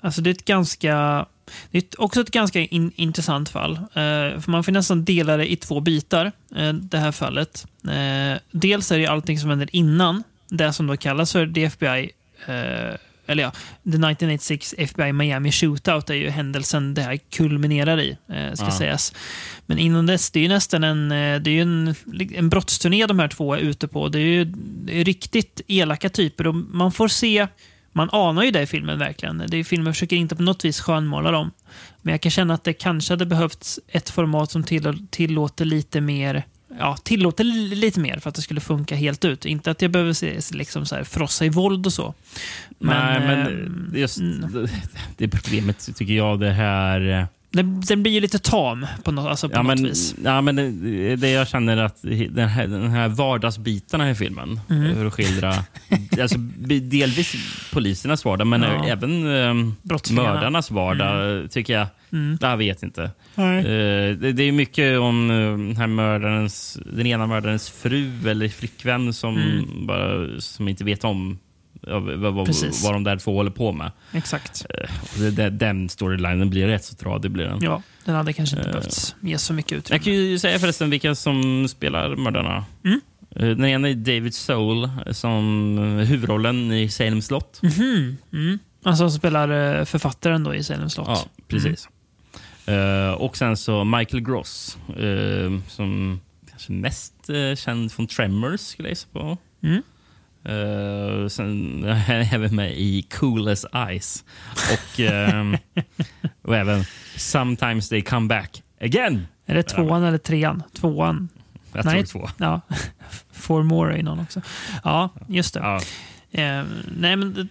Alltså 0.00 0.20
det 0.22 0.30
är 0.30 0.34
ett 0.34 0.44
ganska... 0.44 1.26
Det 1.70 1.78
är 1.78 2.00
också 2.00 2.20
ett 2.20 2.30
ganska 2.30 2.60
in, 2.60 2.92
intressant 2.96 3.48
fall. 3.48 3.72
Eh, 3.76 4.40
för 4.40 4.50
man 4.50 4.64
får 4.64 4.72
nästan 4.72 5.04
dela 5.04 5.36
det 5.36 5.52
i 5.52 5.56
två 5.56 5.80
bitar, 5.80 6.32
eh, 6.56 6.72
det 6.72 6.98
här 6.98 7.12
fallet. 7.12 7.66
Eh, 7.84 8.40
dels 8.50 8.92
är 8.92 8.98
det 8.98 9.06
allting 9.06 9.38
som 9.38 9.50
händer 9.50 9.68
innan, 9.72 10.22
det 10.48 10.72
som 10.72 10.86
då 10.86 10.96
kallas 10.96 11.32
för 11.32 11.46
the 11.46 11.64
FBI, 11.64 12.10
eh, 12.46 12.94
eller 13.26 13.42
ja, 13.42 13.50
the 13.84 13.98
1986 13.98 14.74
FBI 14.78 15.12
Miami 15.12 15.52
Shootout 15.52 16.10
är 16.10 16.14
ju 16.14 16.30
händelsen 16.30 16.94
det 16.94 17.02
här 17.02 17.16
kulminerar 17.30 18.00
i, 18.00 18.16
eh, 18.28 18.52
ska 18.54 18.64
Ja. 18.64 18.70
sägas. 18.78 19.12
Men 19.66 19.78
innan 19.78 20.06
dess, 20.06 20.30
det 20.30 20.38
är 20.38 20.42
ju 20.42 20.48
nästan 20.48 20.84
en, 20.84 21.12
eh, 21.12 21.40
det 21.40 21.50
är 21.58 21.62
en, 21.62 21.94
en 22.34 22.48
brottsturné 22.48 23.06
de 23.06 23.18
här 23.18 23.28
två 23.28 23.54
är 23.54 23.58
ute 23.58 23.88
på. 23.88 24.08
Det 24.08 24.18
är 24.18 24.22
ju 24.22 24.44
det 24.84 25.00
är 25.00 25.04
riktigt 25.04 25.60
elaka 25.68 26.08
typer 26.08 26.46
och 26.46 26.54
man 26.54 26.92
får 26.92 27.08
se 27.08 27.46
man 27.92 28.08
anar 28.12 28.42
ju 28.42 28.50
det 28.50 28.62
i 28.62 28.66
filmen 28.66 28.98
verkligen. 28.98 29.44
Det 29.48 29.56
är 29.56 29.64
filmen 29.64 29.92
försöker 29.94 30.16
inte 30.16 30.36
på 30.36 30.42
något 30.42 30.64
vis 30.64 30.80
skönmåla 30.80 31.30
dem. 31.30 31.50
Men 32.02 32.12
jag 32.12 32.20
kan 32.20 32.30
känna 32.30 32.54
att 32.54 32.64
det 32.64 32.72
kanske 32.72 33.12
hade 33.12 33.26
behövts 33.26 33.80
ett 33.88 34.10
format 34.10 34.50
som 34.50 34.62
till, 34.64 35.06
tillåter 35.10 35.64
lite 35.64 36.00
mer 36.00 36.44
Ja, 36.78 36.96
tillåter 36.96 37.44
li- 37.44 37.74
lite 37.74 38.00
mer 38.00 38.18
för 38.18 38.28
att 38.28 38.34
det 38.34 38.42
skulle 38.42 38.60
funka 38.60 38.96
helt 38.96 39.24
ut. 39.24 39.44
Inte 39.44 39.70
att 39.70 39.82
jag 39.82 39.90
behöver 39.90 40.12
se, 40.12 40.40
liksom 40.52 40.86
så 40.86 40.94
här, 40.94 41.04
frossa 41.04 41.44
i 41.44 41.48
våld 41.48 41.86
och 41.86 41.92
så. 41.92 42.14
Nej, 42.78 43.20
men 43.20 43.46
ehm, 43.46 43.92
just 43.94 44.18
det 45.16 45.28
problemet 45.28 45.96
tycker 45.96 46.14
jag 46.14 46.40
det 46.40 46.50
här... 46.52 47.26
den, 47.52 47.80
den 47.80 48.02
blir 48.02 48.12
ju 48.12 48.20
lite 48.20 48.38
tam 48.38 48.86
på 49.04 49.12
något, 49.12 49.26
alltså 49.28 49.48
på 49.48 49.54
Ja 49.56 49.62
något 49.62 49.78
men, 49.80 49.84
vis. 49.88 50.14
ja, 50.24 50.40
men 50.40 50.56
det, 50.56 51.16
det 51.16 51.30
jag 51.30 51.48
känner 51.48 51.76
att 51.76 52.02
den 52.30 52.48
här, 52.48 52.66
den 52.66 52.90
här 52.90 53.08
vardagsbitarna 53.08 54.10
i 54.10 54.14
filmen, 54.14 54.60
Mm. 54.70 54.94
för 54.94 55.06
att 55.06 55.14
skildra 55.14 55.54
alltså, 56.22 56.38
delvis 56.82 57.34
polisernas 57.72 58.24
vardag, 58.24 58.46
men 58.46 58.62
Ja. 58.62 58.86
även 58.86 59.26
um, 59.26 59.76
mördarnas 60.10 60.70
vardag, 60.70 61.50
tycker 61.50 61.72
jag. 61.72 61.86
Mm. 62.12 62.38
Jag 62.40 62.56
vet 62.56 62.82
inte. 62.82 63.02
Eh, 63.02 63.62
det, 64.20 64.32
det 64.32 64.42
är 64.42 64.52
mycket 64.52 64.98
om 64.98 65.28
den, 65.28 65.76
här 65.76 65.86
mördarens, 65.86 66.78
den 66.92 67.06
ena 67.06 67.26
mördarens 67.26 67.70
fru 67.70 68.10
eller 68.28 68.48
flickvän 68.48 69.12
som, 69.12 69.36
Mm. 69.36 69.86
bara, 69.86 70.40
som 70.40 70.68
inte 70.68 70.84
vet 70.84 71.04
om 71.04 71.38
vad, 71.82 72.34
vad, 72.34 72.46
Precis. 72.46 72.84
vad 72.84 72.92
de 72.92 73.04
där 73.04 73.16
två 73.16 73.34
håller 73.34 73.50
på 73.50 73.72
med. 73.72 73.90
Exakt. 74.12 74.66
Eh, 74.70 74.90
det, 75.18 75.30
det, 75.30 75.50
den 75.50 75.88
storylinen 75.88 76.50
blir 76.50 76.66
rätt 76.68 76.84
så 76.84 76.94
tradig. 76.94 77.30
Blir 77.30 77.44
den. 77.44 77.58
Ja, 77.62 77.82
den 78.04 78.14
hade 78.14 78.32
kanske 78.32 78.56
inte 78.56 78.68
Eh. 78.68 78.72
behövt 78.72 79.16
ge 79.20 79.38
så 79.38 79.52
mycket 79.52 79.72
utrymme. 79.72 79.96
Jag 79.96 80.04
kan 80.04 80.12
ju 80.12 80.38
säga 80.38 80.58
förresten 80.58 80.90
vilka 80.90 81.14
som 81.14 81.68
spelar 81.68 82.16
mördarna. 82.16 82.64
Mm. 82.84 83.00
Eh, 83.36 83.48
Den 83.48 83.64
ena 83.64 83.88
är 83.88 83.94
David 83.94 84.34
Soul 84.34 84.90
som 85.10 85.76
huvudrollen 86.08 86.72
i 86.72 86.88
Salem 86.88 87.22
slott. 87.22 87.60
Mhm. 87.62 88.16
Mm. 88.32 88.58
Alltså 88.82 89.10
som 89.10 89.18
spelar 89.18 89.84
författaren 89.84 90.44
då 90.44 90.54
i 90.54 90.62
Salem 90.64 90.90
slott. 90.90 91.08
Ja, 91.08 91.24
precis. 91.48 91.88
Eh, 92.66 93.10
och 93.12 93.36
sen 93.36 93.56
så 93.56 93.84
Michael 93.84 94.22
Gross 94.22 94.78
eh, 94.88 95.60
som 95.68 96.20
kanske 96.50 96.72
mest 96.72 97.14
uh, 97.30 97.54
känd 97.54 97.92
från 97.92 98.06
Tremors 98.06 98.60
skulle 98.60 98.88
jag 98.88 98.92
gissa 98.92 99.08
på. 99.12 99.38
Mm. 99.62 99.82
Eh, 100.44 101.28
sen 101.28 101.84
är 101.84 102.28
även 102.34 102.56
med 102.56 102.72
i 102.72 103.02
Cool 103.02 103.48
as 103.48 103.66
Ice. 104.00 104.24
Och, 104.72 105.00
ehm, 105.00 105.56
och 106.42 106.56
även 106.56 106.84
Sometimes 107.16 107.88
They 107.88 108.02
Come 108.02 108.28
Back 108.28 108.62
Again. 108.80 109.26
Är 109.46 109.54
det 109.54 109.62
tvåan 109.62 110.02
eller 110.04 110.18
trean? 110.18 110.62
Tvåan. 110.74 111.28
Jag 111.72 111.84
Nej. 111.84 112.06
tror 112.06 112.20
två. 112.20 112.28
Ja. 112.36 112.60
Four 113.32 113.62
more 113.62 113.98
är 113.98 114.02
någon 114.02 114.20
också. 114.20 114.42
Ja, 114.84 115.08
just 115.28 115.54
det. 115.54 115.60
Ja. 115.60 115.76
Eh, 116.30 116.64
nej, 116.96 117.16
men 117.16 117.48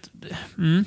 mm. 0.58 0.84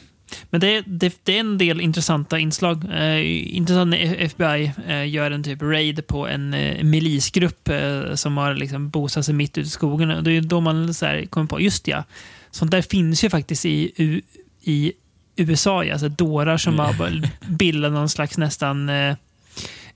Men 0.50 0.62
det, 0.62 0.84
det, 0.88 1.16
det 1.24 1.36
är 1.36 1.40
en 1.40 1.58
del 1.58 1.82
intressanta 1.82 2.40
inslag. 2.40 2.84
Eh, 2.94 3.56
intressant 3.58 3.90
när 3.90 4.16
FBI 4.22 4.72
eh, 4.88 5.10
gör 5.10 5.32
en 5.32 5.44
typ 5.44 5.62
raid 5.62 6.08
på 6.08 6.28
en 6.28 6.54
eh, 6.54 6.84
milisgrupp 6.84 7.70
eh, 7.70 8.14
som 8.16 8.38
har 8.38 8.54
liksom 8.56 8.90
bosatt 8.90 9.26
sig 9.26 9.34
mitt 9.34 9.58
ute 9.58 9.68
i 9.68 9.70
skogen. 9.70 10.12
Och 10.12 10.24
Det 10.24 10.32
är 10.32 10.42
då 10.42 10.62
man 10.62 10.94
så 10.94 11.06
här, 11.06 11.26
kommer 11.26 11.48
på, 11.48 11.62
just 11.62 11.88
ja, 11.88 12.04
sånt 12.52 12.72
där 12.72 12.82
finns 12.82 13.24
ju 13.24 13.30
faktiskt 13.30 13.66
i, 13.66 13.92
U- 13.96 14.22
i 14.64 14.94
USA. 15.36 15.86
Alltså 15.92 16.10
dårar 16.10 16.58
som 16.58 16.74
Mm. 16.80 16.98
bara 16.98 17.12
bildar 17.48 17.90
någon 17.90 18.10
slags 18.10 18.38
nästan 18.38 18.90
eh, 18.90 19.16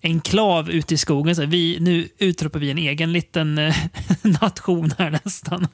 enklav 0.04 0.70
ute 0.70 0.94
i 0.94 0.98
skogen. 0.98 1.36
Så 1.36 1.46
vi, 1.46 1.78
nu 1.82 2.08
utropar 2.20 2.60
vi 2.60 2.72
en 2.72 2.78
egen 2.78 3.12
liten 3.14 3.58
eh, 3.58 3.76
nation 4.42 4.92
här 4.98 5.12
nästan. 5.12 5.68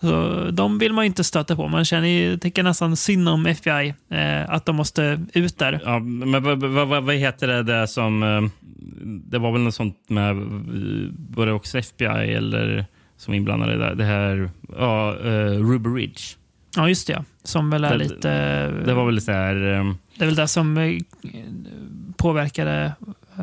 Så 0.00 0.44
de 0.50 0.78
vill 0.78 0.92
man 0.92 1.04
ju 1.04 1.06
inte 1.06 1.24
stöta 1.24 1.56
på. 1.56 1.68
Man 1.68 1.84
känner 1.84 2.08
ju, 2.08 2.38
tycker 2.38 2.62
nästan 2.62 2.96
synd 2.96 3.28
om 3.28 3.46
FBI, 3.46 3.94
eh, 4.10 4.50
att 4.50 4.66
de 4.66 4.76
måste 4.76 5.20
ut 5.34 5.58
där. 5.58 5.80
Ja, 5.84 5.98
men 5.98 6.42
vad, 6.42 6.62
vad, 6.64 7.04
vad, 7.04 7.14
heter 7.14 7.46
det 7.48 7.62
där 7.62 7.86
som... 7.86 8.22
eh, 8.22 8.42
Det 9.02 9.38
var 9.38 9.52
väl 9.52 9.60
något 9.60 9.74
sånt 9.74 9.96
med... 10.08 10.36
Var 11.30 11.46
det 11.46 11.52
också 11.52 11.78
FBI 11.78 12.34
eller 12.34 12.86
som 13.16 13.34
inblandade 13.34 13.76
där? 13.76 13.94
Det 13.94 14.04
här... 14.04 14.50
Ja, 14.78 15.16
uh, 15.24 15.70
Ruby 15.70 15.88
Ridge. 15.90 16.20
Ja, 16.76 16.88
just 16.88 17.06
det. 17.06 17.12
ja. 17.12 17.24
Som 17.44 17.70
väl 17.70 17.84
är 17.84 17.90
Det- 17.90 17.96
lite... 18.04 18.66
Det 18.86 18.94
var 18.94 19.06
väl 19.06 19.20
så 19.20 19.32
här... 19.32 19.54
Det 20.18 20.24
är 20.24 20.26
väl 20.26 20.34
det 20.34 20.48
som 20.48 20.98
påverkade 22.16 22.92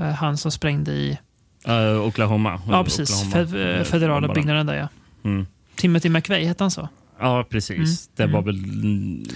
han 0.01 0.37
som 0.37 0.51
sprängde 0.51 0.91
i 0.91 1.17
eh, 1.65 2.01
Oklahoma. 2.01 2.61
ja, 2.69 2.83
precis, 2.83 3.23
Oklahoma. 3.27 3.51
fe- 3.51 3.73
eh, 3.73 3.79
Eh, 3.79 3.83
federala 3.83 4.33
byggnaden 4.33 4.65
där. 4.65 4.75
Ja. 4.75 4.87
Mm. 5.23 5.45
Timothy 5.75 6.09
McVeigh, 6.09 6.47
hette 6.47 6.63
han 6.63 6.71
så? 6.71 6.89
Ja, 7.19 7.45
precis. 7.49 8.09
Det 8.15 8.25
var 8.25 8.41
väl... 8.41 8.55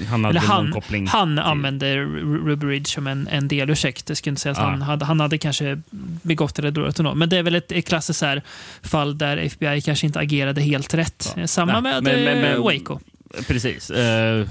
Han 0.09 0.23
hade 0.25 0.39
Eller 0.39 0.47
han, 0.47 0.71
koppling. 0.71 1.07
han 1.07 1.29
till- 1.35 1.39
använde 1.39 1.95
Ru- 1.95 2.45
Ruby 2.47 2.67
Ridge 2.67 2.85
som 2.89 3.07
en, 3.07 3.27
en 3.27 3.47
delursäkt. 3.47 4.09
Jag 4.09 4.17
skulle 4.17 4.31
inte 4.31 4.41
säga 4.41 4.51
att 4.51 4.57
Ja. 4.57 4.63
han, 4.63 4.81
hade, 4.81 5.05
han 5.05 5.19
hade 5.19 5.37
kanske 5.37 5.81
begått 6.21 6.55
det 6.55 6.71
dåligt 6.71 6.99
ändå. 6.99 7.15
Men 7.15 7.29
det 7.29 7.37
är 7.37 7.43
väl 7.43 7.55
ett, 7.55 7.71
ett 7.71 7.87
klassiskt 7.87 8.21
här 8.21 8.41
fall 8.81 9.17
där 9.17 9.37
FBI 9.37 9.81
kanske 9.81 10.07
inte 10.07 10.19
agerade 10.19 10.61
helt 10.61 10.93
rätt. 10.93 11.33
Ja. 11.37 11.47
Samma 11.47 11.71
Nej, 11.79 11.81
med 11.81 12.03
men- 12.03 12.23
men- 12.23 12.37
eh, 12.37 12.41
men- 12.41 12.61
Waco. 12.61 12.99
Precis. 13.47 13.89
Eh, 13.89 14.47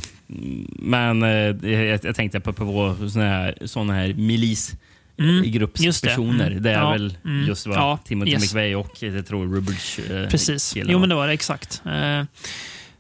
men 0.79 1.23
eh, 1.23 1.29
jag, 1.73 2.01
jag 2.05 2.17
tänkte 2.17 2.41
på, 2.41 2.53
på 2.53 2.97
såna 3.13 3.25
här, 3.25 3.59
såna 3.65 3.93
här 3.95 4.15
milis 4.15 4.73
Mm, 5.19 5.45
i 5.45 5.67
just 5.85 6.05
det. 6.05 6.11
Mm. 6.11 6.63
Det 6.63 6.71
är 6.71 6.75
Ja, 6.75 6.91
väl 6.91 7.17
mm. 7.25 7.47
just 7.47 7.67
vad 7.67 7.77
Ja, 7.77 7.99
Timothy 8.05 8.33
yes. 8.33 8.43
McVeigh 8.43 8.79
och 8.79 9.03
jag 9.03 9.27
tror 9.27 9.55
Rubridge 9.55 10.23
eh, 10.23 10.29
Precis. 10.29 10.73
Jo, 10.77 10.99
men 10.99 11.09
det 11.09 11.15
var 11.15 11.27
det 11.27 11.33
exakt. 11.33 11.83
Eh, 11.87 12.25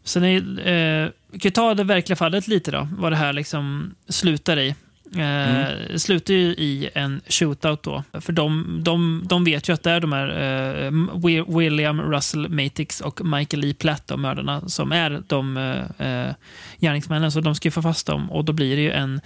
sen 0.04 0.24
är, 0.24 0.68
eh, 0.68 1.10
vi 1.32 1.38
kan 1.38 1.52
ta 1.52 1.74
det 1.74 1.84
verkliga 1.84 2.16
fallet 2.16 2.48
lite 2.48 2.70
då, 2.70 2.88
vad 2.98 3.12
det 3.12 3.16
här 3.16 3.32
liksom 3.32 3.94
slutar 4.08 4.58
i. 4.58 4.74
Eh, 5.16 5.20
Mm. 5.20 5.98
Slutar 5.98 6.34
ju 6.34 6.40
i 6.50 6.90
en 6.94 7.20
shootout 7.28 7.82
då. 7.82 8.04
För 8.20 8.32
de, 8.32 8.78
de, 8.82 9.22
de 9.28 9.44
vet 9.44 9.68
ju 9.68 9.72
att 9.72 9.82
det 9.82 9.90
är 9.90 10.00
de 10.00 10.12
här 10.12 10.28
eh, 10.28 10.90
Wi- 10.92 11.58
William 11.58 12.00
Russell 12.02 12.48
Matix 12.48 13.00
och 13.00 13.24
Michael 13.24 13.64
E. 13.64 13.74
Platt, 13.78 14.06
de 14.06 14.22
mördarna, 14.22 14.68
som 14.68 14.92
är 14.92 15.22
de 15.26 15.56
eh, 15.98 16.34
gärningsmännen. 16.78 17.32
Så 17.32 17.40
de 17.40 17.54
ska 17.54 17.66
ju 17.66 17.70
få 17.72 17.82
fast 17.82 18.06
dem 18.06 18.30
och 18.30 18.44
då 18.44 18.52
blir 18.52 18.76
det 18.76 18.82
ju 18.82 18.90
en 18.90 19.20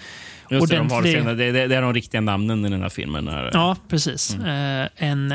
Just 0.50 0.68
det, 0.70 0.76
de 0.76 0.90
har 0.90 1.02
ordentlig- 1.02 1.36
det, 1.36 1.52
det, 1.52 1.66
det 1.66 1.76
är 1.76 1.82
de 1.82 1.94
riktiga 1.94 2.20
namnen 2.20 2.66
i 2.66 2.68
den 2.70 2.82
här 2.82 2.88
filmen. 2.88 3.28
Här. 3.28 3.50
Ja, 3.52 3.76
precis. 3.88 4.34
Mm. 4.34 4.80
Eh, 4.82 4.88
en 4.96 5.34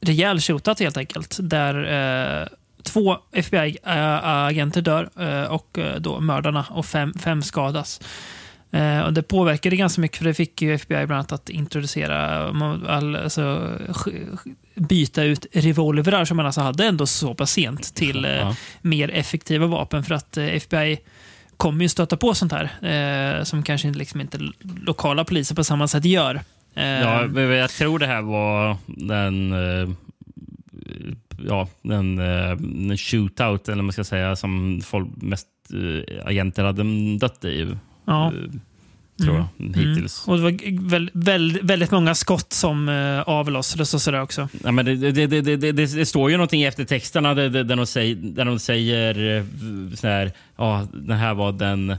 rejäl 0.00 0.40
shootout 0.40 0.80
helt 0.80 0.96
enkelt. 0.96 1.36
Där 1.42 1.74
eh, 2.42 2.46
två 2.82 3.18
FBI-agenter 3.32 4.80
dör 4.82 5.10
eh, 5.20 5.44
och 5.52 5.78
eh, 5.78 5.96
då 6.00 6.20
mördarna 6.20 6.64
och 6.70 6.86
fem, 6.86 7.12
fem 7.20 7.42
skadas. 7.42 8.00
Eh, 8.72 9.00
och 9.00 9.12
det 9.12 9.22
påverkade 9.22 9.76
ganska 9.76 10.00
mycket 10.00 10.18
för 10.18 10.24
det 10.24 10.34
fick 10.34 10.62
ju 10.62 10.74
FBI 10.74 11.06
bland 11.06 11.12
annat 11.12 11.32
att 11.32 11.48
introducera, 11.48 12.48
all, 12.88 13.16
alltså, 13.16 13.70
byta 14.74 15.22
ut 15.22 15.46
revolvrar 15.52 16.24
som 16.24 16.36
man 16.36 16.46
alltså 16.46 16.60
hade 16.60 16.84
ändå 16.86 17.06
så 17.06 17.34
pass 17.34 17.50
sent 17.52 17.94
till 17.94 18.24
eh, 18.24 18.30
Ja. 18.30 18.56
mer 18.82 19.10
effektiva 19.10 19.66
vapen 19.66 20.04
för 20.04 20.14
att 20.14 20.36
eh, 20.36 20.44
FBI 20.44 20.98
kommer 21.56 21.82
ju 21.82 21.88
stöta 21.88 22.16
på 22.16 22.34
sånt 22.34 22.52
här 22.52 22.64
eh, 23.38 23.44
som 23.44 23.62
kanske 23.62 23.88
inte- 23.88 23.98
liksom 23.98 24.20
inte 24.20 24.38
lokala 24.84 25.24
poliser 25.24 25.54
på 25.54 25.64
samma 25.64 25.88
sätt 25.88 26.04
gör. 26.04 26.34
Eh, 26.74 26.84
Ja, 26.84 27.26
jag 27.40 27.70
tror 27.70 27.98
det 27.98 28.06
här 28.06 28.22
var 28.22 28.76
den, 28.86 29.52
eh, 29.52 29.88
ja, 31.48 31.68
den, 31.82 32.18
eh, 32.18 32.56
den 32.56 32.96
shootout, 32.98 33.68
eller 33.68 33.82
man 33.82 33.92
ska 33.92 34.04
säga, 34.04 34.36
som 34.36 34.80
folk, 34.84 35.08
mest 35.16 35.46
eh, 35.72 36.26
agenter 36.26 36.64
hade 36.64 36.82
dött 37.18 37.44
i. 37.44 37.76
Ja. 38.04 38.26
eh, 38.26 38.60
Tror 39.24 39.36
jag, 39.36 39.66
hittills. 39.76 40.28
Och 40.28 40.36
det 40.36 40.42
var 40.42 40.88
väl, 40.88 41.10
väl, 41.14 41.58
väldigt 41.62 41.90
många 41.90 42.14
skott 42.14 42.52
som 42.52 42.88
eh, 42.88 43.20
avlossades 43.20 43.94
och 43.94 44.02
sådär 44.02 44.22
också. 44.22 44.48
Ja, 44.64 44.72
men 44.72 44.84
det, 44.84 45.26
det, 45.26 45.56
det, 45.56 45.72
det, 45.72 46.06
står 46.06 46.30
ju 46.30 46.36
någonting 46.36 46.62
i 46.62 46.66
eftertexterna 46.66 47.34
där, 47.34 47.64
de, 47.64 47.86
säger, 47.86 48.14
där 48.14 48.44
de 48.44 48.58
säger 48.58 49.36
eh, 49.36 49.44
så 49.96 50.06
här, 50.06 50.32
ja, 50.56 50.86
den 50.92 51.18
här 51.18 51.34
var 51.34 51.52
den 51.52 51.96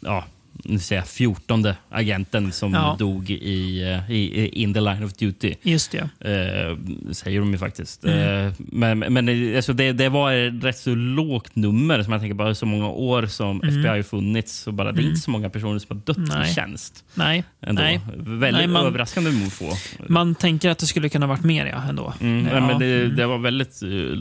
ja, 0.00 0.24
nu 0.64 0.78
säger 0.78 1.00
jag, 1.02 1.08
14 1.08 1.66
agenten 1.90 2.52
som 2.52 2.72
Ja. 2.74 2.96
dog 2.98 3.30
i, 3.30 3.82
eh, 3.82 4.10
i, 4.10 4.40
i 4.40 4.62
In 4.62 4.74
the 4.74 4.80
line 4.80 5.04
of 5.04 5.12
duty. 5.12 5.54
Just 5.62 5.92
det. 5.92 5.98
Eh, 5.98 6.76
säger 7.12 7.40
de 7.40 7.52
ju 7.52 7.58
faktiskt. 7.58 8.04
Mm. 8.04 8.46
Eh, 8.46 8.52
men 8.58 8.98
men 8.98 9.28
eh, 9.28 9.56
alltså 9.56 9.72
det, 9.72 9.92
det 9.92 10.08
var 10.08 10.32
ett 10.32 10.64
rätt 10.64 10.78
så 10.78 10.94
lågt 10.94 11.56
nummer. 11.56 12.02
Som 12.02 12.12
jag 12.12 12.20
tänker 12.22 12.34
bara 12.34 12.54
så 12.54 12.66
många 12.66 12.88
år 12.88 13.26
som 13.26 13.60
Mm. 13.62 13.68
FBI 13.68 13.88
har 13.88 14.02
funnits. 14.02 14.58
Så 14.58 14.72
bara, 14.72 14.92
Det 14.92 14.98
är 14.98 15.00
Mm. 15.00 15.10
inte 15.10 15.20
så 15.20 15.30
många 15.30 15.50
personer 15.50 15.78
som 15.78 15.96
har 15.96 16.04
dött 16.14 16.28
Nej. 16.34 16.50
i 16.50 16.54
tjänst. 16.54 17.04
Nej. 17.14 17.44
Ändå. 17.62 17.82
Nej. 17.82 18.00
Väldigt 18.16 18.52
Nej, 18.52 18.66
man- 18.66 18.86
överraskande 18.86 19.30
mot 19.30 19.52
få. 19.52 19.72
Man 20.08 20.34
tänker 20.34 20.70
att 20.70 20.78
det 20.78 20.86
skulle 20.86 21.08
kunna 21.08 21.26
varit 21.26 21.44
mer 21.44 21.66
ja, 21.66 21.82
ändå. 21.88 22.12
Mm, 22.20 22.46
Ja. 22.52 22.60
men 22.66 22.78
det, 22.78 23.02
Mm. 23.04 23.16
det 23.16 23.26
var 23.26 23.38
väldigt 23.38 23.82
uh, 23.82 24.14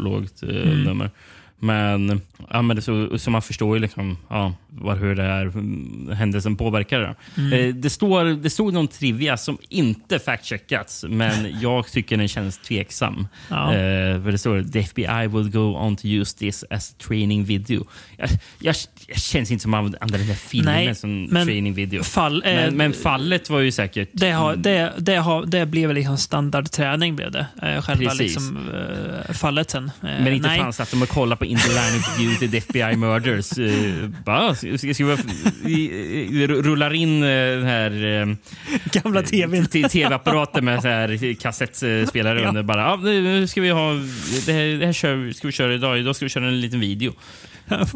lågt 0.00 0.42
Mm. 0.42 0.82
nummer. 0.82 1.10
Men, 1.58 2.20
ja, 2.50 2.62
men 2.62 2.76
det, 2.76 2.82
så, 2.82 3.18
så 3.18 3.30
man 3.30 3.42
förstår 3.42 3.76
ju 3.76 3.80
liksom, 3.82 4.16
ja, 4.28 4.52
var, 4.80 4.96
hur 4.96 5.14
det 5.14 5.22
här 5.22 5.42
mm, 5.42 6.12
händelsen 6.16 6.56
påverkar 6.56 7.00
det. 7.00 7.14
Mm. 7.36 7.52
Eh, 7.52 7.74
det, 7.74 7.90
står, 7.90 8.24
det 8.24 8.50
stod 8.50 8.72
någon 8.72 8.88
trivia 8.88 9.36
som 9.36 9.58
inte 9.68 10.18
fact-checkats, 10.18 11.08
men 11.08 11.60
jag 11.60 11.86
tycker 11.86 12.16
den 12.16 12.28
känns 12.28 12.58
tveksam. 12.58 13.28
Ja. 13.50 13.74
Eh, 13.74 14.22
för 14.22 14.32
det 14.32 14.38
står 14.38 14.62
the 14.62 14.78
FBI 14.78 15.26
will 15.26 15.50
go 15.50 15.76
on 15.76 15.96
to 15.96 16.06
use 16.06 16.38
this 16.38 16.64
as 16.70 16.90
a 16.90 16.94
training 17.08 17.44
video. 17.44 17.86
Jag, 18.16 18.28
jag, 18.58 18.74
jag 19.06 19.18
känns 19.18 19.50
inte 19.50 19.62
som 19.62 19.74
att 19.74 19.78
använda 19.78 20.18
den 20.18 20.26
där 20.26 20.34
filmen 20.34 20.74
Nej, 20.74 20.94
som 20.94 21.24
men 21.24 21.46
training 21.46 21.74
video. 21.74 22.02
fall- 22.02 22.42
eh, 22.44 22.54
men, 22.54 22.76
men 22.76 22.92
fallet 22.92 23.50
var 23.50 23.60
ju 23.60 23.72
säkert... 23.72 24.08
Det, 24.12 24.30
har, 24.30 24.56
det, 24.56 24.92
det, 24.98 25.16
har, 25.16 25.46
det 25.46 25.66
blev 25.66 25.94
liksom 25.94 26.18
standardträning 26.18 27.16
blev 27.16 27.30
det. 27.30 27.46
Eh, 27.62 27.82
själva 27.82 28.12
liksom, 28.12 28.58
fallet 29.32 29.70
sen. 29.70 29.90
Men 30.00 30.32
inte 30.32 30.48
nej. 30.48 30.60
fan 30.60 30.72
satt 30.72 30.90
de 30.90 31.06
kollade 31.06 31.38
på 31.38 31.44
In 31.44 31.58
the 31.58 31.68
Line 31.68 31.98
of 31.98 32.18
Duty, 32.18 32.48
The 32.48 32.56
FBI 32.58 32.96
Murders. 32.96 33.50
Bara, 34.24 34.54
rullar 36.62 36.94
in 36.94 37.22
eh, 37.22 37.28
den 37.28 37.64
här 37.64 37.90
uh, 38.04 38.34
Gamla 38.92 39.22
tvn. 39.22 39.66
tv-apparaten 39.66 40.64
med 40.64 40.82
så 40.82 40.88
här 40.88 41.34
kassettspelare 41.34 42.40
Ja. 42.42 42.48
under. 42.48 42.62
Bara, 42.62 42.80
ja, 42.82 42.96
nu 43.02 43.46
ska 43.46 43.60
vi 43.60 43.70
ha, 43.70 43.92
det 44.46 44.52
här, 44.52 44.78
det 44.78 44.86
här 44.86 44.92
kör, 44.92 45.32
ska 45.32 45.46
vi 45.48 45.52
köra 45.52 45.74
idag. 45.74 45.98
Idag 45.98 46.16
ska 46.16 46.24
vi 46.24 46.28
köra 46.28 46.48
en 46.48 46.60
liten 46.60 46.80
video. 46.80 47.12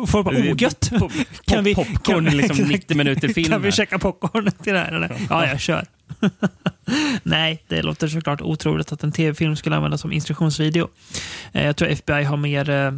Folk 0.07 0.25
bara, 0.27 0.37
oh 0.37 0.63
gött! 0.63 0.91
Pop, 0.99 1.13
Kan 1.45 1.65
vi- 1.65 1.75
popcorn, 1.75 2.25
kan 2.27 2.37
liksom 2.37 2.57
90 2.59 2.97
minuter 2.97 3.29
film. 3.29 3.51
Kan 3.51 3.63
vi 3.63 3.73
käka 3.73 3.99
popcorn 3.99 4.51
till 4.63 4.73
det 4.73 4.79
här? 4.79 4.93
Eller? 4.93 5.11
Ja, 5.31 5.47
jag 5.47 5.61
kör. 5.61 5.85
Nej, 7.23 7.65
det 7.69 7.83
låter 7.83 8.09
såklart 8.09 8.41
otroligt 8.41 8.93
att 8.93 9.03
en 9.05 9.13
tv-film 9.13 9.57
skulle 9.57 9.77
användas 9.77 10.01
som 10.01 10.13
instruktionsvideo. 10.13 10.89
Eh, 11.53 11.65
Jag 11.67 11.77
tror 11.77 11.89
FBI 11.89 12.23
har 12.25 12.37
mer 12.37 12.93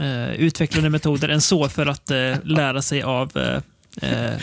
eh, 0.00 0.34
utvecklade 0.34 0.90
metoder 0.90 1.28
än 1.28 1.40
så 1.40 1.68
för 1.68 1.86
att 1.86 2.10
eh, 2.10 2.34
lära 2.44 2.82
sig 2.82 3.02
av 3.02 3.32
eh, 3.36 3.60
eh, 4.02 4.38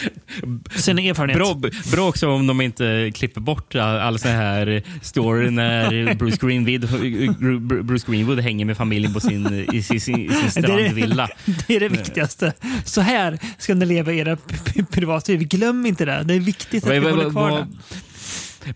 sina 0.75 1.01
erfarenheter. 1.01 1.55
Bra, 1.55 1.71
bra 1.91 2.09
också 2.09 2.29
om 2.29 2.47
de 2.47 2.61
inte 2.61 3.11
klipper 3.15 3.41
bort 3.41 3.75
all, 3.75 3.97
all 3.97 4.19
sån 4.19 4.31
här 4.31 4.83
story 5.01 5.49
när 5.49 6.15
Bruce 6.15 6.37
Greenwood, 6.47 7.85
Bruce 7.85 8.11
Greenwood 8.11 8.39
hänger 8.39 8.65
med 8.65 8.77
familjen 8.77 9.13
på 9.13 9.19
sin, 9.19 9.65
i 9.73 9.83
sin, 9.83 10.01
sin, 10.01 10.19
i 10.19 10.29
sin 10.29 10.63
strandvilla. 10.63 11.29
Det 11.67 11.75
är 11.75 11.79
det 11.79 11.89
viktigaste. 11.89 12.53
Så 12.85 13.01
här 13.01 13.39
ska 13.57 13.73
ni 13.73 13.85
leva 13.85 14.13
era 14.13 14.37
privatliv. 14.91 15.39
Glöm 15.39 15.85
inte 15.85 16.05
det. 16.05 16.23
Det 16.23 16.33
är 16.33 16.39
viktigt 16.39 16.83
att 16.83 16.91
vi 16.91 16.97
håller 16.99 17.29
kvar 17.29 17.51
det. 17.51 17.67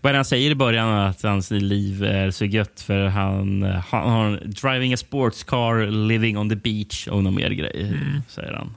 Det 0.02 0.16
han 0.16 0.24
säger 0.24 0.50
i 0.50 0.54
början? 0.54 0.88
Att 0.88 1.22
hans 1.22 1.50
liv 1.50 2.04
är 2.04 2.30
så 2.30 2.44
gött 2.44 2.80
för 2.80 3.06
han, 3.06 3.62
han 3.62 4.10
har 4.10 4.40
driving 4.44 4.94
a 4.94 4.96
sports 4.96 5.44
car, 5.44 5.86
living 5.86 6.38
on 6.38 6.48
the 6.48 6.56
beach 6.56 7.08
och 7.08 7.24
någon 7.24 7.34
mer 7.34 7.50
grejer. 7.50 7.94
Mm. 7.94 8.22
Säger 8.28 8.52
han. 8.52 8.74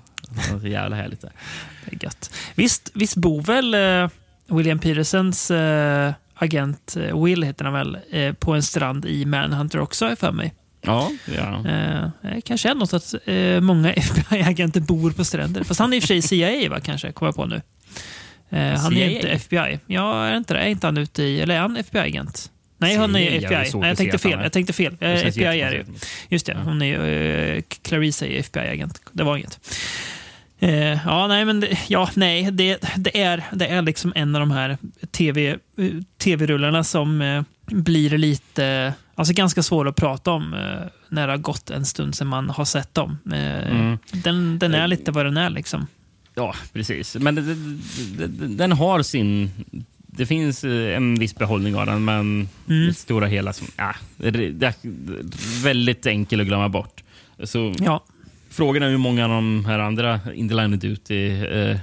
Så 0.62 0.68
jävla 0.68 0.96
härligt. 0.96 1.22
Det. 1.22 1.32
Är 1.86 2.04
gött. 2.04 2.34
Visst, 2.56 2.92
visst 2.94 3.16
bor 3.16 3.42
väl 3.42 3.74
eh, 3.74 4.10
William 4.58 4.80
Petersons 4.80 5.52
eh, 5.52 6.14
agent, 6.36 6.98
eh, 6.98 7.24
Will 7.24 7.44
heter 7.44 7.66
han 7.66 7.74
väl, 7.74 7.98
på 8.40 8.54
en 8.54 8.64
strand 8.64 9.06
i 9.06 9.26
Manhunter 9.26 9.80
också, 9.80 10.06
har 10.06 10.16
för 10.16 10.32
mig. 10.32 10.54
Ja, 10.82 11.12
ja. 11.38 11.68
Eh, 11.70 12.42
kanske 12.46 12.70
är 12.70 12.76
något 12.76 12.94
att 12.94 13.16
eh, 13.26 13.62
många 13.62 13.94
FBI-agenter 13.94 14.80
bor 14.80 15.12
på 15.12 15.24
stränder. 15.26 15.64
Fast 15.64 15.80
han 15.80 15.94
är 15.94 15.98
i 15.98 16.00
och 16.00 16.04
för 16.04 16.08
sig 16.08 16.22
CIA, 16.22 16.70
va, 16.70 16.80
kanske, 16.80 17.12
kommer 17.12 17.28
jag 17.28 17.36
på 17.36 17.46
nu. 17.46 17.62
Eh, 18.52 18.60
han 18.60 18.94
är 18.94 18.98
CIA? 18.98 19.10
ju 19.10 19.16
inte 19.16 19.30
FBI. 19.30 19.80
Ja, 19.86 20.26
är 20.26 20.38
inte 20.38 20.54
det? 20.54 20.60
Är 20.60 20.68
inte 20.68 20.88
han 20.88 20.98
ute 20.98 21.24
i... 21.24 21.42
Eller 21.42 21.56
är 21.56 21.60
han 21.60 21.78
FBI-agent? 21.78 22.52
Nej, 22.78 22.96
han 22.96 23.16
är 23.16 23.20
är 23.20 23.38
FBI. 23.38 23.80
Nej, 23.80 23.90
jag 23.90 23.98
tänkte 23.98 24.18
fel. 24.18 24.40
är. 24.40 24.44
Jag 24.44 24.52
tänkte 24.52 24.74
fel. 24.74 24.98
Eh, 25.00 25.16
känns 25.16 25.38
FBI 25.38 25.62
är 25.62 25.72
det. 25.72 25.86
Just 26.30 26.46
det, 26.46 26.58
hon 26.64 26.82
är 26.82 26.86
ju... 26.86 27.16
Eh, 27.58 27.64
Clarissa 27.82 28.28
är 28.28 28.40
FBI-agent. 28.40 29.02
Det 29.12 29.24
var 29.24 29.38
inget. 29.38 29.60
Eh, 30.60 31.06
ja, 31.06 31.28
nej, 31.28 31.46
men 31.46 31.60
det, 31.60 31.78
ja, 31.88 32.10
nej, 32.16 32.52
det, 32.52 32.86
det, 32.96 33.22
är, 33.22 33.44
det 33.52 33.68
är 33.68 33.82
liksom 33.82 34.14
en 34.16 34.36
av 34.36 34.40
de 34.40 34.52
här 34.52 34.78
TV, 35.12 35.50
eh, 35.50 35.58
tv-rullarna 36.18 36.84
som 36.84 37.22
eh, 37.22 37.44
blir 37.66 38.18
lite, 38.18 38.94
alltså 39.16 39.34
ganska 39.34 39.64
svåra 39.64 39.90
att 39.90 39.96
prata 39.96 40.32
om 40.32 40.52
när 41.10 41.28
det 41.28 41.34
har 41.34 41.38
gått 41.38 41.70
en 41.70 41.86
stund 41.86 42.16
sedan 42.16 42.28
man 42.28 42.50
har 42.50 42.66
sett 42.66 42.94
dem. 42.94 43.18
Mm. 43.34 43.98
den, 44.12 44.60
den 44.60 44.74
är 44.74 44.88
lite 44.88 45.12
vad 45.12 45.26
den 45.26 45.38
är 45.38 45.50
liksom. 45.50 45.88
Ja, 46.36 46.56
precis. 46.74 47.16
Men 47.20 47.36
det, 47.36 47.42
det, 47.42 48.28
det, 48.28 48.48
den 48.48 48.72
har 48.72 49.02
sin... 49.02 49.52
Det 50.14 50.26
finns 50.26 50.64
eh, 50.64 50.96
en 50.98 51.16
viss 51.16 51.36
behållning 51.36 51.76
av 51.76 51.86
den, 51.86 52.06
men 52.06 52.22
Mm. 52.70 52.88
det 52.88 52.94
stora 52.94 53.28
hela 53.28 53.54
som, 53.54 53.68
ja, 53.78 53.94
är- 54.24 55.64
väldigt 55.64 56.06
enkel 56.06 56.42
att 56.42 56.48
glömma 56.48 56.70
bort. 56.70 57.04
Så 57.44 57.74
Ja, 57.80 58.04
Frågan 58.50 58.84
är 58.84 58.90
hur 58.90 58.98
många 58.98 59.24
av 59.26 59.30
de 59.30 59.66
här 59.66 59.80
andra 59.80 60.20
In 60.36 60.50
the 60.50 60.56
line 60.56 60.74
of 60.74 60.80
duty 60.80 61.30
eh, 61.46 61.78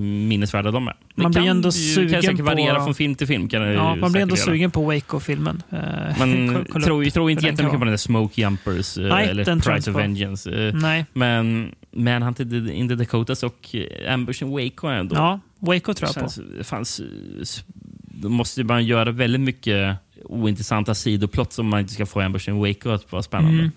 minnesvärda 0.00 0.70
de 0.70 0.88
är. 0.88 0.94
Det 1.14 1.22
Man 1.22 1.32
blir 1.32 1.42
ändå 1.46 1.72
sugen 1.72 2.12
kan 2.12 2.22
säkert 2.22 2.38
på- 2.38 2.44
variera 2.44 2.84
från 2.84 2.94
film 2.94 3.14
till 3.14 3.26
film. 3.26 3.48
Kan 3.48 3.62
ja 3.72 3.94
man 3.96 4.12
blir 4.12 4.22
ändå 4.22 4.36
göra. 4.36 4.44
sugen 4.46 4.70
på 4.70 4.82
Waco-filmen. 4.82 5.62
Eh, 5.72 5.78
Man 6.18 6.64
tror, 6.84 7.10
tror 7.10 7.30
inte 7.30 7.46
jättemycket 7.46 7.78
på 7.78 7.84
den 7.84 7.92
där 7.92 7.96
Smoke 7.96 8.40
Jumpers 8.40 8.96
Nej, 8.96 9.28
eller 9.28 9.60
Price 9.60 9.90
of. 9.90 9.96
Vengeance. 9.96 10.72
Nej. 10.74 11.04
Men 11.12 11.72
Manhunt 11.96 12.40
in 12.40 12.88
the 12.88 12.94
Dakotas 12.94 13.42
och 13.42 13.68
eh, 13.74 14.14
Ambush 14.14 14.42
in 14.42 14.50
Waco 14.50 14.86
ändå... 14.86 15.16
Ja, 15.16 15.40
Waco 15.58 15.94
tror 15.94 16.10
jag 16.14 16.24
på. 16.58 16.64
fanns, 16.64 17.00
s- 17.42 17.64
då 18.02 18.28
måste 18.28 18.64
man 18.64 18.84
göra 18.86 19.10
väldigt 19.10 19.40
mycket 19.40 19.96
ointressanta 20.24 20.94
sidoplots 20.94 21.58
om 21.58 21.68
man 21.68 21.80
inte 21.80 21.92
ska 21.92 22.06
få 22.06 22.20
Ambush 22.20 22.48
in 22.48 22.58
Waco 22.58 22.90
att 22.90 23.12
vara 23.12 23.22
spännande. 23.22 23.58
Mm. 23.58 23.70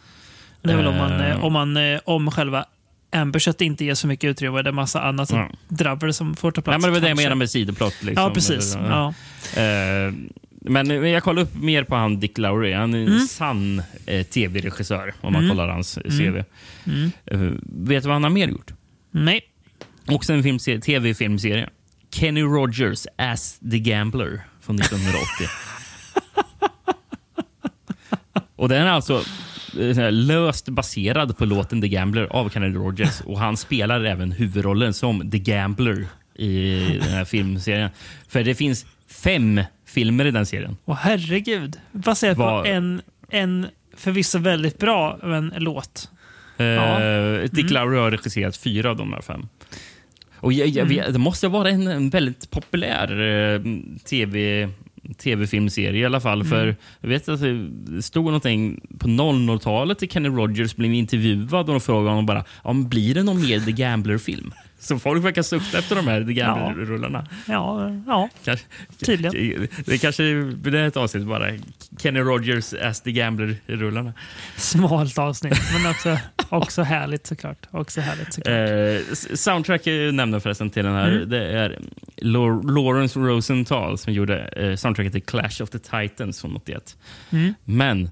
Det 0.62 0.72
är 0.72 0.78
väl 0.78 0.88
om 0.88 0.98
man, 0.98 1.12
Eh, 1.12 1.30
eh, 1.32 1.46
om, 1.46 1.54
man 1.54 1.78
eh, 1.78 2.00
om 2.06 2.32
själva 2.32 2.66
ambushet 3.12 3.62
inte 3.62 3.86
ger 3.86 3.94
så 3.96 4.08
mycket 4.08 4.28
utrymme. 4.30 4.62
Det 4.62 4.70
är 4.70 4.74
massa 4.74 5.02
annat 5.02 5.30
Ja. 5.32 5.50
dravel 5.68 6.14
som 6.14 6.36
får 6.36 6.52
ta 6.52 6.62
plats. 6.62 6.74
Nej, 6.74 6.80
men 6.82 6.94
det 6.94 7.00
var 7.00 7.02
det 7.02 7.08
jag 7.10 7.18
menar 7.18 7.36
med 7.36 7.50
sidoplott. 7.50 8.04
Liksom. 8.04 8.24
Ja, 8.24 8.30
precis. 8.34 8.76
Ja. 8.90 9.14
Eh, 9.56 10.14
men 10.62 10.90
jag 11.12 11.24
kollade 11.24 11.42
upp 11.42 11.56
mer 11.56 11.84
på 11.84 11.96
han 11.96 12.20
Dick 12.20 12.38
Lowry. 12.38 12.74
Han 12.74 12.94
är 12.94 12.98
en 13.00 13.08
Mm. 13.08 13.20
sann 13.20 13.82
eh, 14.06 14.24
tv-regissör 14.26 15.14
om 15.22 15.34
man 15.34 15.44
Mm. 15.44 15.50
kollar 15.58 15.68
hans 15.70 15.98
eh, 15.98 16.20
Mm. 16.20 16.34
CV. 16.34 16.44
Mm. 16.86 17.12
Eh, 17.26 17.40
vet 17.64 18.04
du 18.04 18.08
vad 18.08 18.16
han 18.16 18.24
har 18.24 18.30
mer 18.30 18.48
gjort? 18.48 18.72
Nej. 19.12 19.42
Också 20.08 20.34
en 20.34 20.44
filmserie, 20.44 20.80
tv-filmserie. 20.82 21.70
Kenny 22.14 22.42
Rogers 22.42 23.08
as 23.18 23.60
the 23.72 23.80
Gambler 23.80 24.42
från 24.62 24.76
1980. 24.76 25.48
Och 28.56 28.70
den 28.70 28.88
är 28.88 28.92
alltså 28.92 29.24
eh, 29.80 30.12
löst 30.12 30.70
baserad 30.70 31.38
på 31.38 31.46
låten 31.46 31.82
The 31.82 31.88
Gambler 31.88 32.24
av 32.30 32.50
Kenny 32.50 32.76
Rogers. 32.76 33.22
Och 33.22 33.40
han 33.40 33.58
spelar 33.58 34.04
även 34.04 34.32
huvudrollen 34.32 34.94
som 34.94 35.32
The 35.32 35.40
Gambler 35.40 36.08
i 36.36 36.80
den 37.02 37.10
här 37.10 37.26
filmserien. 37.26 37.90
För 38.28 38.44
det 38.44 38.56
finns 38.56 38.86
fem 39.12 39.62
filmer 39.86 40.26
i 40.26 40.32
den 40.32 40.46
serien. 40.46 40.78
Åh 40.86 40.96
herregud. 41.02 41.76
Baserat 41.92 42.38
på 42.38 42.64
en, 42.68 43.02
en 43.30 43.68
förvisso 43.98 44.40
väldigt 44.40 44.78
bra 44.80 45.20
men, 45.24 45.54
låt. 45.58 46.10
Eh, 46.58 46.66
Ja. 46.66 47.00
Dick 47.42 47.72
Mm. 47.72 47.74
Lowry 47.74 47.98
har 47.98 48.12
regisserat 48.12 48.58
fyra 48.58 48.90
av 48.90 48.98
de 48.98 49.14
här 49.14 49.22
fem. 49.22 49.48
Och 50.36 50.54
jag, 50.54 50.68
jag, 50.68 50.78
Mm. 50.92 50.96
vet- 51.06 51.14
Det 51.14 51.20
måste 51.20 51.48
vara 51.48 51.70
en, 51.70 51.88
en 51.88 52.10
väldigt 52.10 52.52
populär 52.52 53.12
eh, 53.56 53.62
tv 54.10 54.70
tv-filmserie 55.18 56.02
i 56.02 56.06
alla 56.06 56.20
fall. 56.22 56.42
Mm. 56.42 56.50
För 56.50 56.76
jag 57.00 57.10
vet 57.10 57.30
att 57.30 57.40
det 57.86 58.02
stod 58.02 58.26
någonting 58.26 58.82
på 59.00 59.08
00-talet 59.08 60.00
till 60.00 60.10
Kenny 60.10 60.30
Rogers 60.30 60.76
blev 60.76 60.94
intervjuad 60.94 61.54
och 61.60 61.66
de 61.74 61.82
frågade 61.82 62.10
honom 62.10 62.26
bara 62.26 62.44
men 62.64 62.90
blir 62.90 63.14
det 63.14 63.24
någon 63.24 63.42
mer 63.42 63.60
The 63.60 63.72
Gambler-film? 63.72 64.54
Så 64.80 65.00
folk 65.00 65.26
verkar 65.26 65.42
sukta 65.42 65.80
efter 65.80 65.96
de 65.96 66.08
här 66.08 66.22
Gambler-rullarna. 66.22 67.28
Ja, 67.48 67.92
ja. 68.08 68.30
Kanske, 68.44 68.66
Tydligen. 69.06 69.68
Det 69.86 69.98
kanske 69.98 70.44
blir 70.44 70.76
ett 70.76 70.98
avsnitt 70.98 71.26
bara. 71.28 71.52
Kenny 72.00 72.20
Rogers 72.20 72.74
as 72.74 73.02
The 73.02 73.12
Gambler-rullarna. 73.12 74.14
Smalt 74.56 75.18
avsnitt, 75.18 75.60
men 75.74 75.92
också, 75.92 76.18
också 76.50 76.82
härligt 76.82 77.28
såklart. 77.28 77.68
Också 77.72 78.02
härligt 78.02 78.34
såklart. 78.34 78.56
Eh, 78.58 79.36
soundtrack 79.36 79.88
är 79.88 80.12
nämnde 80.12 80.40
förresten 80.40 80.70
till 80.70 80.86
den 80.86 80.94
här. 80.94 81.12
Mm. 81.12 81.30
Det 81.30 81.46
är 81.46 81.80
Lawrence 82.72 83.20
Rosenthal 83.20 83.98
som 83.98 84.14
gjorde 84.14 84.40
eh, 84.40 84.76
soundtracket 84.76 85.14
till 85.14 85.24
Clash 85.24 85.64
of 85.64 85.70
the 85.70 85.80
Titans 85.80 86.42
från 86.42 86.56
81. 86.56 86.98
Mm. 87.30 87.54
Men 87.64 88.10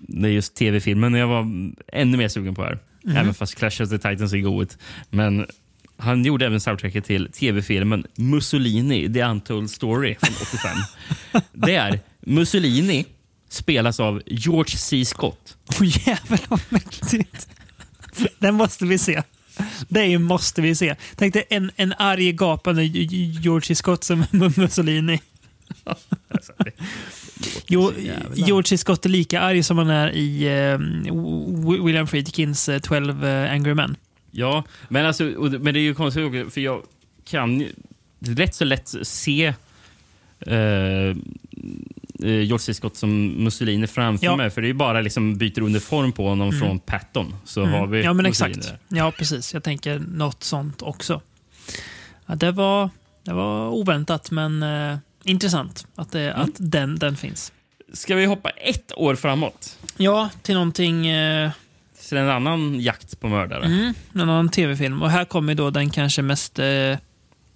det 0.00 0.28
är 0.28 0.32
just 0.32 0.56
tv-filmen 0.56 1.14
jag 1.14 1.28
var 1.28 1.46
ännu 1.92 2.16
mer 2.16 2.28
sugen 2.28 2.54
på 2.54 2.62
här. 2.62 2.78
Mhm. 3.04 3.16
Även 3.16 3.34
fast 3.34 3.54
Clash 3.54 3.82
of 3.82 3.88
the 3.88 3.98
Titans 3.98 4.32
är 4.32 4.38
god. 4.38 4.74
Men 5.10 5.46
han 6.00 6.24
gjorde 6.24 6.46
även 6.46 6.60
soundtracket 6.60 7.04
till 7.04 7.32
tv-filmen 7.32 8.06
Mussolini, 8.14 9.12
The 9.12 9.22
Untold 9.24 9.70
Story 9.70 10.16
från 10.22 10.34
85. 11.42 11.42
det 11.52 11.74
är 11.74 12.00
Mussolini 12.20 13.04
spelas 13.48 14.00
av 14.00 14.22
George 14.26 14.76
C. 14.76 15.04
Scott. 15.04 15.56
Åh 15.80 15.86
jävlar 16.08 16.40
vad 16.48 16.60
mäktigt. 16.68 17.48
Den 18.38 18.54
måste 18.54 18.84
vi 18.86 18.98
se. 18.98 19.22
Det 19.88 20.18
måste 20.18 20.62
vi 20.62 20.74
se. 20.74 20.94
Tänk 21.16 21.34
dig 21.34 21.44
en, 21.50 21.70
en 21.76 21.92
arg 21.98 22.32
gapande 22.32 22.84
George 22.84 23.74
Scott 23.74 24.04
som 24.04 24.24
Mussolini. 24.56 25.20
Jo, 27.66 27.92
George 28.34 28.68
C. 28.68 28.78
Scott 28.78 29.04
är 29.06 29.08
lika 29.10 29.40
arg 29.40 29.62
som 29.62 29.78
han 29.78 29.90
är 29.90 30.10
i 30.16 30.44
W- 31.04 31.84
William 31.84 32.06
Friedkins 32.06 32.68
eh, 32.68 32.78
12 32.78 33.24
eh, 33.24 33.52
Angry 33.52 33.74
Men. 33.74 33.96
Ja, 34.30 34.64
men, 34.88 35.06
alltså, 35.06 35.24
men 35.60 35.74
det 35.74 35.80
är 35.80 35.82
ju 35.82 35.94
konstigt 35.94 36.52
för 36.52 36.60
jag 36.60 36.82
kan 37.24 37.60
ju 37.60 37.72
rätt 38.18 38.54
så 38.54 38.64
lätt 38.64 38.94
se 39.02 39.54
eh, 40.40 40.54
eh, 40.56 41.14
George 42.22 42.58
C. 42.58 42.74
Scott 42.74 42.96
som 42.96 43.26
Mussolini 43.28 43.86
framför 43.86 44.26
Ja. 44.26 44.36
mig. 44.36 44.50
För 44.50 44.60
det 44.60 44.66
är 44.66 44.68
ju 44.68 44.74
bara 44.74 45.00
liksom 45.00 45.36
byter 45.38 45.60
uniform 45.60 46.12
på 46.12 46.28
honom 46.28 46.48
Mm. 46.48 46.60
från 46.60 46.78
Patton. 46.78 47.34
Så 47.44 47.60
Mm. 47.62 47.72
har 47.74 47.86
vi 47.86 48.02
Ja, 48.02 48.12
men 48.12 48.22
Mussolini 48.26 48.58
exakt. 48.58 48.78
där. 48.88 48.98
Ja, 48.98 49.12
precis. 49.18 49.54
Jag 49.54 49.62
tänker 49.64 49.98
något 49.98 50.42
sånt 50.44 50.82
också. 50.82 51.20
Ja, 52.26 52.34
det, 52.34 52.52
var, 52.52 52.90
det 53.24 53.32
var 53.32 53.68
oväntat, 53.68 54.30
men 54.30 54.62
eh, 54.62 54.96
intressant 55.24 55.86
att, 55.94 56.12
det, 56.12 56.30
Mm. 56.30 56.40
att 56.40 56.54
den, 56.58 56.98
den 56.98 57.16
finns. 57.16 57.52
Ska 57.92 58.14
vi 58.14 58.24
hoppa 58.24 58.50
ett 58.50 58.92
år 58.96 59.14
framåt? 59.14 59.78
Ja, 59.96 60.30
till 60.42 60.54
någonting... 60.54 61.06
Eh, 61.06 61.50
Till 62.10 62.18
en 62.18 62.30
annan 62.30 62.80
jakt 62.80 63.20
på 63.20 63.28
mördare. 63.28 63.64
Mm, 63.64 63.94
en 64.14 64.20
annan 64.20 64.48
tv-film. 64.48 65.02
Och 65.02 65.10
här 65.10 65.24
kommer 65.24 65.54
då 65.54 65.70
den 65.70 65.90
kanske 65.90 66.22
mest 66.22 66.58
eh, 66.58 66.98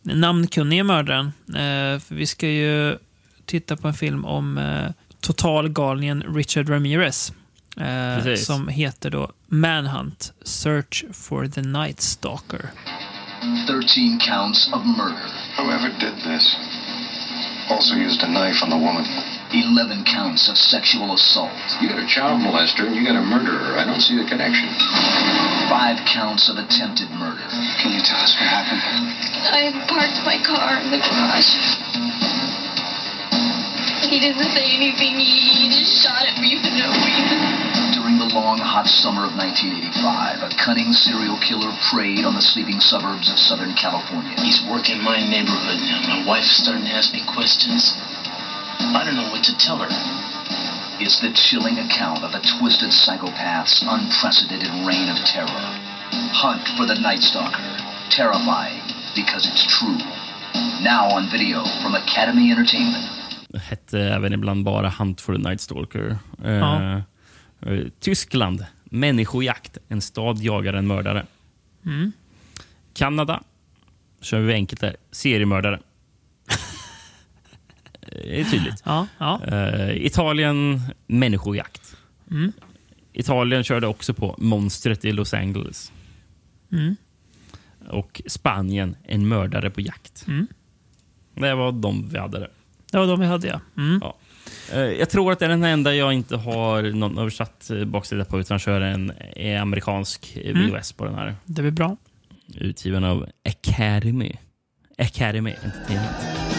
namnkunniga 0.02 0.84
mördaren. 0.84 1.32
Eh, 1.48 2.00
för 2.00 2.14
vi 2.14 2.26
ska 2.26 2.48
ju 2.48 2.98
titta 3.46 3.76
på 3.76 3.88
en 3.88 3.94
film 3.94 4.24
om 4.24 4.58
eh, 4.58 4.90
totalgalningen 5.20 6.22
Richard 6.22 6.68
Ramirez. 6.68 7.32
Eh, 7.76 8.34
som 8.34 8.68
heter 8.68 9.10
då 9.10 9.32
Manhunt 9.46 10.32
Search 10.42 11.04
for 11.12 11.46
the 11.46 11.62
Night 11.62 12.00
Stalker. 12.00 12.70
13 13.66 14.18
counts 14.18 14.72
of 14.72 14.86
murder. 14.86 15.30
Whoever 15.58 15.88
did 16.00 16.14
this 16.24 16.56
also 17.70 17.94
used 17.94 18.22
a 18.22 18.26
knife 18.26 18.64
on 18.64 18.70
the 18.70 18.86
woman. 18.86 19.33
11 19.54 20.02
counts 20.02 20.50
of 20.50 20.58
sexual 20.58 21.14
assault. 21.14 21.54
You 21.78 21.86
got 21.88 22.02
a 22.02 22.06
child 22.10 22.42
molester 22.42 22.90
and 22.90 22.94
you 22.96 23.06
got 23.06 23.14
a 23.14 23.22
murderer. 23.22 23.78
I 23.78 23.86
don't 23.86 24.02
see 24.02 24.18
the 24.18 24.26
connection. 24.26 24.66
Five 25.70 26.02
counts 26.10 26.50
of 26.50 26.58
attempted 26.58 27.06
murder. 27.14 27.46
Can 27.78 27.94
you 27.94 28.02
tell 28.02 28.18
us 28.18 28.34
what 28.34 28.50
happened? 28.50 28.82
I 29.46 29.70
parked 29.86 30.18
my 30.26 30.42
car 30.42 30.82
in 30.82 30.90
the 30.90 30.98
garage. 30.98 31.54
He 34.10 34.18
didn't 34.18 34.50
say 34.50 34.74
anything. 34.74 35.22
He, 35.22 35.38
he 35.54 35.64
just 35.70 36.02
shot 36.02 36.26
at 36.26 36.38
me 36.42 36.58
for 36.58 36.70
no 36.74 36.90
reason. 36.90 37.38
During 37.94 38.18
the 38.18 38.30
long, 38.34 38.58
hot 38.58 38.86
summer 38.90 39.24
of 39.24 39.38
1985, 39.38 40.42
a 40.42 40.50
cunning 40.58 40.92
serial 40.92 41.38
killer 41.38 41.70
preyed 41.90 42.26
on 42.26 42.34
the 42.34 42.42
sleeping 42.42 42.80
suburbs 42.82 43.30
of 43.30 43.38
Southern 43.38 43.74
California. 43.74 44.34
He's 44.42 44.62
working 44.66 45.00
my 45.00 45.22
neighborhood 45.22 45.78
now. 45.78 46.02
My 46.10 46.20
wife's 46.26 46.58
starting 46.58 46.84
to 46.84 46.94
ask 46.94 47.14
me 47.14 47.22
questions. 47.26 47.94
I 48.80 49.04
don't 49.04 49.16
know 49.16 49.30
what 49.30 49.44
to 49.44 49.54
tell 49.58 49.78
her. 49.78 49.88
It's 51.00 51.20
the 51.20 51.32
chilling 51.32 51.78
account 51.78 52.22
of 52.24 52.34
a 52.34 52.40
twisted 52.58 52.90
psychopath's 52.92 53.82
unprecedented 53.82 54.70
reign 54.86 55.08
of 55.10 55.18
terror. 55.24 55.64
Hunt 56.32 56.68
for 56.76 56.86
the 56.86 56.94
Night 57.00 57.22
Stalker. 57.22 57.64
Terrifying 58.10 58.82
because 59.14 59.46
it's 59.50 59.66
true. 59.78 59.98
Now 60.82 61.08
on 61.16 61.28
video 61.30 61.64
from 61.82 61.94
Academy 61.94 62.50
Entertainment. 62.52 63.04
Hette 63.68 63.98
även 63.98 64.32
ibland 64.32 64.64
bara 64.64 64.88
Hunt 64.88 65.20
for 65.20 65.34
the 65.36 65.42
Night 65.48 65.60
Stalker. 65.60 66.18
Eh, 66.44 66.50
Ja. 66.52 67.02
eh, 67.66 67.84
Tyskland. 68.00 68.66
Människojakt. 68.84 69.78
En 69.88 70.00
stad 70.02 70.38
jagar 70.38 70.72
en 70.74 70.86
mördare. 70.86 71.26
Mm. 71.86 72.12
Kanada. 72.94 73.42
kör 74.20 74.38
vi 74.40 74.52
enkelt 74.54 74.80
där. 74.80 74.96
Seriemördare. 75.10 75.80
Det 78.14 78.40
är 78.40 78.44
tydligt. 78.44 78.82
Ja, 78.84 79.06
ja. 79.18 79.40
Eh, 79.46 80.06
Italien, 80.06 80.80
människojakt. 81.06 81.96
Mm. 82.30 82.52
Italien 83.12 83.64
körde 83.64 83.86
också 83.86 84.14
på 84.14 84.34
monstret 84.38 85.04
i 85.04 85.12
Los 85.12 85.34
Angeles. 85.34 85.92
Mm. 86.72 86.96
Och 87.88 88.22
Spanien, 88.26 88.96
en 89.04 89.28
mördare 89.28 89.70
på 89.70 89.80
jakt. 89.80 90.24
Mm. 90.28 90.46
Det 91.34 91.54
var 91.54 91.72
de 91.72 92.08
vi 92.08 92.18
hade 92.18 92.38
där. 92.38 92.50
Det 92.92 92.98
var 92.98 93.06
de 93.06 93.20
vi 93.20 93.26
hade, 93.26 93.46
ja. 93.48 93.60
Mm. 93.76 93.98
Ja. 94.02 94.16
Eh, 94.72 94.78
Jag 94.80 95.10
tror 95.10 95.32
att 95.32 95.38
det 95.38 95.44
är 95.44 95.48
den 95.48 95.64
enda 95.64 95.94
jag 95.94 96.12
inte 96.12 96.36
har 96.36 96.82
någon 96.82 97.18
översatt 97.18 97.70
eh, 97.70 97.84
baksida 97.84 98.24
på 98.24 98.40
utan 98.40 98.58
kör 98.58 98.80
en 98.80 99.10
eh, 99.36 99.62
amerikansk 99.62 100.36
eh, 100.36 100.50
Mm. 100.50 100.70
VHS 100.70 100.92
på 100.92 101.04
den 101.04 101.14
här. 101.14 101.34
Det 101.44 101.62
blir 101.62 101.70
bra. 101.72 101.96
Utgiven 102.54 103.04
av 103.04 103.26
Academy. 103.48 104.32
Academy 104.98 105.54
Entertainment. 105.64 106.53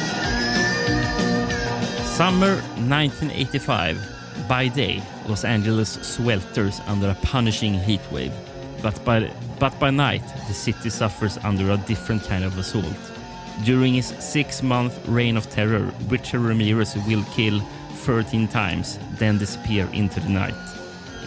Summer 2.16 2.56
1985. 2.88 4.48
By 4.48 4.70
day, 4.70 5.04
Los 5.28 5.44
Angeles 5.44 5.98
swelters 5.98 6.80
under 6.88 7.10
a 7.10 7.16
punishing 7.16 7.74
heat 7.74 8.00
wave. 8.10 8.32
But 8.82 9.04
by, 9.04 9.30
but 9.60 9.78
by 9.82 9.90
night, 9.90 10.24
the 10.48 10.54
city 10.54 10.90
suffers 10.90 11.38
under 11.44 11.72
a 11.72 11.78
different 11.78 12.24
kind 12.24 12.46
of 12.46 12.58
assault. 12.58 13.12
During 13.66 13.96
his 13.96 14.14
six-month 14.20 14.98
reign 15.10 15.36
of 15.36 15.50
terror, 15.50 15.92
Richard 16.08 16.40
Ramirez 16.40 16.96
will 17.06 17.26
kill 17.34 17.60
13 18.06 18.48
times, 18.48 18.98
then 19.20 19.38
disappear 19.38 19.86
into 19.92 20.22
the 20.22 20.30
night. 20.30 20.56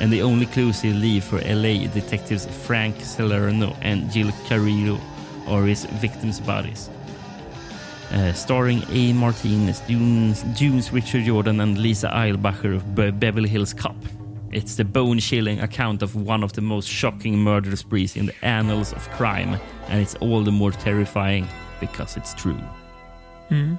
And 0.01 0.11
the 0.11 0.23
only 0.23 0.47
clues 0.47 0.81
he 0.81 0.95
leave 0.95 1.23
for 1.23 1.39
LA 1.43 1.87
detectives 1.93 2.47
Frank 2.65 3.03
Salerno 3.03 3.77
and 3.83 4.11
Jill 4.11 4.33
Carrillo 4.47 4.99
are 5.49 5.65
his 5.65 5.85
victims' 5.85 6.41
bodies. 6.41 6.89
Uh, 8.13 8.33
starring 8.33 8.83
A. 8.91 9.13
Martinez, 9.13 9.81
Dunes, 9.89 10.43
Dunes 10.59 10.93
Richard 10.93 11.25
Jordan, 11.27 11.61
and 11.61 11.77
Lisa 11.79 12.09
Eilbacher 12.09 12.75
of 12.77 12.83
Be- 12.95 13.11
Beverly 13.11 13.49
Hills 13.49 13.75
Cop. 13.75 13.97
It's 14.53 14.77
the 14.77 14.85
bone 14.85 15.21
chilling 15.21 15.61
account 15.61 16.03
of 16.03 16.15
one 16.17 16.45
of 16.45 16.53
the 16.53 16.61
most 16.61 16.89
shocking 16.89 17.37
murder 17.39 17.77
sprees 17.77 18.17
in 18.17 18.27
the 18.27 18.47
annals 18.47 18.93
of 18.93 19.09
crime, 19.19 19.57
and 19.91 20.01
it's 20.03 20.15
all 20.21 20.45
the 20.45 20.51
more 20.51 20.73
terrifying 20.73 21.47
because 21.81 22.21
it's 22.21 22.35
true. 22.43 22.59
Mm. 23.51 23.77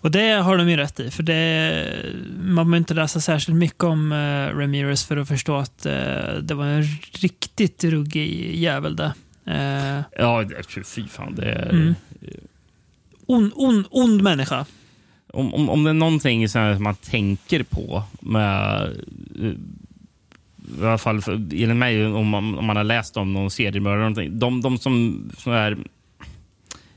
Och 0.00 0.10
det 0.10 0.30
har 0.32 0.56
de 0.56 0.68
ju 0.70 0.76
rätt 0.76 1.00
i, 1.00 1.10
för 1.10 1.22
det, 1.22 1.84
man 2.40 2.54
behöver 2.66 2.76
inte 2.76 2.94
läsa 2.94 3.20
särskilt 3.20 3.58
mycket 3.58 3.84
om 3.84 4.12
eh, 4.12 4.58
Ramirez 4.58 5.04
för 5.04 5.16
att 5.16 5.28
förstå 5.28 5.56
att 5.56 5.86
eh, 5.86 5.92
det 6.42 6.54
var 6.54 6.66
en 6.66 6.82
riktigt 7.20 7.84
ruggig 7.84 8.54
jävel 8.58 8.96
det. 8.96 9.12
Eh, 9.46 10.02
Ja, 10.18 10.44
fy 10.84 11.06
fan. 11.08 11.34
Det 11.34 11.44
är, 11.52 11.70
Mm. 11.70 11.94
On, 13.26 13.52
on, 13.54 13.84
ond 13.90 14.22
människa. 14.22 14.66
om, 15.32 15.54
om, 15.54 15.68
om 15.70 15.84
det 15.84 15.90
är 15.90 15.94
någonting 15.94 16.48
som 16.48 16.82
man 16.82 16.94
tänker 16.94 17.62
på 17.62 18.02
med... 18.20 18.82
eh, 19.42 19.52
I 20.80 20.84
alla 20.84 20.98
fall 20.98 21.22
enligt 21.28 21.76
mig, 21.76 22.06
om 22.06 22.28
man, 22.28 22.58
om 22.58 22.64
man 22.64 22.76
har 22.76 22.84
läst 22.84 23.16
om 23.16 23.32
någon 23.32 23.50
seriemördare. 23.50 23.94
eller 24.00 24.10
någonting, 24.10 24.38
De, 24.38 24.60
de 24.62 24.78
som 24.78 25.24
så 25.38 25.50
här, 25.52 25.78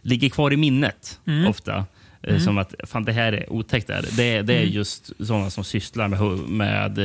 ligger 0.01 0.29
kvar 0.29 0.53
i 0.53 0.57
minnet 0.57 1.19
Mm. 1.27 1.47
ofta. 1.49 1.75
eh, 1.75 1.83
Mm. 2.29 2.39
Som 2.39 2.57
att 2.57 2.73
fan, 2.83 3.05
det 3.05 3.11
här 3.11 3.33
är 3.33 3.53
otäckt. 3.53 3.87
Där. 3.87 4.01
Det, 4.17 4.41
det 4.41 4.53
är 4.53 4.61
Mm. 4.61 4.73
just 4.73 5.11
sådana 5.25 5.49
som 5.49 5.63
sysslar 5.63 6.07
med, 6.07 6.19
med 6.49 6.97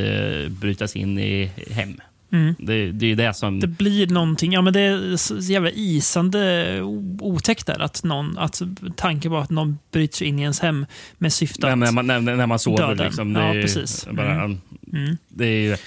eh, 0.43 0.49
bryta 0.49 0.87
sig 0.87 1.01
in 1.01 1.19
i 1.19 1.51
hem. 1.71 2.01
Mm. 2.31 2.55
Det, 2.59 2.91
det 2.91 3.11
är 3.11 3.15
det 3.15 3.33
som... 3.33 3.59
Det 3.59 3.67
blir 3.67 4.07
någonting, 4.07 4.53
ja 4.53 4.61
men 4.61 4.73
det 4.73 4.79
är 4.79 5.17
så 5.17 5.37
jävla 5.37 5.69
isande 5.71 6.81
otäckt 7.19 7.67
där. 7.67 7.79
Att, 7.81 8.03
någon, 8.03 8.37
att 8.37 8.61
tanken 8.95 9.31
på 9.31 9.37
att 9.37 9.49
någon 9.49 9.77
bryter 9.91 10.17
sig 10.17 10.27
in 10.27 10.39
i 10.39 10.41
ens 10.41 10.59
hem 10.59 10.85
med 11.17 11.33
syfte 11.33 11.71
att 11.71 11.77
när, 11.77 11.91
man, 11.91 12.07
när, 12.07 12.19
när 12.19 12.47
man 12.47 12.59
sover. 12.59 12.87
döda. 12.87 13.03
Liksom, 13.03 13.33
det 13.33 13.39
Ja, 13.39 13.53
precis. 13.61 14.07
Bara, 14.11 14.35
Mm. 14.35 14.61
Mm. 14.93 15.17
Det 15.29 15.45
är 15.45 15.61
ju, 15.69 15.77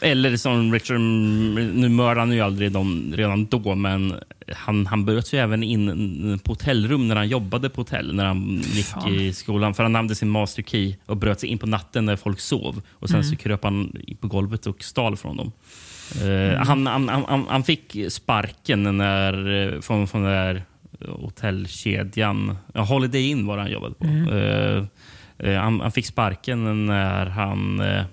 eller 0.00 0.36
som 0.36 0.72
Richard, 0.72 1.00
nu 1.00 1.88
mördade 1.88 2.20
han 2.20 2.32
ju 2.32 2.40
aldrig 2.40 2.72
dem 2.72 3.12
redan 3.16 3.46
då, 3.46 3.74
men 3.74 4.14
han, 4.54 4.86
han 4.86 5.04
bröt 5.04 5.32
ju 5.32 5.38
även 5.38 5.62
in 5.62 6.38
på 6.44 6.52
hotellrum 6.52 7.08
när 7.08 7.16
han 7.16 7.28
jobbade 7.28 7.70
på 7.70 7.80
hotell, 7.80 8.14
när 8.14 8.24
han 8.24 8.62
gick 8.72 8.86
Fan. 8.86 9.14
i 9.14 9.32
skolan. 9.32 9.74
För 9.74 9.82
han 9.82 9.94
hade 9.94 10.14
sin 10.14 10.28
master 10.28 10.62
key 10.62 10.94
och 11.06 11.16
bröt 11.16 11.40
sig 11.40 11.48
in 11.48 11.58
på 11.58 11.66
natten 11.66 12.04
när 12.04 12.16
folk 12.16 12.40
sov. 12.40 12.82
Och 12.90 13.08
Sen 13.08 13.16
Mm. 13.20 13.30
så 13.30 13.36
kröp 13.36 13.64
han 13.64 13.96
på 14.20 14.28
golvet 14.28 14.66
och 14.66 14.82
stal 14.84 15.16
från 15.16 15.36
dem. 15.36 15.52
Eh, 16.22 16.28
Mm. 16.28 16.66
han, 16.66 16.86
han, 16.86 17.08
han, 17.28 17.44
han 17.48 17.64
fick 17.64 17.96
sparken 18.08 18.82
när, 18.98 19.80
från, 19.80 20.08
från 20.08 20.22
den 20.22 20.32
där 20.32 20.62
hotellkedjan. 21.08 22.56
Ja, 22.74 22.82
Holiday 22.82 23.30
Inn 23.30 23.46
var 23.46 23.56
det 23.56 23.62
han 23.62 23.72
jobbade 23.72 23.94
på. 23.94 24.04
Mm. 24.04 24.86
Eh, 25.38 25.60
han, 25.62 25.80
han 25.80 25.92
fick 25.92 26.06
sparken 26.06 26.86
när 26.86 27.26
han 27.26 27.80
eh, 27.80 28.04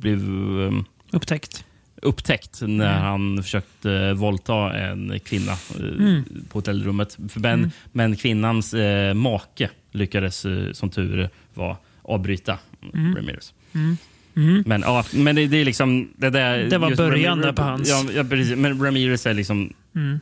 blev 0.00 0.18
eh, 0.18 0.82
upptäckt. 1.12 1.64
upptäckt 2.02 2.60
när 2.62 2.90
Mm. 2.92 3.02
han 3.02 3.42
försökte 3.42 3.92
eh, 3.92 4.12
våldta 4.14 4.72
en 4.78 5.20
kvinna 5.20 5.52
eh, 5.52 5.84
Mm. 5.98 6.22
på 6.48 6.58
hotellrummet. 6.58 7.16
Men, 7.34 7.58
Mm. 7.58 7.70
men 7.92 8.16
kvinnans 8.16 8.74
eh, 8.74 9.14
make 9.14 9.70
lyckades 9.92 10.44
eh, 10.44 10.72
som 10.72 10.90
tur 10.90 11.28
var 11.54 11.76
avbryta 12.02 12.58
Mm. 12.94 13.16
Ramirez. 13.16 13.54
Mm. 13.74 13.96
Mm. 14.36 14.62
Men, 14.66 14.80
ja, 14.80 15.04
men 15.14 15.36
det, 15.36 15.46
det 15.46 15.56
är 15.56 15.64
liksom... 15.64 16.08
Det, 16.16 16.30
där, 16.30 16.58
Det 16.70 16.78
var 16.78 16.96
början 16.96 17.38
Ramir- 17.38 17.42
där 17.42 17.52
på 17.52 17.62
hans- 17.62 17.88
Ja, 17.88 18.04
ja, 18.14 18.24
precis. 18.24 18.56
Men 18.56 18.84
Ramirez 18.84 19.26
är 19.26 19.34
liksom 19.34 19.72
Mm. 19.94 20.20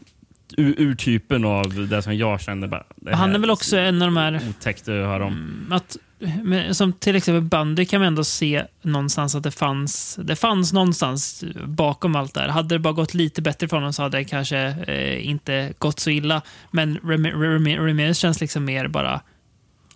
ur, 0.56 0.74
urtypen 0.80 1.44
av 1.44 1.86
det 1.88 2.02
som 2.02 2.16
jag 2.16 2.40
känner. 2.40 2.66
Bara, 2.68 2.84
Han 3.12 3.34
är 3.34 3.38
väl 3.38 3.50
också 3.50 3.76
en 3.76 4.02
av 4.02 4.08
de 4.08 4.16
här... 4.16 4.40
Otäckt 4.48 4.80
att 4.82 4.86
höra 4.86 5.24
om. 5.24 5.66
Att, 5.70 5.96
men, 6.42 6.74
som 6.74 6.92
till 6.92 7.16
exempel 7.16 7.42
bandy 7.42 7.84
kan 7.84 8.00
man 8.00 8.06
ändå 8.06 8.24
se 8.24 8.64
någonstans 8.82 9.34
att 9.34 9.42
det 9.42 9.50
fanns, 9.50 10.18
det 10.22 10.36
fanns 10.36 10.72
någonstans 10.72 11.44
bakom 11.66 12.16
allt 12.16 12.34
det 12.34 12.40
här. 12.40 12.48
Hade 12.48 12.74
det 12.74 12.78
bara 12.78 12.92
gått 12.92 13.14
lite 13.14 13.42
bättre 13.42 13.68
för 13.68 13.76
honom 13.76 13.92
så 13.92 14.02
hade 14.02 14.18
det 14.18 14.24
kanske 14.24 14.58
eh, 14.58 15.28
inte 15.28 15.72
gått 15.78 16.00
så 16.00 16.10
illa. 16.10 16.42
Men 16.70 16.98
Rami- 16.98 17.32
Rami- 17.34 17.86
Ramirez 17.86 18.18
känns 18.18 18.40
liksom 18.40 18.64
mer 18.64 18.88
bara... 18.88 19.20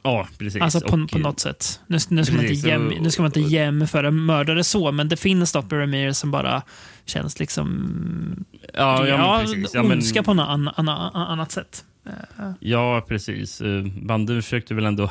Ja, 0.04 0.28
precis. 0.38 0.62
Alltså 0.62 0.80
på, 0.80 0.96
Och- 0.96 1.10
på 1.10 1.18
något 1.18 1.40
sätt. 1.40 1.80
Nu, 1.86 1.98
nu, 2.08 2.24
ska 2.24 2.34
man 2.34 2.40
Precis, 2.42 2.58
inte 2.58 2.68
jäm, 2.68 2.92
nu 3.00 3.10
ska 3.10 3.22
man 3.22 3.28
inte 3.28 3.40
jämföra 3.54 4.10
mördare 4.10 4.64
så, 4.64 4.92
men 4.92 5.08
det 5.08 5.16
finns 5.16 5.54
något 5.54 5.70
med 5.70 5.80
Ramirez 5.80 6.18
som 6.18 6.30
bara 6.30 6.62
känns 7.04 7.38
liksom... 7.38 8.44
Ja, 8.74 9.06
ja, 9.06 9.40
precis. 9.44 9.70
Ja, 9.74 9.82
ondska 9.82 10.22
på 10.22 10.34
något 10.34 10.48
an, 10.48 10.68
an, 10.76 10.88
an, 10.88 11.10
annat 11.14 11.52
sätt. 11.52 11.84
Ja, 12.60 13.04
precis. 13.08 13.60
Eh, 13.60 13.84
Bandy 14.02 14.42
försökte 14.42 14.74
väl 14.74 14.84
ändå 14.86 15.10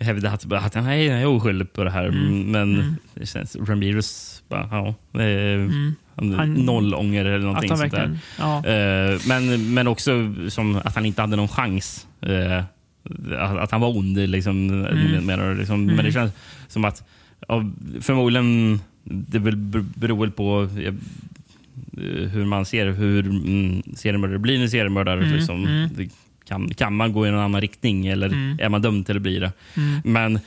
hävda 0.00 0.30
att, 0.30 0.52
att 0.52 0.74
han 0.74 0.86
är, 0.86 1.26
oskyldig 1.26 1.72
på 1.72 1.84
det 1.84 1.90
här. 1.90 2.06
Mm. 2.06 2.50
Men 2.50 2.74
Mm. 2.74 2.94
det 3.14 3.26
känns, 3.26 3.56
Ramirez, 3.56 4.42
bara, 4.48 4.68
ja, 4.70 4.94
Mm. 5.14 5.94
han, 6.36 6.54
noll 6.54 6.94
ånger 6.94 7.24
eller 7.24 7.46
någonting 7.46 7.76
sånt 7.76 7.90
där. 7.92 8.18
ja. 8.38 8.66
Eh, 8.66 9.20
men, 9.28 9.74
men 9.74 9.86
också 9.88 10.34
som 10.48 10.76
att 10.76 10.94
han 10.94 11.06
inte 11.06 11.20
hade 11.20 11.36
någon 11.36 11.48
chans. 11.48 12.06
Eh, 12.20 12.58
att, 13.38 13.58
att 13.58 13.70
han 13.70 13.80
var 13.80 13.96
ond, 13.96 14.18
liksom, 14.28 14.70
Mm. 14.84 15.24
menar? 15.26 15.54
Liksom. 15.54 15.82
Mm. 15.82 15.96
Men 15.96 16.04
det 16.04 16.12
känns 16.12 16.32
som 16.68 16.84
att 16.84 17.04
ja, 17.48 17.64
förmodligen, 18.00 18.80
det 19.04 19.40
beror 19.40 20.20
väl 20.20 20.30
på 20.30 20.68
eh, 20.80 20.94
hur 22.32 22.44
man 22.44 22.64
ser 22.64 22.86
hur 22.90 23.26
mm, 23.26 23.82
seriemördare 23.96 24.38
blir 24.38 24.62
en 24.62 24.70
seriemördare. 24.70 25.22
Mm, 25.22 25.36
Liksom. 25.36 25.64
mm. 25.66 25.90
Det 26.48 26.54
Kan, 26.54 26.68
kan 26.74 26.96
man 26.96 27.12
gå 27.12 27.26
i 27.26 27.28
en 27.28 27.34
annan 27.34 27.60
riktning 27.60 28.06
eller 28.06 28.26
Mm. 28.26 28.58
är 28.60 28.68
man 28.68 28.82
dömd 28.82 29.06
till 29.06 29.16
att 29.16 29.22
bli 29.22 29.38
det? 29.38 29.52
Mm. 29.76 30.00
Men 30.04 30.40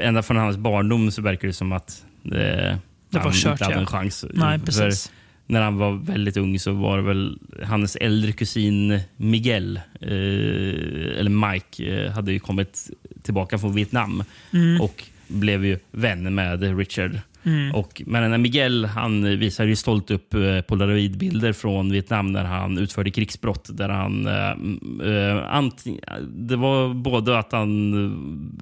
ända 0.00 0.22
från 0.22 0.36
hans 0.36 0.56
barndom 0.56 1.10
så 1.10 1.22
verkar 1.22 1.48
det 1.48 1.54
som 1.54 1.72
att 1.72 2.04
det, 2.22 2.78
Det 3.10 3.18
var 3.18 3.20
han 3.24 3.32
kört, 3.32 3.52
inte 3.52 3.64
hade 3.64 3.76
ja. 3.76 3.80
en 3.80 3.86
chans. 3.86 4.24
Nej, 4.34 4.58
För 4.58 4.66
precis. 4.66 5.12
när 5.46 5.60
han 5.62 5.76
var 5.78 5.92
väldigt 5.92 6.36
ung 6.36 6.58
så 6.58 6.72
var 6.72 6.96
det 6.96 7.02
väl 7.02 7.38
hans 7.62 7.96
äldre 7.96 8.32
kusin 8.32 9.00
Miguel, 9.16 9.76
eh, 10.00 10.10
eller 11.20 11.52
Mike, 11.52 12.04
eh, 12.04 12.12
hade 12.12 12.32
ju 12.32 12.38
kommit 12.38 12.90
tillbaka 13.22 13.58
från 13.58 13.74
Vietnam 13.74 14.24
Mm. 14.52 14.80
och 14.80 15.04
blev 15.28 15.64
ju 15.64 15.78
vän 15.90 16.34
med 16.34 16.78
Richard. 16.78 17.20
Mm. 17.44 17.74
Och, 17.74 18.02
men 18.06 18.42
Miguel 18.42 18.84
han 18.84 19.38
visade 19.38 19.68
ju 19.68 19.76
stolt 19.76 20.10
upp 20.10 20.34
eh, 20.34 20.60
polaroidbilder 20.60 21.52
från 21.52 21.90
Vietnam 21.92 22.32
när 22.32 22.44
han 22.44 22.78
utförde 22.78 23.10
krigsbrott. 23.10 23.68
Där 23.72 23.88
han, 23.88 24.26
eh, 24.26 25.12
eh, 25.12 25.54
anting, 25.54 26.00
det 26.28 26.56
var 26.56 26.94
både 26.94 27.38
att 27.38 27.52
han 27.52 27.92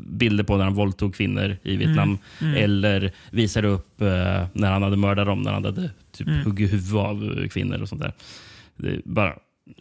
bilder 0.09 0.44
på 0.44 0.56
när 0.56 0.64
han 0.64 0.74
våldtog 0.74 1.14
kvinnor 1.14 1.56
i 1.62 1.76
Vietnam 1.76 2.18
Mm. 2.40 2.52
Mm. 2.54 2.64
eller 2.64 3.12
visade 3.30 3.68
upp 3.68 4.00
eh, 4.02 4.46
när 4.52 4.72
han 4.72 4.82
hade 4.82 4.96
mördat 4.96 5.26
dem, 5.26 5.42
när 5.42 5.52
han 5.52 5.64
hade 5.64 5.90
typ 6.12 6.28
Mm. 6.28 6.44
huggit 6.44 6.72
huvudet 6.72 6.94
av 6.94 7.48
kvinnor 7.48 7.82
och 7.82 7.88
sånt 7.88 8.02
där. 8.02 8.12
Bara 9.04 9.34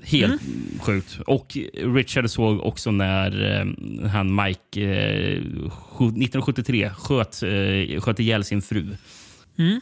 helt 0.03 0.41
Mm. 0.41 0.79
sjukt. 0.81 1.19
Och 1.27 1.57
Richard 1.95 2.29
såg 2.29 2.59
också 2.65 2.91
när 2.91 3.59
eh, 3.59 4.09
han 4.09 4.35
Mike 4.35 4.81
eh, 4.81 5.41
sju- 5.69 6.05
1973 6.05 6.89
sköt, 6.97 7.43
eh, 7.43 8.01
sköt 8.01 8.19
ihjäl 8.19 8.43
sin 8.43 8.61
fru. 8.61 8.97
Mm. 9.57 9.81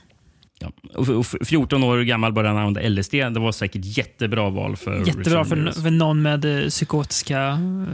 Ja. 0.61 0.71
Och, 0.95 1.09
och 1.09 1.25
14 1.45 1.83
år 1.83 2.01
gammal 2.01 2.33
började 2.33 2.57
han 2.57 2.67
använda 2.67 2.89
LSD. 2.89 3.11
Det 3.13 3.39
var 3.39 3.51
säkert 3.51 3.81
jättebra 3.97 4.49
val 4.49 4.75
för 4.77 4.97
Jättebra 5.07 5.45
för, 5.45 5.71
för 5.81 5.91
någon 5.91 6.21
med 6.21 6.45
eh, 6.63 6.67
psykotiska 6.69 7.47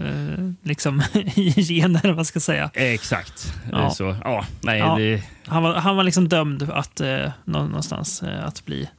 eh, 0.06 0.49
liksom, 0.64 0.99
gener, 1.68 2.11
vad 2.14 2.27
ska 2.27 2.40
säga. 2.40 2.69
Exakt. 2.73 3.53
Ja. 3.72 3.90
Så, 3.90 4.15
ja, 4.23 4.45
nej, 4.61 4.80
Ja. 4.80 4.95
Det, 4.98 5.23
Han, 5.45 5.64
var, 5.64 5.73
han 5.73 5.95
var 5.95 6.03
liksom 6.03 6.27
dömd 6.30 6.69
att 6.73 7.02
eh, 7.02 7.32
nå- 7.45 7.65
någonstans 7.68 8.23
eh, 8.23 8.45
att 8.45 8.65
bli 8.65 8.90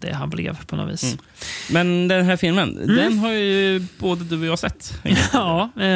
det 0.00 0.12
han 0.14 0.30
blev 0.30 0.64
på 0.66 0.76
något 0.76 0.92
vis. 0.92 1.02
Mm. 1.04 1.18
Men 1.70 2.08
den 2.08 2.24
här 2.24 2.36
filmen, 2.36 2.76
Mm. 2.82 2.96
den 2.96 3.18
har 3.18 3.30
ju 3.32 3.86
både 3.98 4.24
du 4.24 4.40
och 4.40 4.46
jag 4.46 4.58
sett. 4.58 5.00
Ja, 5.32 5.70
eh, 5.80 5.86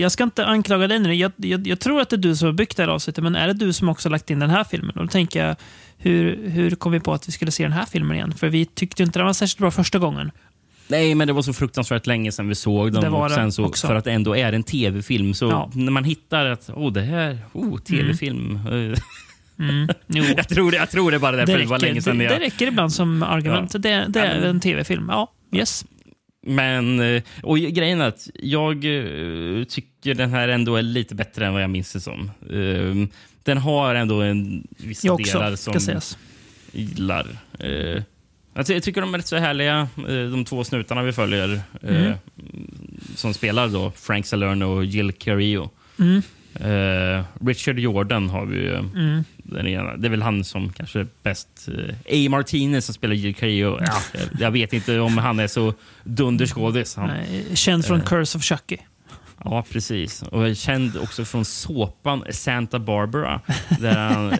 jag 0.00 0.12
ska 0.12 0.24
inte 0.24 0.46
anklaga 0.46 0.86
dig 0.86 0.98
nu. 0.98 1.14
Jag, 1.14 1.32
jag, 1.36 1.66
jag 1.66 1.80
tror 1.80 2.00
att 2.00 2.08
det 2.10 2.16
är 2.16 2.18
du 2.18 2.36
som 2.36 2.46
har 2.46 2.52
byggt 2.52 2.76
det 2.76 2.82
här 2.82 2.90
avsnittet, 2.90 3.24
men 3.24 3.36
är 3.36 3.46
det 3.46 3.52
du 3.54 3.72
som 3.72 3.88
också 3.88 4.08
lagt 4.08 4.30
in 4.30 4.38
den 4.38 4.50
här 4.50 4.64
filmen? 4.64 4.90
Och 4.90 5.02
då 5.02 5.08
tänker 5.08 5.46
jag, 5.46 5.56
hur, 5.98 6.48
hur 6.50 6.70
kom 6.70 6.92
vi 6.92 7.00
på 7.00 7.12
att 7.12 7.28
vi 7.28 7.32
skulle 7.32 7.50
se 7.50 7.62
den 7.62 7.72
här 7.72 7.86
filmen 7.86 8.16
igen? 8.16 8.34
För 8.34 8.48
vi 8.48 8.64
tyckte 8.66 9.02
inte 9.02 9.18
den 9.18 9.26
var 9.26 9.32
särskilt 9.32 9.58
bra 9.58 9.70
första 9.70 9.98
gången. 9.98 10.30
Nej, 10.88 11.14
men 11.14 11.26
det 11.26 11.32
var 11.32 11.42
så 11.42 11.52
fruktansvärt 11.52 12.06
länge 12.06 12.32
sedan 12.32 12.48
vi 12.48 12.54
såg 12.54 12.94
var 12.94 13.24
och 13.24 13.30
sen 13.30 13.52
så, 13.52 13.64
också. 13.64 13.86
För 13.86 13.94
att 13.94 14.04
det 14.04 14.12
ändå 14.12 14.36
är 14.36 14.52
en 14.52 14.62
tv-film. 14.62 15.34
Så 15.34 15.46
Ja. 15.46 15.70
när 15.74 15.92
man 15.92 16.04
hittar 16.04 16.46
att 16.46 16.70
oh, 16.70 16.92
det 16.92 17.00
här 17.02 17.38
oh, 17.52 17.78
tv-film. 17.78 18.56
eh, 18.56 18.98
Mm. 19.58 19.88
Jag, 20.36 20.48
tror 20.48 20.70
det, 20.70 20.76
jag 20.76 20.90
tror 20.90 21.10
det 21.10 21.18
bara 21.18 21.36
därför 21.36 21.52
det, 21.52 21.58
Det 21.58 21.66
var 21.66 21.78
länge 21.78 22.02
sedan. 22.02 22.18
det, 22.18 22.24
jag, 22.24 22.32
det 22.40 22.46
räcker 22.46 22.66
ibland 22.66 22.92
som 22.92 23.22
argument. 23.22 23.70
Ja. 23.74 23.78
Det, 23.78 24.06
det 24.08 24.20
är 24.20 24.42
en 24.44 24.60
tv-film. 24.60 25.06
Ja, 25.08 25.32
yes. 25.52 25.84
Men 26.46 27.00
eh, 27.00 27.22
och 27.42 27.58
grejen 27.58 28.00
är 28.00 28.08
att 28.08 28.28
jag 28.34 28.74
eh, 28.84 29.64
tycker 29.64 30.14
den 30.14 30.30
här 30.30 30.48
ändå 30.48 30.76
är 30.76 30.82
lite 30.82 31.14
bättre 31.14 31.46
än 31.46 31.52
vad 31.52 31.62
jag 31.62 31.70
minns 31.70 31.92
det 31.92 32.00
som. 32.00 32.30
Eh, 32.50 33.08
Den 33.42 33.58
har 33.58 33.94
ändå 33.94 34.20
en 34.20 34.66
vissa 34.76 35.06
Jag 35.06 35.14
också, 35.20 35.38
delar 35.38 35.56
som 35.56 35.80
sägas. 35.80 36.18
gillar. 36.72 37.26
Eh, 37.58 38.02
Jag 38.54 38.66
ty- 38.66 38.72
jag 38.74 38.82
tycker 38.82 39.00
de 39.00 39.14
är 39.14 39.18
rätt 39.18 39.26
så 39.26 39.36
härliga, 39.36 39.88
de 40.32 40.44
två 40.44 40.64
snutarna 40.64 41.02
vi 41.02 41.12
följer. 41.12 41.60
Mm. 41.82 42.12
Som 43.14 43.34
spelar 43.34 43.68
då 43.68 43.90
Frank 43.96 44.26
Salerno 44.26 44.64
och 44.64 44.84
Jill 44.84 45.12
Carillo. 45.12 45.70
Mm. 45.98 46.22
Richard 47.40 47.78
Jordan 47.78 48.28
har 48.30 48.46
vi 48.46 48.56
ju. 48.58 48.74
Mm. 48.74 49.24
Den 49.48 49.66
ena. 49.66 49.96
Det 49.96 50.06
är 50.06 50.10
väl 50.10 50.22
han 50.22 50.44
som 50.44 50.72
kanske 50.72 51.00
är 51.00 51.06
bäst. 51.22 51.68
Eh, 52.08 52.26
A. 52.26 52.30
Martinez 52.30 52.84
som 52.84 52.94
spelar 52.94 53.14
Jill 53.14 53.34
Carillo. 53.34 53.78
Ja, 53.80 53.98
jag, 54.12 54.40
jag 54.40 54.50
vet 54.50 54.72
inte 54.72 55.00
om 55.00 55.18
han 55.18 55.38
är 55.40 55.46
så 55.46 55.74
dunderskådis. 56.04 56.96
Känd 57.54 57.84
från 57.84 57.98
Eh, 57.98 58.04
Curse 58.04 58.38
of 58.38 58.44
Chucky. 58.44 58.76
Ja, 59.44 59.64
precis. 59.72 60.22
Och 60.22 60.48
jag 60.48 60.56
känd 60.56 60.96
också 60.96 61.24
från 61.24 61.44
såpan 61.44 62.24
Santa 62.30 62.78
Barbara 62.78 63.40
där 63.80 63.94
han, 63.98 64.32
eh, 64.32 64.38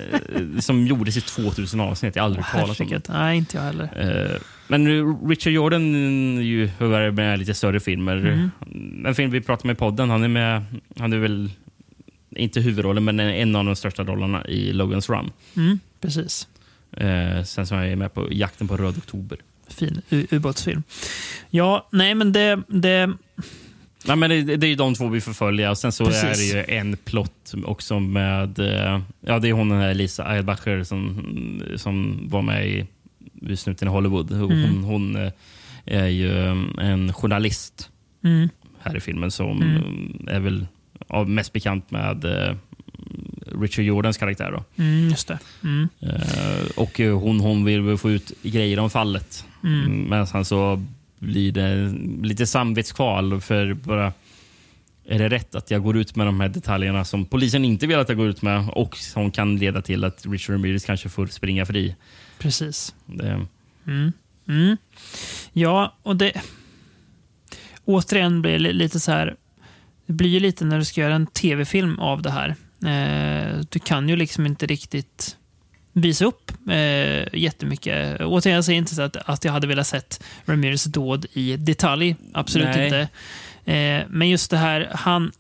som 0.61 0.87
gjordes 0.87 1.17
i 1.17 1.21
2000 1.21 1.81
avsnitt. 1.81 2.17
Jag 2.17 2.23
har 2.23 2.27
aldrig 2.27 2.45
Åh, 2.55 2.61
talat 2.61 2.81
om 2.81 2.89
det. 2.89 3.09
Nej, 3.09 3.39
inte 3.39 3.57
jag 3.57 3.65
heller. 3.65 4.33
Eh, 4.33 4.41
Men 4.69 4.89
Richard 5.29 5.53
Jordan 5.53 5.95
är 6.39 6.43
ju 6.43 6.71
med 7.13 7.39
lite 7.39 7.55
större 7.55 7.81
filmer. 7.81 8.17
Mm. 8.17 9.07
En 9.07 9.15
film 9.15 9.31
vi 9.31 9.41
pratar 9.41 9.67
med 9.67 9.75
i 9.75 9.79
podden, 9.79 10.11
han 10.11 10.23
är 10.25 10.29
med, 10.29 10.65
han 10.99 11.13
är 11.13 11.19
väl 11.19 11.51
inte 12.37 12.61
huvudrollen, 12.61 13.05
men 13.05 13.21
en 13.21 13.57
av 13.57 13.65
de 13.65 13.77
största 13.77 14.05
rollerna 14.05 14.47
i 14.47 14.73
Logan's 14.73 15.11
Run. 15.19 15.31
Mm, 15.57 15.79
precis. 16.01 16.49
Eh, 16.93 17.43
sen 17.43 17.79
är 17.79 17.85
jag 17.85 17.99
med 17.99 18.15
på 18.15 18.29
Jakten 18.31 18.69
på 18.69 18.77
röd 18.77 18.99
oktober. 18.99 19.39
Fin 19.69 20.03
ubåtsfilm. 20.11 20.83
Ja, 21.51 21.89
nej 21.93 22.15
men 22.15 22.33
det, 22.33 22.63
det... 22.69 23.11
Nej, 24.07 24.17
men 24.17 24.31
det, 24.31 24.57
det 24.57 24.67
är 24.67 24.69
ju 24.69 24.75
de 24.75 24.95
två 24.95 25.09
vi 25.09 25.21
förföljer. 25.21 25.71
Och 25.71 25.79
sen 25.79 25.93
så 25.93 26.05
Precis. 26.05 26.53
är 26.55 26.57
det 26.57 26.63
ju 26.73 26.79
en 26.79 26.97
plott 26.97 27.55
också 27.65 28.01
med... 28.01 28.59
eh, 28.59 29.01
Ja, 29.21 29.39
det 29.39 29.49
är 29.49 29.53
hon 29.53 29.69
den 29.69 29.81
här 29.81 29.95
Lisa 29.95 30.35
Eilbacher 30.35 30.85
som, 30.85 31.23
som 31.77 32.21
var 32.31 32.43
med 32.43 32.69
i, 32.69 32.87
i 33.49 33.57
Snuten 33.57 33.89
i 33.89 33.91
Hollywood. 33.91 34.31
Hon, 34.33 34.53
Mm. 34.53 34.83
hon 34.85 35.17
eh, 35.17 35.33
är 35.85 36.07
ju 36.07 36.39
en 36.79 37.13
journalist 37.13 37.91
Mm. 38.25 38.49
här 38.81 38.97
i 38.97 39.01
filmen 39.01 39.31
som 39.31 39.63
Mm. 39.63 40.27
är 40.29 40.41
väl 40.41 40.67
ja, 41.09 41.25
mest 41.25 41.53
bekant 41.53 41.91
med 41.91 42.25
eh, 42.25 42.57
Richard 43.61 43.85
Jordans 43.85 44.19
karaktär. 44.19 44.53
Då. 44.53 44.83
Mm, 44.83 45.09
just 45.09 45.29
det. 45.29 45.39
Mm. 45.63 45.89
Eh, 46.01 46.67
och 46.77 47.01
eh, 47.01 47.19
hon, 47.19 47.41
hon 47.41 47.65
vill 47.65 47.97
få 47.97 48.11
ut 48.11 48.33
grejer 48.43 48.79
om 48.79 48.91
fallet. 48.91 49.45
Mm. 49.65 49.85
Mm. 49.85 50.03
Men 50.03 50.27
sen 50.27 50.45
så 50.45 50.85
blir 51.19 51.53
det 51.53 51.95
lite 52.23 52.47
samvetskval 52.47 53.41
för 53.41 53.75
bara 53.75 54.13
är 55.09 55.19
det 55.19 55.29
rätt 55.29 55.55
att 55.55 55.71
jag 55.71 55.83
går 55.83 55.97
ut 55.97 56.17
med 56.17 56.27
de 56.27 56.41
här 56.41 56.49
detaljerna 56.49 57.05
som 57.05 57.25
polisen 57.27 57.65
inte 57.65 57.87
vill 57.87 57.99
att 57.99 58.09
jag 58.09 58.19
går 58.19 58.29
ut 58.29 58.43
med 58.43 58.69
och 58.69 58.97
som 58.97 59.31
kan 59.31 59.57
leda 59.57 59.83
till 59.83 60.05
att 60.05 60.27
Richard 60.27 60.55
Ramirez 60.55 60.85
kanske 60.85 61.09
får 61.09 61.27
springa 61.27 61.67
fri. 61.67 61.95
Precis. 62.39 62.95
Det, 63.07 63.47
Mm. 63.87 64.13
Mm. 64.49 64.77
Ja, 65.53 65.97
och 66.03 66.17
det... 66.17 66.33
Återigen 67.85 68.43
blir 68.43 68.59
det 68.59 68.73
lite 68.73 69.01
så 69.01 69.13
här... 69.13 69.37
Det 70.07 70.13
blir 70.13 70.31
ju 70.31 70.41
lite 70.41 70.65
när 70.65 70.79
du 70.79 70.85
ska 70.85 71.01
göra 71.01 71.15
en 71.15 71.27
tv-film 71.27 71.99
av 71.99 72.23
det 72.23 72.31
här. 72.31 72.55
Eh, 72.85 73.61
du 73.69 73.79
kan 73.79 74.09
ju 74.09 74.17
liksom 74.17 74.47
inte 74.47 74.67
riktigt 74.67 75.37
visa 75.93 76.25
upp 76.25 76.53
eh, 76.71 77.35
jättemycket. 77.35 78.21
Återigen, 78.21 78.55
jag 78.55 78.65
säger 78.65 78.79
inte 78.79 78.95
så 78.95 79.03
att, 79.03 79.17
att 79.17 79.45
jag 79.45 79.53
hade 79.53 79.67
velat 79.67 79.87
sett 79.87 80.25
Ramirez 80.45 80.85
dåd 80.85 81.27
i 81.33 81.57
detalj. 81.57 82.17
Absolut 82.33 82.69
Nej. 82.69 82.85
inte. 82.85 83.01
Eh, 83.73 84.07
men 84.09 84.29
just 84.29 84.51
det 84.51 84.57
här, 84.57 84.91
han... 84.95 85.33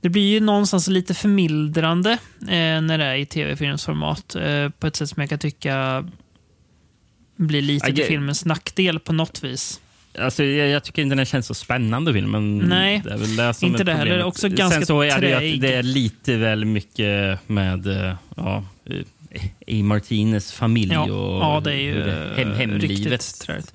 Det 0.00 0.08
blir 0.08 0.32
ju 0.32 0.40
någonstans 0.40 0.88
lite 0.88 1.14
förmildrande 1.14 2.12
eh, 2.40 2.80
när 2.80 2.98
det 2.98 3.04
är 3.04 3.14
i 3.14 3.26
tv-filmsformat. 3.26 4.34
Eh, 4.34 4.68
på 4.68 4.86
ett 4.86 4.96
sätt 4.96 5.08
som 5.08 5.20
jag 5.20 5.30
kan 5.30 5.38
tycka 5.38 6.06
blir 7.36 7.62
lite 7.62 7.86
till 7.86 8.04
filmens 8.04 8.44
nackdel 8.44 8.98
på 8.98 9.12
något 9.12 9.44
vis. 9.44 9.80
Alltså, 10.18 10.44
jag, 10.44 10.68
jag 10.68 10.84
tycker 10.84 11.02
inte 11.02 11.16
den 11.16 11.26
känns 11.26 11.46
så 11.46 11.54
spännande 11.54 12.12
filmen. 12.12 12.58
Nej, 12.58 13.02
det 13.04 13.12
är 13.12 13.16
väl 13.18 13.36
det 13.36 13.54
som 13.54 13.68
inte 13.68 13.84
det 13.84 13.94
heller. 13.94 14.24
Också 14.24 14.48
ganska 14.48 14.78
Sen 14.78 14.86
så 14.86 15.00
är 15.02 15.20
det 15.20 15.28
ju 15.28 15.54
att 15.54 15.60
det 15.60 15.74
är 15.74 15.82
lite 15.82 16.36
väl 16.36 16.64
mycket 16.64 17.40
med 17.46 17.86
eh, 17.86 18.14
ja, 18.36 18.64
eh, 18.90 19.42
A. 19.80 19.82
Martinez 19.84 20.52
familj 20.52 20.92
Ja. 20.92 21.02
och 21.02 21.40
Ja, 21.42 21.60
det 21.64 21.72
är 21.72 21.80
ju, 21.80 22.02
hem, 22.36 22.52
hemlivet. 22.52 22.90
riktigt. 22.90 23.74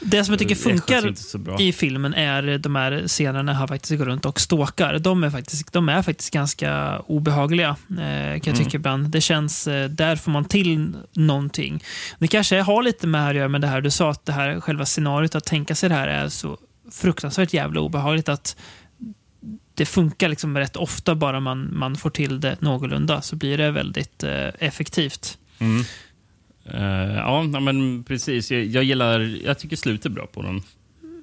Det 0.00 0.24
som 0.24 0.32
jag 0.32 0.38
tycker 0.38 0.54
Det 0.54 0.60
funkar 0.60 1.60
i 1.60 1.72
filmen 1.72 2.14
är 2.14 2.58
de 2.58 2.76
här 2.76 3.04
scenerna 3.08 3.42
när 3.42 3.52
han 3.52 3.68
faktiskt 3.68 3.98
går 3.98 4.06
runt 4.06 4.24
och 4.26 4.40
stalkar. 4.40 4.98
De 4.98 5.24
är 5.24 5.30
faktiskt, 5.30 5.72
de 5.72 5.88
är 5.88 6.02
faktiskt 6.02 6.32
ganska 6.32 6.98
obehagliga, 6.98 7.68
eh, 7.68 7.96
kan 7.96 8.00
jag 8.32 8.46
Mm. 8.46 8.64
tycka 8.64 8.76
ibland. 8.76 9.08
Det 9.10 9.20
känns, 9.20 9.66
eh, 9.66 9.88
där 9.90 10.16
får 10.16 10.30
man 10.32 10.44
till 10.44 10.92
någonting. 11.12 11.84
Det 12.18 12.28
kanske 12.28 12.60
har 12.60 12.82
lite 12.82 13.06
med 13.06 13.28
att 13.28 13.36
göra 13.36 13.48
med 13.48 13.60
det 13.60 13.66
här 13.66 13.80
du 13.80 13.90
sa, 13.90 14.10
att 14.10 14.26
det 14.26 14.32
här 14.32 14.60
själva 14.60 14.84
scenariot, 14.86 15.34
att 15.34 15.44
tänka 15.44 15.74
sig 15.74 15.88
det 15.88 15.94
här 15.94 16.08
är 16.08 16.28
så 16.28 16.58
fruktansvärt 16.92 17.52
jävla 17.52 17.80
obehagligt 17.80 18.28
att 18.28 18.56
det 19.74 19.86
funkar 19.86 20.28
liksom 20.28 20.58
rätt 20.58 20.76
ofta 20.76 21.14
bara 21.14 21.40
man, 21.40 21.68
man 21.78 21.96
får 21.96 22.10
till 22.10 22.40
det 22.40 22.60
någorlunda 22.60 23.22
så 23.22 23.36
blir 23.36 23.58
det 23.58 23.70
väldigt 23.70 24.22
eh, 24.22 24.48
effektivt. 24.58 25.38
Mm. 25.58 25.84
Eh, 26.74 27.16
ja, 27.16 27.42
men 27.42 28.04
precis. 28.04 28.50
Jag, 28.50 28.64
jag 28.64 28.84
gillar, 28.84 29.20
jag 29.44 29.58
tycker 29.58 29.76
slutet 29.76 30.06
är 30.06 30.10
bra 30.10 30.26
på 30.26 30.42
den. 30.42 30.62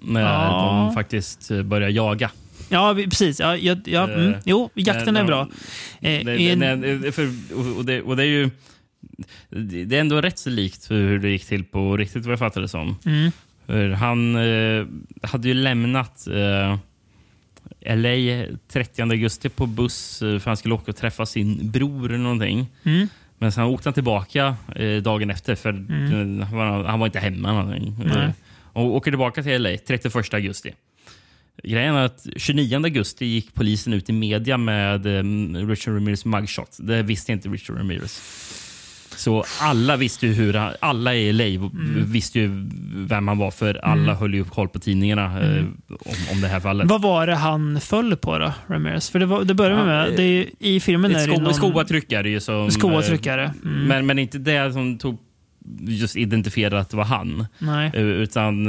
När 0.02 0.22
Ja. 0.22 0.84
de 0.88 0.94
faktiskt 0.94 1.52
eh, 1.52 1.64
börjar 1.64 1.90
jaga. 1.90 2.32
Ja, 2.70 2.96
precis. 2.96 3.40
Ja, 3.40 3.58
ja, 3.58 3.76
ja, 3.86 4.04
mm. 4.10 4.34
Eh, 4.34 4.40
Jo, 4.46 4.70
jakten 4.74 5.18
är 5.18 5.24
bra. 5.24 5.48
Det, 6.00 7.12
för, 7.16 7.30
och, 7.78 7.86
det, 7.86 8.02
och 8.02 8.18
det 8.18 8.24
är 8.24 8.28
ju 8.28 8.50
det 9.50 9.96
är 9.96 10.00
ändå 10.02 10.22
rätt 10.22 10.40
så 10.40 10.50
likt 10.50 10.92
hur 10.92 11.20
det 11.20 11.30
gick 11.30 11.46
till 11.46 11.64
på 11.64 11.98
riktigt 11.98 12.26
vad 12.26 12.32
jag 12.32 12.40
fattade 12.40 12.64
det 12.64 12.70
som. 12.70 12.96
Mm. 13.06 13.32
Han 13.94 14.36
hade 15.22 15.48
ju 15.48 15.54
lämnat 15.54 16.28
LA 17.86 18.46
30 18.68 19.02
augusti 19.02 19.50
på 19.50 19.66
buss 19.66 20.20
för 20.20 20.46
han 20.46 20.58
skulle 20.58 20.74
åka 20.74 20.92
och 20.92 20.98
träffa 20.98 21.26
sin 21.26 21.72
bror 21.72 22.06
eller 22.10 22.24
någonting. 22.24 22.68
Mm. 22.84 23.08
Men 23.44 23.52
sen 23.52 23.64
åkte 23.64 23.90
han 23.90 23.94
tillbaka 23.94 24.56
eh, 24.76 25.02
dagen 25.02 25.30
efter 25.30 25.56
för 25.56 25.70
Mm. 25.70 26.42
han, 26.42 26.58
var, 26.58 26.84
han 26.84 27.00
var 27.00 27.08
inte 27.08 27.20
hemma. 27.20 27.64
Nej. 27.64 27.94
Eh, 28.16 28.30
och 28.74 28.86
åker 28.96 29.12
tillbaka 29.12 29.44
till 29.44 29.62
LA 29.62 29.78
31 29.88 30.34
augusti. 30.34 30.74
Grejen 31.64 31.96
är 31.96 32.06
att 32.06 32.28
29 32.38 32.76
augusti 32.84 33.26
gick 33.26 33.54
polisen 33.54 33.94
ut 33.94 34.10
i 34.10 34.14
media 34.14 34.58
med 34.58 35.06
eh, 35.06 35.24
Richard 35.68 35.94
Ramirez 35.96 36.26
mugshot. 36.26 36.78
Det 36.80 37.02
visste 37.04 37.32
inte 37.32 37.50
Richard 37.50 37.78
Ramirez. 37.78 38.22
Så 39.18 39.44
alla 39.62 39.98
visste 39.98 40.28
ju 40.28 40.34
hur 40.34 40.54
han, 40.54 40.72
alla 40.80 41.16
i 41.16 41.34
LA 41.34 41.44
Mm. 41.44 42.04
visste 42.12 42.40
ju 42.40 42.70
vem 43.08 43.28
han 43.28 43.38
var 43.38 43.52
för 43.52 43.86
alla 43.86 44.02
Mm. 44.04 44.16
höll 44.16 44.34
ju 44.34 44.44
koll 44.44 44.70
på 44.70 44.80
tidningarna 44.80 45.42
eh, 45.42 45.52
Mm. 45.58 45.78
om, 45.90 46.16
om 46.32 46.42
det 46.42 46.48
här 46.48 46.60
fallet. 46.60 46.88
Vad 46.90 47.02
var 47.02 47.28
det 47.28 47.36
han 47.36 47.80
föll 47.80 48.16
på 48.16 48.38
då, 48.38 48.54
Ramirez? 48.68 49.10
För 49.10 49.20
det, 49.20 49.26
var, 49.26 49.44
det 49.44 49.54
börjar 49.54 49.78
Ja, 49.78 49.86
med, 49.86 50.14
det 50.18 50.24
är, 50.24 50.46
i 50.60 50.80
filmen 50.80 51.12
är 51.12 51.16
det 51.28 51.34
sko, 51.34 51.42
någon... 51.42 52.30
ju 52.30 52.40
som... 52.40 52.72
Skoavtryckare, 52.72 53.44
eh, 53.44 53.52
mm. 53.66 53.84
Men, 53.88 54.06
men 54.06 54.20
inte 54.20 54.38
det 54.38 54.74
som 54.74 54.98
tog 54.98 55.18
just 55.80 56.16
identifierade 56.16 56.80
att 56.80 56.90
det 56.90 56.98
var 56.98 57.04
han. 57.04 57.46
Nej. 57.60 57.92
Eh, 57.94 58.02
Utan 58.04 58.68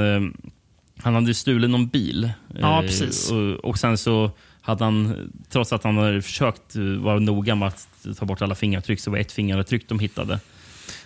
han 1.02 1.14
hade 1.14 1.34
stulit 1.34 1.70
någon 1.70 1.86
bil. 1.88 2.32
Ja, 2.60 2.80
precis. 2.86 3.30
Och, 3.30 3.54
och 3.64 3.78
sen 3.78 3.98
så 3.98 4.30
hade 4.64 4.84
han, 4.84 5.14
trots 5.48 5.72
att 5.72 5.84
han 5.84 5.96
hade 5.96 6.22
försökt 6.22 6.76
eh, 6.76 6.82
vara 6.82 7.18
noga 7.18 7.54
med 7.54 7.68
att 7.68 7.88
ta 8.18 8.26
bort 8.26 8.42
alla 8.42 8.54
fingeravtryck, 8.54 9.00
så 9.00 9.10
var 9.10 9.18
det 9.18 9.20
ett 9.20 9.32
fingeravtryck 9.32 9.88
de 9.88 9.98
hittade. 9.98 10.40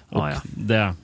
Och 0.09 0.21
Ja, 0.21 0.31
ja. 0.31 0.41
det 0.45 0.95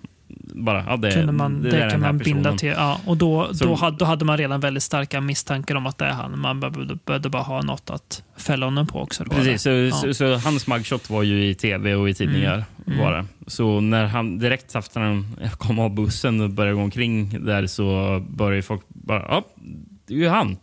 bara, 0.55 0.85
ja, 0.89 0.97
det, 0.97 1.13
kunde 1.13 1.33
man, 1.33 1.63
det, 1.63 1.79
är 1.79 1.91
kan 1.91 2.01
man 2.01 2.19
binda 2.19 2.57
till. 2.57 2.69
Ja, 2.69 3.01
och 3.07 3.17
då, 3.17 3.55
Som- 3.55 3.69
då, 3.69 3.75
hade, 3.75 3.97
då 3.97 4.05
hade 4.05 4.25
man 4.25 4.39
redan 4.39 4.61
väldigt 4.61 4.83
starka 4.83 5.21
misstankar 5.21 5.75
om 5.75 5.87
att 5.87 5.99
det 5.99 6.05
är 6.05 6.13
han. 6.13 6.39
Man 6.39 6.61
behövde, 6.61 7.29
bara 7.29 7.43
ha 7.43 7.63
något 7.63 7.91
att 7.91 8.23
fälla 8.37 8.67
honom 8.67 8.87
på 8.87 9.01
också. 9.01 9.25
Precis, 9.25 9.63
så, 9.63 9.71
eller? 9.71 9.91
så, 9.91 10.07
ja. 10.07 10.15
så 10.15 10.37
hans 10.37 10.67
mugshot 10.67 11.11
var 11.11 11.23
ju 11.23 11.49
i 11.49 11.55
tv 11.55 11.95
och 11.95 12.09
i 12.09 12.15
tidningar. 12.15 12.55
Mm. 12.55 12.65
Mm. 12.87 12.99
Var 12.99 13.13
det. 13.13 13.25
Så 13.47 13.81
när 13.81 14.07
han 14.07 14.39
direkt 14.39 14.75
efter 14.75 15.01
han 15.01 15.37
kom 15.59 15.79
av 15.79 15.95
bussen 15.95 16.41
och 16.41 16.51
började 16.51 16.77
gå 16.77 16.83
omkring 16.83 17.45
där 17.45 17.67
så 17.67 18.21
började 18.29 18.63
folk 18.63 18.83
bara, 18.89 19.23
ja, 19.29 19.45
det 20.07 20.15
är 20.15 20.19
ju 20.19 20.29
han. 20.29 20.57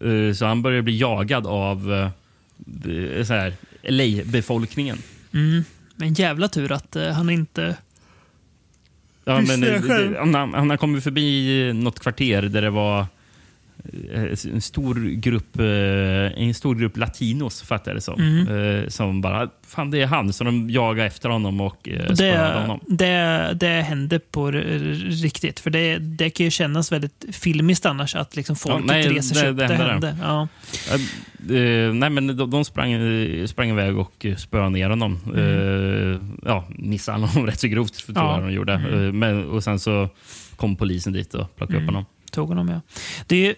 Eh, 0.00 0.32
Så 0.34 0.46
han 0.46 0.62
började 0.62 0.82
bli 0.82 0.98
jagad 0.98 1.46
av 1.46 1.92
eh, 1.92 3.24
så 3.24 3.32
här, 3.34 3.52
LA-befolkningen. 3.82 4.98
Mm. 5.34 5.64
Men 5.96 6.14
jävla 6.14 6.48
tur 6.48 6.72
att 6.72 6.96
eh, 6.96 7.08
han 7.10 7.30
inte... 7.30 7.76
Ja, 9.24 9.40
men, 9.40 9.60
det, 9.60 10.16
han, 10.18 10.54
han 10.54 10.70
har 10.70 10.76
kommit 10.76 11.04
förbi 11.04 11.72
något 11.74 12.00
kvarter 12.00 12.42
där 12.42 12.62
det 12.62 12.70
var 12.70 13.06
en 14.52 14.60
stor 14.60 14.94
grupp, 15.10 15.58
eh, 15.58 16.42
en 16.42 16.54
stor 16.54 16.74
grupp 16.74 16.96
latinos, 16.96 17.62
fattar 17.62 17.90
jag 17.90 17.96
det 17.96 18.00
som. 18.00 18.20
Mm. 18.20 18.82
Eh, 18.82 18.88
Som 18.88 19.20
bara, 19.20 19.48
fan 19.66 19.90
det 19.90 20.02
är 20.02 20.06
han. 20.06 20.32
Så 20.32 20.44
de 20.44 20.70
jagar 20.70 21.06
efter 21.06 21.28
honom 21.28 21.60
och 21.60 21.88
eh, 21.88 22.14
spöade 22.14 22.60
honom. 22.60 22.80
det, 22.86 23.52
det 23.60 23.66
hände 23.82 24.18
på 24.18 24.50
riktigt. 24.50 25.60
För 25.60 25.70
det, 25.70 25.98
det 25.98 26.30
kan 26.30 26.44
ju 26.44 26.50
kännas 26.50 26.92
väldigt 26.92 27.24
filmiskt 27.32 27.86
annars 27.86 28.14
att 28.16 28.36
liksom 28.36 28.56
folket 28.56 28.86
nej, 28.86 29.08
reser 29.08 29.34
sig 29.34 29.44
det- 29.44 29.50
upp. 29.50 29.56
det 29.56 29.66
Det, 29.66 29.74
hände 29.74 30.06
hände. 30.06 30.16
Ja. 30.22 30.48
Eh, 31.54 31.92
nej, 31.94 32.10
men 32.10 32.36
de, 32.36 32.50
de 32.50 32.64
sprang, 32.64 32.92
eh, 32.92 33.46
sprang 33.46 33.70
iväg 33.70 33.98
och 33.98 34.26
eh, 34.26 34.36
spöade 34.36 34.70
ner 34.70 34.90
honom. 34.90 35.18
Eh, 35.36 36.20
ja, 36.48 36.64
missade 36.68 37.26
honom 37.26 37.46
rätt 37.50 37.60
så 37.60 37.68
grovt, 37.68 38.06
tror 38.06 38.18
Ja. 38.18 38.34
jag 38.40 38.48
de 38.48 38.52
gjorde. 38.54 38.72
Mm. 38.72 39.06
Eh, 39.06 39.12
men, 39.12 39.44
och 39.44 39.64
sen 39.64 39.78
så 39.78 40.08
kom 40.56 40.76
polisen 40.76 41.12
dit 41.12 41.34
och 41.34 41.56
plockade 41.56 41.76
Mm. 41.78 41.84
upp 41.88 41.94
honom. 41.94 42.04
Tog 42.30 42.48
honom, 42.48 42.68
ja. 42.68 42.80
Det 43.26 43.46
är, 43.48 43.54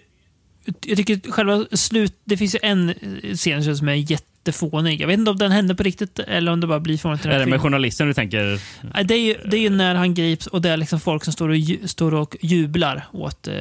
jag 0.85 0.97
tycker 0.97 1.31
själva 1.31 1.65
slut... 1.71 2.21
Det 2.23 2.37
finns 2.37 2.55
ju 2.55 2.59
en 2.61 2.93
scen 3.35 3.77
som 3.77 3.87
är 3.87 3.93
jätte 3.93 4.25
jättefånig. 4.49 5.01
Jag 5.01 5.07
vet 5.07 5.19
inte 5.19 5.31
om 5.31 5.37
den 5.37 5.51
hände 5.51 5.75
på 5.75 5.83
riktigt 5.83 6.19
eller 6.19 6.51
om 6.51 6.59
det 6.59 6.67
bara 6.67 6.79
blir 6.79 6.97
fånigt. 6.97 7.25
Är 7.25 7.39
det 7.39 7.45
med 7.45 7.61
journalisten 7.61 8.07
du 8.07 8.13
tänker? 8.13 8.59
Det 9.03 9.13
är, 9.13 9.19
ju, 9.19 9.35
det 9.45 9.57
är 9.57 9.61
ju 9.61 9.69
när 9.69 9.95
han 9.95 10.13
grips 10.13 10.47
och 10.47 10.61
det 10.61 10.69
är 10.69 10.77
liksom 10.77 10.99
folk 10.99 11.23
som 11.23 11.33
står 11.33 11.49
och, 11.49 11.55
ju, 11.57 11.87
står 11.87 12.13
och 12.13 12.35
jublar 12.41 13.07
åt 13.13 13.47
eh, 13.47 13.53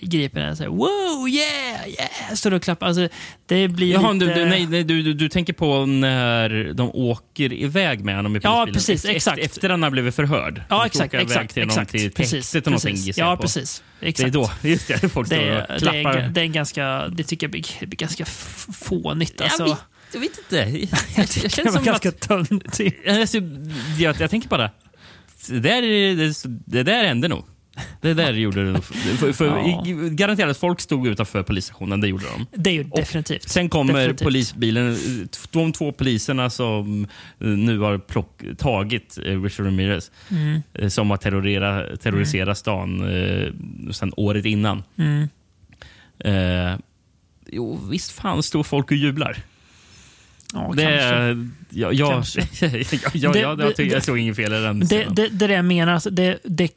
gripen. 0.00 0.56
Så 0.56 0.62
här, 0.62 0.70
wow, 0.70 1.28
yeah, 1.28 1.88
yeah! 1.88 2.34
Står 2.34 2.54
och 2.54 2.62
klappar. 2.62 2.86
Alltså, 2.86 3.08
det 3.46 3.68
blir 3.68 3.92
Jaha, 3.92 4.12
lite... 4.12 4.26
du, 4.26 4.34
du, 4.34 4.44
nej, 4.44 4.66
nej, 4.66 4.84
du, 4.84 5.02
du, 5.02 5.14
du 5.14 5.28
tänker 5.28 5.52
på 5.52 5.86
när 5.86 6.72
de 6.74 6.90
åker 6.94 7.52
iväg 7.52 8.04
med 8.04 8.16
honom 8.16 8.36
i 8.36 8.40
Ja, 8.42 8.50
polisbilen? 8.66 8.74
precis, 8.74 9.04
Efter- 9.04 9.14
exakt. 9.16 9.38
Efter 9.38 9.70
han 9.70 9.82
har 9.82 9.90
blivit 9.90 10.14
förhörd? 10.14 10.62
Ja, 10.68 10.86
exakt. 10.86 11.14
exakt, 11.14 11.54
till, 11.54 11.62
exakt 11.62 11.90
till 11.90 12.10
precis, 12.12 12.54
och 12.54 12.66
någonting 12.66 12.94
precis. 12.94 13.18
Ja, 13.18 13.26
jag 13.28 13.36
på. 13.36 13.42
precis. 13.42 13.82
Det 14.00 14.06
är 14.06 14.08
Exakt. 14.08 14.32
då, 14.32 14.50
just 14.68 14.88
det, 14.88 15.08
folk 15.08 15.26
står 15.26 15.36
Det, 15.36 15.60
och 15.62 15.72
det, 15.74 15.78
klappar. 15.78 16.16
är, 16.18 16.28
det 16.28 16.40
är 16.40 16.44
en 16.44 16.52
ganska... 16.52 17.08
Det 17.08 17.24
tycker 17.24 17.46
jag 17.46 17.50
blir, 17.50 17.64
det 17.80 17.86
blir 17.86 17.96
ganska 17.98 18.24
fånigt. 18.24 19.34
Jag 19.38 19.44
Alltså. 19.44 19.64
vet- 19.64 19.76
jag 20.12 20.20
vet 20.20 20.38
inte. 20.38 20.56
Jag 21.16 21.28
tycker 21.28 21.64
det 21.64 21.70
var 21.70 21.82
ganska 21.84 22.12
töntigt. 22.12 23.08
Alltså, 23.08 23.38
jag, 23.98 24.16
jag 24.20 24.30
tänker 24.30 24.48
bara, 24.48 24.70
det 25.48 25.60
där, 25.60 25.82
är- 25.82 26.16
det, 26.16 26.34
det 26.66 26.82
där 26.82 27.04
hände 27.04 27.28
nog. 27.28 27.44
Det 28.00 28.14
där 28.14 28.32
gjorde 28.32 28.72
de. 28.72 28.82
För, 28.82 29.32
för, 29.32 29.46
Ja. 29.46 29.82
Garanterat 30.10 30.50
att 30.50 30.56
folk 30.58 30.80
stod 30.80 31.06
utanför 31.06 31.42
polisstationen. 31.42 32.00
Det 32.00 32.08
gjorde 32.08 32.24
de. 32.24 32.46
Det 32.62 32.70
är 32.70 32.74
ju 32.74 32.82
definitivt. 32.84 33.48
Sen 33.48 33.68
kommer 33.68 33.94
Definitivt. 33.94 34.24
polisbilen. 34.26 34.96
De 35.50 35.72
två 35.72 35.92
poliserna 35.92 36.50
som 36.50 37.06
eh, 37.40 37.46
nu 37.46 37.78
har 37.78 37.98
plock, 37.98 38.42
tagit 38.58 39.18
eh, 39.24 39.42
Richard 39.42 39.66
Ramirez 39.66 40.10
Mm. 40.30 40.62
eh, 40.74 40.88
som 40.88 41.10
har 41.10 41.16
terrorera, 41.16 41.96
terroriserat 41.96 42.58
stan 42.58 43.14
eh, 43.16 43.48
sen 43.92 44.12
året 44.16 44.44
innan. 44.44 44.82
Mm. 44.98 45.28
Eh, 46.18 46.78
jo, 47.46 47.80
visst 47.90 48.10
fan 48.12 48.42
står 48.42 48.62
folk 48.62 48.90
och 48.90 48.96
jublar. 48.96 49.36
Ja, 50.52 50.72
det, 50.76 50.82
kanske. 50.82 51.48
ja, 51.70 51.92
ja, 51.92 52.10
Kanske. 52.10 52.40
ja, 52.66 52.68
ja, 53.14 53.32
Det- 53.32 53.38
ja, 53.40 53.56
jag, 53.76 53.86
jag 53.86 54.04
såg 54.04 54.18
inget 54.18 54.36
fel 54.36 54.52
i 54.52 54.56
den. 54.62 54.80
Det, 54.80 54.86
det, 55.10 55.28
det 55.28 55.44
är 55.44 55.48
det 55.48 55.54
jag 55.54 55.64
menar. 55.64 55.92
Alltså, 55.92 56.10
det, 56.10 56.38
det, 56.44 56.72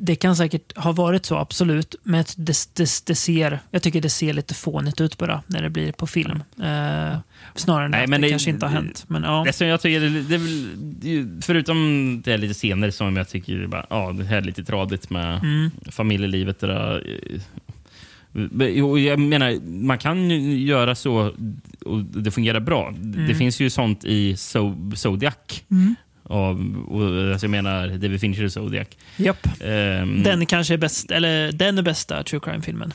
det 0.00 0.16
kan 0.16 0.36
säkert 0.36 0.76
ha 0.76 0.92
varit 0.92 1.26
så, 1.26 1.36
absolut. 1.36 1.94
Men 2.02 2.24
det, 2.36 2.68
det, 2.74 2.88
det 3.06 3.14
ser, 3.14 3.58
jag 3.70 3.82
tycker 3.82 4.00
det 4.00 4.10
ser 4.10 4.32
lite 4.32 4.54
fånigt 4.54 5.00
ut 5.00 5.18
bara 5.18 5.42
när 5.46 5.62
det 5.62 5.70
blir 5.70 5.92
på 5.92 6.06
film. 6.06 6.42
Eh, 6.62 7.18
snarare 7.54 7.84
än 7.84 7.90
Nej, 7.90 8.04
att 8.04 8.10
det, 8.10 8.18
det- 8.18 8.30
kanske 8.30 8.50
inte 8.50 8.66
har 8.66 8.72
hänt. 8.72 9.04
Men, 9.08 9.22
ja. 9.22 9.42
Det 9.46 9.52
som 9.52 9.66
jag 9.66 9.80
tycker, 9.80 10.00
det, 10.00 11.42
förutom 11.46 12.20
det 12.24 12.32
är 12.32 12.38
lite 12.38 12.54
scener 12.54 12.90
som 12.90 13.16
jag 13.16 13.28
tycker 13.28 13.66
bara, 13.66 13.86
ja, 13.90 14.12
det 14.18 14.24
här 14.24 14.36
är 14.36 14.42
lite 14.42 14.64
tradigt 14.64 15.10
med 15.10 15.38
Mm. 15.38 15.70
familjelivet. 15.90 16.60
Där, 16.60 17.02
eh, 17.32 17.40
jag 18.98 19.18
menar, 19.18 19.60
man 19.84 19.98
kan 19.98 20.30
göra 20.60 20.94
så 20.94 21.32
och 21.84 21.98
det 22.04 22.30
fungerar 22.30 22.60
bra. 22.60 22.94
Det 22.98 23.18
Mm. 23.22 23.34
finns 23.34 23.60
ju 23.60 23.70
sånt 23.70 24.04
i 24.04 24.36
so 24.36 24.74
Zodiac. 24.94 25.34
Mm. 25.70 25.94
Av, 26.22 26.76
och, 26.88 27.30
alltså 27.32 27.44
jag 27.46 27.50
menar, 27.50 27.88
David 27.88 28.20
Fincher 28.20 28.42
i 28.44 28.50
Zodiac. 28.50 28.88
Japp. 29.16 29.46
Ehm, 29.60 30.22
Den 30.22 30.46
kanske 30.46 30.74
är 30.74 30.78
bäst, 30.78 31.10
eller 31.10 31.52
den 31.52 31.78
är 31.78 31.82
bästa 31.82 32.22
true 32.22 32.40
crime-filmen. 32.40 32.92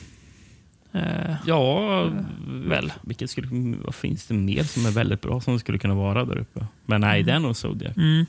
Eh, 0.92 1.34
Ja, 1.46 2.10
väl. 2.48 2.92
Vilket 3.02 3.30
skulle, 3.30 3.48
vad 3.84 3.94
finns 3.94 4.26
det 4.26 4.34
mer 4.34 4.62
som 4.62 4.86
är 4.86 4.90
väldigt 4.90 5.20
bra 5.20 5.40
som 5.40 5.58
skulle 5.58 5.78
kunna 5.78 5.94
vara 5.94 6.24
där 6.24 6.38
uppe? 6.38 6.66
Men 6.86 7.00
nej, 7.00 7.22
det 7.22 7.32
är 7.32 7.38
nog 7.38 7.56
Zodiac. 7.56 7.96
Mm. 7.96 8.26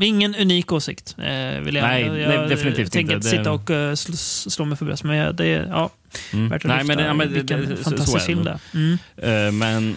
Ingen 0.00 0.34
unik 0.34 0.72
åsikt. 0.72 1.16
Eh, 1.18 1.60
vill 1.60 1.74
jag, 1.74 1.82
Nej, 1.88 2.02
jag, 2.02 2.28
nej, 2.38 2.48
definitivt 2.48 2.92
tänker 2.92 3.14
inte. 3.14 3.28
sitta 3.28 3.52
och 3.52 3.70
uh, 3.70 3.94
slå, 3.94 4.16
slå 4.50 4.64
mig 4.64 4.78
för 4.78 4.84
bröstet, 4.84 5.06
men 5.06 5.16
jag, 5.16 5.34
det 5.34 5.46
är 5.46 5.66
ja, 5.66 5.90
Mm. 6.32 6.48
värt 6.48 6.64
att 6.64 6.68
Nej, 6.68 6.78
lyfta 6.78 6.96
men, 6.96 7.04
ja, 7.06 7.14
men, 7.14 7.32
vilken 7.32 7.60
det- 7.68 7.76
fantastisk 7.76 8.26
film 8.26 8.44
det. 8.44 8.58
Mm. 8.74 8.98
Eh, 9.16 9.52
men, 9.52 9.96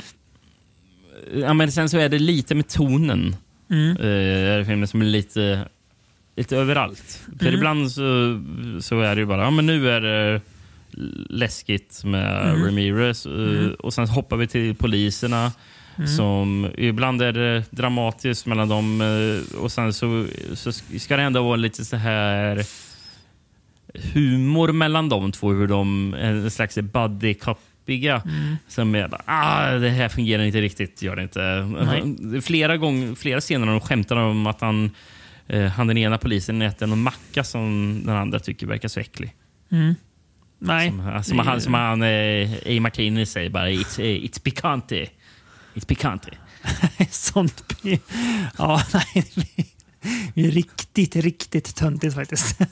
ja, 1.36 1.54
men 1.54 1.72
sen 1.72 1.90
så 1.90 1.98
är 1.98 2.10
det 2.10 2.20
lite 2.20 2.56
med 2.56 2.68
tonen 2.68 3.36
Mm. 3.70 3.98
eh, 3.98 4.62
i 4.62 4.66
filmen 4.68 4.88
som 4.88 5.02
är 5.02 5.06
lite, 5.06 5.68
lite 6.38 6.58
överallt. 6.58 7.20
För 7.40 7.46
Mm. 7.46 7.54
ibland 7.58 7.92
så, 7.92 8.42
så 8.80 9.02
är 9.02 9.16
det 9.16 9.22
ju 9.22 9.26
bara, 9.26 9.44
ja 9.44 9.52
men 9.52 9.66
nu 9.66 9.90
är 9.90 10.02
det 10.02 10.42
läskigt 11.30 12.04
med 12.04 12.50
Mm. 12.50 12.66
Ramirez 12.66 13.26
eh, 13.26 13.32
Mm. 13.32 13.74
och 13.74 13.94
sen 13.94 14.08
hoppar 14.08 14.38
vi 14.38 14.48
till 14.48 14.76
poliserna. 14.76 15.52
Mm. 16.02 16.16
Som, 16.16 16.72
ibland 16.78 17.22
är 17.22 17.32
det 17.34 17.64
dramatiskt 17.72 18.46
mellan 18.46 18.70
dem 18.70 19.02
eh, 19.02 19.58
och 19.60 19.72
sen 19.72 19.94
så, 19.94 20.26
så 20.54 20.72
ska 20.72 21.18
det 21.18 21.24
ändå 21.24 21.44
vara 21.44 21.56
lite 21.56 21.86
så 21.86 21.96
här 21.96 22.66
humor 24.14 24.72
mellan 24.72 25.10
de 25.10 25.32
två. 25.32 25.52
Hur 25.52 25.68
de 25.68 26.14
en 26.14 26.52
slags 26.52 26.76
buddy 26.76 27.34
coppiga 27.34 27.72
Mm. 27.86 28.58
Som 28.68 28.96
är 28.96 29.08
bara, 29.08 29.22
ah, 29.26 29.72
det 29.72 29.90
här 29.90 30.10
fungerar 30.10 30.44
inte 30.44 30.62
riktigt. 30.62 31.02
Gör 31.02 31.16
det 31.16 31.24
inte. 31.24 31.70
Nej. 31.86 32.42
Flera, 32.42 32.78
gånger, 32.78 33.16
flera 33.16 33.42
scener 33.42 33.68
de 33.68 33.82
skämtar 33.82 34.16
om 34.16 34.48
att 34.48 34.62
han, 34.62 34.92
eh, 35.48 35.66
han 35.66 35.88
den 35.88 35.98
ena 35.98 36.18
polisen 36.18 36.62
äter 36.62 36.88
någon 36.88 37.02
macka 37.02 37.44
som 37.44 38.02
den 38.06 38.16
andra 38.16 38.40
tycker 38.40 38.68
verkar 38.68 38.88
så 38.88 39.00
äcklig. 39.00 39.34
Mm. 39.72 39.96
Nej. 40.60 40.90
Som, 40.90 41.24
som 41.24 41.40
han, 41.40 41.62
som 41.62 41.74
han 41.74 42.02
eh, 42.02 42.52
A. 42.66 42.82
Martinez 42.82 43.32
säger 43.32 43.50
bara, 43.50 43.70
it's, 43.70 44.00
eh, 44.00 44.24
it's 44.24 44.44
picante. 44.44 45.08
It's 45.74 45.86
picante. 45.86 46.30
Sånt. 47.12 47.64
Ja, 48.58 48.84
nej. 48.94 49.06
det 49.14 49.36
blir 50.34 50.52
Riktigt, 50.52 51.16
riktigt 51.16 51.76
töntigt 51.76 52.16
faktiskt. 52.16 52.60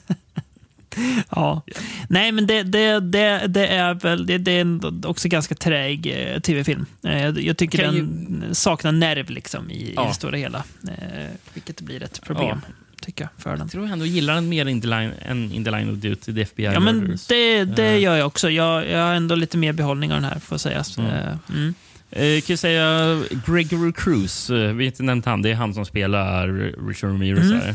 Ja. 1.28 1.62
Nej, 2.08 2.32
men 2.32 2.46
det, 2.46 2.62
det, 2.62 3.00
det, 3.00 3.46
det 3.46 3.66
är 3.66 3.94
väl 3.94 4.26
det, 4.26 4.38
det 4.38 4.52
är 4.52 5.06
också 5.06 5.28
ganska 5.28 5.54
träig 5.54 6.06
eh, 6.06 6.40
tv-film. 6.40 6.86
Eh, 7.04 7.26
jag 7.28 7.56
tycker 7.56 7.84
Kan 7.84 7.94
den 8.40 8.54
saknar 8.54 8.92
nerv 8.92 9.30
liksom, 9.30 9.70
i, 9.70 9.74
i 9.74 9.92
Ja. 9.96 10.04
det 10.08 10.14
stora 10.14 10.36
hela. 10.36 10.64
Eh, 10.88 11.26
vilket 11.54 11.80
blir 11.80 12.02
ett 12.02 12.20
problem, 12.22 12.60
tycker 13.02 13.24
jag, 13.24 13.42
för 13.42 13.50
den. 13.50 13.58
Jag 13.58 13.70
tror 13.70 13.84
jag 13.84 13.92
ändå 13.92 14.06
gillar 14.06 14.34
den 14.34 14.48
mer 14.48 14.66
in 14.66 14.80
the 14.80 14.86
line, 14.88 15.12
än 15.22 15.52
In 15.52 15.64
the 15.64 15.70
line 15.70 15.90
of 15.92 15.96
duty, 15.98 16.34
the 16.34 16.40
FBI 16.42 16.64
Ja, 16.64 16.80
men 16.80 17.18
det, 17.28 17.64
det 17.64 17.98
gör 17.98 18.16
jag 18.16 18.26
också. 18.26 18.50
Jag, 18.50 18.88
jag 18.88 18.98
har 19.06 19.14
ändå 19.14 19.34
lite 19.34 19.58
mer 19.58 19.72
behållning 19.72 20.12
av 20.12 20.20
den 20.20 20.30
här, 20.30 20.38
får 20.38 20.58
sägas. 20.58 20.98
Mm. 20.98 21.10
Eh, 21.10 21.36
Mm. 21.50 21.74
Eh, 22.12 22.40
kan 22.40 22.56
säga 22.56 23.14
Gregory 23.46 23.92
Cruz, 23.92 24.50
eh, 24.50 24.56
vi 24.74 24.84
har 24.84 24.86
inte 24.86 25.02
nämnt 25.02 25.26
han, 25.26 25.42
det 25.42 25.50
är 25.50 25.54
han 25.54 25.74
som 25.74 25.84
spelar 25.84 26.48
Richard 26.88 27.10
Ramirez 27.10 27.50
Mm. 27.50 27.74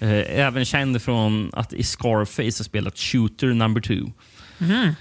Eh, 0.00 0.40
även 0.40 0.64
känd 0.64 1.02
från 1.02 1.50
att 1.52 1.72
i 1.72 1.82
Scarface 1.82 2.42
har 2.42 2.50
spelat 2.64 2.98
Shooter 2.98 3.46
number 3.46 3.80
two. 3.80 4.10
Mhm. 4.58 4.94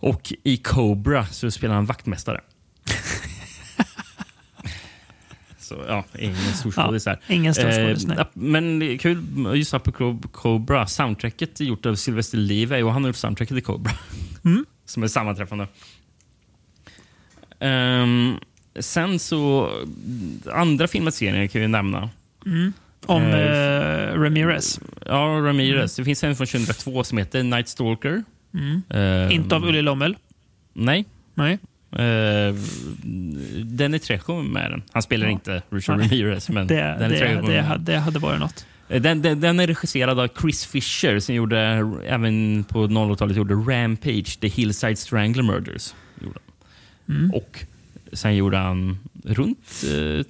Och 0.00 0.32
i 0.42 0.56
Cobra 0.56 1.26
så 1.26 1.50
spelar 1.50 1.74
han 1.74 1.86
vaktmästare. 1.86 2.40
så 5.58 5.84
ja, 5.88 6.04
ingen 6.18 6.36
stor 6.54 6.74
Ja, 6.76 7.16
ingen 7.28 7.54
stor 7.54 7.70
skådis, 7.70 8.06
nej. 8.06 8.16
ja, 8.18 8.30
Men 8.34 8.98
kul, 8.98 9.22
just 9.54 9.74
apropå 9.74 10.18
Cobra, 10.32 10.86
soundtracket 10.86 11.60
är 11.60 11.64
gjort 11.64 11.86
av 11.86 11.94
Sylvester 11.94 12.38
Levi 12.38 12.82
och 12.82 12.92
han 12.92 13.02
har 13.02 13.08
gjort 13.08 13.16
soundtracket 13.16 13.56
i 13.56 13.60
Cobra. 13.60 13.92
Mm. 14.44 14.64
Som 14.84 15.02
är 15.02 15.08
sammanträffande. 15.08 15.68
Ehm, 17.60 18.34
sen 18.80 19.18
så, 19.18 19.70
andra 20.52 20.88
filmatiseringar 20.88 21.46
kan 21.46 21.60
vi 21.60 21.68
nämna. 21.68 22.10
Mm. 22.46 22.72
Om 23.06 23.22
eh, 23.22 24.20
Ramirez. 24.20 24.80
Ja, 25.06 25.14
Ramirez. 25.42 25.96
Det 25.96 26.04
finns 26.04 26.24
en 26.24 26.36
från 26.36 26.46
2002 26.46 27.04
som 27.04 27.18
heter 27.18 27.42
Night 27.42 27.68
Stalker. 27.68 28.24
Mm. 28.54 28.82
Ehm, 28.90 29.30
Inte 29.30 29.56
av 29.56 29.64
Ulli 29.64 29.82
Lommel. 29.82 30.16
Nej. 30.72 31.04
Nej. 31.34 31.58
Uh, 31.98 32.54
Danny 33.64 33.98
Trejo 33.98 34.38
är 34.38 34.42
med 34.42 34.70
den. 34.70 34.82
Han 34.92 35.02
spelar 35.02 35.26
Ja. 35.26 35.32
inte 35.32 35.62
Richard 35.70 35.98
Nej. 35.98 36.08
Ramirez, 36.22 36.48
men 36.48 36.66
Det, 36.66 36.96
Danny 37.00 37.14
det, 37.14 37.18
Trejo. 37.20 37.42
det, 37.46 37.60
hade, 37.62 37.92
det 37.92 37.98
hade 37.98 38.18
varit 38.18 38.40
något. 38.40 38.66
Eh, 38.88 39.02
Den, 39.02 39.22
den, 39.22 39.40
den 39.40 39.60
är 39.60 39.66
regisserad 39.66 40.20
av 40.20 40.28
Chris 40.40 40.66
Fisher 40.66 41.20
som 41.20 41.34
gjorde, 41.34 41.60
även 42.06 42.64
på 42.64 42.86
00-talet 42.86 43.36
gjorde 43.36 43.54
Rampage, 43.54 44.40
The 44.40 44.48
Hillside 44.48 44.98
Strangler 44.98 45.42
Murders. 45.42 45.94
Gjorde. 46.24 46.38
Mm. 47.08 47.30
Och 47.34 47.64
sen 48.12 48.36
gjorde 48.36 48.56
han 48.56 48.98
runt 49.24 49.84
eh, 49.92 50.24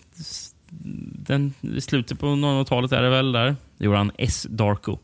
den, 1.27 1.55
i 1.61 1.81
slutet 1.81 2.19
på 2.19 2.27
00-talet 2.27 2.93
är 2.93 3.03
det 3.03 3.11
väl 3.11 3.32
där. 3.32 3.57
gjorde 3.78 3.98
han 3.98 4.12
S. 4.19 4.47
Darko. 4.51 4.98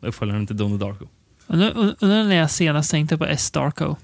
Uppföljaren 0.00 0.46
till 0.46 0.56
Donnie 0.56 0.78
Darko. 0.78 1.06
Undrar 1.46 2.24
när 2.24 2.36
jag 2.36 2.50
senast 2.50 2.90
tänkte 2.90 3.18
på 3.18 3.24
S. 3.26 3.50
Darko. 3.50 3.96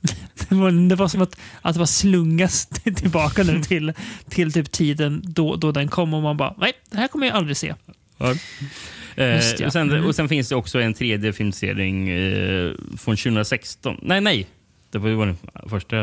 Det 0.48 0.54
var, 0.54 0.88
det 0.88 0.94
var 0.94 1.08
som 1.08 1.22
att, 1.22 1.40
att 1.62 1.74
det 1.74 1.78
var 1.78 1.86
slungas 1.86 2.66
tillbaka 2.66 3.42
nu 3.42 3.62
till, 3.62 3.92
till 4.28 4.52
typ 4.52 4.72
tiden 4.72 5.22
då, 5.24 5.56
då 5.56 5.72
den 5.72 5.88
kom 5.88 6.14
och 6.14 6.22
man 6.22 6.36
bara, 6.36 6.54
nej, 6.58 6.72
det 6.90 6.98
här 6.98 7.08
kommer 7.08 7.26
jag 7.26 7.36
aldrig 7.36 7.56
se. 7.56 7.74
Eh, 8.18 9.26
ja. 9.26 9.66
och, 9.66 9.72
sen, 9.72 9.90
Mm. 9.90 10.04
och 10.06 10.14
sen 10.14 10.28
finns 10.28 10.48
det 10.48 10.54
också 10.56 10.80
en 10.80 10.94
tredje 10.94 11.32
filmserie 11.32 12.68
eh, 12.68 12.72
från 12.98 13.16
2016. 13.16 13.98
Nej, 14.02 14.20
nej. 14.20 14.46
Det 14.90 14.98
var 14.98 15.08
ju 15.08 15.16
den 15.26 15.36
första. 15.68 15.96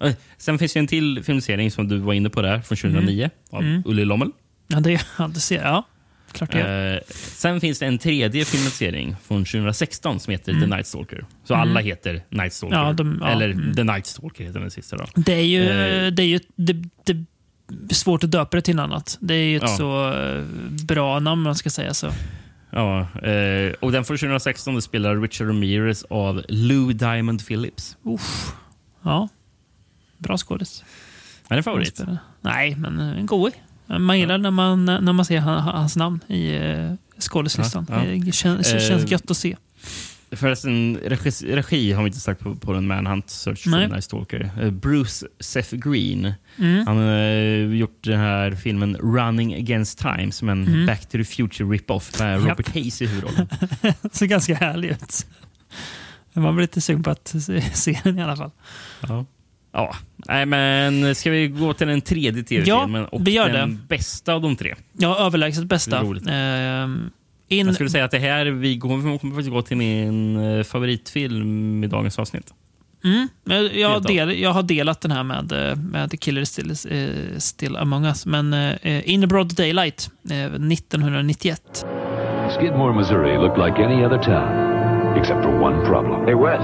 Eh, 0.00 0.14
sen 0.38 0.58
finns 0.58 0.72
det 0.72 0.78
en 0.78 0.86
till 0.86 1.22
filmserie 1.24 1.70
som 1.70 1.88
du 1.88 1.98
var 1.98 2.12
inne 2.14 2.30
på 2.30 2.42
där, 2.42 2.60
från 2.60 2.76
2009 2.78 3.30
av 3.50 3.62
Mm. 3.62 3.82
Ulli 3.86 4.04
Lommel. 4.04 4.30
Ja, 4.68 4.80
det, 4.80 5.00
ja, 5.18 5.28
det 5.28 5.40
ser, 5.40 5.62
ja 5.62 5.84
klart 6.32 6.52
det. 6.52 6.94
Eh, 7.08 7.14
sen 7.16 7.60
finns 7.60 7.78
det 7.78 7.86
en 7.86 7.98
tredje 7.98 8.44
filmatisering 8.44 9.16
från 9.28 9.44
2016 9.44 10.20
som 10.20 10.30
heter 10.30 10.52
Mm. 10.52 10.62
The 10.70 10.74
Night 10.76 10.86
Stalker. 10.86 11.24
Så 11.44 11.54
Mm. 11.54 11.68
alla 11.68 11.80
heter 11.80 12.22
Night 12.30 12.52
Stalker. 12.52 12.76
Ja, 12.76 12.92
de- 12.92 13.18
ja, 13.20 13.28
Eller 13.28 13.50
mm. 13.50 13.74
The 13.74 13.84
Night 13.84 14.06
Stalker 14.06 14.44
heter 14.44 14.60
den 14.60 14.70
sista. 14.70 14.96
Då. 14.96 15.04
Det 15.14 15.32
är 15.34 15.40
ju, 15.44 15.62
Eh, 15.64 16.10
det 16.12 16.22
är 16.22 16.26
ju 16.26 16.40
det, 16.56 16.72
det 17.04 17.94
svårt 17.94 18.24
att 18.24 18.30
döpa 18.30 18.56
det 18.56 18.62
till 18.62 18.76
något 18.76 18.84
annat. 18.84 19.18
Det 19.20 19.34
är 19.34 19.44
ju 19.48 19.56
ett 19.56 19.70
så 19.76 20.12
eh, 20.12 20.42
bra 20.86 21.20
namn 21.20 21.42
man 21.42 21.54
ska 21.54 21.70
säga 21.70 21.94
så. 21.94 22.10
Ja, 22.76 23.00
eh, 23.00 23.72
och 23.80 23.92
den 23.92 24.04
från 24.04 24.16
2016 24.18 24.74
det 24.74 24.82
spelar 24.82 25.16
Richard 25.16 25.48
Ramirez 25.48 26.04
av 26.10 26.42
Lou 26.48 26.92
Diamond 26.92 27.46
Phillips. 27.46 27.96
Uff. 28.02 28.52
Ja, 29.02 29.28
bra 30.18 30.38
skådis. 30.38 30.84
Är 31.48 31.54
det 31.54 31.56
en 31.56 31.62
favorit? 31.62 32.00
Nej, 32.40 32.76
men 32.76 33.00
eh, 33.00 33.18
en 33.18 33.26
god. 33.26 33.52
Man 33.86 34.18
gillar 34.18 34.38
när 34.38 34.50
man, 34.50 34.84
när 34.84 35.12
man 35.12 35.24
ser 35.24 35.38
han- 35.40 35.62
hans 35.62 35.96
namn 35.96 36.20
i 36.26 36.58
uh, 36.58 36.92
skådislistan. 37.18 37.86
Ja, 37.88 38.04
ja. 38.04 38.24
Det 38.24 38.32
känns, 38.32 38.72
Eh, 38.72 38.80
känns 38.80 39.10
gött 39.10 39.30
att 39.30 39.36
se. 39.36 39.56
Förresten, 40.30 40.98
regi, 41.04 41.30
regi 41.56 41.92
har 41.92 42.02
vi 42.02 42.06
inte 42.06 42.20
sagt 42.20 42.40
på, 42.40 42.54
på 42.54 42.72
den 42.72 42.86
Manhunt 42.86 43.30
Search 43.30 43.62
for 43.62 43.70
Nej. 43.70 43.88
Night 43.88 44.04
Stalker. 44.04 44.50
Eh, 44.60 44.70
Bruce 44.70 45.26
Seth 45.40 45.74
Green. 45.76 46.32
Mm. 46.58 46.86
Han 46.86 46.96
har 46.96 47.12
eh, 47.18 47.74
gjort 47.74 47.98
den 48.04 48.18
här 48.20 48.50
filmen 48.52 48.96
Running 48.96 49.54
Against 49.54 49.98
Time 49.98 50.32
som 50.32 50.48
en 50.48 50.66
Mm. 50.66 50.86
Back 50.86 51.00
to 51.06 51.18
the 51.18 51.24
Future 51.24 51.68
rip-off 51.68 52.18
med 52.20 52.40
Japp. 52.40 52.48
Robert 52.48 52.74
Hayes 52.74 53.02
i 53.02 53.06
huvudrollen. 53.06 53.48
ser 54.12 54.26
ganska 54.26 54.54
härlig 54.54 54.88
ut. 54.90 55.26
Man 56.32 56.54
blir 56.56 56.62
lite 56.62 56.80
sugen 56.80 57.02
på 57.02 57.10
att 57.10 57.28
se, 57.28 57.60
se 57.60 58.00
den 58.04 58.18
i 58.18 58.22
alla 58.22 58.36
fall. 58.36 58.50
Ja. 59.08 59.24
Ja, 59.72 59.96
nej 60.16 60.46
men 60.46 61.14
ska 61.14 61.30
vi 61.30 61.48
gå 61.48 61.72
till 61.72 61.86
den 61.86 62.00
tredje 62.00 62.42
tv-filmen 62.42 63.02
Ja, 63.02 63.08
och 63.08 63.26
vi 63.26 63.30
gör 63.30 63.48
den 63.48 63.70
det. 63.70 63.82
bästa 63.96 64.34
av 64.34 64.42
de 64.42 64.56
tre? 64.56 64.74
Ja, 64.98 65.18
överlägset 65.18 65.64
bästa. 65.64 66.02
Roligt. 66.02 66.24
In, 67.48 67.66
Jag 67.66 67.74
skulle 67.74 67.90
säga 67.90 68.04
att 68.04 68.10
det 68.10 68.18
här, 68.18 68.46
vi 68.46 68.76
går, 68.76 68.96
vi 68.96 69.18
kommer 69.18 69.34
faktiskt 69.34 69.50
gå 69.50 69.62
till 69.62 69.76
min 69.76 70.36
eh, 70.36 70.62
favoritfilm 70.64 71.84
i 71.84 71.86
dagens 71.86 72.18
avsnitt. 72.18 72.52
Mm, 73.04 73.28
jag, 73.44 73.76
jag, 73.76 73.88
har 73.88 74.00
del, 74.00 74.38
jag 74.38 74.50
har 74.50 74.62
delat 74.62 75.00
den 75.00 75.10
här 75.10 75.22
med, 75.22 75.52
eh, 75.52 75.76
med 75.76 76.10
The 76.10 76.16
Killer 76.16 76.44
Still, 76.44 76.70
eh, 76.70 77.38
Still 77.38 77.76
Among 77.76 78.04
Us. 78.04 78.26
Men 78.26 78.52
eh, 78.54 79.10
In 79.10 79.28
Broad 79.28 79.54
Daylight 79.56 80.10
eh, 80.30 80.44
1991. 80.44 81.86
Skidmore, 82.58 82.94
Missouri 82.94 83.38
looked 83.38 83.58
like 83.66 83.84
any 83.84 84.04
other 84.04 84.18
town, 84.18 85.16
except 85.18 85.42
for 85.42 85.60
one 85.60 85.84
problem. 85.86 86.26
Hey, 86.26 86.34
Wes, 86.34 86.60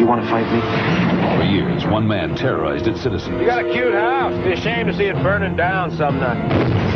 you 0.00 0.06
want 0.06 0.22
to 0.22 0.28
fight 0.28 0.46
me? 0.52 1.31
For 1.42 1.48
years, 1.48 1.84
one 1.86 2.06
man 2.06 2.36
terrorized 2.36 2.86
its 2.86 3.02
citizens. 3.02 3.40
You 3.40 3.46
got 3.46 3.66
a 3.66 3.72
cute 3.72 3.94
house. 3.94 4.32
Be 4.44 4.52
ashamed 4.52 4.86
to 4.92 4.96
see 4.96 5.06
it 5.06 5.16
burning 5.26 5.56
down 5.56 5.90
some 5.96 6.20
night. 6.20 6.38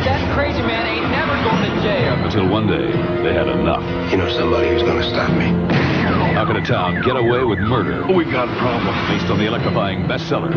That 0.07 0.23
crazy 0.37 0.63
man 0.63 0.87
ain't 0.87 1.11
never 1.11 1.35
going 1.43 1.63
to 1.67 1.83
jail. 1.83 2.15
Until 2.23 2.47
one 2.49 2.69
day, 2.69 2.93
they 3.25 3.35
had 3.35 3.49
enough. 3.49 3.83
You 4.13 4.19
know 4.19 4.31
somebody 4.31 4.69
who's 4.69 4.85
going 4.85 5.03
to 5.03 5.09
stop 5.09 5.31
me. 5.33 5.51
How 6.39 6.47
can 6.47 6.55
a 6.55 6.65
town 6.65 7.03
get 7.03 7.17
away 7.17 7.43
with 7.43 7.59
murder? 7.59 8.07
We 8.07 8.25
got 8.25 8.49
a 8.49 8.57
problem. 8.59 8.95
Based 9.11 9.29
on 9.33 9.39
the 9.39 9.47
electrifying 9.47 10.07
bestseller, 10.07 10.53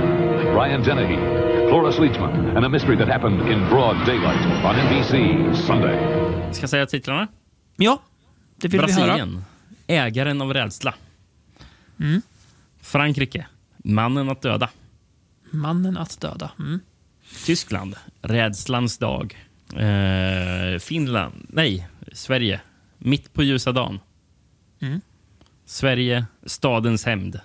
Brian 0.53 0.83
Dennehy, 0.83 1.17
Cloris 1.69 1.97
Leachman, 1.97 2.55
and 2.55 2.65
a 2.65 2.69
mystery 2.69 2.95
that 2.97 3.07
happened 3.07 3.41
in 3.49 3.67
broad 3.69 4.05
daylight 4.05 4.45
on 4.65 4.75
NBC 4.75 5.55
Sunday. 5.65 5.97
Ska 6.53 6.61
jag 6.63 6.69
säga 6.69 6.85
titlarna? 6.85 7.27
Ja, 7.77 8.01
det 8.57 8.67
vill 8.67 8.85
vi 8.85 8.93
höra. 8.93 9.05
Brasilien. 9.05 9.45
Ägaren 9.87 10.41
av 10.41 10.53
rädsla. 10.53 10.93
Mm. 11.99 12.21
Frankrike. 12.81 13.45
Mannen 13.83 14.29
att 14.29 14.41
döda. 14.41 14.69
Mannen 15.51 15.97
att 15.97 16.21
döda. 16.21 16.51
Mm. 16.59 16.79
Tyskland. 17.45 17.95
Rädslans 18.21 18.97
dag. 18.97 19.47
Eh, 19.75 20.79
Finland. 20.79 21.45
Nej, 21.49 21.87
Sverige. 22.13 22.61
Mitt 22.97 23.33
på 23.33 23.43
ljusa 23.43 23.71
dagen. 23.71 23.99
Mm. 24.79 25.01
Sverige. 25.65 26.25
Stadens 26.45 27.05
hämnd. 27.05 27.39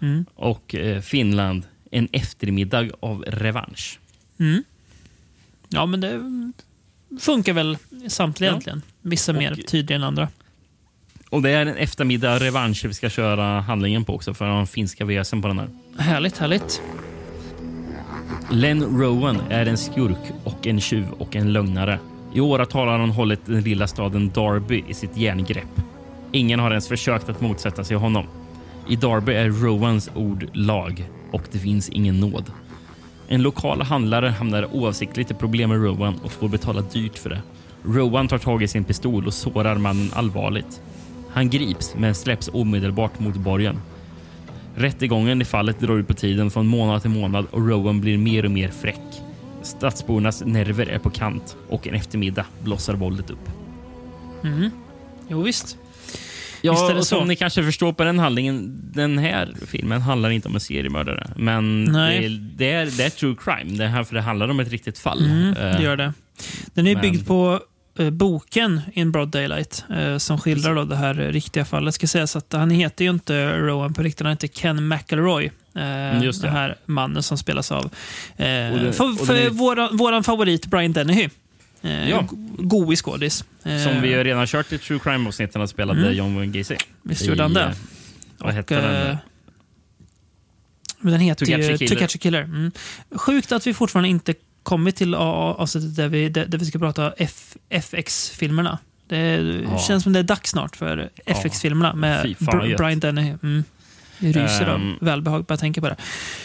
Mm. 0.00 0.24
Och 0.34 0.74
eh, 0.74 1.00
Finland. 1.00 1.62
En 1.90 2.08
eftermiddag 2.12 2.90
av 3.00 3.22
revansch. 3.22 3.98
Mm. 4.38 4.64
Ja, 5.68 5.86
men 5.86 6.00
det 6.00 6.20
funkar 7.20 7.52
väl 7.52 7.78
samtliga 8.08 8.48
Ja. 8.50 8.52
egentligen. 8.52 8.82
Vissa 9.02 9.32
mer 9.32 9.54
tydliga 9.54 9.96
än 9.96 10.02
andra. 10.04 10.28
Och 11.36 11.42
det 11.42 11.50
är 11.50 11.66
en 11.66 11.76
eftermiddag 11.76 12.38
revansch 12.38 12.84
vi 12.84 12.94
ska 12.94 13.08
köra 13.10 13.60
handlingen 13.60 14.04
på 14.04 14.14
också 14.14 14.34
för 14.34 14.48
de 14.48 14.66
finska 14.66 15.04
väsen 15.04 15.42
på 15.42 15.48
den 15.48 15.58
här. 15.58 15.68
Härligt, 15.98 16.38
härligt. 16.38 16.82
Len 18.50 18.98
Rowan 19.00 19.40
är 19.50 19.66
en 19.66 19.76
skurk 19.76 20.32
och 20.44 20.66
en 20.66 20.80
tjuv 20.80 21.06
och 21.18 21.36
en 21.36 21.52
lögnare. 21.52 21.98
I 22.34 22.40
åratal 22.40 22.88
har 22.88 22.98
han 22.98 23.10
hållit 23.10 23.46
den 23.46 23.60
lilla 23.60 23.86
staden 23.86 24.30
Darby 24.34 24.84
i 24.88 24.94
sitt 24.94 25.16
järngrepp. 25.16 25.80
Ingen 26.32 26.60
har 26.60 26.70
ens 26.70 26.88
försökt 26.88 27.28
att 27.28 27.40
motsätta 27.40 27.84
sig 27.84 27.96
honom. 27.96 28.26
I 28.88 28.96
Darby 28.96 29.32
är 29.32 29.48
Rowans 29.48 30.10
ord 30.14 30.46
lag 30.52 31.04
och 31.30 31.42
det 31.52 31.58
finns 31.58 31.88
ingen 31.88 32.20
nåd. 32.20 32.52
En 33.28 33.42
lokal 33.42 33.82
handlare 33.82 34.28
hamnar 34.28 34.74
oavsiktligt 34.74 35.30
i 35.30 35.34
problem 35.34 35.70
med 35.70 35.82
Rowan 35.82 36.20
och 36.24 36.32
får 36.32 36.48
betala 36.48 36.80
dyrt 36.80 37.18
för 37.18 37.30
det. 37.30 37.42
Rowan 37.84 38.28
tar 38.28 38.38
tag 38.38 38.62
i 38.62 38.68
sin 38.68 38.84
pistol 38.84 39.26
och 39.26 39.34
sårar 39.34 39.78
mannen 39.78 40.10
allvarligt. 40.14 40.80
Han 41.36 41.50
grips 41.50 41.94
men 41.98 42.14
släpps 42.14 42.50
omedelbart 42.52 43.18
mot 43.18 43.36
borgen. 43.36 43.80
Rättegången 44.76 45.42
i 45.42 45.44
fallet 45.44 45.80
drar 45.80 45.98
ut 45.98 46.08
på 46.08 46.14
tiden 46.14 46.50
från 46.50 46.66
månad 46.66 47.02
till 47.02 47.10
månad 47.10 47.46
och 47.50 47.68
Rowan 47.68 48.00
blir 48.00 48.18
mer 48.18 48.44
och 48.44 48.50
mer 48.50 48.68
fräck. 48.68 49.00
Stadsbornas 49.62 50.42
nerver 50.44 50.86
är 50.86 50.98
på 50.98 51.10
kant 51.10 51.56
och 51.68 51.86
en 51.88 51.94
eftermiddag 51.94 52.44
blossar 52.62 52.94
våldet 52.94 53.30
upp. 53.30 53.48
Mm. 54.44 54.70
Jo, 55.28 55.42
visst. 55.42 55.78
Ja, 56.62 56.72
och 56.72 56.78
så. 56.78 57.16
som 57.16 57.28
ni 57.28 57.36
kanske 57.36 57.62
förstår 57.64 57.92
på 57.92 58.04
den 58.04 58.18
handlingen, 58.18 58.80
den 58.94 59.18
här 59.18 59.54
filmen 59.66 60.00
handlar 60.00 60.30
inte 60.30 60.48
om 60.48 60.54
en 60.54 60.60
seriemördare. 60.60 61.30
Men 61.36 61.92
det 61.92 62.00
är, 62.00 62.52
det, 62.56 62.70
är, 62.72 62.86
det 62.86 63.04
är 63.04 63.10
true 63.10 63.36
crime, 63.44 63.78
det 63.78 63.86
här, 63.86 64.04
för 64.04 64.14
det 64.14 64.20
handlar 64.20 64.48
om 64.48 64.60
ett 64.60 64.70
riktigt 64.70 64.98
fall. 64.98 65.24
Mm, 65.24 65.48
Eh, 65.56 65.76
det 65.76 65.82
gör 65.82 65.96
det. 65.96 66.12
Den 66.74 66.86
är 66.86 66.94
men- 66.94 67.02
byggd 67.02 67.26
på 67.26 67.52
eh, 67.52 67.58
boken 68.10 68.80
In 68.92 69.12
Broad 69.12 69.28
Daylight 69.28 69.84
eh, 69.96 70.18
som 70.18 70.38
skildrar 70.38 70.74
då 70.74 70.84
det 70.84 70.96
här 70.96 71.20
eh, 71.20 71.28
riktiga 71.28 71.64
fallet. 71.64 71.94
Ska 71.94 72.06
sägas 72.06 72.36
att 72.36 72.52
han 72.52 72.70
heter 72.70 73.04
ju 73.04 73.10
inte 73.10 73.58
Rowan 73.58 73.94
på 73.94 74.02
riktigt, 74.02 74.20
han 74.24 74.30
heter 74.32 74.48
Ken 74.48 74.88
McElroy. 74.88 75.50
Eh, 75.74 76.22
Just 76.24 76.42
det. 76.42 76.46
Den 76.48 76.56
här 76.56 76.76
mannen 76.86 77.22
som 77.22 77.38
spelas 77.38 77.72
av 77.72 77.84
eh, 77.84 77.90
det- 78.36 78.92
för, 78.96 79.26
för 79.26 79.34
är- 79.34 79.50
våran, 79.50 79.96
våran 79.96 80.24
favorit 80.24 80.66
Brian 80.66 80.92
Dennehy. 80.92 81.28
Eh, 81.82 82.10
Ja. 82.10 82.20
go- 82.20 82.36
Goig 82.58 82.98
skådis. 82.98 83.44
Eh, 83.64 83.82
Som 83.84 84.02
vi 84.02 84.24
redan 84.24 84.46
kört 84.46 84.72
i 84.72 84.78
true 84.78 84.98
crime-avsnitten 84.98 85.62
och 85.62 85.70
spelade 85.70 86.00
Mm. 86.00 86.14
John 86.14 86.36
Wayne 86.36 86.58
Gacy. 86.58 86.76
Visst 87.02 87.26
gjorde 87.26 87.42
han 87.42 87.54
det. 87.54 87.62
eh, 87.62 87.70
Vad 88.38 88.54
hette 88.54 88.74
den? 88.80 89.10
eh, 89.10 89.16
Men 91.00 91.12
den 91.12 91.20
heter 91.20 91.46
To 91.46 91.52
Catch 91.52 91.64
a 91.68 91.70
ju 91.72 91.78
Killer. 91.78 91.94
To 91.96 92.00
Catch 92.00 92.14
a 92.16 92.18
Killer. 92.22 92.42
Mm. 92.42 92.72
Sjukt 93.10 93.52
att 93.52 93.66
vi 93.66 93.74
fortfarande 93.74 94.08
inte 94.08 94.34
kommit 94.66 94.96
till 94.96 95.14
avsnittet 95.14 95.96
där 95.96 96.08
vi, 96.08 96.28
där, 96.28 96.46
där 96.46 96.58
vi 96.58 96.64
ska 96.64 96.78
prata 96.78 97.12
F, 97.18 97.56
FX-filmerna. 97.70 98.78
Det 99.08 99.62
Ja. 99.70 99.78
känns 99.78 100.02
som 100.02 100.12
det 100.12 100.18
är 100.18 100.22
dags 100.22 100.50
snart 100.50 100.76
för 100.76 101.08
FX-filmerna 101.26 101.94
med 101.94 102.26
Br-. 102.38 102.76
Brian 102.76 103.00
Dennehy. 103.00 103.34
Mm. 103.42 103.64
Jag 104.18 104.28
ryser 104.36 104.66
Ehm. 104.66 104.92
av 104.92 105.06
välbehag 105.06 105.44
bara 105.44 105.52
jag 105.52 105.60
tänker 105.60 105.80
på 105.80 105.88
det. 105.88 105.96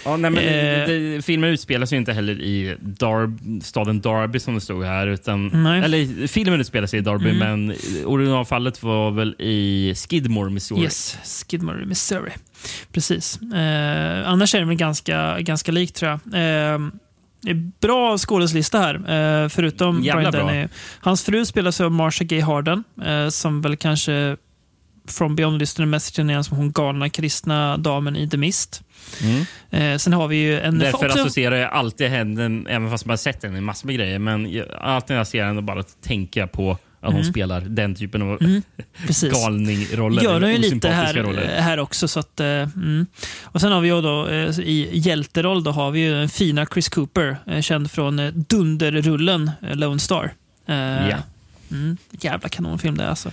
Ja, 0.05 0.17
nej, 0.17 0.31
men 0.31 0.43
Eh. 0.43 0.87
det, 0.87 1.25
filmen 1.25 1.49
utspelar 1.49 1.85
sig 1.85 1.97
inte 1.97 2.13
heller 2.13 2.41
i 2.41 2.75
Darb, 2.79 3.39
staden 3.63 4.01
Darby 4.01 4.39
som 4.39 4.55
det 4.55 4.61
stod 4.61 4.83
här. 4.85 5.07
Utan, 5.07 5.47
Nej. 5.63 5.81
eller, 5.83 6.27
filmen 6.27 6.61
utspelar 6.61 6.87
sig 6.87 6.99
i 6.99 7.01
Darby, 7.01 7.29
Mm. 7.29 7.37
men 7.67 7.75
originalfallet 8.05 8.83
var 8.83 9.11
väl 9.11 9.35
i 9.39 9.93
Skidmore, 9.95 10.49
Missouri. 10.49 10.81
Yes, 10.83 11.17
Skidmore, 11.49 11.85
Missouri. 11.85 12.31
Precis. 12.91 13.39
Eh, 13.41 14.29
annars 14.29 14.55
är 14.55 14.59
det 14.59 14.65
väl 14.65 14.75
ganska, 14.75 15.39
ganska 15.39 15.71
likt 15.71 15.95
tror 15.95 16.11
jag. 16.11 16.19
Eh, 16.73 16.79
det 16.79 16.91
bra 17.81 18.17
skådespelista 18.17 18.79
här, 18.79 18.95
eh, 18.95 19.49
förutom 19.49 20.03
Jävla 20.03 20.31
Brian 20.31 20.45
bra. 20.45 20.53
Denny. 20.53 20.67
Hans 20.99 21.23
fru 21.23 21.45
spelas 21.45 21.81
av 21.81 21.91
Marsha 21.91 22.23
Gay 22.23 22.41
Harden, 22.41 22.83
eh, 23.05 23.29
som 23.29 23.61
väl 23.61 23.77
kanske 23.77 24.37
från 25.07 25.35
Beyond 25.35 25.59
lyssnade 25.59 25.91
mest 25.91 26.19
igen 26.19 26.43
som 26.43 26.57
hon 26.57 26.71
galna 26.71 27.09
kristna 27.09 27.77
damen 27.77 28.15
i 28.15 28.29
The 28.29 28.37
Mist. 28.37 28.83
Mm. 29.21 29.45
Eh, 29.69 29.97
sen 29.97 30.13
har 30.13 30.27
vi 30.27 30.35
ju 30.35 30.59
en... 30.59 30.79
Därför 30.79 31.05
också- 31.05 31.19
associerar 31.19 31.55
jag 31.55 31.71
alltid 31.71 32.07
henne, 32.07 32.63
även 32.69 32.89
fast 32.89 33.05
man 33.05 33.11
har 33.11 33.17
sett 33.17 33.43
henne 33.43 33.57
i 33.57 33.61
massor 33.61 33.87
med 33.87 33.95
grejer, 33.95 34.19
men 34.19 34.51
jag, 34.51 34.65
alltid 34.81 35.09
när 35.09 35.17
jag 35.17 35.27
ser 35.27 35.45
henne 35.45 35.61
bara 35.61 35.83
tänker 35.83 36.39
jag 36.39 36.51
på 36.51 36.77
att 37.01 37.11
hon 37.13 37.21
Mm. 37.21 37.31
spelar 37.31 37.61
den 37.61 37.95
typen 37.95 38.21
av 38.21 38.37
Mm, 38.41 38.61
galningroller. 39.31 40.23
gör 40.23 40.39
den 40.39 40.51
ju 40.51 40.57
lite 40.57 40.89
här, 40.89 41.13
roller. 41.13 41.47
här 41.61 41.77
också. 41.79 42.07
Så 42.07 42.19
att, 42.19 42.39
eh, 42.39 42.45
mm. 42.47 43.05
Och 43.43 43.61
Sen 43.61 43.71
har 43.71 43.81
vi 43.81 43.87
ju 43.87 44.01
då 44.01 44.27
eh, 44.27 44.59
i 44.59 44.89
hjälteroll 44.93 45.63
då 45.63 45.71
har 45.71 45.91
vi 45.91 45.99
ju 45.99 46.13
den 46.13 46.29
fina 46.29 46.65
Chris 46.73 46.89
Cooper, 46.89 47.37
eh, 47.47 47.61
känd 47.61 47.91
från 47.91 48.45
dunderrullen 48.49 49.51
Lone 49.73 49.99
Star. 49.99 50.33
Ja. 50.65 51.17
mm, 51.71 51.97
jävla 52.11 52.49
kanonfilm 52.49 52.97
det 52.97 53.09
alltså. 53.09 53.31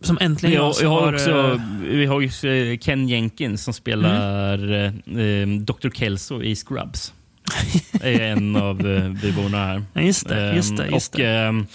Som 0.00 0.18
äntligen 0.20 0.50
Vi 0.50 0.56
jag 0.56 0.90
har, 0.90 1.02
har 1.02 1.14
också 1.14 1.30
eh, 1.30 1.60
vi 1.82 2.06
har 2.06 2.20
ju 2.20 2.76
Ken 2.78 3.08
Jenkins 3.08 3.64
som 3.64 3.74
spelar 3.74 4.84
eh, 4.84 5.46
Dr. 5.60 5.90
Kelso 5.90 6.42
i 6.42 6.56
Scrubs. 6.56 7.12
Är 8.00 8.20
en 8.20 8.56
av 8.56 8.86
eh, 8.86 9.10
byborna 9.10 9.58
här. 9.66 9.82
Just 10.02 10.28
det, 10.28 10.54
just 10.56 10.76
det, 10.76 10.82
Ehm, 10.84 10.92
just 10.94 11.14
och 11.14 11.20
ehm, 11.20 11.66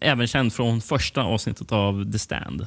även 0.00 0.26
känd 0.26 0.52
från 0.52 0.80
första 0.80 1.22
avsnittet 1.22 1.72
av 1.72 2.12
The 2.12 2.18
Stand. 2.18 2.66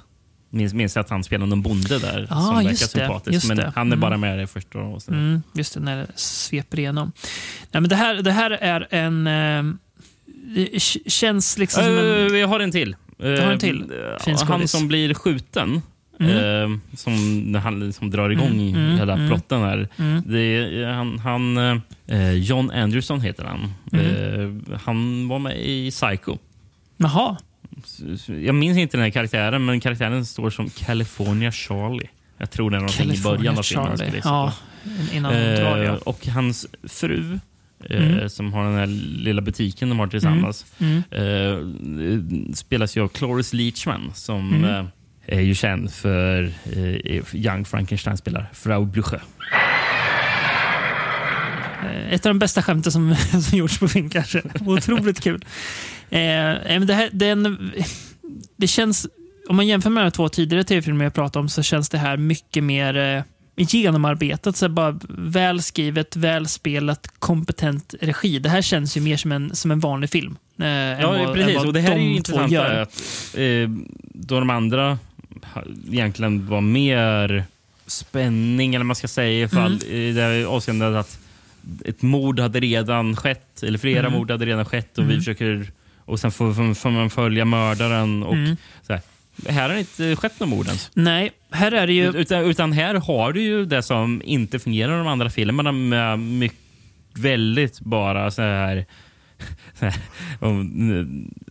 Minns, 0.49 0.73
minns 0.73 0.95
jag 0.95 1.03
att 1.03 1.09
han 1.09 1.23
spelade 1.23 1.49
någon 1.49 1.61
bonde 1.61 1.99
där 1.99 2.27
Ah, 2.29 2.41
som 2.45 2.55
verkar 2.55 2.73
sympatisk. 2.73 3.47
men 3.47 3.59
han 3.75 3.91
är 3.91 3.95
bara 3.95 4.15
Mm. 4.15 4.21
med 4.35 4.43
i 4.43 4.47
första 4.47 4.79
avsnittet. 4.79 5.19
Mm, 5.21 5.43
just 5.53 5.73
det, 5.73 5.79
när 5.79 5.97
det 5.97 6.07
sveper 6.15 6.79
igenom. 6.79 7.11
Nej, 7.71 7.81
men 7.81 7.89
det, 7.89 7.95
här, 7.95 8.15
det 8.15 8.31
här 8.31 8.51
är 8.51 8.87
en... 8.89 9.27
Eh, 9.27 10.79
känns 11.07 11.57
liksom 11.57 11.83
som 11.83 11.97
en... 11.97 12.27
Eh, 12.33 12.37
Jag 12.39 12.47
har 12.47 12.59
en 12.59 12.71
till. 12.71 12.95
Har 13.19 13.27
en 13.27 13.59
till? 13.59 13.81
Eh, 13.81 14.23
Fin 14.23 14.37
han 14.47 14.67
som 14.67 14.87
blir 14.87 15.13
skjuten. 15.13 15.81
Mm. 16.19 16.73
eh, 16.73 16.79
som, 16.97 17.55
han 17.63 17.93
som 17.93 18.09
drar 18.09 18.29
igång 18.29 18.47
Mm, 18.51 18.75
mm, 18.75 18.97
hela 18.97 19.13
mm. 19.13 19.27
plotten 19.29 19.61
här. 19.61 19.87
Mm. 19.97 20.21
Det 20.25 20.85
han, 20.95 21.19
han, 21.19 21.57
eh, 22.07 22.31
John 22.31 22.71
Anderson 22.71 23.21
heter 23.21 23.43
han. 23.43 23.73
Mm. 23.93 24.05
Eh, 24.71 24.79
han 24.79 25.27
var 25.27 25.39
med 25.39 25.57
i 25.65 25.91
Psycho. 25.91 26.37
Jaha. 26.97 27.37
Jag 28.41 28.55
minns 28.55 28.77
inte 28.77 28.97
den 28.97 29.03
här 29.03 29.09
karaktären, 29.09 29.65
men 29.65 29.79
karaktären 29.79 30.25
står 30.25 30.49
som 30.49 30.69
California 30.69 31.51
Charlie. 31.51 32.09
Jag 32.37 32.51
tror 32.51 32.69
det 32.69 32.77
är 32.77 32.79
någonting 32.81 33.11
i 33.11 33.21
början 33.23 33.57
av 33.57 33.63
filmen. 33.63 33.97
Charlie. 33.97 34.21
Ja, 34.23 34.53
innan 35.13 35.31
drar, 35.33 35.77
ja. 35.77 35.83
Eh, 35.83 35.93
Och 35.95 36.27
hans 36.27 36.67
fru, 36.83 37.39
eh, 37.89 38.07
Mm. 38.13 38.29
som 38.29 38.53
har 38.53 38.63
den 38.65 38.75
här 38.75 38.87
lilla 39.23 39.41
butiken 39.41 39.89
de 39.89 39.99
har 39.99 40.07
tillsammans, 40.07 40.65
Mm. 40.79 41.03
eh, 41.11 42.53
spelas 42.53 42.97
ju 42.97 43.01
av 43.03 43.07
Cloris 43.07 43.53
Leachman 43.53 44.11
som 44.13 44.53
Mm. 44.53 44.75
eh, 44.75 44.85
är 45.25 45.41
ju 45.41 45.55
känd 45.55 45.93
för 45.93 46.43
eh, 46.75 47.35
Young 47.35 47.65
Frankenstein 47.65 48.17
spelar 48.17 48.49
Frau 48.53 48.85
Blücher. 48.85 49.19
Eh, 51.83 52.13
Ett 52.13 52.25
av 52.25 52.29
de 52.29 52.39
bästa 52.39 52.61
skämten 52.63 52.91
som, 52.91 53.15
som 53.49 53.57
gjorts 53.57 53.79
på 53.79 53.87
film 53.87 54.09
kanske. 54.09 54.41
Otroligt 54.65 55.21
kul. 55.23 55.45
Eh, 56.09 56.19
men 56.19 56.87
det, 56.87 56.93
här, 56.93 57.09
den, 57.13 57.71
det 58.57 58.67
känns, 58.67 59.07
om 59.49 59.55
man 59.55 59.67
jämför 59.67 59.89
med 59.89 60.03
de 60.05 60.11
två 60.11 60.29
tidigare 60.29 60.63
tv-filmer 60.63 61.03
jag 61.05 61.13
pratade 61.13 61.39
om 61.43 61.49
så 61.49 61.61
känns 61.63 61.89
det 61.89 61.97
här 61.97 62.17
mycket 62.17 62.63
mer 62.63 62.97
eh, 62.97 63.23
genomarbetat. 63.55 64.57
Så 64.57 64.69
bara 64.69 64.99
välskrivet, 65.09 66.15
välspelat, 66.15 67.07
kompetent 67.19 67.95
regi. 68.01 68.39
Det 68.39 68.49
här 68.49 68.61
känns 68.61 68.97
ju 68.97 69.01
mer 69.01 69.17
som 69.17 69.31
en, 69.31 69.55
som 69.55 69.71
en 69.71 69.79
vanlig 69.79 70.09
film. 70.09 70.37
Eh, 70.61 70.67
Ja, 70.67 71.11
vad- 71.11 71.33
precis. 71.35 71.57
Och 71.63 71.73
det 71.73 71.79
här 71.81 71.91
är 71.91 71.97
ju 71.99 72.15
intressant 72.15 72.53
att 72.57 73.37
eh, 73.37 73.69
då 74.13 74.39
de 74.39 74.49
andra 74.49 74.97
egentligen 75.91 76.47
var 76.47 76.61
mer 76.61 77.43
spänning, 77.87 78.75
eller 78.75 78.85
man 78.85 78.95
ska 78.95 79.07
säga, 79.07 79.43
ifall, 79.45 79.79
Mm. 79.83 79.95
i 79.95 80.11
det 80.11 80.45
avseendet 80.45 80.95
att 80.95 81.19
ett 81.85 82.01
mord 82.01 82.39
hade 82.39 82.59
redan 82.59 83.15
skett, 83.15 83.63
eller 83.63 83.77
flera 83.77 83.99
Mm. 84.07 84.11
mord 84.13 84.31
hade 84.31 84.45
redan 84.45 84.65
skett 84.65 84.97
och 84.97 85.03
vi 85.03 85.07
Mm. 85.07 85.19
försöker 85.19 85.67
och 86.05 86.19
sen 86.19 86.31
får, 86.31 86.73
får, 86.73 86.89
man 86.89 87.09
följa 87.09 87.45
mördaren. 87.45 88.23
och 88.23 88.33
Mm. 88.33 88.57
så 88.87 88.93
här. 88.93 89.01
Här 89.49 89.61
har 89.69 89.69
det 89.75 89.79
inte 89.79 90.15
skett 90.15 90.39
något 90.39 90.49
mord 90.49 90.65
ens. 90.67 90.91
Nej, 90.93 91.31
här 91.51 91.71
är 91.71 91.87
det 91.87 91.93
ju... 91.93 92.17
Utan, 92.17 92.43
utan 92.45 92.71
här 92.71 92.95
har 92.95 93.31
du 93.33 93.41
ju 93.41 93.65
det 93.65 93.83
som 93.83 94.21
inte 94.25 94.59
fungerar 94.59 94.93
i 94.95 94.97
de 94.97 95.07
andra 95.07 95.29
filmerna 95.29 95.71
med 95.71 96.19
mycket, 96.19 96.57
väldigt 97.15 97.79
bara 97.79 98.31
så 98.31 98.41
här 98.41 98.85
om, 100.39 100.59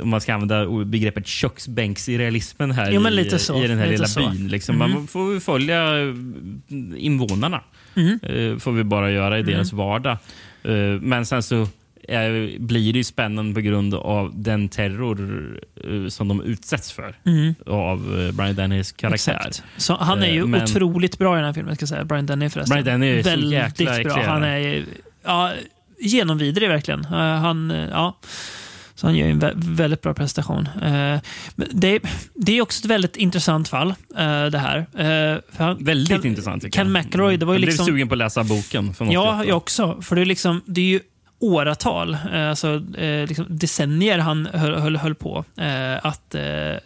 om 0.01 0.09
man 0.09 0.20
ska 0.20 0.35
använda 0.35 0.85
begreppet 0.85 1.27
köksbänks 1.27 2.09
i 2.09 2.19
realismen 2.19 2.70
här 2.70 2.90
Jo, 2.93 3.09
i, 3.09 3.39
så. 3.39 3.64
i 3.64 3.69
den 3.69 3.78
här 3.78 3.86
lilla 3.86 4.06
så. 4.06 4.20
byn. 4.31 4.48
Liksom. 4.48 4.74
Mm. 4.82 4.90
Man 4.90 5.06
får 5.06 5.40
följa 5.40 5.82
invånarna. 6.97 7.60
Mm. 7.97 8.19
Eh, 8.23 8.59
får 8.59 8.73
vi 8.73 8.85
bara 8.85 9.10
göra 9.10 9.39
i 9.39 9.40
Mm. 9.40 9.52
deras 9.55 9.73
vardag. 9.73 10.16
Eh, 10.62 10.73
Men 11.01 11.27
sen 11.27 11.43
så 11.43 11.69
är, 12.09 12.59
blir 12.59 12.93
det 12.93 12.98
ju 12.98 13.05
spännande 13.05 13.55
på 13.55 13.60
grund 13.60 13.94
av 13.94 14.32
den 14.35 14.69
terror 14.69 15.60
eh, 15.85 16.09
som 16.09 16.28
de 16.28 16.43
utsätts 16.43 16.93
för 16.93 17.16
Mm. 17.27 17.55
av 17.66 18.20
eh, 18.28 18.32
Brian 18.35 18.55
Dennys 18.55 18.93
karaktär. 18.93 19.32
Exakt. 19.47 19.62
Så 19.77 19.97
han 19.97 20.23
är 20.23 20.32
ju 20.32 20.40
Eh, 20.40 20.47
men- 20.47 20.62
otroligt 20.62 21.19
bra 21.19 21.35
i 21.35 21.36
den 21.36 21.44
här 21.44 21.52
filmen. 21.52 21.77
Ska 21.77 21.86
säga. 21.86 22.05
Brian 22.05 22.27
Denny 22.27 22.51
förresten. 22.51 22.82
Brian 22.82 23.01
Denny 23.01 23.19
är 23.19 23.23
så 23.23 23.28
Väldigt 23.31 23.51
jäkla 23.81 24.02
bra. 24.14 24.23
Han 24.27 24.43
är 24.43 24.85
ja, 25.24 25.52
genomvidrig 26.02 26.68
verkligen. 26.68 27.00
Eh, 27.04 27.10
han, 27.18 27.70
eh, 27.70 27.88
ja. 27.90 28.18
Så 28.94 29.06
han 29.06 29.16
gör 29.16 29.26
en 29.28 29.40
vä- 29.42 29.52
väldigt 29.76 30.00
bra 30.02 30.14
prestation. 30.14 30.68
Eh, 30.82 31.20
det, 31.72 32.00
det 32.34 32.58
är 32.58 32.62
också 32.62 32.80
ett 32.80 32.90
väldigt 32.90 33.16
intressant 33.16 33.68
fall, 33.68 33.88
eh, 34.18 34.44
det 34.46 34.58
här. 34.58 34.78
Eh, 34.78 35.38
han, 35.56 35.84
Väldigt 35.84 36.08
Ken, 36.22 36.26
intressant. 36.26 36.74
Ken 36.74 36.94
jag. 36.94 37.04
McElroy, 37.04 37.36
det 37.36 37.46
var 37.46 37.54
ju 37.54 37.60
jag 37.60 37.66
liksom... 37.66 37.84
blev 37.84 37.92
sugen 37.94 38.08
på 38.08 38.14
att 38.14 38.18
läsa 38.18 38.44
boken. 38.44 38.94
För 38.94 39.12
Ja, 39.12 39.38
sätt. 39.38 39.48
jag 39.48 39.56
också. 39.56 40.02
För 40.02 40.16
det 40.16 40.22
är, 40.22 40.26
liksom, 40.26 40.60
det 40.66 40.80
är 40.80 40.84
ju 40.84 41.00
åratal, 41.40 42.16
alltså 42.32 42.82
liksom 43.28 43.46
decennier 43.48 44.18
han 44.18 44.46
höll, 44.52 44.74
höll, 44.74 44.96
höll 44.96 45.14
på 45.14 45.44
att 46.02 46.34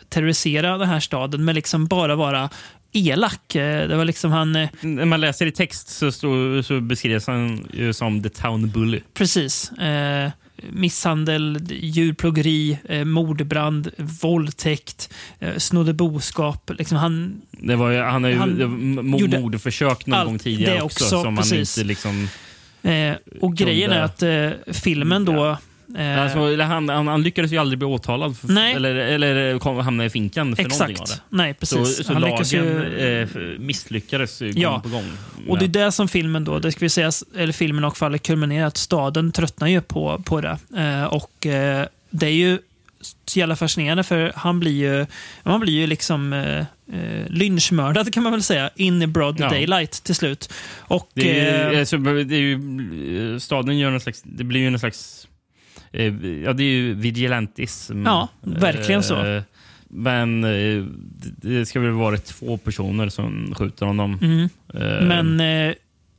terrorisera 0.08 0.78
den 0.78 0.88
här 0.88 1.00
staden 1.00 1.44
med 1.44 1.54
liksom 1.54 1.86
bara 1.86 2.14
vara 2.16 2.50
elak. 2.92 3.54
Eh, 3.54 3.88
Det 3.88 3.96
var 3.96 4.04
liksom 4.04 4.30
han... 4.32 4.56
eh, 4.56 4.68
När 4.80 5.04
man 5.04 5.20
läser 5.20 5.46
i 5.46 5.52
text 5.52 5.88
så, 5.88 6.12
står- 6.12 6.62
så 6.62 6.80
beskrivs 6.80 7.26
han 7.26 7.68
ju 7.74 7.92
som 7.92 8.22
the 8.22 8.28
town 8.28 8.70
bully. 8.70 9.00
Precis. 9.14 9.70
Eh, 9.72 10.30
misshandel, 10.70 11.58
djurplågeri, 11.70 12.78
eh, 12.88 13.04
mordbrand, 13.04 13.90
våldtäkt, 14.22 15.12
eh, 15.40 15.56
snodde 15.56 15.92
boskap. 15.92 16.70
Liksom 16.78 16.96
han, 16.98 17.40
Det 17.50 17.76
var, 17.76 17.90
ju- 17.90 18.00
han 18.02 18.22
har 18.24 18.30
ju 18.30 18.36
Han 18.36 19.16
gjorde 19.18 19.40
mordförsök 19.40 20.06
någon 20.06 20.18
allt 20.18 20.28
gång 20.28 20.38
tidigare 20.38 20.82
också, 20.82 21.04
också, 21.04 21.22
som 21.22 21.36
precis. 21.36 21.76
han 21.76 21.82
inte 21.82 21.88
liksom... 21.88 22.28
eh, 22.82 23.14
och 23.40 23.56
grejen 23.56 23.90
är 23.92 24.00
att 24.02 24.22
eh, 24.22 24.50
filmen 24.72 25.24
då... 25.24 25.56
Eh, 25.98 26.22
Alltså, 26.22 26.62
han, 26.62 26.88
han, 26.88 27.06
han 27.08 27.22
lyckades 27.22 27.52
ju 27.52 27.58
aldrig 27.58 27.78
bli 27.78 27.86
åtalad 27.86 28.36
för, 28.38 28.58
eller, 28.76 28.94
eller 28.94 29.58
kom, 29.58 29.76
hamna 29.78 30.04
i 30.04 30.10
finkan 30.10 30.56
för 30.56 30.62
någonting 30.62 30.84
av 30.84 30.90
Exakt. 30.90 31.10
det. 31.30 31.36
Nej, 31.36 31.54
precis. 31.54 31.96
Så, 31.96 32.04
så 32.04 32.12
Han 32.12 32.22
lagen 32.22 32.44
ju- 32.44 33.22
eh, 33.22 33.28
misslyckades 33.58 34.38
gång 34.40 34.52
Ja. 34.56 34.80
på 34.82 34.88
gång. 34.88 35.12
Och 35.48 35.58
det 35.58 35.64
är 35.64 35.84
det 35.84 35.92
som 35.92 36.08
filmen 36.08 36.44
då, 36.44 36.58
det 36.58 36.72
ska 36.72 36.80
vi 36.84 36.88
säga, 36.88 37.10
eller 37.36 37.52
filmen 37.52 37.84
och 37.84 37.96
fallet 37.96 38.22
kulminerar 38.26 38.66
att 38.66 38.76
staden 38.76 39.32
tröttnar 39.32 39.68
ju 39.68 39.80
på, 39.80 40.22
på 40.24 40.40
det. 40.40 40.58
Eh, 40.76 41.04
och 41.04 41.46
eh, 41.46 41.86
det 42.10 42.26
är 42.26 42.30
ju 42.30 42.58
så 43.24 43.38
jävla 43.38 43.56
fascinerande 43.56 44.02
för 44.04 44.32
han 44.36 44.60
blir 44.60 44.72
ju, 44.72 45.06
man 45.42 45.60
blir 45.60 45.72
ju 45.72 45.86
liksom 45.86 46.32
eh, 46.32 46.58
eh, 46.58 47.26
lynchmördad 47.28 48.12
kan 48.14 48.22
man 48.22 48.32
väl 48.32 48.42
säga, 48.42 48.70
in 48.76 49.02
i 49.02 49.06
broad 49.06 49.36
Ja. 49.40 49.48
daylight 49.48 49.92
till 50.04 50.14
slut. 50.14 50.52
Och, 50.78 51.08
Det 51.14 51.40
är, 51.40 51.68
ju, 51.70 51.74
eh, 51.74 51.80
alltså, 51.80 51.96
det 51.98 52.34
är 52.36 52.40
ju, 52.40 53.32
eh, 53.34 53.38
staden 53.38 53.78
gör 53.78 53.90
någon 53.90 54.00
slags... 54.00 54.22
Det 54.24 54.44
blir 54.44 54.60
ju 54.60 54.70
någon 54.70 54.78
slags... 54.80 55.28
eh, 55.96 56.14
Ja, 56.44 56.52
det 56.52 56.62
är 56.62 56.70
ju 56.72 56.94
vigilantism. 56.94 58.02
Ja, 58.06 58.28
verkligen 58.40 59.02
så. 59.02 59.24
Eh, 59.24 59.42
Men 59.88 60.44
eh, 60.44 60.84
det- 61.40 61.66
ska 61.66 61.80
väl 61.80 61.90
vara 61.90 62.16
två 62.18 62.56
personer 62.56 63.08
som 63.08 63.54
skjuter 63.58 63.86
honom. 63.86 64.18
Mm. 64.22 64.48
Men 65.08 65.40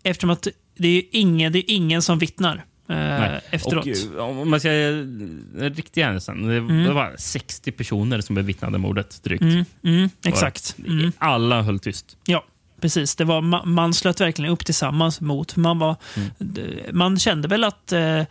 eftersom 0.04 0.30
att 0.30 0.48
det 0.78 0.88
är, 0.88 1.04
ingen, 1.12 1.52
det 1.54 1.60
är 1.60 1.76
ingen 1.76 2.02
som 2.02 2.20
vittnar 2.20 2.66
nej. 2.88 3.40
efteråt. 3.50 3.88
Och, 4.18 4.40
om 4.40 4.50
man 4.50 4.60
ska 4.60 4.70
den 4.70 5.74
riktiga 5.76 6.06
händelsen. 6.06 6.48
Det, 6.48 6.56
Mm. 6.58 6.84
det 6.84 6.94
var 6.94 7.16
60 7.18 7.72
personer 7.72 8.22
som 8.22 8.36
bevittnade 8.36 8.78
mordet 8.78 9.24
drygt. 9.24 9.42
Mm, 9.42 9.66
mm, 9.84 10.10
exakt. 10.26 10.76
Mm. 10.88 11.12
Alla 11.18 11.62
höll 11.62 11.80
tyst. 11.80 12.18
Ja, 12.26 12.46
precis. 12.82 13.16
Det 13.16 13.24
var, 13.26 13.42
ma- 13.42 13.66
man 13.66 13.94
slöt 13.94 14.22
verkligen 14.22 14.52
upp 14.52 14.66
tillsammans 14.66 15.22
mot... 15.22 15.56
Man, 15.56 15.80
var, 15.80 15.96
Mm. 16.40 16.72
man 16.98 17.20
kände 17.20 17.48
väl 17.48 17.64
att 17.64 17.92
eh, 17.92 18.22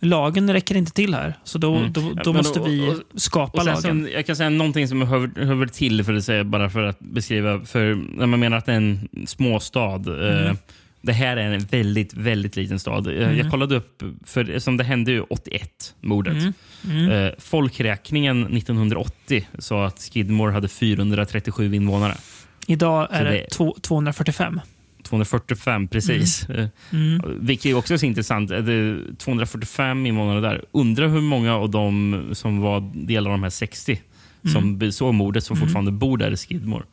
lagen 0.00 0.52
räcker 0.52 0.74
inte 0.76 0.92
till 0.92 1.14
här. 1.14 1.34
Så 1.44 1.58
då, 1.58 1.74
Mm. 1.76 1.92
då, 1.92 2.00
Ja, 2.16 2.22
då 2.24 2.32
men 2.32 2.36
måste 2.36 2.60
och- 2.60 2.68
vi 2.68 2.94
skapa 3.16 3.60
Och 3.60 3.66
lagen. 3.66 4.08
jag 4.14 4.26
kan 4.26 4.36
säga 4.36 4.50
någonting 4.50 4.88
som 4.88 5.02
hör, 5.02 5.44
hör 5.44 5.66
till 5.66 6.04
för 6.04 6.14
att 6.14 6.24
säga, 6.24 6.44
bara 6.44 6.70
för 6.70 6.82
att 6.82 6.98
beskriva. 7.00 7.60
För 7.64 7.94
när 8.18 8.26
man 8.26 8.40
menar 8.40 8.56
att 8.56 8.66
det 8.66 8.72
är 8.72 8.76
en 8.76 9.08
småstad. 9.26 9.94
Eh, 10.28 10.40
Mm. 10.42 10.56
det 11.02 11.12
här 11.12 11.36
är 11.36 11.50
en 11.52 11.60
väldigt, 11.60 12.14
väldigt 12.14 12.56
liten 12.56 12.78
stad. 12.78 13.06
Jag, 13.06 13.14
Mm. 13.16 13.38
jag 13.38 13.50
kollade 13.50 13.76
upp, 13.76 14.02
för 14.26 14.58
som 14.58 14.76
det 14.76 14.84
hände 14.84 15.10
ju 15.12 15.20
81, 15.20 15.94
mordet. 16.00 16.36
Mm. 16.36 16.52
Mm. 16.90 17.10
Eh, 17.10 17.32
folkräkningen 17.38 18.42
1980 18.42 19.48
sa 19.58 19.86
att 19.86 20.10
Skidmore 20.12 20.52
hade 20.52 20.68
437 20.68 21.74
invånare. 21.74 22.14
Idag 22.66 23.08
är 23.10 23.18
så 23.18 23.24
det, 23.24 23.30
det- 23.30 23.46
två- 23.50 23.76
245. 23.82 24.60
245 25.08 25.88
precis. 25.88 26.48
Eh, 26.48 26.68
Mm. 26.92 27.22
Vilket 27.40 27.66
är 27.66 27.74
också 27.74 27.98
så 27.98 28.06
intressant. 28.06 28.50
Är 28.50 28.60
det 28.62 28.98
245 29.18 30.06
invånare 30.06 30.40
där. 30.40 30.64
Undrar 30.72 31.08
hur 31.08 31.20
många 31.20 31.54
av 31.54 31.70
dem 31.70 32.28
som 32.32 32.60
var 32.60 32.80
delar 33.06 33.30
av 33.30 33.34
de 33.36 33.42
här 33.42 33.50
60 33.50 34.00
som 34.52 34.92
såg 34.92 35.14
mordet 35.14 35.44
som 35.44 35.56
Mm. 35.56 35.66
fortfarande 35.66 35.90
bor 35.92 36.18
där 36.18 36.30
i 36.30 36.36
Skidmore. 36.36 36.84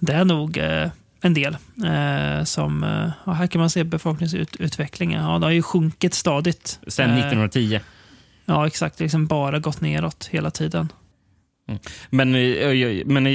Det 0.00 0.12
är 0.12 0.24
nog 0.24 0.56
eh, 0.58 0.90
en 1.20 1.34
del. 1.34 1.56
Eh, 1.84 2.44
som, 2.44 2.84
eh, 3.26 3.34
här 3.34 3.46
kan 3.46 3.60
man 3.60 3.70
se 3.70 3.84
befolkningsutvecklingen. 3.84 5.24
Ja, 5.24 5.38
det 5.38 5.46
har 5.46 5.50
ju 5.50 5.62
sjunkit 5.62 6.14
stadigt. 6.14 6.80
Sen 6.86 7.10
Eh, 7.10 7.16
1910. 7.16 7.80
Ja, 8.44 8.66
exakt. 8.66 9.00
Liksom 9.00 9.26
bara 9.26 9.58
gått 9.58 9.80
neråt 9.80 10.28
hela 10.32 10.50
tiden. 10.50 10.92
Men, 12.10 12.34
eh, 12.34 12.40
jag, 12.40 13.06
men 13.06 13.26
eh, 13.26 13.32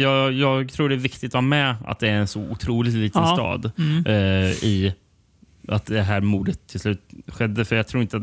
jag, 0.00 0.32
jag, 0.32 0.72
tror 0.72 0.88
det 0.88 0.94
är 0.94 0.96
viktigt 0.96 1.30
att 1.30 1.34
ha 1.34 1.40
med 1.40 1.74
att 1.86 1.98
det 1.98 2.08
är 2.08 2.14
en 2.14 2.28
så 2.28 2.40
otroligt 2.40 2.94
liten 2.94 3.22
Ja. 3.22 3.34
stad 3.34 3.70
Mm. 3.78 4.06
eh, 4.06 4.64
i 4.64 4.94
att 5.68 5.86
det 5.86 6.02
här 6.02 6.20
mordet 6.20 6.66
till 6.66 6.80
slut 6.80 7.00
skedde. 7.26 7.64
För 7.64 7.76
jag 7.76 7.86
tror 7.86 8.02
inte 8.02 8.16
att 8.16 8.22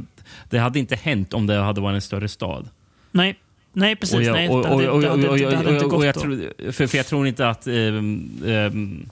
det 0.50 0.58
hade 0.58 0.80
inte 0.80 0.96
hänt 0.96 1.34
om 1.34 1.48
det 1.48 1.56
hade 1.56 1.82
varit 1.82 1.96
en 1.96 2.02
större 2.02 2.28
stad. 2.28 2.70
Nej, 3.12 3.36
nej 3.74 3.96
precis. 3.96 4.16
Och 4.16 4.24
jag- 4.24 4.34
nej, 4.34 4.50
och- 4.50 4.66
hade, 4.66 4.90
och- 4.90 5.02
det 5.02 5.10
hade, 5.10 5.30
och- 5.30 5.38
det 5.38 5.46
hade 5.56 5.68
och- 5.68 5.74
inte 5.74 5.86
och 5.86 5.92
gått 5.92 6.06
jag 6.06 6.16
tror- 6.16 6.72
För 6.72 6.88
för 6.88 6.98
jag 6.98 7.08
tror 7.08 7.28
inte 7.28 7.50
att 7.50 7.68
ehm, 7.68 8.30
ehm, 8.46 9.10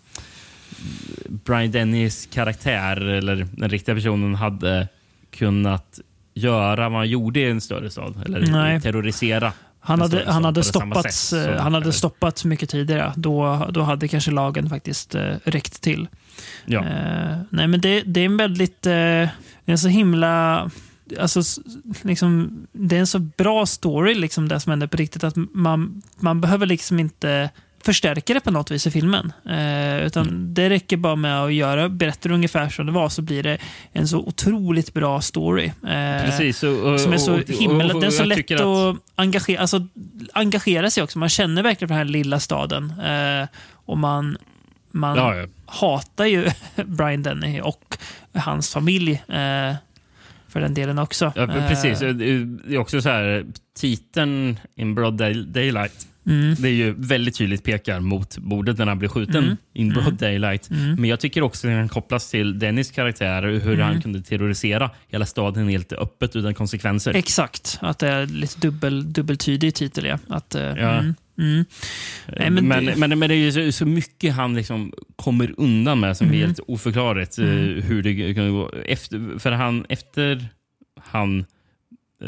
Brian 1.30 1.72
Dennys 1.72 2.26
karaktär, 2.34 3.02
eller 3.02 3.48
den 3.52 3.70
riktiga 3.70 3.96
personen, 3.96 4.36
hade 4.36 4.88
kunnat 5.32 6.00
göra 6.34 6.90
vad 6.90 6.98
han 7.00 7.10
gjorde 7.10 7.40
i 7.40 7.44
en 7.50 7.62
större 7.62 7.90
stad. 7.90 8.22
Eller 8.26 8.52
Nej. 8.52 8.82
terrorisera. 8.82 9.54
Han 9.88 10.02
hade, 10.02 10.32
han 10.32 10.46
hade, 10.46 10.64
stoppats, 10.64 11.28
sätt 11.28 11.60
han 11.60 11.74
hade 11.74 11.94
stoppats 11.94 12.46
mycket 12.46 12.70
tidigare. 12.70 13.14
Då, 13.16 13.68
då 13.70 13.82
hade 13.82 14.08
kanske 14.08 14.32
lagen 14.32 14.70
faktiskt 14.70 15.16
eh, 15.16 15.34
räckt 15.44 15.82
till. 15.82 16.08
Ja. 16.66 16.80
Eh, 16.80 17.38
nej, 17.50 17.68
men 17.68 17.82
det, 17.82 18.02
det 18.02 18.22
är 18.22 18.26
en 18.26 18.38
väldigt... 18.38 18.86
Eh, 18.86 18.92
det 18.92 19.32
är 19.66 19.72
en 19.72 19.78
så 19.78 19.88
himla 19.88 20.70
alltså, 21.20 21.62
liksom, 22.02 22.62
det 22.72 22.96
är 22.96 23.00
en 23.00 23.08
så 23.08 23.20
bra 23.20 23.66
story, 23.66 24.16
liksom, 24.16 24.48
det 24.48 24.60
som 24.60 24.70
händer 24.70 24.88
på 24.88 24.98
riktigt, 24.98 25.24
att 25.24 25.36
man, 25.54 26.02
man 26.20 26.42
behöver 26.42 26.66
liksom 26.66 27.00
inte 27.00 27.50
förstärka 27.88 28.34
det 28.34 28.40
på 28.40 28.52
något 28.52 28.72
vis 28.72 28.88
i 28.88 28.92
filmen. 28.92 29.34
Eh, 29.50 30.06
utan 30.06 30.54
Det 30.54 30.70
räcker 30.70 30.98
bara 30.98 31.16
med 31.16 31.44
att 31.44 31.54
göra, 31.54 31.90
berätta 31.90 32.30
ungefär 32.30 32.70
som 32.70 32.86
det 32.86 32.92
var, 32.92 33.10
så 33.10 33.22
blir 33.22 33.44
det 33.44 33.58
en 33.94 34.08
så 34.08 34.18
otroligt 34.20 34.94
bra 34.94 35.22
story. 35.22 35.66
Eh, 35.66 36.26
Precis, 36.26 36.64
och- 36.64 36.94
och- 36.94 37.00
som 37.00 37.14
är 37.14 37.18
så 37.18 37.38
himmel... 37.38 37.92
och- 37.92 38.02
Den 38.02 38.08
är 38.08 38.12
så 38.12 38.24
lätt 38.26 38.52
att, 38.52 38.62
att- 38.62 38.96
engagera, 39.16 39.62
alltså, 39.62 39.88
engagera 40.34 40.90
sig 40.90 41.04
också. 41.04 41.20
Man 41.20 41.30
känner 41.30 41.64
verkligen 41.64 41.88
för 41.88 41.96
den 41.96 42.08
här 42.08 42.14
lilla 42.14 42.40
staden. 42.40 42.94
Eh, 43.06 43.48
och 43.74 43.98
man, 43.98 44.38
man 44.92 45.18
Ja, 45.18 45.36
ja. 45.36 45.46
hatar 45.66 46.26
ju 46.26 46.50
Brian 46.86 47.24
Denny 47.24 47.62
och 47.62 47.98
hans 48.34 48.74
familj. 48.74 49.12
Eh, 49.28 49.74
för 50.50 50.60
den 50.62 50.74
delen 50.74 51.00
också. 51.00 51.34
Ja, 51.36 51.48
precis. 51.48 52.02
Eh, 52.02 52.14
Det 52.14 52.26
är 52.74 52.78
också 52.78 53.02
så 53.02 53.10
här, 53.10 53.46
titeln 53.80 54.60
In 54.76 54.96
Broad 54.96 55.14
Day- 55.18 55.46
Daylight. 55.46 56.08
Mm. 56.28 56.56
Det 56.60 56.68
är 56.68 56.74
ju 56.74 56.94
väldigt 56.98 57.38
tydligt 57.38 57.64
pekar 57.64 58.00
mot 58.00 58.38
bordet 58.38 58.78
när 58.78 58.86
han 58.86 59.00
blir 59.00 59.10
skjuten. 59.10 59.44
Mm. 59.44 59.58
In 59.74 59.90
Broad 59.90 60.04
Mm. 60.08 60.18
Daylight. 60.18 60.70
Mm. 60.70 60.96
Men 60.96 61.06
jag 61.10 61.20
tycker 61.20 61.42
också 61.42 61.68
att 61.68 61.74
den 61.74 61.90
kopplas 61.90 62.30
till 62.32 62.60
Dennis 62.60 62.92
karaktär. 62.92 63.44
Hur 63.44 63.74
Mm. 63.74 63.80
han 63.80 64.02
kunde 64.02 64.22
terrorisera 64.22 64.92
hela 65.08 65.26
staden 65.26 65.68
helt 65.70 65.94
öppet 65.94 66.36
utan 66.36 66.54
konsekvenser. 66.54 67.14
Exakt, 67.16 67.78
att 67.82 68.00
det 68.00 68.08
är 68.08 68.26
lite 68.26 68.60
dubbel, 68.60 69.14
dubbeltydig 69.14 69.76
titel. 69.76 70.06
Ja. 70.06 70.20
Att, 70.30 70.56
eh, 70.56 70.62
Ja. 70.64 70.72
mm, 70.74 71.16
mm. 71.40 71.66
Nej, 72.40 72.50
men, 72.50 72.68
men 72.68 72.86
det- 72.86 73.16
men, 73.16 73.20
det 73.30 73.36
är 73.36 73.38
ju 73.38 73.52
så, 73.52 73.72
så 73.72 73.86
mycket 73.86 74.34
han 74.34 74.56
liksom 74.56 74.94
kommer 75.16 75.54
undan 75.58 76.00
med 76.00 76.18
som 76.18 76.28
är 76.28 76.34
Mm. 76.34 76.46
helt 76.48 76.60
oförklarligt. 76.68 77.38
eh, 77.40 77.46
Mm. 77.50 77.82
Hur 77.82 78.04
det 78.04 78.34
kan 78.34 78.52
gå. 78.54 78.72
Efter, 78.86 79.40
för 79.40 79.52
han, 79.52 79.86
efter 79.90 80.48
han, 81.02 81.46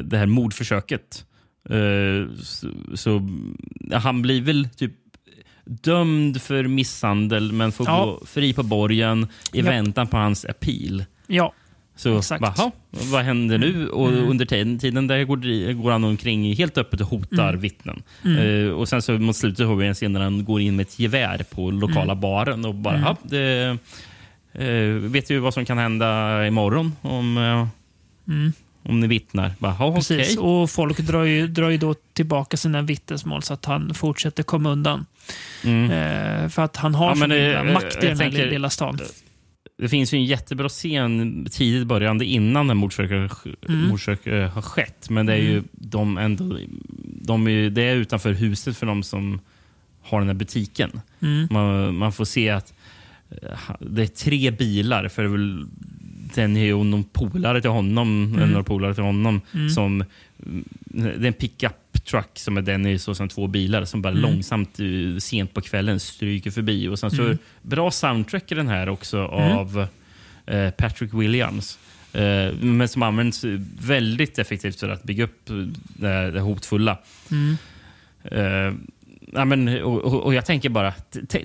det 0.04 0.18
här 0.18 0.26
mordförsöket 0.26 1.26
eh, 1.26 1.29
så, 2.44 2.68
så 2.96 3.22
han 3.94 4.22
blir 4.22 4.42
väl 4.42 4.70
typ 4.70 4.92
dömd 5.66 6.42
för 6.42 6.64
misshandel 6.68 7.52
men 7.52 7.72
får 7.72 7.88
Ja. 7.88 8.06
gå 8.06 8.26
fri 8.26 8.54
på 8.54 8.64
borgen 8.64 9.24
i 9.54 9.60
Ja. 9.60 9.64
väntan 9.66 10.08
på 10.08 10.18
hans 10.18 10.46
appeal. 10.46 11.06
Ja, 11.28 11.54
Så 11.96 12.18
exakt. 12.18 12.42
Baha, 12.42 12.72
vad 12.90 13.22
händer 13.24 13.58
nu? 13.58 13.88
Och 13.90 14.10
Mm. 14.10 14.30
under 14.30 14.46
tiden, 14.46 14.80
tiden 14.80 15.08
där 15.08 15.24
går, 15.24 15.74
går 15.74 15.92
han 15.92 16.04
omkring 16.04 16.54
helt 16.56 16.78
öppet 16.78 17.02
och 17.02 17.08
hotar 17.08 17.50
Mm. 17.50 17.62
vittnen. 17.62 18.04
Mm. 18.26 18.66
Eh, 18.68 18.72
och 18.74 18.90
sen 18.90 19.02
så 19.02 19.12
mot 19.18 19.36
slutet 19.36 19.68
har 19.68 19.76
vi 19.76 19.88
en 19.88 19.94
scen 19.94 20.14
där 20.14 20.22
han 20.22 20.46
går 20.46 20.62
in 20.62 20.76
med 20.76 20.84
ett 20.84 21.00
gevär 21.00 21.46
på 21.56 21.72
lokala 21.72 22.12
Mm. 22.12 22.20
baren 22.22 22.66
och 22.66 22.76
bara, 22.76 22.96
Mm. 22.96 23.06
"Ja, 23.08 23.18
det, 23.24 23.78
eh, 24.54 24.94
vet 25.12 25.28
du 25.28 25.40
vad 25.40 25.54
som 25.54 25.66
kan 25.66 25.78
hända 25.78 26.48
imorgon 26.48 26.96
om, 27.02 27.38
eh, 27.38 27.68
Mm. 28.34 28.54
Om 28.84 29.00
ni 29.00 29.08
vittnar? 29.08 29.52
Bara, 29.60 29.76
"Ja, 29.80 29.96
Precis, 29.96 30.38
okej." 30.38 30.38
och 30.38 30.70
folk 30.70 30.98
drar 31.00 31.24
ju, 31.24 31.48
drar 31.48 31.70
ju 31.70 31.78
då 31.78 31.94
tillbaka 32.14 32.58
sina 32.58 32.82
vittnesmål 32.82 33.44
så 33.44 33.54
att 33.54 33.66
han 33.66 33.94
fortsätter 33.94 34.44
komma 34.44 34.70
undan. 34.70 35.06
Mm. 35.64 35.92
Eh, 35.92 36.50
för 36.50 36.62
att 36.62 36.76
han 36.78 36.96
har 36.96 37.10
Ja, 37.10 37.16
men, 37.16 37.32
eh, 37.32 37.74
makt 37.74 38.04
i 38.04 38.08
den 38.08 38.20
här 38.20 38.30
tänker- 38.30 38.50
lilla 38.52 38.70
stan. 38.70 39.00
Det 39.78 39.90
finns 39.90 40.14
ju 40.14 40.18
en 40.18 40.26
jättebra 40.26 40.70
scen 40.70 41.48
tidigt 41.52 41.88
börjande 41.88 42.26
innan 42.26 42.68
det 42.68 42.74
mordförsöket 42.74 43.38
Mm. 43.70 43.82
mordförsöket 43.88 44.52
har 44.54 44.62
skett. 44.62 45.10
Men 45.10 45.26
det 45.26 45.34
är 45.34 45.38
ju 45.38 45.52
Mm. 45.52 45.68
de 45.72 46.18
ändå, 46.18 46.58
de 47.22 47.48
är, 47.48 47.70
det 47.70 47.82
är 47.82 47.96
utanför 47.96 48.34
huset 48.34 48.78
för 48.78 48.86
de 48.86 49.04
som 49.04 49.40
har 50.02 50.20
den 50.20 50.28
här 50.28 50.36
butiken. 50.36 51.02
Mm. 51.22 51.48
Man, 51.52 51.96
man 51.98 52.12
får 52.12 52.26
se 52.26 52.50
att 52.50 52.74
eh, 53.30 53.76
det 53.80 54.02
är 54.02 54.08
tre 54.08 54.52
bilar, 54.52 55.08
för 55.08 55.22
det 55.24 55.28
är 55.28 55.32
väl 55.32 55.66
den 56.36 56.58
är 56.58 56.66
ju 56.66 56.84
någon 56.84 57.04
polare 57.04 57.62
till 57.62 57.70
honom, 57.70 58.34
Mm. 58.36 58.50
några 58.50 58.64
polare 58.64 58.94
till 58.94 59.04
honom, 59.04 59.42
Mm. 59.54 59.70
som 59.70 60.04
det 60.86 61.04
är 61.10 61.26
en 61.26 61.34
pickup 61.34 62.06
truck 62.06 62.40
som 62.40 62.58
är 62.58 62.62
Dennis 62.62 63.08
och 63.08 63.18
sen 63.18 63.30
två 63.30 63.48
bilar 63.48 63.86
som 63.86 64.02
bara 64.02 64.10
Mm. 64.14 64.22
långsamt 64.22 64.80
eh, 64.80 65.18
sent 65.20 65.54
på 65.54 65.62
kvällen 65.62 66.00
stryker 66.00 66.52
förbi. 66.52 66.88
Och 66.88 67.00
sen 67.00 67.12
så 67.12 67.22
Mm. 67.24 67.38
bra 67.62 67.92
soundtrack 67.92 68.52
i 68.52 68.56
den 68.56 68.68
här 68.68 68.90
också 68.90 69.18
Mm. 69.18 69.58
av 69.58 69.88
eh, 70.46 70.70
Patrick 70.72 71.14
Williams. 71.14 71.80
Eh, 72.14 72.54
men 72.62 72.88
som 72.88 73.04
används 73.04 73.46
väldigt 73.82 74.40
effektivt 74.40 74.80
för 74.80 74.90
att 74.90 75.04
bygga 75.04 75.24
upp 75.24 75.50
det, 75.98 76.08
här- 76.08 76.32
det 76.32 76.40
hotfulla. 76.40 76.98
Mm. 77.32 77.58
Eh, 78.24 78.74
ja, 79.34 79.46
men, 79.46 79.84
och, 79.84 79.98
och, 79.98 80.24
och 80.24 80.34
jag 80.34 80.46
tänker 80.46 80.70
bara, 80.70 80.94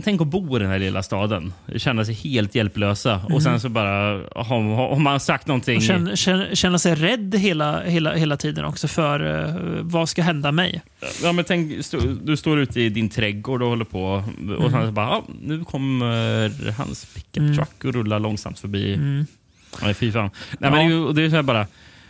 tänk 0.05 0.21
att 0.21 0.27
bo 0.27 0.57
i 0.57 0.61
den 0.61 0.69
här 0.71 0.79
lilla 0.79 1.03
staden. 1.03 1.53
Känna 1.77 2.05
sig 2.05 2.15
helt 2.15 2.55
hjälplösa. 2.55 3.15
Mm. 3.21 3.33
Och 3.35 3.43
sen 3.43 3.61
så 3.61 3.69
bara, 3.69 4.21
har, 4.35 4.97
man 4.99 5.21
sagt 5.21 5.47
någonting... 5.47 5.81
Känna, 5.81 6.17
känna, 6.17 6.55
känna 6.55 6.79
sig 6.79 6.95
rädd 6.95 7.35
hela, 7.35 7.83
hela, 7.83 8.15
hela 8.15 8.37
tiden 8.37 8.65
också 8.65 8.89
för 8.89 9.45
eh, 9.49 9.55
vad 9.83 10.09
ska 10.09 10.23
hända 10.23 10.53
mig. 10.53 10.83
Ja, 11.23 11.33
men 11.33 11.45
tänk, 11.45 11.85
stå, 11.85 11.99
du 12.23 12.37
står 12.37 12.59
ute 12.59 12.81
i 12.81 12.89
din 12.89 13.09
trädgård 13.09 13.63
och 13.63 13.69
håller 13.69 13.85
på. 13.85 14.25
Och 14.59 14.71
sen 14.71 14.87
så 14.87 14.93
bara, 14.93 15.07
ja, 15.07 15.25
nu 15.43 15.65
kommer 15.65 16.71
hans 16.79 17.05
pickup 17.15 17.37
Mm. 17.37 17.55
truck 17.57 17.85
och 17.85 17.95
rullar 17.95 18.19
långsamt 18.21 18.59
förbi. 18.59 18.95
Mm. 18.95 19.27
Nej, 19.83 19.95
fy 19.95 20.13
fan. 20.13 20.31
Nej, 20.59 20.71
Ja. 20.71 20.71
men 20.71 20.89
det 20.91 20.97
är, 20.97 21.13
det 21.13 21.23
är 21.23 21.31
så 21.39 21.43
bara, 21.43 21.67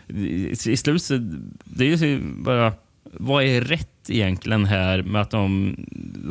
i, 0.08 0.48
i 0.72 0.76
slutet, 0.76 1.22
det 1.64 1.84
är 1.92 2.18
bara, 2.42 2.72
vad 3.12 3.44
är 3.44 3.60
rätt 3.60 3.88
egentligen 4.10 4.64
här 4.64 5.02
med 5.02 5.22
att 5.22 5.30
de 5.30 5.76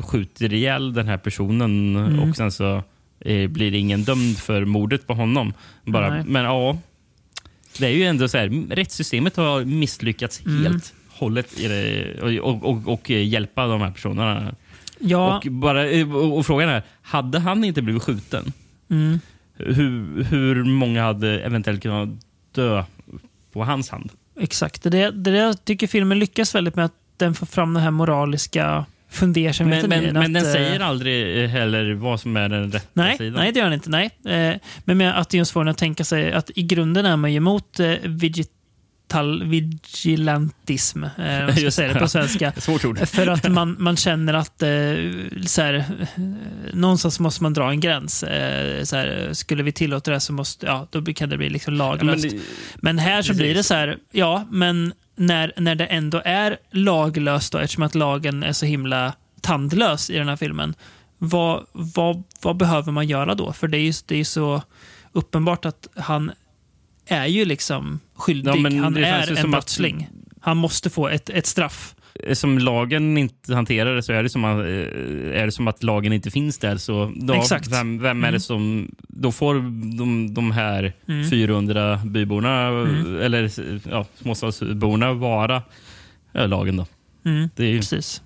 skjuter 0.03 0.53
ihjäl 0.53 0.93
den 0.93 1.07
här 1.07 1.17
personen 1.17 1.95
Mm. 1.95 2.19
och 2.19 2.35
sen 2.35 2.51
så 2.51 2.83
eh, 3.19 3.49
blir 3.49 3.73
ingen 3.73 4.03
dömd 4.03 4.37
för 4.37 4.65
mordet 4.65 5.07
på 5.07 5.13
honom. 5.13 5.53
Bara, 5.85 6.09
Nej. 6.09 6.23
men 6.27 6.43
ja, 6.43 6.77
det 7.79 7.85
är 7.85 7.89
ju 7.91 8.03
ändå 8.03 8.27
så 8.27 8.37
här, 8.37 8.63
rättssystemet 8.69 9.35
har 9.35 9.65
misslyckats 9.65 10.45
Mm. 10.45 10.63
helt 10.63 10.93
hållet 11.09 11.59
i 11.59 11.67
det, 11.67 12.41
och, 12.41 12.63
och, 12.69 12.87
och, 12.93 13.09
hjälpa 13.09 13.67
de 13.67 13.81
här 13.81 13.91
personerna. 13.91 14.55
Ja. 14.99 15.37
Och, 15.37 15.51
bara, 15.51 15.83
och, 16.17 16.45
frågan 16.45 16.69
är, 16.69 16.83
hade 17.01 17.39
han 17.39 17.63
inte 17.63 17.81
blivit 17.81 18.03
skjuten, 18.03 18.53
Mm. 18.89 19.19
hur, 19.53 20.23
hur 20.23 20.63
många 20.63 21.03
hade 21.03 21.39
eventuellt 21.39 21.81
kunnat 21.81 22.09
dö 22.51 22.83
på 23.53 23.63
hans 23.63 23.89
hand? 23.89 24.09
Exakt. 24.39 24.83
Det 24.83 24.89
det, 24.89 25.11
det 25.11 25.29
är 25.29 25.33
det 25.33 25.39
jag 25.39 25.65
tycker 25.65 25.87
filmen 25.87 26.19
lyckas 26.19 26.55
väldigt 26.55 26.75
med. 26.75 26.85
Att 26.85 26.93
den 27.23 27.33
får 27.35 27.45
fram 27.45 27.73
den 27.73 27.83
här 27.83 27.91
moraliska 27.91 28.85
fundersamheten 29.09 29.89
Men, 29.89 30.03
men, 30.03 30.13
men 30.13 30.33
den 30.33 30.45
eh, 30.45 30.51
säger 30.51 30.79
aldrig 30.79 31.49
heller 31.49 31.93
vad 31.93 32.19
som 32.19 32.37
är 32.37 32.49
den 32.49 32.71
rätta 32.71 32.87
Nej, 32.93 33.17
sidan. 33.17 33.33
nej, 33.33 33.51
det 33.51 33.59
gör 33.59 33.65
den 33.65 33.73
inte. 33.73 33.89
Nej. 33.89 34.09
Eh, 34.25 34.55
men 34.85 34.97
med 34.97 35.19
att 35.19 35.33
just 35.33 35.51
få 35.51 35.59
den 35.59 35.67
att 35.67 35.77
tänka 35.77 36.03
sig 36.03 36.33
att 36.33 36.51
i 36.55 36.63
grunden 36.63 37.05
är 37.05 37.15
man 37.15 37.31
ju 37.31 37.37
emot 37.37 37.79
digital 39.14 39.44
vigilantism. 39.44 41.03
Eh, 41.03 41.34
jag 41.34 41.52
ska 41.52 41.61
Just 41.61 41.77
säga 41.77 41.94
det 41.94 41.99
på 41.99 42.07
svenska. 42.07 42.53
Svårt 42.57 42.85
ord. 42.85 43.07
För 43.07 43.27
att 43.27 43.52
man, 43.52 43.76
man 43.80 43.98
känner 43.98 44.34
att 44.34 44.61
eh, 44.61 44.69
så 45.45 45.61
här, 45.61 45.73
eh, 45.73 46.23
någonstans 46.73 47.19
måste 47.19 47.44
man 47.44 47.53
dra 47.53 47.69
en 47.69 47.80
gräns. 47.80 48.23
Eh, 48.23 48.84
så 48.84 48.95
här, 48.95 49.30
skulle 49.34 49.64
vi 49.64 49.72
tillåta 49.72 50.11
det 50.11 50.19
så 50.19 50.34
måste, 50.34 50.65
ja, 50.65 50.88
då 50.91 51.14
kan 51.14 51.30
det 51.30 51.38
bli 51.38 51.49
liksom 51.49 51.73
laglöst. 51.73 52.26
Ja, 52.26 52.31
men, 52.31 52.41
men 52.76 52.99
här 52.99 53.22
så 53.22 53.34
blir 53.34 53.56
det 53.56 53.64
så 53.64 53.73
här, 53.73 53.98
ja, 54.11 54.48
men 54.52 54.94
när, 55.15 55.53
när 55.57 55.76
det 55.76 55.85
ändå 55.85 56.22
är 56.26 56.57
laglöst 56.72 57.52
då, 57.52 57.57
eftersom 57.57 57.84
att 57.84 57.95
lagen 57.95 58.44
är 58.44 58.53
så 58.53 58.65
himla 58.65 59.14
tandlös 59.41 60.10
i 60.10 60.18
den 60.18 60.27
här 60.27 60.35
filmen. 60.35 60.73
Vad, 61.18 61.65
vad, 61.72 62.23
vad 62.41 62.57
behöver 62.57 62.91
man 62.91 63.07
göra 63.07 63.35
då? 63.35 63.53
För 63.53 63.68
det 63.68 63.77
är 63.77 63.81
ju 63.81 63.94
det 64.06 64.15
är 64.15 64.18
ju 64.18 64.26
så 64.26 64.61
uppenbart 65.11 65.65
att 65.65 65.88
han 65.95 66.31
är 67.06 67.26
ju 67.26 67.45
liksom 67.45 67.99
skyldig. 68.23 68.51
Ja, 68.51 68.55
men 68.55 68.79
han 68.79 68.97
är 68.97 69.29
en 69.29 69.35
som 69.37 69.45
att- 69.45 69.51
brottsling. 69.51 70.07
Han 70.41 70.57
måste 70.57 70.89
få 70.89 71.07
ett, 71.07 71.29
ett 71.29 71.45
straff. 71.45 71.95
Som 72.33 72.59
lagen 72.59 73.17
inte 73.17 73.55
hanterar 73.55 73.95
det 73.95 74.03
så 74.03 74.13
är 74.13 74.23
det 74.23 74.29
som 74.29 74.45
att, 74.45 74.57
eh, 74.59 75.41
är 75.41 75.45
det 75.45 75.51
som 75.51 75.67
att 75.67 75.83
lagen 75.83 76.13
inte 76.13 76.31
finns 76.31 76.57
där. 76.57 76.77
Så 76.77 77.11
då, 77.15 77.33
Exakt. 77.33 77.67
Vem, 77.71 77.99
vem 77.99 78.17
är 78.23 78.27
Mm. 78.27 78.33
det 78.33 78.39
som... 78.39 78.91
Då 79.07 79.31
får 79.31 79.53
de, 79.97 80.33
de 80.33 80.51
här 80.51 80.93
Mm. 81.07 81.29
400 81.29 82.01
byborna, 82.05 82.67
Mm. 82.67 83.21
eller 83.21 83.51
ja, 83.91 84.05
småstadsborna, 84.21 85.13
vara 85.13 85.63
ja, 86.31 86.45
lagen. 86.45 86.77
då. 86.77 86.85
Mm, 87.25 87.49
Det 87.55 87.63
är 87.63 87.67
ju, 87.69 87.77
Precis. 87.77 88.21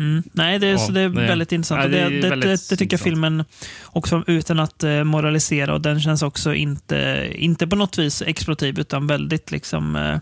Mm. 0.00 0.22
Nej, 0.32 0.58
det 0.58 0.66
är, 0.66 0.70
Ja, 0.72 0.78
så 0.78 0.92
det 0.92 1.00
är 1.00 1.08
det- 1.08 1.20
väldigt 1.26 1.52
intressant. 1.52 1.82
ja, 1.82 1.88
det 1.88 2.08
det, 2.20 2.28
väldigt 2.30 2.68
det, 2.68 2.76
tycker 2.76 2.82
jag 2.82 2.86
intressant. 2.86 3.02
filmen 3.02 3.44
också 3.86 4.24
utan 4.26 4.60
att 4.60 4.82
eh, 4.84 5.04
moralisera 5.04 5.74
och 5.74 5.80
den 5.80 6.00
känns 6.00 6.22
också 6.22 6.54
inte, 6.54 7.28
inte 7.34 7.66
på 7.66 7.76
något 7.76 7.98
vis 7.98 8.22
exploativ 8.26 8.80
utan 8.80 9.06
väldigt 9.06 9.50
liksom 9.50 9.96
eh, 9.96 10.18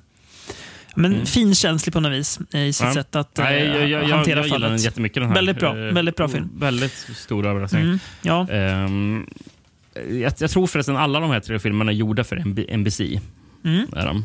men 0.95 1.13
Mm. 1.15 1.27
finkänslig 1.27 1.93
på 1.93 2.01
något 2.01 2.13
vis 2.13 2.39
i 2.55 2.73
sitt 2.73 2.87
Ja. 2.87 2.95
sätt 2.95 3.17
att 3.17 3.39
eh, 3.39 3.45
Nej, 3.45 3.67
jag, 3.67 3.89
jag, 3.89 4.03
jag, 4.03 4.17
hantera 4.17 4.37
jag 4.41 4.45
den 4.45 4.61
fallet. 4.61 4.85
jättemycket. 4.85 5.23
Den 5.23 5.29
här. 5.29 5.35
Väldigt 5.35 5.59
bra, 5.59 5.69
Eh, 5.79 5.95
väldigt 5.95 6.17
bra 6.17 6.29
film. 6.29 6.49
Väldigt 6.59 6.93
stor 7.17 7.47
överraskning. 7.47 7.83
Mm, 7.83 7.99
ja. 8.23 8.49
Ehm, 8.51 9.27
jag, 10.11 10.33
jag 10.39 10.51
tror 10.51 10.67
förresten 10.67 10.97
alla 10.97 11.21
de 11.21 11.31
här 11.31 11.41
tre 11.41 11.59
filmerna 11.59 11.93
är 11.93 11.97
gjorda 11.97 12.25
för 12.25 12.37
NB 12.37 12.59
NBC. 12.77 13.01
Mm. 13.65 13.87
Är 13.97 14.07
de. 14.07 14.25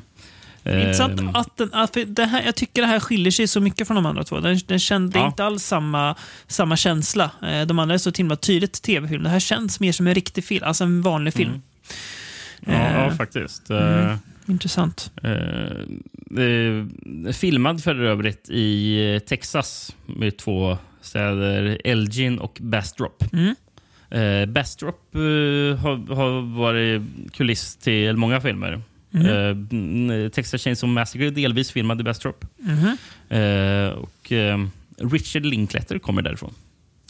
Intressant 0.66 1.20
Ehm, 1.20 1.30
att, 1.36 1.58
den, 1.58 1.70
att 1.74 1.98
det 2.08 2.26
här, 2.26 2.44
jag 2.46 2.56
tycker 2.56 2.82
det 2.82 2.88
här 2.88 3.00
skiljer 3.00 3.32
sig 3.32 3.48
så 3.48 3.60
mycket 3.62 3.88
från 3.88 3.96
de 3.96 4.06
andra 4.06 4.24
två. 4.24 4.40
Den, 4.40 4.60
den 4.68 4.80
kände 4.80 5.20
Ja. 5.20 5.28
inte 5.28 5.44
alls 5.46 5.64
samma, 5.64 6.16
samma 6.48 6.76
känsla. 6.78 7.32
Eh, 7.42 7.62
De 7.62 7.80
andra 7.80 7.94
är 7.96 7.98
så 7.98 8.12
himla 8.18 8.36
tydligt 8.36 8.82
tv-film. 8.82 9.24
Det 9.24 9.30
här 9.30 9.40
känns 9.40 9.80
mer 9.80 9.92
som 9.92 10.08
en 10.08 10.16
riktig 10.16 10.44
film, 10.46 10.64
alltså 10.66 10.84
en 10.84 11.02
vanlig 11.02 11.34
film. 11.34 11.50
Mm. 11.50 11.62
Ja, 12.66 12.74
Eh, 12.74 13.04
ja 13.04 13.12
faktiskt. 13.12 13.70
mm. 13.70 14.10
Eh, 14.10 14.16
Intressant. 14.48 15.12
Eh, 15.24 15.32
eh, 16.44 17.34
filmad 17.34 17.84
för 17.84 17.96
övrigt 18.04 18.50
i 18.50 19.20
Texas 19.28 19.96
med 20.06 20.38
två 20.38 20.78
städer, 21.02 21.78
Elgin 21.84 22.40
och 22.40 22.58
Bastrop. 22.62 23.24
Mm. 23.34 23.56
Eh, 24.10 24.46
Bastrop 24.46 25.16
eh, 25.16 25.20
har, 25.80 26.16
har 26.16 26.56
varit 26.58 27.02
kuliss 27.34 27.76
till 27.76 28.18
många 28.18 28.42
filmer. 28.42 28.82
Mhm. 29.14 29.26
Eh, 29.26 29.50
mm, 29.72 30.32
Texas 30.32 30.62
Chainsaw 30.64 30.94
Massacre 30.94 31.28
är 31.28 31.32
delvis 31.32 31.72
filmad 31.72 32.02
i 32.02 32.04
Bastrop. 32.04 32.46
Mhm. 32.58 32.98
Eh, 33.30 33.90
och, 33.90 34.32
eh, 34.32 34.66
Richard 34.98 35.46
Linklater 35.46 36.00
kommer 36.00 36.22
därifrån. 36.22 36.54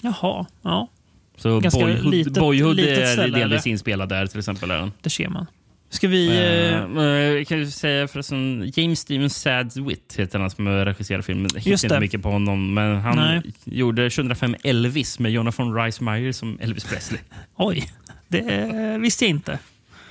Jaha, 0.01 0.45
ja. 0.61 0.89
Så 1.37 1.59
Ganska 1.59 1.79
Boyhood, 1.79 2.11
litet- 2.13 2.33
Boyhood 2.33 2.75
litet 2.75 2.97
är 2.97 3.05
ställe, 3.05 3.37
delvis 3.39 3.61
eller? 3.65 3.71
inspelad 3.71 4.09
där 4.09 4.27
till 4.27 4.39
exempel. 4.39 4.71
Är 4.71 4.77
den. 4.77 4.91
Det 5.01 5.09
ser 5.09 5.29
man. 5.29 5.45
Ska 5.89 6.07
vi... 6.07 6.27
Eh, 6.27 7.45
kan 7.45 7.59
jag 7.59 7.67
säga 7.69 8.07
förresten, 8.07 8.71
James 8.75 8.99
Steven 8.99 9.29
Sadswit 9.29 10.15
heter 10.17 10.39
han 10.39 10.49
som 10.49 10.67
regisserar 10.67 11.21
filmen. 11.21 11.49
Jag 11.53 11.61
hittar 11.61 11.85
inte 11.85 11.99
mycket 11.99 12.21
på 12.21 12.29
honom, 12.29 12.73
men 12.73 12.95
han 12.95 13.15
Nej. 13.15 13.41
gjorde 13.63 14.09
2005 14.09 14.55
Elvis 14.63 15.19
med 15.19 15.31
Jonathan 15.31 15.75
Rhys 15.75 16.01
Meyer 16.01 16.31
som 16.31 16.57
Elvis 16.61 16.83
Presley. 16.83 17.19
Oj, 17.55 17.89
det 18.27 18.97
visste 19.01 19.25
jag 19.25 19.29
inte. 19.29 19.59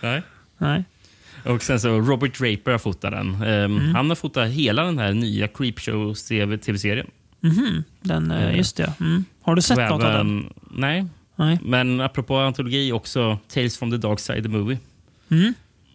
Nej. 0.00 0.22
Nej. 0.58 0.84
Och 1.44 1.62
sen 1.62 1.80
så 1.80 1.88
Robert 2.00 2.38
Draper 2.38 2.70
har 2.72 2.78
fotat 2.78 3.10
den. 3.10 3.34
Ehm, 3.34 3.76
Mm. 3.78 3.94
Han 3.94 4.08
har 4.08 4.16
fotat 4.16 4.48
hela 4.48 4.84
den 4.84 4.98
här 4.98 5.12
nya 5.12 5.48
Creepshow 5.48 6.14
tv-serien. 6.14 7.06
Mhm, 7.40 7.84
den, 8.02 8.30
eh, 8.30 8.42
Eh, 8.48 8.56
just 8.56 8.76
det. 8.76 8.92
Mm. 9.00 9.24
Har 9.42 9.54
du 9.54 9.62
sett 9.62 9.78
Och 9.78 9.84
något 9.84 9.92
av 9.92 9.98
den? 10.12 10.14
även- 10.14 10.52
Nej. 10.70 11.04
Nej. 11.36 11.58
Men 11.62 12.00
apropå 12.00 12.36
antologi 12.36 12.92
också 12.92 13.38
Tales 13.54 13.78
from 13.78 13.90
the 13.90 13.96
Dark 13.96 14.20
Side 14.20 14.42
the 14.42 14.48
Movie. 14.48 14.78
Mm. 15.30 15.54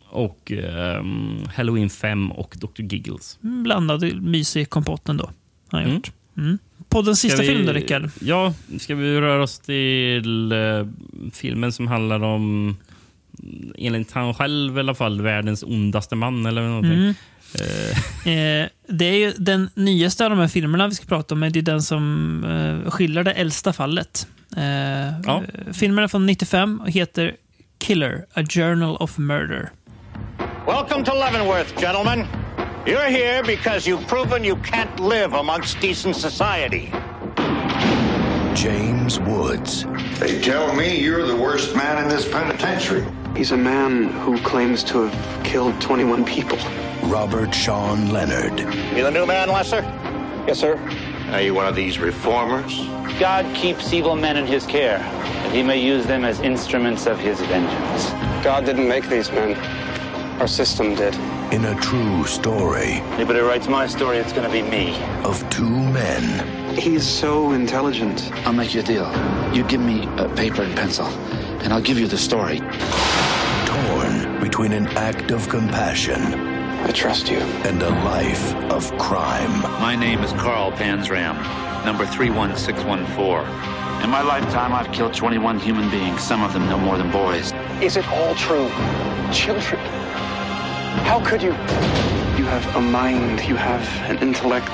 Och 0.09 0.51
ehm, 0.51 1.39
Halloween 1.55 1.89
5 1.89 2.31
och 2.31 2.55
Dr. 2.59 2.81
Giggles. 2.81 3.37
Blandad 3.41 4.21
mysig 4.21 4.69
kompott 4.69 5.09
ändå. 5.09 5.29
Har 5.69 5.79
jag 5.79 5.83
Mm. 5.85 5.95
gjort. 5.95 6.11
Mm. 6.37 6.57
På 6.89 7.01
den 7.01 7.15
sista 7.15 7.41
vi- 7.41 7.47
filmen 7.47 7.65
då, 7.65 7.73
Rickard? 7.73 8.09
Ja, 8.21 8.53
ska 8.79 8.95
vi 8.95 9.19
röra 9.21 9.43
oss 9.43 9.59
till 9.59 10.51
eh, 10.51 10.87
filmen 11.33 11.71
som 11.71 11.87
handlar 11.87 12.23
om, 12.23 12.41
mm, 12.43 12.75
enligt 13.77 14.11
han 14.11 14.33
själv 14.33 14.77
i 14.77 14.79
alla 14.79 14.95
fall, 14.95 15.21
världens 15.21 15.63
ondaste 15.63 16.15
man 16.15 16.45
eller 16.45 16.61
någonting. 16.61 16.93
Mm. 16.93 17.09
Eh, 17.09 17.97
Eh, 18.33 18.67
det 18.87 19.05
är 19.05 19.13
ju 19.17 19.33
den 19.37 19.69
nyaste 19.75 20.23
av 20.23 20.29
de 20.29 20.39
här 20.39 20.47
filmerna 20.47 20.87
vi 20.87 20.95
ska 20.95 21.05
prata 21.05 21.35
om. 21.35 21.43
är 21.43 21.49
Det 21.49 21.59
är 21.59 21.61
den 21.63 21.81
som 21.81 22.43
eh, 22.85 22.91
skildrar 22.91 23.23
det 23.23 23.31
äldsta 23.31 23.73
fallet. 23.73 24.27
Eh, 24.57 24.63
Ja. 25.25 25.43
Filmen 25.73 26.03
är 26.03 26.07
från 26.07 26.25
95 26.25 26.79
och 26.81 26.89
heter 26.89 27.35
Killer, 27.79 28.25
A 28.33 28.43
Journal 28.49 28.97
of 28.97 29.17
Murder. 29.17 29.69
Welcome 30.67 31.05
to 31.05 31.13
Leavenworth, 31.13 31.81
gentlemen. 31.81 32.25
You're 32.85 33.09
here 33.09 33.43
because 33.43 33.89
you've 33.89 34.07
proven 34.07 34.45
you 34.45 34.55
can't 34.55 35.09
live 35.09 35.37
amongst 35.39 35.81
decent 35.81 36.15
society. 36.15 36.89
James 38.55 39.19
Woods. 39.19 39.85
They 40.19 40.41
tell 40.41 40.73
me 40.75 40.99
you're 40.99 41.27
the 41.27 41.35
worst 41.43 41.75
man 41.75 42.03
in 42.03 42.09
this 42.09 42.31
penitentiary. 42.31 43.05
He's 43.37 43.51
a 43.51 43.57
man 43.57 44.05
who 44.05 44.39
claims 44.39 44.83
to 44.85 45.03
have 45.03 45.43
killed 45.45 45.79
21 45.79 46.25
people. 46.25 46.57
Robert 47.03 47.53
Sean 47.53 48.09
Leonard. 48.09 48.59
You 48.97 49.03
the 49.03 49.11
new 49.11 49.27
man, 49.27 49.49
Lester? 49.49 49.81
Yes, 50.47 50.57
sir. 50.57 50.75
Are 51.31 51.41
you 51.41 51.53
one 51.53 51.67
of 51.67 51.75
these 51.75 51.99
reformers? 51.99 52.75
God 53.19 53.45
keeps 53.55 53.93
evil 53.93 54.15
men 54.15 54.37
in 54.37 54.47
his 54.47 54.65
care, 54.65 54.97
that 54.97 55.53
he 55.53 55.61
may 55.61 55.79
use 55.79 56.07
them 56.07 56.25
as 56.25 56.39
instruments 56.39 57.05
of 57.05 57.19
his 57.19 57.39
vengeance. 57.41 58.09
God 58.43 58.65
didn't 58.65 58.87
make 58.87 59.07
these 59.07 59.31
men. 59.31 59.55
Our 60.41 60.47
system 60.47 60.95
did. 60.95 61.13
In 61.53 61.65
a 61.65 61.75
true 61.79 62.25
story 62.25 63.01
Anybody 63.13 63.39
writes 63.39 63.67
my 63.67 63.85
story, 63.85 64.17
it's 64.17 64.33
going 64.33 64.47
to 64.47 64.51
be 64.51 64.63
me. 64.63 64.99
of 65.23 65.47
two 65.51 65.69
men. 65.69 66.66
He's 66.77 67.07
so 67.07 67.53
intelligent. 67.53 68.31
I'll 68.45 68.53
make 68.53 68.75
you 68.75 68.81
a 68.81 68.83
deal. 68.83 69.11
You 69.51 69.63
give 69.63 69.81
me 69.81 70.05
a 70.17 70.29
paper 70.29 70.61
and 70.61 70.75
pencil, 70.75 71.07
and 71.63 71.73
I'll 71.73 71.81
give 71.81 71.97
you 71.97 72.07
the 72.07 72.19
story. 72.19 72.59
Torn 73.65 74.39
between 74.39 74.73
an 74.73 74.85
act 74.89 75.31
of 75.31 75.49
compassion. 75.49 76.21
I 76.21 76.91
trust 76.91 77.31
you. 77.31 77.39
And 77.65 77.81
a 77.81 77.89
life 77.89 78.53
of 78.71 78.95
crime. 78.99 79.59
My 79.81 79.95
name 79.95 80.19
is 80.19 80.31
Carl 80.33 80.71
Panzram, 80.71 81.35
number 81.83 82.05
31614. 82.05 84.03
In 84.03 84.11
my 84.11 84.21
lifetime, 84.21 84.71
I've 84.73 84.91
killed 84.91 85.15
21 85.15 85.57
human 85.57 85.89
beings, 85.89 86.21
some 86.21 86.43
of 86.43 86.53
them 86.53 86.69
no 86.69 86.77
more 86.77 86.95
than 86.95 87.09
boys. 87.09 87.53
Is 87.81 87.97
it 87.97 88.07
all 88.09 88.35
true? 88.35 88.69
Children. 89.33 89.81
How 91.09 91.23
could 91.25 91.41
you? 91.41 91.53
You 92.37 92.45
have 92.45 92.75
a 92.75 92.81
mind, 92.81 93.41
you 93.45 93.55
have 93.55 93.81
an 94.11 94.19
intellect. 94.19 94.69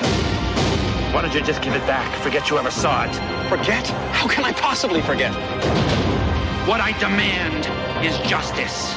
Why 1.14 1.22
don't 1.22 1.32
you 1.36 1.42
just 1.42 1.62
give 1.62 1.76
it 1.76 1.86
back? 1.86 2.10
Forget 2.24 2.50
you 2.50 2.58
ever 2.58 2.72
saw 2.72 3.04
it. 3.06 3.14
Forget? 3.48 3.88
How 4.18 4.28
can 4.28 4.44
I 4.44 4.52
possibly 4.52 5.00
forget? 5.00 5.32
What 6.68 6.82
I 6.82 6.98
demand 6.98 7.70
is 8.04 8.18
justice. 8.28 8.96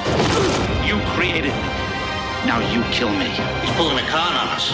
You 0.80 0.96
created 1.12 1.52
me. 1.52 1.68
Now 2.48 2.64
you 2.72 2.80
kill 2.88 3.10
me. 3.10 3.28
He's 3.60 3.76
pulling 3.76 4.02
a 4.02 4.08
con 4.08 4.32
on 4.32 4.48
us. 4.48 4.72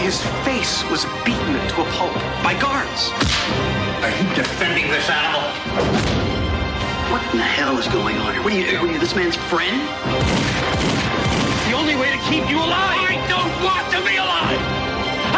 His 0.00 0.24
face 0.48 0.82
was 0.88 1.04
beaten 1.28 1.60
to 1.76 1.82
a 1.82 1.86
pulp 1.92 2.14
by 2.40 2.56
guards. 2.58 3.12
Are 4.00 4.16
you 4.16 4.24
defending 4.34 4.88
this 4.88 5.10
animal? 5.10 5.44
What 7.12 7.20
in 7.32 7.36
the 7.36 7.44
hell 7.44 7.76
is 7.76 7.86
going 7.88 8.16
on 8.16 8.32
here? 8.32 8.42
What 8.42 8.54
are 8.54 8.56
you, 8.56 8.78
are 8.78 8.86
you 8.86 8.98
this 8.98 9.14
man's 9.14 9.36
friend? 9.52 9.76
The 11.68 11.76
only 11.76 11.96
way 11.96 12.16
to 12.16 12.18
keep 12.24 12.48
you 12.48 12.56
alive. 12.56 12.96
I 12.96 13.20
don't 13.28 13.52
want 13.62 13.92
to 13.92 14.00
be 14.08 14.16
alive. 14.16 14.75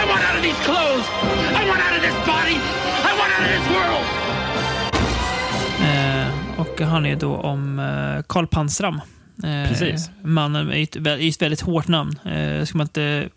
I 0.00 0.04
want 0.10 0.22
out 0.28 0.36
of 0.38 0.42
these 0.42 0.64
clothes. 0.64 1.06
I 1.60 1.68
want 1.68 1.80
out 1.84 1.94
of 1.98 2.02
this 2.06 2.16
body. 2.26 2.56
I 3.08 3.12
want 3.18 3.32
out 3.34 3.42
of 3.46 3.50
this 3.56 3.66
world. 3.74 4.06
Eh, 5.82 6.60
och 6.60 6.80
han 6.80 7.06
är 7.06 7.16
då 7.16 7.36
om 7.36 7.78
eh, 7.78 8.22
Karl 8.28 8.46
Pansram. 8.46 8.94
Eh, 9.44 9.68
Precis. 9.68 10.10
Mannen 10.22 10.66
med 10.66 10.82
ett, 10.82 10.96
ett 11.06 11.42
väldigt 11.42 11.60
hårt 11.60 11.88
namn. 11.88 12.18
Eh, 12.24 12.64
ska 12.64 12.78
man 12.78 12.84
inte 12.86 13.28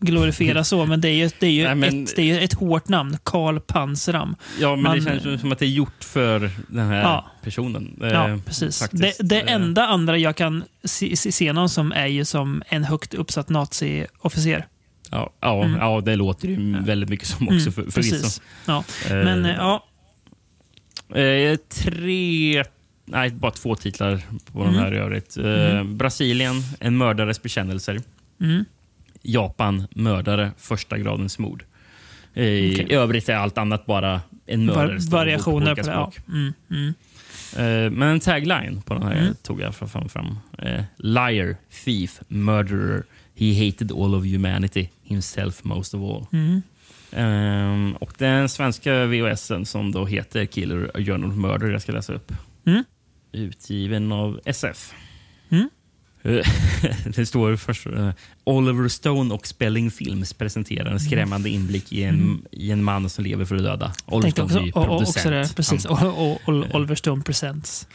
glorifiera 0.00 0.64
så, 0.64 0.86
men 0.86 1.00
det 1.00 1.08
är 1.08 1.12
ju, 1.14 1.30
det 1.40 1.46
är 1.46 1.50
ju, 1.50 1.64
Nej, 1.64 1.74
men- 1.74 2.04
ett, 2.04 2.16
det 2.16 2.30
är 2.30 2.40
ett 2.44 2.52
hårt 2.52 2.88
namn. 2.88 3.18
Karl 3.22 3.60
Pansram. 3.60 4.36
ja, 4.60 4.70
men 4.76 4.82
Man- 4.82 4.96
det 4.96 5.20
känns 5.22 5.40
som 5.40 5.52
att 5.52 5.58
det 5.58 5.64
är 5.66 5.70
gjort 5.70 6.04
för 6.04 6.50
den 6.68 6.88
här 6.88 7.02
Ja. 7.02 7.30
personen. 7.42 7.96
Ja, 8.00 8.28
eh, 8.28 8.36
precis. 8.46 8.88
Det, 8.92 9.14
det 9.20 9.40
Eh, 9.40 9.52
enda 9.54 9.86
andra 9.86 10.18
jag 10.18 10.36
kan 10.36 10.64
se, 10.84 11.16
se, 11.16 11.32
se 11.32 11.52
någon 11.52 11.68
som 11.68 11.92
är 11.92 12.06
ju 12.06 12.24
som 12.24 12.62
en 12.68 12.84
högt 12.84 13.14
uppsatt 13.14 13.48
naziofficer. 13.48 14.66
Ja, 15.10 15.30
ja, 15.40 15.64
Mm. 15.64 15.80
ja, 15.80 16.00
det 16.00 16.16
låter 16.16 16.48
ju 16.48 16.80
väldigt 16.82 17.08
mycket 17.08 17.28
som 17.28 17.48
också 17.48 17.52
Mm, 17.52 17.72
för, 17.72 17.82
förvisso. 17.90 18.10
precis. 18.16 18.42
Ja. 18.66 18.84
Eh, 19.06 19.10
Men 19.16 19.44
eh, 19.46 19.54
ja, 19.56 19.86
Eh, 21.14 21.56
tre, 21.56 22.64
nej 23.04 23.30
bara 23.30 23.50
två 23.52 23.74
titlar 23.76 24.20
på 24.52 24.60
Mm. 24.62 24.72
den 24.74 24.82
här 24.82 24.94
i 24.94 24.96
övrigt. 24.98 25.36
Eh, 25.36 25.44
Mm. 25.70 25.96
Brasilien, 25.96 26.54
En 26.80 26.96
mördares 26.96 27.42
bekännelser. 27.42 28.00
Mm. 28.40 28.64
Japan, 29.22 29.86
mördare, 29.90 30.50
första 30.58 30.98
gradens 30.98 31.38
mord. 31.38 31.64
Eh. 32.34 32.44
I 32.44 32.92
övrigt 32.94 33.28
är 33.28 33.34
allt 33.36 33.58
annat 33.58 33.86
bara 33.86 34.20
en 34.46 34.66
var, 34.66 34.74
mördare. 34.76 35.00
står 35.00 35.10
på 35.10 35.16
variationer 35.16 35.66
olika 35.66 35.82
på 35.82 35.88
det. 35.88 35.94
Ja. 35.94 36.12
Mm, 36.28 36.52
mm. 36.70 37.94
Men 37.98 38.08
en 38.08 38.20
tagline 38.20 38.82
på 38.82 38.94
den 38.94 39.02
här 39.02 39.16
Mm. 39.16 39.34
tog 39.42 39.60
jag 39.60 39.74
fram. 39.74 40.08
fram. 40.08 40.38
Liar, 40.96 41.56
thief, 41.84 42.20
murderer. 42.28 43.02
He 43.40 43.66
hated 43.66 43.92
all 43.92 44.14
of 44.14 44.24
humanity, 44.24 44.88
himself 45.02 45.64
most 45.64 45.94
of 45.94 46.00
all. 46.02 46.26
Mm. 46.32 46.62
Ehm, 47.12 47.96
och 48.00 48.12
den 48.18 48.48
svenska 48.48 49.06
VHSen 49.06 49.66
som 49.66 49.92
då 49.92 50.06
heter 50.06 50.46
Killer 50.46 50.90
A 50.94 50.98
Journal 50.98 51.30
of 51.30 51.36
Murder 51.36 51.68
jag 51.70 51.82
ska 51.82 51.92
läsa 51.92 52.12
upp. 52.12 52.32
Mm. 52.66 52.84
Utgiven 53.32 54.12
av 54.12 54.40
SF. 54.44 54.92
Mm. 55.50 55.68
Det 57.14 57.26
står 57.26 57.56
först 57.56 57.86
eh, 57.86 58.10
Oliver 58.44 58.88
Stone 58.88 59.34
och 59.34 59.46
Spelling 59.46 59.90
Films 59.90 60.32
presenterar 60.32 60.90
en 60.90 61.00
skrämmande 61.00 61.48
inblick 61.50 61.92
i 61.92 62.02
en, 62.02 62.14
Mm. 62.14 62.44
i 62.52 62.70
en 62.70 62.84
man 62.84 63.08
som 63.10 63.24
lever 63.24 63.44
för 63.44 63.56
att 63.56 63.62
döda. 63.62 63.92
Oliver 64.06 64.22
Tänkte 64.22 64.42
också, 64.42 64.54
Stone 64.54 64.68
är 64.68 64.72
producent. 64.72 65.16
också 65.16 65.30
det, 65.30 65.56
precis. 65.56 65.86
Han- 65.86 66.38
Oliver 66.72 66.94
Stone 66.94 67.22
Presents. 67.22 67.88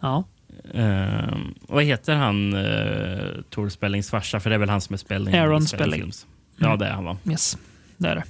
Ja. 0.00 0.24
Ehm, 0.74 1.54
vad 1.60 1.84
heter 1.84 2.14
han, 2.14 2.54
uh, 2.54 3.42
Tor 3.50 3.68
Spellings 3.68 4.10
farsa? 4.10 4.40
För 4.40 4.50
det 4.50 4.56
är 4.56 4.60
väl 4.60 4.68
han 4.70 4.80
som 4.80 4.94
är 4.94 4.98
Spelling? 4.98 5.34
Aaron 5.34 5.62
Spelling 5.62 5.92
Spelling. 5.92 6.12
Ja, 6.56 6.66
Mm. 6.66 6.78
det 6.78 6.86
är 6.86 6.90
han 6.92 7.04
va? 7.04 7.16
Yes, 7.30 7.58
det 7.96 8.08
är 8.08 8.14
det. 8.14 8.24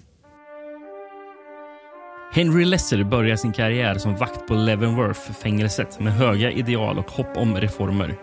Henry 2.32 2.65
Lesser 2.65 3.05
börjar 3.05 3.36
sin 3.36 3.52
karriär 3.52 3.94
som 3.98 4.16
vakt 4.16 4.47
på 4.48 4.55
Leavenworth-fängelset 4.55 6.01
med 6.01 6.12
höga 6.12 6.51
ideal 6.51 6.98
och 6.98 7.11
hopp 7.11 7.36
om 7.36 7.57
reformer. 7.57 8.15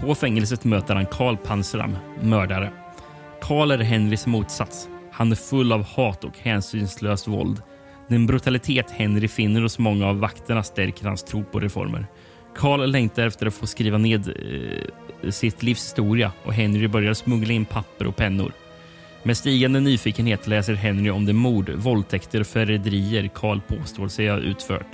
På 0.00 0.14
fängelset 0.14 0.64
möter 0.64 0.94
han 0.94 1.06
Carl 1.06 1.36
Panzram, 1.36 1.96
mördare. 2.22 2.72
Carl 3.40 3.70
är 3.70 3.78
Henrys 3.78 4.26
motsats. 4.26 4.88
Han 5.12 5.32
är 5.32 5.36
full 5.36 5.72
av 5.72 5.84
hat 5.84 6.24
och 6.24 6.38
hänsynslöst 6.38 7.28
våld. 7.28 7.62
Den 8.08 8.26
brutalitet 8.26 8.90
Henry 8.90 9.28
finner 9.28 9.60
hos 9.60 9.78
många 9.78 10.06
av 10.06 10.18
vakterna 10.18 10.62
stärker 10.62 11.06
hans 11.06 11.22
tro 11.24 11.44
på 11.44 11.60
reformer. 11.60 12.06
Karl 12.56 12.86
längtar 12.90 13.26
efter 13.26 13.46
att 13.46 13.54
få 13.54 13.66
skriva 13.66 13.98
ned 13.98 14.28
eh, 14.28 15.30
sitt 15.30 15.62
livs 15.62 15.84
historia 15.84 16.32
och 16.44 16.54
Henry 16.54 16.88
börjar 16.88 17.14
smuggla 17.14 17.52
in 17.52 17.64
papper 17.64 18.06
och 18.06 18.16
pennor. 18.16 18.52
Med 19.22 19.36
stigande 19.36 19.80
nyfikenhet 19.80 20.46
läser 20.46 20.74
Henry 20.74 21.10
om 21.10 21.26
de 21.26 21.32
mord, 21.32 21.70
våldtäkter 21.70 22.40
och 22.40 22.46
förräderier 22.46 23.30
Karl 23.34 23.60
påstår 23.60 24.08
sig 24.08 24.28
ha 24.28 24.38
utfört. 24.38 24.86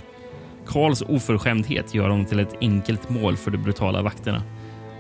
Karls 0.67 1.03
oförskämdhet 1.03 1.95
gör 1.95 2.09
honom 2.09 2.27
till 2.27 2.41
ett 2.41 2.57
enkelt 2.61 3.11
mål 3.11 3.37
för 3.37 3.51
de 3.51 3.59
brutala 3.59 4.03
vakterna. 4.03 4.43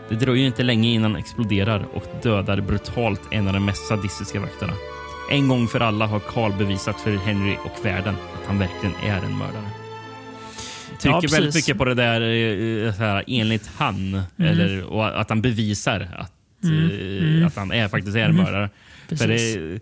Det 0.08 0.14
dröjer 0.14 0.46
inte 0.46 0.62
länge 0.62 0.88
innan 0.88 1.10
han 1.10 1.20
exploderar 1.20 1.86
och 1.94 2.04
dödar 2.22 2.60
brutalt 2.60 3.20
en 3.30 3.46
av 3.46 3.52
de 3.52 3.64
mest 3.64 3.86
sadistiska 3.86 4.40
vakterna. 4.40 4.72
En 5.30 5.48
gång 5.48 5.68
för 5.68 5.80
alla 5.80 6.06
har 6.06 6.20
Karl 6.20 6.52
bevisat 6.58 7.00
för 7.00 7.10
Henry 7.10 7.56
och 7.64 7.86
världen 7.86 8.14
att 8.14 8.46
han 8.46 8.58
verkligen 8.58 8.94
är 9.04 9.16
en 9.16 9.38
mördare. 9.38 9.81
Trycker 11.00 11.08
Ja, 11.22 11.28
väldigt 11.32 11.54
mycket 11.54 11.78
på 11.78 11.84
det 11.84 11.94
där 11.94 12.20
eh, 12.20 12.92
så 12.94 12.98
här, 12.98 13.24
enligt 13.26 13.70
han, 13.76 14.22
eller, 14.38 14.82
och 14.84 15.20
att 15.20 15.28
han 15.28 15.42
bevisar 15.42 16.08
att, 16.18 16.32
Mm. 16.64 16.90
eh, 16.90 17.28
Mm. 17.28 17.46
att 17.46 17.56
han 17.56 17.72
är, 17.72 17.88
faktiskt 17.88 18.16
är 18.16 18.20
en 18.20 18.30
Mm. 18.30 18.42
mördare. 18.44 18.70
Det, 19.08 19.80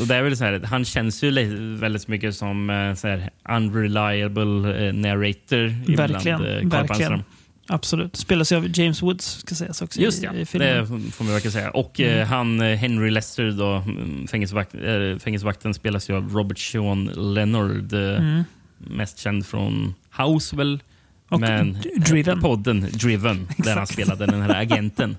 och 0.00 0.06
det 0.06 0.14
är 0.16 0.22
väl 0.22 0.36
så 0.36 0.44
här, 0.44 0.60
han 0.64 0.84
känns 0.84 1.22
ju 1.24 1.30
väldigt 1.76 2.08
mycket 2.08 2.34
som 2.34 2.70
eh, 2.70 2.94
så 2.94 3.08
här, 3.08 3.30
unreliable 3.48 4.86
eh, 4.88 4.94
narrator 4.94 5.74
ibland. 5.88 6.12
Verkligen. 6.12 6.40
eh, 6.46 6.60
Carl 6.70 6.86
verkligen. 6.86 7.22
Absolut. 7.68 8.16
Spelas 8.16 8.52
ju 8.52 8.56
av 8.56 8.78
James 8.78 9.02
Woods, 9.02 9.38
ska 9.38 9.54
sägas 9.54 9.82
också 9.82 10.00
Just 10.00 10.22
i, 10.22 10.26
ja, 10.26 10.32
i 10.34 10.46
filmen. 10.46 10.68
det 10.80 10.86
får 11.12 11.24
man 11.24 11.32
verkligen 11.32 11.52
säga. 11.52 11.70
Och 11.70 12.00
eh, 12.00 12.14
Mm. 12.16 12.28
han 12.28 12.60
eh, 12.60 12.76
Henry 12.76 13.10
Lester, 13.10 13.50
då, 13.50 13.72
mm, 13.72 14.26
fängelsevakt, 14.26 14.74
eh, 14.74 15.18
fängelsevakten, 15.18 15.74
spelas 15.74 16.10
ju 16.10 16.16
av 16.16 16.32
Robert 16.32 16.58
Sean 16.58 17.04
Leonard. 17.34 17.92
Eh, 17.92 18.00
Mm. 18.00 18.42
Mest 18.78 19.18
känd 19.18 19.46
från 19.46 19.94
House 20.18 20.56
väl? 20.56 20.82
Och 21.28 21.40
Men 21.40 21.78
Driven. 21.96 22.40
podden 22.40 22.80
Driven, 22.92 23.48
där 23.56 23.76
han 23.76 23.86
spelade 23.86 24.26
den 24.26 24.42
här 24.42 24.54
agenten. 24.54 25.16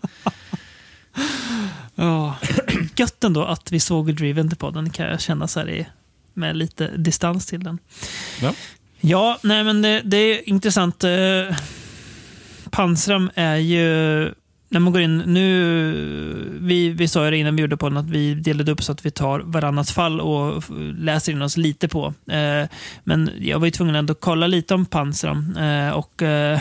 Ja, 1.96 2.36
gött 2.96 3.24
ändå 3.24 3.44
att 3.46 3.72
vi 3.72 3.80
såg 3.80 4.16
Driven 4.16 4.50
till 4.50 4.58
podden 4.58 4.90
kan 4.90 5.06
jag 5.06 5.22
känna 5.22 5.48
så 5.48 5.60
här 5.60 5.70
i, 5.70 5.88
med 6.34 6.58
lite 6.58 6.98
distans 6.98 7.46
till 7.46 7.64
den. 7.64 7.80
Ja. 8.42 8.54
Ja, 9.00 9.40
nej 9.44 9.64
men 9.64 9.82
det, 9.82 10.02
det 10.06 10.18
är 10.18 10.50
intressant. 10.50 11.04
Eh, 11.04 11.58
Pansram 12.72 13.30
är 13.36 13.56
ju, 13.56 14.26
när 14.70 14.80
man 14.80 14.94
går 14.94 15.02
in, 15.02 15.18
nu, 15.18 16.60
vi, 16.62 16.90
vi 16.90 17.08
sa 17.08 17.26
ju 17.26 17.32
det 17.32 17.38
innan 17.38 17.56
vi 17.56 17.62
gjorde 17.62 17.78
podden 17.78 17.98
att 17.98 18.10
vi 18.10 18.36
delade 18.36 18.72
upp 18.72 18.84
så 18.84 18.92
att 18.92 19.06
vi 19.06 19.12
tar 19.12 19.40
varannat 19.40 19.90
fall 19.90 20.22
och 20.22 20.64
läser 20.98 21.32
in 21.32 21.42
oss 21.42 21.58
lite 21.58 21.88
på. 21.88 22.14
Eh, 22.32 22.70
men 23.04 23.32
jag 23.40 23.60
var 23.60 23.66
ju 23.66 23.72
tvungen 23.72 23.96
ändå 23.96 24.12
att 24.12 24.22
kolla 24.22 24.48
lite 24.48 24.74
om 24.74 24.86
Pansram 24.86 25.58
eh, 25.58 25.90
och 25.90 26.22
eh, 26.22 26.60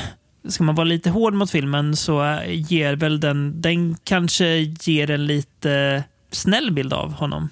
ska 0.48 0.64
man 0.64 0.74
vara 0.74 0.84
lite 0.84 1.10
hård 1.10 1.34
mot 1.34 1.50
filmen 1.50 1.96
så 1.96 2.38
ger 2.46 2.96
väl 2.96 3.20
den, 3.20 3.60
den 3.60 3.96
kanske 4.04 4.46
ger 4.80 5.10
en 5.10 5.26
lite 5.26 6.04
snäll 6.30 6.72
bild 6.72 6.92
av 6.92 7.12
honom. 7.12 7.48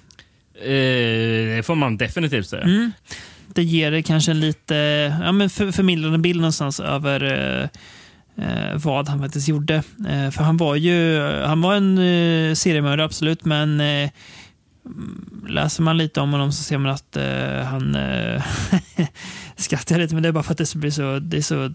Eh, 0.61 1.55
det 1.55 1.65
får 1.65 1.75
man 1.75 1.97
definitivt 1.97 2.47
säga. 2.47 2.63
Mm. 2.63 2.91
Det 3.53 3.63
ger 3.63 4.01
kanske 4.01 4.31
en 4.31 4.39
lite 4.39 4.75
ja, 5.23 5.31
men 5.31 5.49
för, 5.49 5.71
förmildrande 5.71 6.17
bild 6.17 6.39
någonstans 6.39 6.79
över 6.79 7.23
eh, 7.61 7.69
vad 8.75 9.09
han 9.09 9.19
faktiskt 9.19 9.47
gjorde. 9.47 9.75
Eh, 10.09 10.29
för 10.31 10.43
han 10.43 10.57
var 10.57 10.75
ju 10.75 11.21
han 11.45 11.61
var 11.61 11.75
en 11.75 11.97
eh, 11.97 12.53
seriemördare, 12.53 13.05
absolut, 13.05 13.45
men 13.45 13.79
eh, 13.79 14.09
mm, 14.85 15.45
läser 15.49 15.83
man 15.83 15.97
lite 15.97 16.21
om 16.21 16.31
honom 16.31 16.51
så 16.51 16.63
ser 16.63 16.77
man 16.77 16.91
att 16.91 17.17
eh, 17.17 17.65
han 17.65 17.95
eh, 17.95 18.43
skrattar 19.55 19.99
lite, 19.99 20.13
men 20.13 20.23
det 20.23 20.29
är 20.29 20.33
bara 20.33 20.43
för 20.43 20.51
att 20.51 20.57
det 20.57 20.75
blir 20.75 20.91
så, 20.91 21.19
det 21.19 21.37
är 21.37 21.41
så 21.41 21.73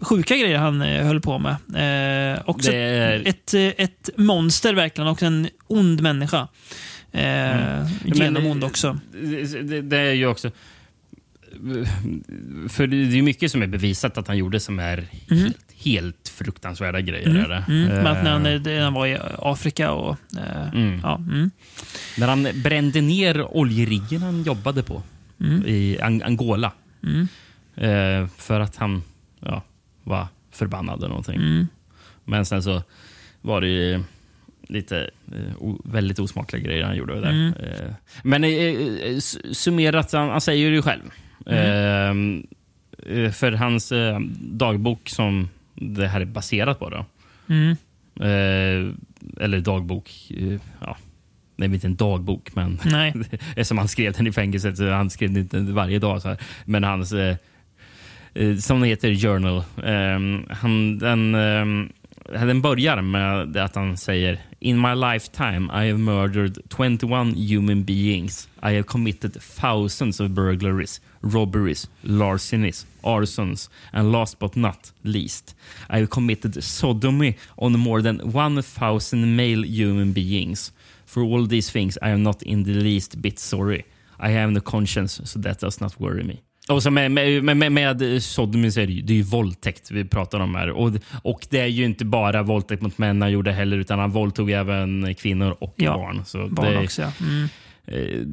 sjuka 0.00 0.36
grejer 0.36 0.58
han 0.58 0.82
eh, 0.82 1.06
höll 1.06 1.20
på 1.20 1.38
med. 1.38 1.56
Eh, 2.34 2.42
också 2.44 2.72
är- 2.72 3.28
ett, 3.28 3.54
ett, 3.54 4.10
monster 4.16 4.74
verkligen, 4.74 5.08
och 5.08 5.22
en 5.22 5.48
ond 5.66 6.00
människa. 6.00 6.48
Eh, 7.12 7.22
Men, 7.22 7.88
Genom 8.04 8.42
eh, 8.46 8.50
ond 8.50 8.64
också. 8.64 8.98
Det, 9.12 9.62
det, 9.62 9.82
det 9.82 9.98
är 9.98 10.12
ju 10.12 10.26
också... 10.26 10.50
För 12.68 12.86
det 12.86 12.96
är 12.96 13.00
ju 13.00 13.22
mycket 13.22 13.50
som 13.50 13.62
är 13.62 13.66
bevisat 13.66 14.18
att 14.18 14.28
han 14.28 14.38
gjorde 14.38 14.60
som 14.60 14.78
är 14.78 15.06
helt, 15.30 15.73
helt 15.84 16.28
fruktansvärda 16.28 17.00
grejer. 17.00 17.28
Mm. 17.30 17.44
Är 17.44 17.48
det. 17.48 17.64
Mm. 17.68 17.88
Men 17.88 18.06
att 18.06 18.24
när 18.24 18.30
han, 18.32 18.46
Eh, 18.46 18.60
när 18.60 18.80
han 18.84 18.92
var 18.94 19.06
i 19.06 19.18
Afrika 19.38 19.92
och... 19.92 20.16
Eh, 20.36 20.68
Mm. 20.74 21.00
ja, 21.02 21.16
mm. 21.16 21.50
När 22.18 22.28
han 22.28 22.48
brände 22.62 23.00
ner 23.00 23.56
oljeriggen 23.56 24.22
han 24.22 24.42
jobbade 24.42 24.82
på 24.82 25.02
Mm. 25.40 25.62
i 25.66 25.98
Ang- 26.02 26.22
Angola. 26.24 26.72
Mm. 27.02 27.28
Eh, 27.76 28.28
för 28.36 28.60
att 28.60 28.76
han 28.76 29.02
ja, 29.40 29.62
var 30.04 30.26
förbannad 30.50 30.98
eller 30.98 31.08
någonting. 31.08 31.66
Men 32.24 32.46
sen 32.46 32.62
så 32.62 32.82
var 33.40 33.60
det 33.60 33.68
ju 33.68 34.02
lite 34.68 35.10
eh, 35.32 35.74
väldigt 35.84 36.18
osmakliga 36.18 36.62
grejer 36.62 36.84
han 36.84 36.96
gjorde 36.96 37.20
där. 37.20 37.52
Eh, 37.62 37.94
men 38.22 38.44
eh, 38.44 38.50
eh, 38.50 39.18
summerat, 39.52 40.12
han, 40.12 40.28
han 40.28 40.40
säger 40.40 40.70
det 40.70 40.76
ju 40.76 40.82
själv. 40.82 41.02
Eh, 41.46 42.10
eh, 43.16 43.30
för 43.32 43.52
hans 43.52 43.92
eh, 43.92 44.20
dagbok 44.40 45.08
som 45.08 45.48
det 45.74 46.08
här 46.08 46.20
är 46.20 46.24
baserat 46.24 46.78
på. 46.78 46.90
Då, 46.90 47.06
Mm. 47.48 47.70
eh, 48.20 48.94
eller 49.44 49.60
dagbok, 49.60 50.10
eh, 50.36 50.60
ja. 50.80 50.96
Det 51.56 51.64
är 51.64 51.74
inte 51.74 51.86
en 51.86 51.96
dagbok, 51.96 52.54
men 52.54 52.80
Nej. 52.84 53.14
eftersom 53.48 53.78
han 53.78 53.88
skrev 53.88 54.12
den 54.12 54.26
i 54.26 54.32
fängelset 54.32 54.76
så 54.76 54.90
han 54.90 55.10
skrev 55.10 55.32
den 55.32 55.42
inte 55.42 55.60
varje 55.60 55.98
dag. 55.98 56.22
Så 56.22 56.28
här. 56.28 56.38
Men 56.64 56.84
hans, 56.84 57.12
eh, 57.12 57.36
eh, 58.34 58.56
som 58.56 58.80
det 58.80 58.86
heter, 58.86 59.14
journal. 59.14 59.56
Eh, 59.84 60.54
han, 60.56 60.98
den, 60.98 61.34
eh, 61.34 62.46
den 62.46 62.62
börjar 62.62 63.02
med 63.02 63.56
att 63.56 63.74
han 63.74 63.96
säger 63.96 64.38
In 64.60 64.80
my 64.80 64.94
lifetime 64.94 65.66
I 65.84 65.90
have 65.90 65.98
murdered 65.98 66.58
21 66.76 67.34
human 67.50 67.84
beings. 67.84 68.48
I 68.62 68.66
have 68.74 68.82
committed 68.82 69.32
thousands 69.60 70.20
of 70.20 70.30
burglaries, 70.30 71.00
robberies, 71.24 71.88
larcenies, 72.02 72.86
arsons 73.02 73.68
and 73.92 74.12
last 74.12 74.38
but 74.38 74.56
not 74.56 74.92
least 75.02 75.54
I 75.90 76.06
committed 76.06 76.62
sodomy 76.64 77.36
on 77.56 77.78
more 77.78 78.02
than 78.02 78.18
1000 78.18 79.36
male 79.36 79.62
human 79.62 80.12
beings. 80.12 80.72
For 81.06 81.22
all 81.22 81.46
these 81.46 81.70
things 81.70 81.98
I 82.02 82.10
am 82.10 82.22
not 82.22 82.42
in 82.42 82.64
the 82.64 82.72
least 82.72 83.22
bit 83.22 83.38
sorry. 83.38 83.84
I 84.18 84.30
have 84.30 84.50
no 84.50 84.60
conscience 84.60 85.20
so 85.24 85.40
that 85.40 85.60
does 85.60 85.80
not 85.80 86.00
worry 86.00 86.24
me. 86.24 86.40
Och 86.68 86.82
så 86.82 86.90
med, 86.90 87.10
med, 87.10 87.56
med, 87.56 87.72
med 87.72 88.22
sodomy 88.22 88.70
så 88.70 88.80
är 88.80 88.86
det, 88.86 88.92
ju, 88.92 89.02
det 89.02 89.12
är 89.12 89.16
ju 89.16 89.22
våldtäkt 89.22 89.90
vi 89.90 90.04
pratar 90.04 90.40
om 90.40 90.54
här. 90.54 90.70
Och, 90.70 90.92
och 91.22 91.46
det 91.50 91.60
är 91.60 91.66
ju 91.66 91.84
inte 91.84 92.04
bara 92.04 92.42
våldtäkt 92.42 92.82
mot 92.82 92.98
män 92.98 93.22
han 93.22 93.32
gjorde 93.32 93.52
heller 93.52 93.76
utan 93.76 93.98
han 93.98 94.10
våldtog 94.10 94.50
även 94.50 95.14
kvinnor 95.14 95.56
och 95.58 95.74
Ja, 95.76 95.96
barn. 95.96 96.22
Så 96.24 96.48
barn 96.48 96.72
det, 96.72 96.84
också, 96.84 97.02
ja. 97.02 97.12
Mm. 97.20 97.48
Eh, 97.86 98.24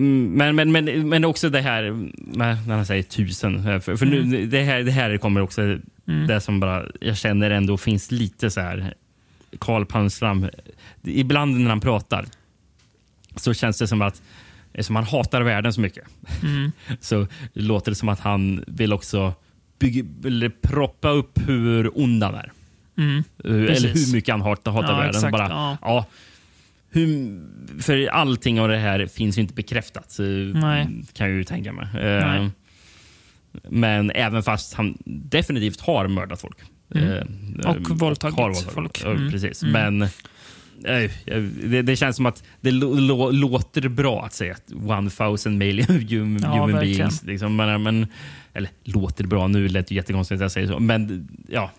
Men, 0.00 0.56
men, 0.56 0.72
men, 0.72 1.08
men 1.08 1.24
också 1.24 1.50
det 1.50 1.60
här 1.60 1.90
med, 2.16 2.66
när 2.68 2.76
han 2.76 2.86
säger 2.86 3.02
tusen. 3.02 3.68
eh, 3.68 3.80
För, 3.80 3.96
för 3.96 4.06
nu, 4.06 4.20
Mm. 4.20 4.50
det, 4.50 4.62
här, 4.62 4.80
det 4.82 4.90
här 4.90 5.16
kommer 5.16 5.40
också 5.40 5.78
det 6.28 6.40
som 6.40 6.60
bara, 6.60 6.84
jag 7.00 7.16
känner 7.16 7.50
ändå 7.50 7.76
finns 7.76 8.10
lite 8.10 8.50
så 8.50 8.60
här 8.60 8.94
Karl 9.58 9.84
Palmström. 9.84 10.46
Ibland 11.02 11.60
när 11.60 11.68
han 11.70 11.80
pratar 11.80 12.26
så 13.36 13.54
känns 13.54 13.78
det 13.78 13.86
som 13.88 14.02
att 14.02 14.22
som 14.80 14.96
han 14.96 15.04
hatar 15.04 15.42
världen 15.42 15.72
så 15.72 15.80
mycket. 15.80 16.04
Mm. 16.42 16.72
Så 17.00 17.26
låter 17.52 17.90
det 17.90 17.94
som 17.94 18.08
att 18.08 18.20
han 18.20 18.64
vill 18.66 18.92
också 18.92 19.34
bygga, 19.78 20.04
eller 20.24 20.48
proppa 20.48 21.08
upp 21.10 21.38
hur 21.48 21.98
ond 21.98 22.22
han 22.22 22.34
är. 22.34 22.52
Mm. 22.98 23.24
Eller 23.44 23.88
hur 23.88 24.12
mycket 24.12 24.32
han 24.32 24.40
hatar, 24.40 24.72
hatar 24.72 24.88
Ja, 24.92 24.96
världen. 24.96 25.14
exakt, 25.14 25.32
Bara, 25.32 25.48
ja. 25.48 25.78
ja. 25.82 26.06
Hur, 26.90 27.40
för 27.82 28.06
allting 28.06 28.60
av 28.60 28.68
det 28.68 28.76
här 28.78 29.06
finns 29.06 29.38
ju 29.38 29.42
inte 29.42 29.54
bekräftat, 29.54 30.10
så 30.10 30.22
Nej. 30.22 30.88
kan 31.12 31.28
jag 31.28 31.36
ju 31.36 31.44
tänka 31.44 31.72
mig. 31.72 31.88
Nej. 31.94 32.38
Eh, 32.40 32.46
Men 33.70 34.10
även 34.10 34.42
fast 34.42 34.74
han 34.74 34.98
definitivt 35.04 35.80
har 35.80 36.08
mördat 36.08 36.40
folk. 36.40 36.56
Mm. 36.94 37.08
Eh, 37.60 37.70
Och 37.70 37.98
våldtagit 37.98 38.36
har 38.36 38.42
våldtagit 38.44 38.72
folk. 38.74 39.00
Ja, 39.04 39.10
Mm. 39.10 39.30
Precis. 39.30 39.62
Mm. 39.62 39.98
Men 39.98 40.08
eh, 40.84 41.10
det, 41.64 41.82
det 41.82 41.96
känns 41.96 42.16
som 42.16 42.26
att 42.26 42.44
det 42.60 42.70
lå, 42.70 42.94
lå, 42.94 43.30
låter 43.30 43.88
bra 43.88 44.24
att 44.24 44.32
säga 44.34 44.52
att 44.54 44.70
1000 45.20 45.58
male 45.58 45.82
human, 46.08 46.40
Ja, 46.42 46.48
human 46.66 46.80
beings. 46.80 47.22
Liksom. 47.22 47.56
Men, 47.56 47.82
men, 47.82 48.06
eller 48.54 48.70
låter 48.84 49.24
bra, 49.26 49.46
nu 49.48 49.68
lät 49.68 49.86
det 49.86 49.94
jättekonstigt 49.94 50.36
att 50.36 50.42
jag 50.42 50.52
säger 50.52 50.66
så. 50.66 50.78
Men 50.78 51.28
ja, 51.48 51.70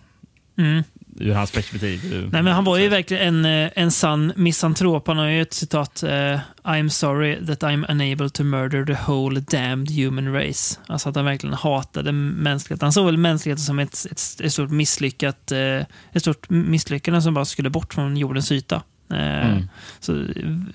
Mm. 0.58 0.84
Ur 1.20 1.34
hans 1.34 1.52
perspektiv. 1.52 2.30
Nej, 2.32 2.44
men 2.44 2.54
han 2.54 2.64
var 2.64 2.78
ju 2.78 2.88
verkligen 2.90 3.46
en, 3.46 3.66
eh, 3.66 3.72
en 3.76 3.92
sann 3.92 4.34
misantrop. 4.36 5.08
Han 5.08 5.18
har 5.18 5.28
ju 5.28 5.42
ett 5.42 5.54
citat. 5.54 6.04
eh, 6.04 6.40
I'm 6.64 6.90
sorry 6.90 7.46
that 7.46 7.64
I'm 7.64 7.92
unable 7.92 8.30
to 8.30 8.44
murder 8.44 8.86
the 8.86 9.12
whole 9.12 9.40
damned 9.40 9.92
human 9.92 10.34
race. 10.34 10.80
Alltså 10.88 11.10
att 11.10 11.16
han 11.16 11.26
verkligen 11.26 11.54
hatade 11.54 12.12
mänskligheten. 12.12 12.86
Han 12.86 12.94
såg 12.94 13.06
väl 13.06 13.18
mänskligheten 13.18 13.64
som 13.64 13.80
ett, 13.80 14.06
ett, 14.12 14.42
ett 14.44 14.54
stort 14.54 14.72
misslyckat 14.72 15.52
eh, 15.52 15.86
ett 16.12 16.22
stort 16.22 16.50
misslyckande 16.50 17.22
som 17.22 17.34
bara 17.34 17.46
skulle 17.46 17.70
bort 17.70 17.94
från 17.94 18.18
jordens 18.18 18.52
yta. 18.52 18.84
Mm. 19.14 19.68
Så, 20.00 20.26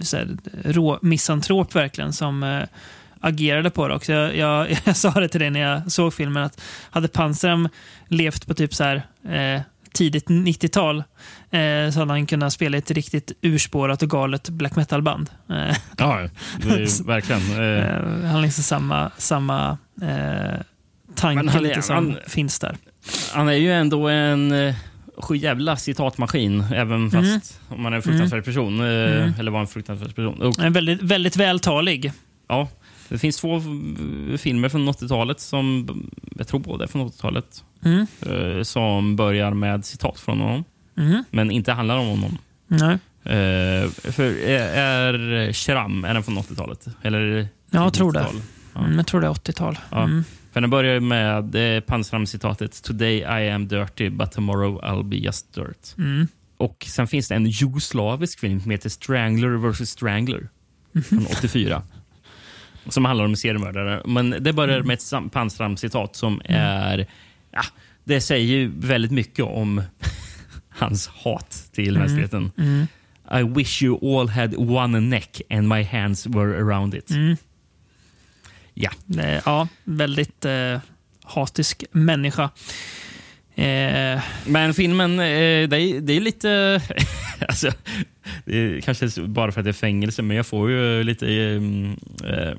så 0.01 0.17
här, 0.17 0.29
rå 0.65 0.99
misantrop 1.03 1.75
verkligen 1.75 2.13
som 2.13 2.67
agerade 3.21 3.71
på 3.71 3.89
det 3.89 3.95
också. 3.95 4.13
Jag, 4.13 4.37
jag, 4.37 4.79
jag 4.85 4.97
sa 4.97 5.11
det 5.11 5.29
till 5.29 5.41
dig 5.41 5.51
när 5.51 5.61
jag 5.61 5.93
såg 5.93 6.15
filmen 6.15 6.43
att 6.43 6.63
hade 6.91 7.09
Panzram 7.09 7.69
levt 8.09 8.47
på 8.47 8.55
typ 8.55 8.75
så 8.75 8.85
här 8.85 9.07
eh, 9.29 9.61
tidigt 9.97 10.27
90-tal 10.29 10.99
eh, 11.51 11.91
så 11.93 11.99
hade 11.99 12.13
han 12.13 12.27
kunnat 12.27 12.53
spela 12.53 12.77
ett 12.77 12.91
riktigt 12.91 13.33
urspårat 13.43 14.03
och 14.03 14.11
galet 14.11 14.49
black 14.49 14.77
metal-band. 14.77 15.31
Eh, 15.51 15.77
Ja, 15.99 16.17
verkligen. 17.07 17.43
Eh, 17.53 17.87
eh, 17.89 18.03
han 18.23 18.35
har 18.35 18.43
liksom 18.43 18.65
samma, 18.65 19.11
samma 19.19 19.79
eh, 20.03 20.61
tanke 21.15 21.61
lite 21.61 21.83
som 21.83 21.95
han- 21.97 22.19
finns 22.27 22.59
där. 22.59 22.77
Han 23.35 23.49
är 23.49 23.53
ju 23.53 23.73
ändå 23.73 24.09
en 24.09 24.55
sjujävla 25.19 25.77
citatmaskin, 25.77 26.61
även 26.75 27.11
fast 27.11 27.25
Mm. 27.29 27.41
om 27.69 27.83
man 27.83 27.93
är 27.93 27.97
en 27.97 28.03
fruktansvärd 28.03 28.45
person. 28.45 28.81
eh, 28.81 28.87
Mm. 28.87 29.33
Eller 29.39 29.51
var 29.51 29.61
en 29.61 29.67
fruktansvärd 29.67 30.15
person. 30.15 30.43
Och, 30.43 30.59
En 30.59 30.73
väldigt, 30.73 31.03
väldigt 31.03 31.37
vältalig. 31.37 32.13
ja, 32.49 32.69
det 33.09 33.19
finns 33.19 33.37
två 33.37 33.57
eh, 33.57 34.37
filmer 34.39 34.69
från 34.69 34.89
80-talet 34.89 35.41
som, 35.41 35.89
jag 36.39 36.49
tror 36.49 36.61
båda 36.61 36.85
är 36.85 36.89
från 36.89 37.09
80-talet, 37.09 37.65
Mm. 37.85 38.07
eh, 38.21 38.63
som 38.63 39.17
börjar 39.17 39.55
med 39.55 39.85
citat 39.85 40.21
från 40.21 40.41
honom. 40.41 40.65
Mhm. 40.95 41.25
Men 41.31 41.51
inte 41.51 41.73
handlar 41.73 41.99
om 41.99 42.07
honom. 42.07 42.39
Nej. 42.69 42.99
Eh, 43.25 43.89
för 43.91 44.23
är, 44.49 45.53
Shram, 45.53 46.05
är 46.05 46.15
den 46.15 46.23
från 46.23 46.39
80-talet? 46.39 46.87
Eller 47.03 47.21
är 47.21 47.37
det 47.37 47.49
Ja, 47.71 47.83
jag 47.85 47.95
tror 47.95 48.13
det. 48.13 48.21
90-tal? 48.21 48.41
Ja. 48.75 48.81
Mm, 48.85 48.97
jag 48.97 49.07
tror 49.07 49.21
det 49.21 49.27
är 49.27 49.31
80-tal. 49.31 49.79
Ja. 49.91 50.05
Mm. 50.05 50.25
För 50.53 50.61
den 50.61 50.71
börjar 50.71 51.01
med 51.01 51.77
eh, 51.77 51.81
Pansram-citatet 51.81 52.83
“Today 52.83 53.17
I 53.19 53.51
am 53.51 53.69
dirty, 53.69 54.11
but 54.11 54.33
tomorrow 54.33 54.81
I'll 54.85 55.03
be 55.09 55.17
just 55.17 55.55
dirt”. 55.55 55.95
Mm. 55.99 56.29
Och 56.57 56.85
Sen 56.89 57.07
finns 57.07 57.29
det 57.29 57.35
en 57.35 57.47
jugoslavisk 57.47 58.41
film 58.41 58.61
som 58.61 58.71
heter 58.71 58.89
Strangler 58.89 59.49
vs. 59.71 59.91
Strangler 59.91 60.49
från 61.09 61.27
84. 61.27 61.83
Som 62.89 63.05
handlar 63.05 63.25
om 63.25 63.37
seriemördare. 63.37 64.03
Men 64.07 64.31
det 64.41 64.53
börjar 64.53 64.83
med 64.83 64.95
ett 64.95 65.33
Pansram-citat 65.33 66.17
som 66.17 66.43
är... 66.45 67.07
Ja, 67.51 67.63
det 68.05 68.21
säger 68.21 68.47
ju 68.47 68.73
väldigt 68.77 69.11
mycket 69.13 69.45
om 69.45 69.83
hans 70.69 71.07
hat 71.07 71.69
till 71.73 71.89
Mm. 71.97 72.01
mänskligheten. 72.01 72.51
Mm. 72.59 72.87
I 73.35 73.43
wish 73.59 73.83
you 73.83 74.19
all 74.21 74.29
had 74.29 74.55
one 74.57 75.01
neck 75.01 75.41
and 75.51 75.69
my 75.69 75.83
hands 75.83 76.27
were 76.27 76.59
around 76.59 76.95
it. 76.95 77.11
Mm. 77.11 77.37
Ja. 78.75 78.91
Eh, 79.19 79.41
Ja, 79.47 79.69
väldigt 79.85 80.45
eh, 80.45 80.81
hatisk 81.25 81.85
människa. 81.93 82.51
Eh, 83.55 84.21
Men 84.47 84.75
filmen, 84.75 85.13
eh, 85.21 85.69
det 85.69 85.77
är, 85.81 86.01
det 86.01 86.13
är 86.13 86.21
lite... 86.21 86.81
alltså, 87.49 87.71
det 88.45 88.57
är 88.59 88.81
kanske 88.81 89.23
bara 89.23 89.53
för 89.53 89.61
att 89.61 89.65
det 89.65 89.71
är 89.71 89.73
fängelse, 89.73 90.23
men 90.23 90.37
jag 90.37 90.47
får 90.47 90.71
ju 90.71 91.03
lite 91.03 91.27
eh, 92.25 92.53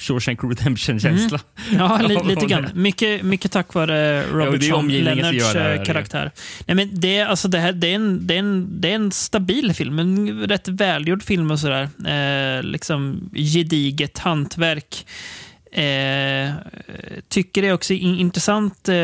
Shawshank 0.00 0.44
Redemption-känsla. 0.44 1.40
Mm. 1.68 1.78
Ja, 1.78 2.02
li, 2.08 2.18
lite 2.24 2.46
grann. 2.46 2.70
Mycket, 2.74 3.22
mycket 3.22 3.52
tack 3.52 3.74
vare 3.74 3.98
Ja, 3.98 4.22
Robert 4.32 4.60
det 4.60 5.58
här, 5.58 5.78
eh, 5.78 5.84
karaktär. 5.84 6.30
Nej, 6.66 6.74
men 6.74 7.00
det, 7.00 7.18
är- 7.18 7.26
alltså, 7.26 7.48
det, 7.48 7.58
här, 7.58 7.72
det, 7.72 7.86
är 7.88 7.94
en, 7.94 8.26
det, 8.26 8.34
är 8.34 8.38
en, 8.38 8.80
det 8.80 8.90
är 8.90 8.94
en 8.94 9.12
stabil 9.12 9.74
film. 9.74 9.98
En 9.98 10.40
rätt 10.48 10.68
välgjord 10.68 11.22
film 11.22 11.50
och 11.50 11.60
sådär. 11.60 11.88
Eh, 12.06 12.62
liksom 12.62 13.30
gediget 13.34 14.18
hantverk. 14.18 15.06
Eh, 15.72 16.52
tycker 17.28 17.62
det 17.62 17.68
är 17.68 17.72
också 17.72 17.94
in, 17.94 18.18
intressant. 18.18 18.88
Eh, 18.88 18.96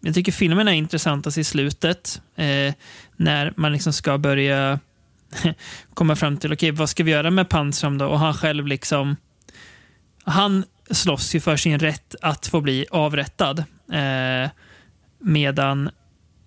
jag 0.00 0.14
tycker 0.14 0.32
filmen 0.32 0.68
är 0.68 0.72
intressantast 0.72 1.38
i 1.38 1.44
slutet. 1.44 2.20
Eh, 2.36 2.74
när 3.16 3.52
man 3.56 3.72
liksom 3.72 3.92
ska 3.92 4.18
börja 4.18 4.78
komma 5.94 6.16
fram 6.16 6.36
till, 6.36 6.52
okej, 6.52 6.70
vad 6.70 6.88
ska 6.88 7.04
vi 7.04 7.10
göra 7.10 7.30
med 7.30 7.48
Pansram 7.48 7.98
då? 7.98 8.06
Och 8.06 8.18
han 8.18 8.34
själv 8.34 8.66
liksom 8.66 9.16
han 10.28 10.64
slåss 10.90 11.34
ju 11.34 11.40
för 11.40 11.56
sin 11.56 11.78
rätt 11.78 12.14
att 12.22 12.46
få 12.46 12.60
bli 12.60 12.86
avrättad. 12.90 13.64
Eh, 13.92 14.50
medan 15.18 15.90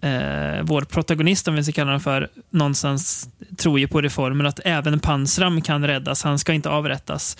eh, 0.01 0.61
vår 0.61 0.81
protagonist, 0.81 1.47
om 1.47 1.55
vi 1.55 1.63
ska 1.63 1.71
kalla 1.71 1.87
honom 1.87 2.01
för, 2.01 2.29
någonstans 2.49 3.29
tror 3.57 3.79
ju 3.79 3.87
på 3.87 4.01
reformen 4.01 4.47
att 4.47 4.59
även 4.65 4.99
Pansram 4.99 5.61
kan 5.61 5.87
räddas. 5.87 6.23
Han 6.23 6.39
ska 6.39 6.53
inte 6.53 6.69
avrättas. 6.69 7.37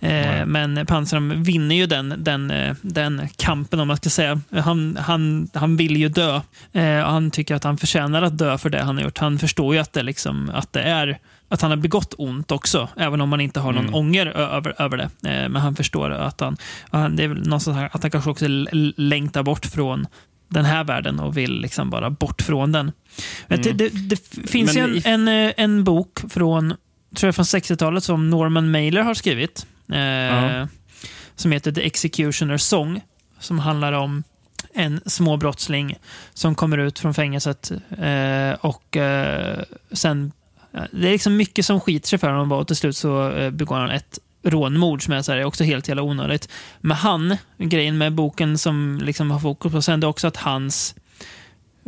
Eh, 0.00 0.46
men 0.46 0.86
Pansram 0.86 1.42
vinner 1.42 1.74
ju 1.74 1.86
den, 1.86 2.14
den, 2.18 2.50
eh, 2.50 2.74
den 2.82 3.28
kampen, 3.36 3.80
om 3.80 3.88
man 3.88 3.96
ska 3.96 4.10
säga. 4.10 4.40
Han, 4.50 4.96
han, 5.00 5.48
han 5.54 5.76
vill 5.76 5.96
ju 5.96 6.08
dö. 6.08 6.40
Eh, 6.72 7.00
och 7.00 7.10
han 7.10 7.30
tycker 7.30 7.54
att 7.54 7.64
han 7.64 7.78
förtjänar 7.78 8.22
att 8.22 8.38
dö 8.38 8.58
för 8.58 8.70
det 8.70 8.82
han 8.82 8.96
har 8.96 9.04
gjort. 9.04 9.18
Han 9.18 9.38
förstår 9.38 9.74
ju 9.74 9.80
att 9.80 9.92
det, 9.92 10.02
liksom, 10.02 10.50
att 10.54 10.72
det 10.72 10.82
är 10.82 11.18
att 11.48 11.62
han 11.62 11.70
har 11.70 11.78
begått 11.78 12.14
ont 12.18 12.50
också, 12.52 12.88
även 12.96 13.20
om 13.20 13.28
man 13.28 13.40
inte 13.40 13.60
har 13.60 13.72
någon 13.72 13.82
Mm. 13.84 13.94
ånger 13.94 14.26
över, 14.26 14.82
över 14.82 14.96
det. 14.96 15.04
Eh, 15.30 15.48
men 15.48 15.56
han 15.56 15.76
förstår 15.76 16.10
att 16.10 16.40
han, 16.40 16.56
han, 16.90 17.16
det 17.16 17.24
är 17.24 17.28
väl 17.28 17.42
någonstans 17.42 17.78
att 17.92 18.02
han 18.02 18.10
kanske 18.10 18.30
också 18.30 18.46
längtar 18.96 19.42
bort 19.42 19.66
från 19.66 20.06
den 20.48 20.64
här 20.64 20.84
världen 20.84 21.20
och 21.20 21.36
vill 21.36 21.60
liksom 21.60 21.90
bara 21.90 22.10
bort 22.10 22.42
från 22.42 22.72
den. 22.72 22.92
Mm. 23.48 23.62
Det, 23.62 23.72
det, 23.72 23.88
det 23.88 24.50
finns 24.50 24.74
Men 24.74 24.94
ju 24.94 25.02
en, 25.04 25.28
en, 25.28 25.48
eh, 25.48 25.52
en 25.56 25.84
bok 25.84 26.18
från, 26.30 26.74
tror 27.16 27.28
jag 27.28 27.34
från 27.34 27.44
60-talet 27.44 28.04
som 28.04 28.30
Norman 28.30 28.70
Mailer 28.70 29.02
har 29.02 29.14
skrivit. 29.14 29.66
Eh, 29.92 29.98
Ja. 29.98 30.68
Som 31.38 31.52
heter 31.52 31.72
The 31.72 31.86
Executioner 31.86 32.56
Song. 32.56 33.00
Som 33.40 33.58
handlar 33.58 33.92
om 33.92 34.22
en 34.74 35.00
småbrottsling 35.06 35.96
som 36.34 36.54
kommer 36.54 36.78
ut 36.78 36.98
från 36.98 37.14
fängelset 37.14 37.70
eh, 37.98 38.52
och 38.60 38.96
eh, 38.96 39.62
sen 39.92 40.32
det 40.92 41.08
är 41.08 41.12
liksom 41.12 41.36
mycket 41.36 41.66
som 41.66 41.80
skiter 41.80 42.08
sig 42.08 42.18
för 42.18 42.30
honom 42.30 42.52
och 42.52 42.66
till 42.66 42.76
slut 42.76 42.96
så 42.96 43.30
eh, 43.30 43.50
begår 43.50 43.76
han 43.76 43.90
ett 43.90 44.18
rånmord 44.42 45.04
som 45.04 45.14
är, 45.14 45.22
så 45.22 45.32
här, 45.32 45.38
är 45.38 45.44
också 45.44 45.64
helt 45.64 45.88
jävla 45.88 46.02
onödigt. 46.02 46.48
Men 46.80 46.96
han, 46.96 47.36
grejen 47.58 47.98
med 47.98 48.12
boken 48.12 48.58
som 48.58 49.00
liksom 49.02 49.30
har 49.30 49.40
fokus 49.40 49.72
på 49.72 49.82
sen, 49.82 50.00
det 50.00 50.04
är 50.04 50.08
också 50.08 50.26
att 50.26 50.36
hans 50.36 50.94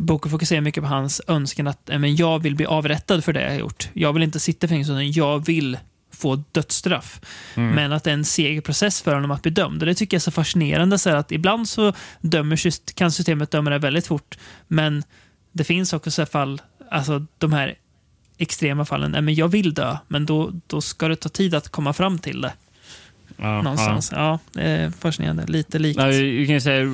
Boken 0.01 0.31
fokuserar 0.31 0.60
mycket 0.60 0.82
på 0.82 0.89
hans 0.89 1.20
önskan 1.27 1.66
att 1.66 1.90
men 1.98 2.16
jag 2.16 2.43
vill 2.43 2.55
bli 2.55 2.66
avrättad 2.66 3.24
för 3.24 3.32
det 3.32 3.43
jag 3.43 3.51
har 3.51 3.59
gjort. 3.59 3.89
Jag 3.93 4.12
vill 4.12 4.23
inte 4.23 4.40
sitta 4.40 4.66
i 4.66 4.69
fängelse, 4.69 4.93
utan 4.93 5.12
jag 5.12 5.47
vill 5.47 5.78
få 6.12 6.44
dödsstraff. 6.52 7.20
Mm. 7.55 7.74
Men 7.74 7.93
att 7.93 8.05
det 8.05 8.10
är 8.10 8.15
en 8.15 8.24
seg 8.24 8.65
process 8.65 9.02
för 9.02 9.15
honom 9.15 9.31
att 9.31 9.43
bli 9.43 9.51
dömd. 9.51 9.82
Och 9.82 9.86
det 9.86 9.94
tycker 9.94 10.15
jag 10.15 10.19
är 10.19 10.23
så 10.23 10.31
fascinerande. 10.31 10.98
Så 10.98 11.10
att 11.10 11.32
ibland 11.32 11.69
så 11.69 11.93
dömer, 12.20 12.93
kan 12.94 13.12
systemet 13.12 13.51
döma 13.51 13.70
det 13.70 13.78
väldigt 13.78 14.06
fort. 14.06 14.39
Men 14.69 15.02
det 15.52 15.65
finns 15.65 15.93
också 15.93 16.10
så 16.10 16.27
fall, 16.27 16.62
alltså 16.90 17.27
de 17.39 17.52
här 17.52 17.74
extrema 18.39 18.85
fallen. 18.85 19.10
Nej, 19.10 19.23
men 19.23 19.35
jag 19.35 19.48
vill 19.48 19.74
dö, 19.74 19.97
men 20.09 20.27
då, 20.27 20.52
då 20.66 20.81
ska 20.81 21.09
det 21.09 21.16
ta 21.16 21.28
tid 21.28 21.55
att 21.55 21.69
komma 21.69 21.93
fram 21.93 22.19
till 22.19 22.40
det. 22.40 22.52
Ja, 23.36 23.62
Någonstans. 23.62 24.12
Ja. 24.16 24.39
det 24.52 24.62
är 24.62 24.90
fascinerande. 24.90 25.47
Lite 25.47 25.78
likt. 25.78 25.98
Nej, 25.98 26.23
vi 26.36 26.47
kan 26.47 26.60
säga 26.60 26.85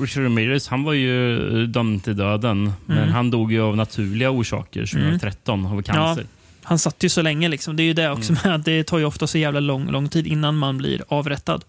Richard 0.00 0.24
Ramirez, 0.24 0.68
han 0.68 0.82
var 0.84 0.92
ju 0.92 1.66
dömd 1.66 2.04
till 2.04 2.16
döden. 2.16 2.72
Men 2.86 2.98
Mm. 2.98 3.10
han 3.10 3.30
dog 3.30 3.52
ju 3.52 3.60
av 3.60 3.76
naturliga 3.76 4.30
orsaker 4.30 4.86
2013 4.86 5.66
av 5.66 5.82
cancer. 5.82 6.22
Ja, 6.22 6.28
han 6.62 6.78
satt 6.78 7.04
ju 7.04 7.08
så 7.08 7.22
länge. 7.22 7.48
Liksom. 7.48 7.76
Det 7.76 7.82
är 7.82 7.84
ju 7.84 7.92
det 7.92 8.10
också 8.10 8.32
Mm. 8.32 8.42
med 8.50 8.60
det 8.60 8.84
tar 8.84 8.98
ju 8.98 9.04
ofta 9.04 9.26
så 9.26 9.38
jävla 9.38 9.60
lång, 9.60 9.90
lång 9.90 10.08
tid 10.08 10.26
innan 10.26 10.56
man 10.58 10.78
blir 10.78 11.02
avrättad. 11.08 11.64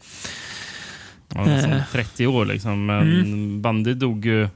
Ja, 1.35 1.47
Eh. 1.49 1.81
30 1.91 2.27
år 2.27 2.45
liksom. 2.45 2.85
Men 2.85 3.01
Mm. 3.01 3.61
Bandy 3.61 3.93
dog 3.93 4.25
ju 4.25 4.47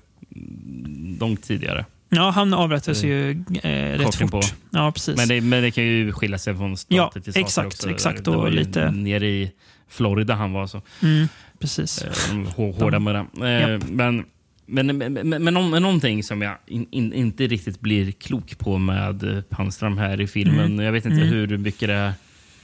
långt 1.20 1.44
tidigare. 1.44 1.86
Ja, 2.16 2.30
han 2.30 2.54
avrättades 2.54 3.04
ju 3.04 3.32
eh, 3.64 3.70
rätt 3.98 4.16
fort. 4.16 4.46
Ja, 4.72 4.92
precis. 4.92 5.18
Men 5.18 5.28
det, 5.28 5.42
men 5.42 5.64
det 5.64 5.72
kan 5.72 5.84
ju 5.84 6.12
skilja 6.12 6.38
sig 6.38 6.56
från 6.58 6.78
stat 6.78 6.96
Ja, 6.98 7.12
till 7.14 7.22
stat 7.34 7.36
exakt, 7.36 7.66
också. 7.68 7.90
exakt, 7.90 8.28
och 8.28 8.52
lite- 8.52 8.92
Nere 8.92 9.28
i 9.28 9.52
Florida 9.90 10.34
han 10.34 10.52
var. 10.54 10.68
så. 10.68 10.82
Mm, 11.04 11.28
precis. 11.60 12.02
Eh, 12.04 12.38
Hårda 12.56 13.00
med 13.00 13.16
det. 13.16 13.48
Eh, 13.48 13.70
Japp. 13.72 13.84
Men, 13.90 14.26
men, 14.66 14.98
men, 14.98 15.14
men, 15.14 15.44
men, 15.44 15.54
nå- 15.54 15.62
men 15.70 15.82
någonting 15.84 16.24
som 16.24 16.42
jag 16.42 16.56
in, 16.68 16.88
in, 16.92 17.14
inte 17.14 17.48
riktigt 17.48 17.80
blir 17.82 18.12
klok 18.12 18.58
på 18.60 18.78
med 18.78 19.44
Panström 19.50 19.98
här 19.98 20.22
i 20.22 20.28
filmen. 20.28 20.66
Mm. 20.66 20.86
Jag 20.86 20.92
vet 20.92 21.06
inte 21.06 21.18
Mm. 21.18 21.30
hur 21.34 21.58
mycket 21.58 21.88
det 21.90 21.94
är. 21.94 22.14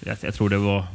Jag, 0.05 0.17
jag 0.21 0.33
tror 0.33 0.49
det 0.49 0.57
var 0.57 0.85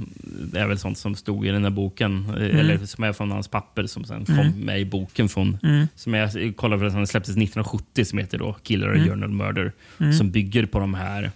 det 0.52 0.60
är 0.60 0.66
väl 0.66 0.78
sånt 0.78 0.98
som 0.98 1.14
stod 1.14 1.46
i 1.46 1.50
den 1.50 1.62
här 1.62 1.70
boken. 1.70 2.26
eh, 2.28 2.34
Mm. 2.44 2.56
Eller 2.58 2.86
som 2.86 3.04
är 3.04 3.12
från 3.12 3.30
hans 3.30 3.48
papper 3.48 3.86
som 3.86 4.04
sen 4.04 4.24
kom 4.24 4.38
Mm. 4.38 4.52
med 4.60 4.80
i 4.80 4.84
boken. 4.84 5.28
från 5.28 5.58
Mm. 5.62 5.86
Som 5.96 6.14
jag 6.14 6.56
kollade 6.56 6.80
för 6.80 6.86
att 6.86 6.92
den 6.94 7.06
släpptes 7.06 7.36
1970 7.36 8.04
som 8.04 8.18
heter 8.18 8.38
då 8.38 8.52
Killer 8.62 8.88
Mm. 8.88 9.08
Journal 9.08 9.30
Murder. 9.30 9.72
Mm. 10.00 10.12
Som 10.12 10.30
bygger 10.30 10.66
på 10.66 10.78
de 10.78 10.94
här 10.94 11.30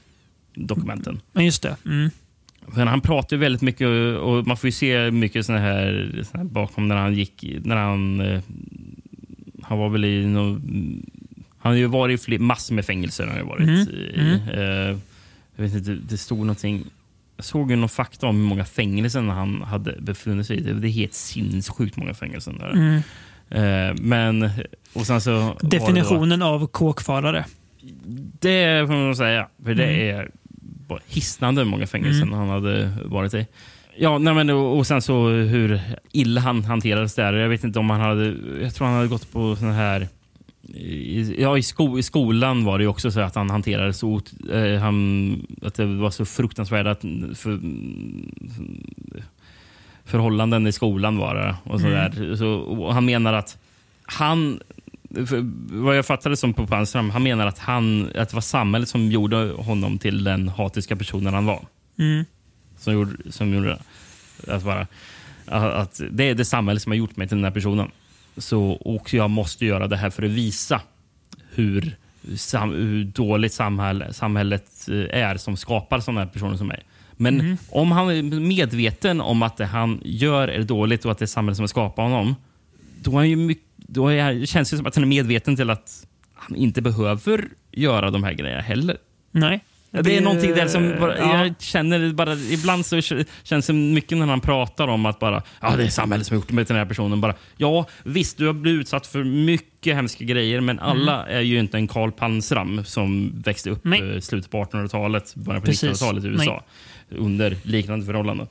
dokumenten. 0.54 1.20
Ja, 1.32 1.42
just 1.42 1.62
det. 1.62 1.76
Men 2.74 2.88
han 2.88 3.00
pratar 3.00 3.36
ju 3.36 3.40
väldigt 3.40 3.62
mycket 3.62 3.86
och 4.18 4.46
man 4.46 4.56
får 4.56 4.68
ju 4.68 4.72
se 4.72 5.10
mycket 5.10 5.46
såna 5.46 5.58
här, 5.58 6.22
såna 6.30 6.42
här 6.44 6.50
bakom 6.50 6.88
när 6.88 6.96
han 6.96 7.14
gick, 7.14 7.44
när 7.64 7.76
han, 7.76 8.20
eh, 8.20 8.40
han 9.62 9.78
var 9.78 9.88
väl 9.88 10.04
i 10.04 10.26
no, 10.26 10.60
han 11.58 11.72
har 11.72 11.74
ju 11.78 11.86
varit 11.86 12.28
i 12.28 12.38
massor 12.38 12.74
med 12.74 12.84
fängelser. 12.84 13.26
Han 13.26 13.36
har 13.38 13.44
varit 13.44 13.68
Mm, 13.68 13.80
i, 13.88 14.12
mm. 14.16 14.32
eh, 14.48 14.98
jag 15.56 15.64
vet 15.64 15.74
inte, 15.74 15.94
det 16.08 16.16
stod 16.18 16.38
någonting, 16.38 16.84
jag 17.38 17.44
såg 17.44 17.70
ju 17.70 17.76
någon 17.76 17.88
fakta 17.88 18.26
om 18.26 18.36
hur 18.36 18.42
många 18.44 18.64
fängelser 18.64 19.20
han 19.22 19.62
hade 19.62 19.94
befunnit 20.00 20.46
sig 20.46 20.56
i. 20.56 20.60
Det 20.60 20.88
är 20.88 20.90
helt 20.90 21.14
sinnessjukt 21.14 21.96
många 21.96 22.14
fängelser. 22.14 22.52
Där. 22.52 22.70
Mm. 22.70 23.02
Eh, 23.50 23.94
men, 24.02 24.50
och 24.94 25.06
sen 25.06 25.20
så 25.20 25.30
det 25.30 25.46
då- 25.60 25.68
Definitionen 25.68 26.42
av 26.42 26.66
kåkfarare. 26.66 27.44
det 28.40 28.86
får 28.86 28.94
man 28.94 29.16
säga. 29.16 29.48
För 29.64 29.74
det 29.74 29.84
Mm. 29.84 30.16
är 30.18 30.30
bara 30.88 31.00
hisnande 31.06 31.64
många 31.64 31.86
fängelsen 31.86 32.22
Mm. 32.28 32.38
han 32.38 32.48
hade 32.48 32.92
varit 33.04 33.34
i. 33.34 33.46
Ja, 33.98 34.18
nej, 34.18 34.34
men, 34.34 34.50
och, 34.50 34.78
och 34.78 34.86
sen 34.86 35.02
så 35.02 35.28
hur 35.28 35.80
illa 36.12 36.40
han 36.40 36.64
hanterades 36.64 37.14
där. 37.14 37.32
Jag 37.32 37.48
vet 37.48 37.64
inte 37.64 37.78
om 37.78 37.90
han 37.90 38.00
hade... 38.00 38.34
Jag 38.62 38.74
tror 38.74 38.86
han 38.86 38.96
hade 38.96 39.08
gått 39.08 39.32
på 39.32 39.56
sån 39.56 39.70
här... 39.72 40.08
I, 40.74 41.34
ja, 41.42 41.58
i, 41.58 41.62
sko, 41.62 41.98
i 41.98 42.02
skolan 42.02 42.64
var 42.64 42.78
det 42.78 42.82
ju 42.84 42.88
också 42.88 43.10
så 43.10 43.20
att 43.20 43.34
han 43.34 43.50
hanterades 43.50 43.98
så... 43.98 44.20
Eh, 44.52 44.80
han, 44.80 45.46
att 45.62 45.74
det 45.74 45.86
var 45.86 46.10
så 46.10 46.24
fruktansvärda 46.24 46.94
för, 47.34 47.60
förhållanden 50.04 50.66
i 50.66 50.72
skolan 50.72 51.18
var 51.18 51.34
det. 51.34 51.56
Och 51.64 51.80
så 51.80 51.86
Mm. 51.86 51.98
där. 52.12 52.36
Så, 52.36 52.48
och 52.48 52.94
han 52.94 53.04
menar 53.04 53.32
att 53.32 53.58
han... 54.02 54.60
Vad 55.70 55.96
jag 55.98 56.06
fattade 56.06 56.36
som 56.36 56.54
på 56.54 56.66
Panzram, 56.66 57.10
han 57.10 57.22
menar 57.22 57.46
att, 57.46 57.58
han, 57.58 58.10
att 58.14 58.28
det 58.28 58.34
var 58.34 58.40
samhället 58.40 58.88
som 58.88 59.10
gjorde 59.12 59.36
honom 59.58 59.98
till 59.98 60.24
den 60.24 60.48
hatiska 60.48 60.96
personen 60.96 61.34
han 61.34 61.46
var 61.46 61.66
Mm. 61.98 62.24
som 62.78 62.92
gjorde, 62.92 63.32
som 63.32 63.54
gjorde 63.54 63.68
det. 63.68 64.54
Att 64.54 64.64
bara, 64.64 64.86
att 65.46 65.62
att 65.74 66.00
det 66.10 66.24
är 66.24 66.34
det 66.34 66.44
samhälle 66.44 66.80
som 66.80 66.92
har 66.92 66.96
gjort 66.96 67.16
mig 67.16 67.28
till 67.28 67.36
den 67.36 67.44
här 67.44 67.50
personen. 67.50 67.90
Så, 68.38 68.62
och 68.70 69.14
jag 69.14 69.30
måste 69.30 69.66
göra 69.66 69.86
det 69.86 69.96
här 69.96 70.10
för 70.10 70.22
att 70.22 70.30
visa 70.30 70.80
hur, 71.50 71.96
sam, 72.36 72.70
hur 72.70 73.04
dåligt 73.04 73.52
samhälle, 73.52 74.12
samhället 74.12 74.88
eh, 74.88 75.22
är 75.22 75.36
som 75.36 75.56
skapar 75.56 76.00
sådana 76.00 76.20
här 76.20 76.26
personer 76.28 76.56
som 76.56 76.66
mig. 76.66 76.82
Men 77.12 77.34
Mhm. 77.36 77.56
om 77.70 77.92
han 77.92 78.10
är 78.10 78.22
medveten 78.40 79.20
om 79.20 79.42
att 79.42 79.56
det 79.56 79.66
han 79.66 80.00
gör 80.04 80.48
är 80.48 80.62
dåligt 80.62 81.04
och 81.04 81.12
att 81.12 81.18
det 81.18 81.24
är 81.24 81.26
samhället 81.26 81.56
som 81.56 81.62
har 81.62 81.68
skapat 81.68 82.02
honom, 82.04 82.34
då, 83.02 83.10
är 83.10 83.16
han 83.16 83.28
ju 83.28 83.36
mycket, 83.36 83.64
då 83.76 84.08
är, 84.08 84.46
känns 84.46 84.70
det 84.70 84.76
som 84.76 84.86
att 84.86 84.94
han 84.94 85.04
är 85.04 85.08
medveten 85.08 85.56
till 85.56 85.70
att 85.70 86.06
han 86.34 86.56
inte 86.56 86.82
behöver 86.82 87.48
göra 87.72 88.10
de 88.10 88.24
här 88.24 88.32
grejerna 88.32 88.62
heller. 88.62 88.96
Nej. 89.30 89.60
Det 89.90 90.16
är 90.16 90.20
någonting 90.20 90.54
där 90.54 90.68
som 90.68 90.94
bara, 91.00 91.18
Ja. 91.18 91.44
jag 91.44 91.54
känner 91.58 92.12
bara, 92.12 92.34
ibland 92.34 92.86
så 92.86 93.00
känns 93.42 93.66
det 93.66 93.72
mycket 93.72 94.18
när 94.18 94.26
han 94.26 94.40
pratar 94.40 94.88
om 94.88 95.06
att 95.06 95.18
bara, 95.18 95.42
ja 95.60 95.76
det 95.76 95.82
är 95.84 95.88
samhället 95.88 96.26
som 96.26 96.34
har 96.36 96.42
gjort 96.42 96.50
mig 96.52 96.64
till 96.64 96.74
den 96.74 96.80
här 96.80 96.88
personen. 96.88 97.20
Bara, 97.20 97.34
ja 97.56 97.86
visst, 98.04 98.38
du 98.38 98.46
har 98.46 98.52
blivit 98.52 98.80
utsatt 98.80 99.06
för 99.06 99.24
mycket 99.24 99.94
hemska 99.96 100.24
grejer, 100.24 100.60
men 100.60 100.78
alla 100.78 101.26
är 101.26 101.40
ju 101.40 101.58
inte 101.58 101.76
en 101.76 101.88
Karl 101.88 102.10
Panzram 102.10 102.84
som 102.84 103.32
växte 103.44 103.70
upp 103.70 103.86
i 103.86 104.20
slutet 104.20 104.50
på 104.50 104.64
1800-talet, 104.64 105.34
början 105.34 105.62
på 105.62 105.66
Precis. 105.66 105.90
1900-talet 106.02 106.24
i 106.24 106.28
USA 106.28 106.62
under 107.10 107.56
liknande 107.62 108.06
förhållanden. 108.06 108.46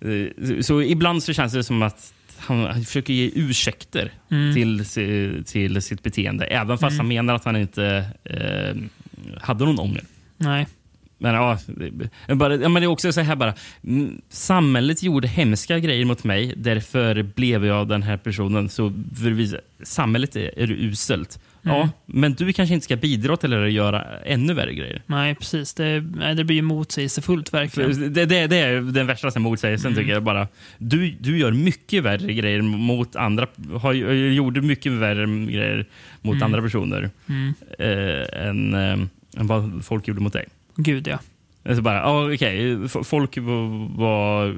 Eh, 0.00 0.60
Så 0.60 0.82
ibland 0.82 1.22
så 1.22 1.32
känns 1.32 1.52
det 1.52 1.64
som 1.64 1.82
att 1.82 2.14
han, 2.38 2.60
han 2.64 2.84
försöker 2.84 3.12
ge 3.14 3.30
ursäkter 3.34 4.12
Mm. 4.30 4.54
till, 4.54 4.84
till 5.44 5.82
sitt 5.82 6.02
beteende, 6.02 6.44
även 6.44 6.78
fast 6.78 6.92
Mm. 6.94 6.98
han 6.98 7.08
menar 7.08 7.34
att 7.34 7.44
han 7.44 7.56
inte 7.56 8.04
eh, 8.24 8.76
hade 9.40 9.64
någon 9.64 9.78
ånger. 9.78 10.04
Nej. 10.44 10.66
Men, 11.18 11.34
ja, 11.34 11.58
det- 12.26 12.34
bara, 12.34 12.54
ja, 12.56 12.68
men 12.68 12.82
det 12.82 12.86
är 12.86 12.90
också 12.90 13.12
så 13.12 13.20
här 13.20 13.36
bara. 13.36 13.54
mm, 13.84 14.20
Samhället 14.28 15.02
gjorde 15.02 15.28
hemska 15.28 15.78
grejer 15.78 16.04
mot 16.04 16.24
mig. 16.24 16.52
Därför 16.56 17.22
blev 17.22 17.66
jag 17.66 17.88
den 17.88 18.02
här 18.02 18.16
personen. 18.16 18.68
Så 18.68 18.92
visa- 19.20 19.60
samhället 19.82 20.36
är, 20.36 20.58
är 20.58 20.70
uselt. 20.70 21.38
Ja, 21.66 21.76
Mm. 21.76 21.88
men 22.06 22.34
du 22.34 22.52
kanske 22.52 22.74
inte 22.74 22.84
ska 22.84 22.96
bidra 22.96 23.36
till 23.36 23.52
att 23.64 23.72
göra 23.72 24.04
ännu 24.24 24.54
värre 24.54 24.74
grejer. 24.74 25.02
Nej, 25.06 25.34
precis. 25.34 25.74
Det, 25.74 26.00
det 26.36 26.44
blir 26.44 26.56
ju 26.56 26.62
motsägelsefullt 26.62 27.54
verkligen. 27.54 28.12
Det, 28.12 28.24
det, 28.26 28.46
det 28.46 28.56
är 28.58 28.80
den 28.80 29.06
värsta 29.06 29.38
motsägelsen 29.40 29.92
Mm. 29.92 30.02
tycker 30.02 30.12
jag. 30.12 30.22
Bara, 30.22 30.48
du, 30.78 31.10
du 31.20 31.38
gör 31.38 31.52
mycket 31.52 32.02
värre 32.02 32.32
grejer 32.34 32.62
mot 32.62 33.16
andra. 33.16 33.46
Har, 33.80 33.92
gjorde 33.92 34.60
mycket 34.60 34.92
värre 34.92 35.26
grejer 35.52 35.86
mot 36.22 36.34
Mm. 36.34 36.42
andra 36.42 36.62
personer 36.62 37.10
Mm. 37.28 37.54
eh, 37.78 38.46
än, 38.48 38.74
eh, 38.74 39.06
än 39.36 39.46
vad 39.46 39.84
folk 39.84 40.08
gjorde 40.08 40.20
mot 40.20 40.32
dig. 40.32 40.44
Gud, 40.76 41.06
ja. 41.08 41.18
Alltså 41.68 41.82
bara, 41.82 42.34
f- 42.84 42.96
folk 43.06 43.36
var... 43.96 44.56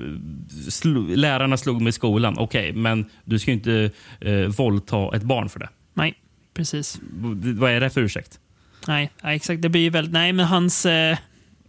slo, 0.70 1.06
lärarna 1.14 1.56
slog 1.56 1.80
mig 1.82 1.88
i 1.88 1.92
skolan, 1.92 2.34
okej, 2.38 2.72
men 2.72 3.04
du 3.24 3.38
ska 3.38 3.50
ju 3.50 3.56
inte 3.56 3.90
eh, 4.20 4.34
våldta 4.34 5.16
ett 5.16 5.22
barn 5.22 5.48
för 5.48 5.60
det. 5.60 5.68
Nej, 5.94 6.14
precis. 6.54 6.98
V- 7.16 7.52
Vad 7.52 7.70
är 7.70 7.80
det 7.80 7.90
för 7.90 8.00
ursäkt? 8.00 8.40
Nej, 8.88 9.10
nej, 9.22 9.36
exakt. 9.36 9.62
Det 9.62 9.68
blir 9.68 9.90
väldigt... 9.90 10.12
Nej, 10.12 10.32
men 10.32 10.46
hans... 10.46 10.86
Eh, 10.86 11.16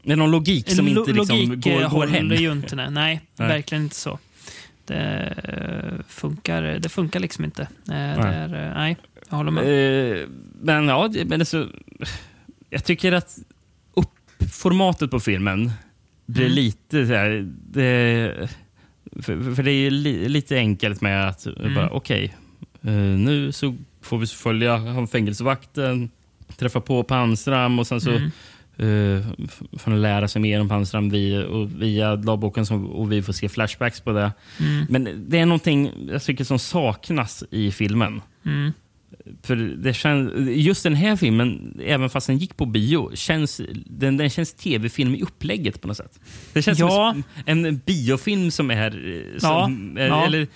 Det 0.03 0.11
är 0.11 0.15
någon 0.15 0.31
logik 0.31 0.69
som 0.69 0.87
lo- 0.87 0.99
inte 0.99 1.11
liksom 1.13 1.37
logik 1.37 1.63
går, 1.63 1.71
eh, 1.71 1.77
går 1.79 1.83
håller 1.87 2.13
hem. 2.13 2.31
ju 2.31 2.51
inte. 2.51 2.75
Nej, 2.75 2.91
nej, 2.91 3.21
Nej. 3.37 3.47
verkligen 3.47 3.83
inte 3.83 3.95
så. 3.95 4.19
Det 4.85 5.33
eh, 5.43 6.03
funkar, 6.07 6.61
det 6.61 6.89
funkar 6.89 7.19
liksom 7.19 7.43
inte. 7.45 7.61
Eh, 7.61 7.67
Det 7.87 7.93
är, 8.27 8.67
eh, 8.69 8.75
nej, 8.75 8.97
jag 9.29 9.37
håller 9.37 9.51
med. 9.51 9.63
Eh, 10.21 10.27
men 10.61 10.87
ja, 10.87 11.09
men 11.25 11.41
alltså, 11.41 11.67
jag 12.69 12.83
tycker 12.83 13.11
att 13.11 13.37
upp, 13.93 14.43
formatet 14.53 15.11
på 15.11 15.19
filmen 15.19 15.71
blir 16.25 16.45
Mm. 16.45 16.55
lite 16.55 17.07
så 17.07 17.13
här... 17.13 17.53
Det, 17.71 18.49
för, 19.21 19.55
för 19.55 19.63
det 19.63 19.71
är 19.71 19.75
ju 19.81 19.89
li, 19.89 20.29
lite 20.29 20.55
enkelt 20.57 21.01
med 21.01 21.27
att 21.29 21.45
Mm. 21.45 21.75
bara, 21.75 21.89
okej, 21.89 22.35
eh, 22.81 22.91
nu 22.93 23.51
så 23.51 23.75
får 24.01 24.17
vi 24.17 24.27
följa 24.27 25.07
fängelsevakten, 25.11 26.09
träffa 26.57 26.81
på 26.81 27.03
Pansram 27.03 27.79
och 27.79 27.87
sen 27.87 28.01
så 28.01 28.09
Mm. 28.11 28.31
eh, 28.77 29.27
f- 29.43 29.61
får 29.79 29.91
han 29.91 30.01
lära 30.01 30.27
sig 30.27 30.41
mer 30.41 30.61
om 30.61 30.69
Pansram 30.69 31.09
via, 31.09 31.45
och 31.47 31.81
via 31.81 32.15
dagboken 32.15 32.65
som, 32.65 32.89
och 32.89 33.11
vi 33.11 33.21
får 33.21 33.33
se 33.33 33.49
flashbacks 33.49 34.01
på 34.01 34.11
det. 34.11 34.31
Mm. 34.59 34.85
Men 34.89 35.25
det 35.29 35.39
är 35.39 35.45
någonting 35.45 35.91
jag 36.11 36.23
tycker 36.23 36.43
som 36.43 36.59
saknas 36.59 37.43
i 37.51 37.71
filmen. 37.71 38.21
Mm. 38.45 38.71
För 39.43 39.55
det 39.55 39.93
känns, 39.93 40.31
just 40.49 40.83
den 40.83 40.95
här 40.95 41.15
filmen, 41.15 41.79
även 41.85 42.09
fast 42.09 42.27
den 42.27 42.37
gick 42.37 42.57
på 42.57 42.65
bio, 42.65 43.11
känns, 43.15 43.61
den, 43.85 44.17
den 44.17 44.29
känns 44.29 44.53
tv-film 44.53 45.15
i 45.15 45.21
upplägget 45.21 45.81
på 45.81 45.87
något 45.87 45.97
sätt. 45.97 46.19
Det 46.53 46.61
känns 46.61 46.79
Ja. 46.79 47.13
som 47.13 47.23
en 47.45 47.77
biofilm 47.85 48.51
som 48.51 48.71
är... 48.71 49.15
eh, 49.33 49.39
Som, 49.39 49.95
Ja, 49.99 50.03
ja. 50.05 50.25
Eller, 50.25 50.47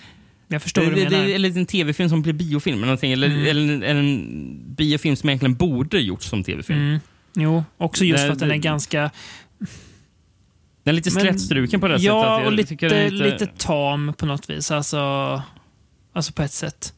Jag 0.48 0.62
förstår 0.62 0.82
vad 0.82 0.90
du 0.90 0.96
det, 0.96 1.04
det, 1.04 1.16
menar. 1.16 1.28
Eller 1.34 1.58
en 1.58 1.66
tv-film 1.66 2.08
som 2.08 2.22
blir 2.22 2.32
biofilm. 2.32 2.76
Eller, 2.76 2.86
någonting, 2.86 3.12
eller, 3.12 3.26
Mm. 3.26 3.46
eller 3.46 3.72
en, 3.74 3.82
en 3.98 4.74
biofilm 4.74 5.16
som 5.16 5.28
egentligen 5.28 5.54
borde 5.54 6.00
gjorts 6.00 6.26
som 6.28 6.44
tv-film. 6.44 6.78
Mm. 6.80 6.98
Jo, 7.36 7.64
också 7.78 8.04
just 8.04 8.22
Det- 8.22 8.26
för 8.26 8.32
att 8.32 8.38
den 8.38 8.48
är 8.48 8.52
det- 8.54 8.58
ganska... 8.58 9.10
Den 10.84 10.92
är 10.92 10.96
lite 10.96 11.10
slätstruken 11.10 11.80
på 11.80 11.88
det 11.88 11.94
sättet. 11.94 12.04
Ja, 12.06 12.34
att 12.34 12.40
jag 12.40 12.46
och 12.46 12.52
lite, 12.52 12.74
det 12.74 12.96
är 12.96 13.10
lite... 13.10 13.46
tam 13.46 14.12
på 14.18 14.26
något 14.26 14.50
vis. 14.50 14.70
Alltså, 14.70 14.98
alltså 16.12 16.32
på 16.32 16.42
ett 16.42 16.52
sätt. 16.52 16.94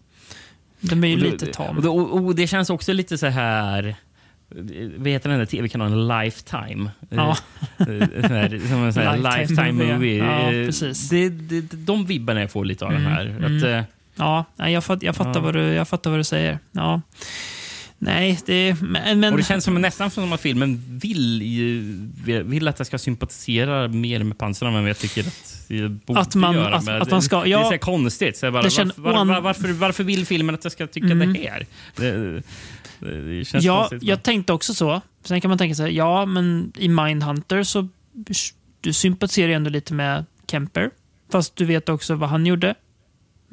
Den 0.90 1.00
blir 1.00 1.10
ju 1.10 1.16
Och 1.16 1.22
då- 1.22 1.30
lite 1.30 1.46
tam. 1.46 1.76
Och, 1.76 1.82
då- 1.82 1.96
och, 1.96 2.34
det 2.34 2.46
känns 2.46 2.70
också 2.70 2.92
lite 2.92 3.18
så 3.18 3.26
här... 3.26 3.96
Vad 4.96 5.08
heter 5.08 5.28
den 5.30 5.38
där 5.38 5.46
tv-kanalen? 5.46 6.08
Lifetime? 6.08 6.90
Ja. 7.10 7.36
Eh, 7.78 7.86
här, 7.86 8.68
som 8.68 8.84
en 8.84 8.92
sån 8.92 9.02
här 9.02 9.16
Lifetime 9.16 9.38
lifetime 9.72 9.92
movie, 9.94 10.18
ja. 10.18 10.52
Eh, 10.52 10.66
precis. 10.66 11.08
Det, 11.08 11.28
det, 11.28 11.60
de 11.76 12.06
vibbarna 12.06 12.40
jag 12.40 12.50
får 12.50 12.64
lite 12.64 12.84
av 12.84 12.90
Mm, 12.90 13.04
den 13.04 13.12
här. 13.12 13.26
mm. 13.26 13.56
Att, 13.58 13.64
eh, 13.64 13.82
Ja, 14.16 14.44
jag, 14.68 14.84
fatt, 14.84 15.02
jag, 15.02 15.16
fattar 15.16 15.34
Ja. 15.34 15.40
Vad 15.40 15.54
du, 15.54 15.60
jag 15.62 15.88
fattar 15.88 16.10
vad 16.10 16.20
du 16.20 16.24
säger. 16.24 16.58
Ja. 16.72 17.00
Nej, 18.04 18.40
det... 18.46 18.76
Men, 18.82 19.24
och 19.24 19.36
det 19.36 19.42
känns 19.44 19.64
som 19.64 19.74
nästan 19.74 20.10
som 20.10 20.32
att 20.32 20.40
filmen 20.40 20.82
vill, 20.88 21.42
vill 22.44 22.68
att 22.68 22.78
jag 22.78 22.86
ska 22.86 22.98
sympatisera 22.98 23.88
mer 23.88 24.22
med 24.22 24.38
pansarna 24.38 24.70
än 24.76 24.82
vad 24.82 24.90
jag 24.90 24.98
tycker 24.98 25.20
att 25.26 25.64
jag 25.68 25.90
borde 25.90 26.20
Att 26.20 26.34
man- 26.34 26.54
göra. 26.54 26.76
att- 26.76 26.88
att 26.88 27.10
man 27.10 27.22
ska- 27.22 27.36
det, 27.38 27.42
det 27.44 27.48
är 27.48 27.50
ja. 27.50 27.64
så 27.64 27.70
här 27.70 27.78
konstigt. 27.78 28.36
Så 28.36 28.50
bara, 28.50 28.62
Det 28.62 28.70
känns- 28.70 28.98
varför, 28.98 29.24
var, 29.24 29.40
varför, 29.40 29.72
varför 29.72 30.04
vill 30.04 30.26
filmen 30.26 30.54
att 30.54 30.64
jag 30.64 30.72
ska 30.72 30.86
tycka 30.86 31.06
Mm. 31.06 31.32
det 31.32 31.40
här? 31.50 31.66
Det, 31.96 32.42
det, 33.00 33.44
känns 33.44 33.64
ja, 33.64 33.78
konstigt. 33.80 34.02
jag 34.02 34.22
tänkte 34.22 34.52
också 34.52 34.74
så. 34.74 35.00
Sen 35.24 35.40
kan 35.40 35.48
man 35.48 35.58
tänka 35.58 35.74
sig, 35.74 35.96
ja, 35.96 36.26
men 36.26 36.72
i 36.78 36.88
Mindhunter 36.88 37.62
så 37.62 37.88
du 38.80 38.92
sympatiserar 38.92 39.52
ändå 39.52 39.70
lite 39.70 39.94
med 39.94 40.24
Kemper. 40.50 40.90
Fast 41.32 41.56
du 41.56 41.64
vet 41.64 41.88
också 41.88 42.14
vad 42.14 42.28
han 42.28 42.46
gjorde. 42.46 42.74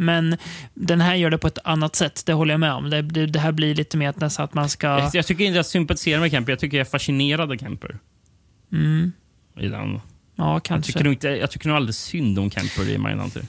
Men 0.02 0.38
den 0.74 1.02
här 1.02 1.16
gör 1.16 1.30
det 1.30 1.38
på 1.38 1.48
ett 1.48 1.58
annat 1.64 1.96
sätt, 1.96 2.24
det 2.26 2.34
håller 2.34 2.54
jag 2.54 2.60
med 2.60 2.74
om. 2.74 2.90
Det, 2.90 3.02
det, 3.02 3.26
det 3.26 3.40
här 3.40 3.52
blir 3.52 3.76
lite 3.76 3.98
mer 3.98 4.10
att 4.10 4.20
nästan 4.20 4.44
att 4.46 4.54
man 4.54 4.70
ska... 4.70 4.88
Jag, 4.88 5.10
jag 5.16 5.26
tycker 5.28 5.44
inte 5.46 5.56
jag 5.56 5.66
sympatiserar 5.66 6.20
med 6.22 6.32
Kemper, 6.32 6.52
jag 6.52 6.60
tycker 6.60 6.78
jag 6.78 6.86
är 6.88 6.92
fascinerad 6.92 7.52
av 7.52 7.58
Kemper. 7.58 7.98
Mm, 8.72 9.12
I 9.60 9.68
den. 9.68 10.00
ja, 10.36 10.54
Jag 10.54 10.64
kanske. 10.64 10.92
tycker, 10.92 11.04
nog 11.04 11.14
inte, 11.14 11.28
jag 11.30 11.52
tycker 11.52 11.68
nog 11.68 11.76
aldrig 11.78 11.96
synd 11.96 12.40
om 12.40 12.52
Kemper 12.52 12.90
i 12.90 12.98
Mindhunter. 12.98 13.44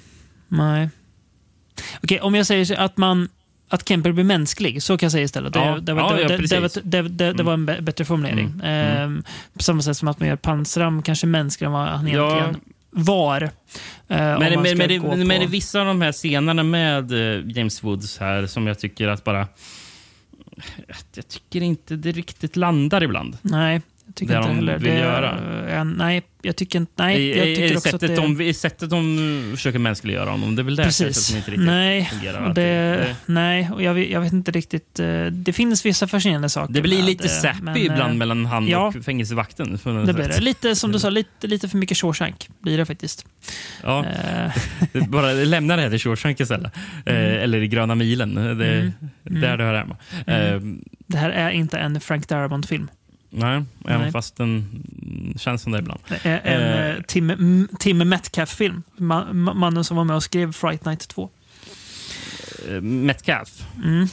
Nej. 0.49 0.89
Okej, 2.03 2.21
om 2.21 2.35
jag 2.35 2.47
säger 2.47 2.81
att 2.81 2.97
man 2.97 3.29
att 3.69 3.89
Kemper 3.89 4.13
blir 4.13 4.25
mänsklig, 4.25 4.83
så 4.83 4.99
kan 4.99 5.07
jag 5.07 5.13
säga 5.13 5.25
istället. 5.25 5.53
Det, 5.53 5.59
Ja. 5.59 5.79
det, 5.79 5.95
var, 5.95 6.19
Ja, 6.21 6.29
det, 6.29 6.37
det, 6.85 7.09
det, 7.09 7.27
en 7.53 7.69
bä- 7.69 7.81
bättre 7.81 8.05
formulering. 8.05 8.47
Mm. 8.47 8.61
Mm. 8.61 9.03
Ehm, 9.03 9.25
på 9.57 9.63
samma 9.63 9.83
sätt 9.83 9.97
som 9.97 10.09
att 10.09 10.21
man 10.21 10.29
gör 10.29 10.37
Pansram 10.37 11.03
kanske 11.03 11.27
mänskligare 11.27 11.69
än 11.75 11.81
vad 11.81 11.89
han 11.89 12.09
egentligen 12.09 12.61
var. 12.93 13.43
Eh, 13.43 13.51
Men, 14.09 14.39
men, 14.39 14.63
men, 14.63 14.89
det, 14.89 15.01
men 15.01 15.29
det 15.29 15.35
är 15.35 15.47
vissa 15.47 15.81
av 15.81 15.87
de 15.87 16.01
här 16.01 16.13
scenerna 16.13 16.63
med 16.63 17.13
eh, 17.13 17.43
James 17.57 17.85
Woods 17.85 18.19
här 18.19 18.47
som 18.47 18.67
jag 18.67 18.79
tycker 18.79 19.09
att 19.09 19.25
bara... 19.25 19.47
Jag 21.15 21.29
tycker 21.29 21.61
inte 21.61 21.97
det 21.97 22.13
riktigt 22.13 22.57
landar 22.57 23.03
ibland. 23.03 23.39
Nej, 23.43 23.81
tycker 24.15 24.33
Det 24.33 24.39
inte 24.39 24.49
de 24.49 24.55
heller. 24.57 24.79
vill 24.79 24.91
det, 24.91 24.99
göra. 24.99 25.85
nej, 25.85 26.23
jag 26.43 26.57
tycker 26.57 26.79
inte... 26.79 26.93
Nej, 26.97 27.21
I, 27.23 27.37
jag 27.37 27.45
tycker 27.47 27.63
i, 27.63 27.77
också 27.77 27.89
att 27.89 28.01
sättet 28.01 28.17
det... 28.17 28.23
de, 28.23 28.41
I 28.41 28.55
sättet 28.55 28.91
de 28.91 29.53
försöker 29.57 29.79
mänskliggöra 29.79 30.31
honom. 30.31 30.57
Det 30.57 30.63
är 30.63 30.65
väl 30.65 30.77
det 30.77 30.93
sättet 30.93 31.07
Precis. 31.15 31.27
som 31.27 31.37
inte 31.37 31.51
riktigt 31.51 31.67
nej, 31.67 32.05
fungerar. 32.05 32.41
och 32.41 32.47
alltid. 32.49 32.65
det, 32.65 33.17
nej, 33.27 33.71
och 33.75 33.83
jag, 33.83 33.95
vet- 33.95 34.11
jag 34.11 34.21
vet 34.21 34.33
inte 34.33 34.51
riktigt. 34.51 35.01
eh, 35.01 35.27
Det 35.27 35.53
finns 35.53 35.87
vissa 35.87 36.07
fascinerande 36.09 36.49
saker. 36.49 36.73
Det 36.75 36.81
blir 36.83 37.03
lite 37.03 37.23
det, 37.23 37.29
sappy 37.29 37.59
men, 37.63 37.77
eh, 37.77 37.83
ibland 37.85 38.19
mellan 38.19 38.47
han 38.47 38.69
ja. 38.69 38.87
och 38.99 39.05
fängelsevakten. 39.05 39.79
Det 39.85 40.13
blir 40.15 40.29
det. 40.29 40.41
Lite 40.41 40.77
som 40.77 40.93
du 40.93 40.99
sa, 40.99 41.11
lite, 41.11 41.47
lite 41.47 41.69
för 41.69 41.79
mycket 41.79 41.97
Shawshank 41.99 42.49
blir 42.61 42.79
det 42.79 42.87
faktiskt. 42.87 43.27
Ja. 43.83 44.05
Eh, 44.07 44.53
Det 44.93 45.01
Bara 45.09 45.33
lämna 45.33 45.77
det 45.77 45.83
här 45.83 45.91
till 45.91 45.99
Shawshank 46.01 46.41
istället. 46.41 46.73
Eh, 47.07 47.15
eller 47.17 47.63
i 47.63 47.69
Gröna 47.69 47.95
milen. 47.95 48.35
Det 48.59 48.93
Mm. 49.27 49.41
där 49.41 49.57
det 49.57 49.65
hör 49.65 49.75
hemma. 49.75 49.97
Mm. 50.27 50.55
Eh, 50.55 50.61
det 51.07 51.19
här 51.19 51.31
är 51.31 51.51
inte 51.51 51.79
en 51.79 52.01
Frank 52.01 52.29
Darabont-film. 52.29 52.89
Nej, 53.33 53.65
även 53.87 54.01
Nej. 54.01 54.13
fast 54.13 54.37
den 54.37 54.83
känns 55.39 55.63
som 55.63 55.73
det 55.73 55.79
ibland. 55.79 56.01
En 56.23 56.33
Eh, 56.43 56.91
eh, 56.91 57.03
Tim, 57.03 57.69
Tim 57.79 57.99
Metcalf-film. 57.99 58.83
Ma, 58.97 59.33
ma, 59.33 59.55
mannen 59.55 59.85
som 59.85 59.97
var 59.97 60.05
med 60.05 60.17
och 60.17 60.23
skrev 60.23 60.53
Fright 60.53 60.85
Night 60.85 61.09
2. 61.09 61.31
eh, 62.69 62.81
Metcalf. 62.81 63.67
Mm. 63.85 64.07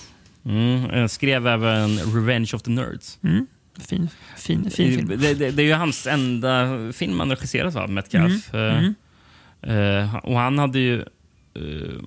Mm, 0.45 0.89
eh, 0.89 1.07
skrev 1.07 1.47
även 1.47 1.97
Revenge 1.97 2.49
of 2.53 2.61
the 2.61 2.71
Nerds. 2.71 3.19
Mm. 3.23 3.47
Fin, 3.79 4.09
fin, 4.37 4.69
fin 4.71 4.95
film. 4.97 5.07
Det, 5.07 5.33
det, 5.33 5.51
det 5.51 5.61
är 5.63 5.65
ju 5.65 5.73
hans 5.73 6.07
enda 6.07 6.67
film 6.93 7.19
han 7.19 7.29
regisserat 7.29 7.75
av, 7.75 7.89
Metcalf. 7.89 8.53
Mm, 8.53 8.95
mm. 9.61 10.03
eh, 10.03 10.15
och 10.15 10.39
han 10.39 10.59
hade 10.59 10.79
ju 10.79 10.99
eh, 11.53 11.99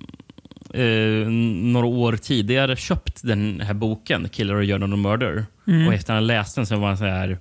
eh, 0.73 1.27
några 1.71 1.87
år 1.87 2.15
tidigare 2.17 2.75
köpt 2.75 3.19
den 3.23 3.59
här 3.61 3.73
boken, 3.73 4.29
Killer 4.29 4.55
och 4.55 4.63
Journal 4.67 4.93
of 4.93 4.99
Murder. 4.99 5.45
Mm. 5.67 5.87
Och 5.87 5.93
efter 5.93 6.13
att 6.13 6.17
han 6.17 6.27
läst 6.27 6.55
den 6.55 6.65
så 6.65 6.77
var 6.77 6.87
han 6.87 6.97
så 6.97 7.05
här 7.05 7.37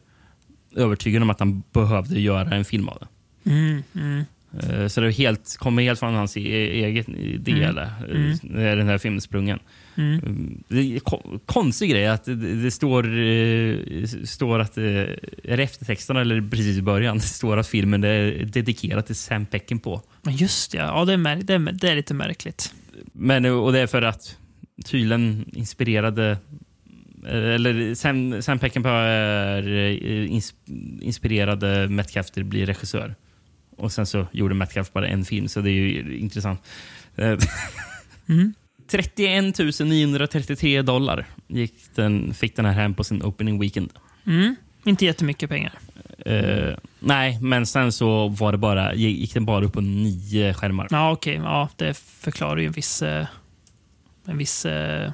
övertygad 0.77 1.23
om 1.23 1.31
att 1.31 1.41
han 1.41 1.63
behövde 1.73 2.21
göra 2.21 2.51
en 2.57 2.65
film 2.65 2.89
av 2.89 2.99
det. 3.01 3.51
Mm, 3.51 3.83
mm. 3.95 4.25
Eh, 4.71 4.89
Så 4.89 5.01
det 5.01 5.11
helt, 5.11 5.57
kommer 5.59 5.83
helt 5.83 5.99
från 5.99 6.15
hans 6.15 6.37
e- 6.37 6.41
egen 6.85 7.17
idé, 7.17 7.53
Mm. 7.53 8.31
eh, 8.31 8.37
när 8.43 8.77
den 8.77 8.89
här 8.89 8.99
filmen 8.99 9.21
sprungen. 9.21 9.59
Mm. 9.97 10.19
Mm, 10.19 10.63
Det 10.69 10.97
är 10.97 11.01
ko- 11.01 11.39
konstig 11.47 11.91
grej 11.91 12.07
att 12.07 12.25
det, 12.25 12.35
det 12.63 12.71
står, 12.71 13.05
eh, 13.19 13.77
står 14.25 14.59
att, 14.59 14.79
eh, 14.79 14.85
är 14.85 15.57
det 15.57 15.63
eftertexterna 15.63 16.21
eller 16.21 16.41
precis 16.51 16.79
i 16.79 16.83
början, 16.83 17.17
det 17.17 17.23
står 17.23 17.57
att 17.57 17.67
filmen 17.69 18.05
är 18.05 18.45
dedikerad 18.45 19.07
till 19.07 19.17
Sam 19.17 19.47
Peckinpah. 19.47 20.01
Men 20.23 20.37
just 20.37 20.73
det, 20.73 20.79
ja, 20.79 21.05
det 21.05 21.13
är, 21.13 21.17
mär- 21.17 21.43
det, 21.43 21.55
är, 21.55 21.59
det 21.59 21.89
är 21.91 21.97
lite 21.97 22.15
märkligt. 22.15 22.75
Men, 23.13 23.45
och 23.45 23.73
det 23.73 23.79
är 23.79 23.87
för 23.87 24.03
att 24.03 24.39
tydligen 24.85 25.45
inspirerade 25.53 26.39
eh, 27.27 27.55
eller 27.55 27.95
Sam, 27.95 28.43
Sam 28.43 28.59
Peckinpah 28.59 28.93
är 28.93 29.69
eh, 29.69 30.33
ins, 30.33 30.55
inspirerade 31.01 31.89
Metcalf 31.89 32.31
till 32.31 32.43
att 32.43 32.49
bli 32.49 32.67
regissör. 32.67 33.15
Och 33.77 33.93
sen 33.93 34.07
så 34.07 34.27
gjorde 34.33 34.55
Metcalf 34.55 34.93
bara 34.93 35.09
en 35.09 35.25
film, 35.25 35.49
så 35.49 35.61
det 35.61 35.71
är 35.71 35.73
ju 35.73 36.19
intressant. 36.19 36.61
Eh, 37.17 37.39
Mm. 38.29 38.55
31 38.91 39.59
933 39.81 40.83
dollar 40.83 41.27
gick 41.49 41.75
den, 41.95 42.35
fick 42.35 42.57
den 42.57 42.65
här 42.65 42.73
hem 42.73 42.95
på 42.95 43.05
sin 43.05 43.23
opening 43.23 43.61
weekend. 43.61 43.91
Mm. 44.27 44.57
Inte 44.85 45.05
jättemycket 45.05 45.51
pengar. 45.51 45.73
Eh, 46.27 46.75
nej, 47.01 47.39
men 47.43 47.67
sen 47.67 47.93
så 47.93 48.29
var 48.29 48.53
det 48.53 48.59
bara, 48.59 48.95
gick 48.95 49.35
den 49.35 49.45
bara 49.45 49.65
upp 49.65 49.73
på 49.73 49.81
nio 49.81 50.55
skärmar. 50.55 50.87
Ja, 50.91 51.11
okej. 51.13 51.35
Ja, 51.45 51.69
det 51.77 51.95
förklarar 51.99 52.57
ju 52.57 52.67
en 52.67 52.73
viss, 52.73 53.03
eh, 53.03 53.27
en 54.27 54.39
viss 54.39 54.67
eh, 54.67 55.11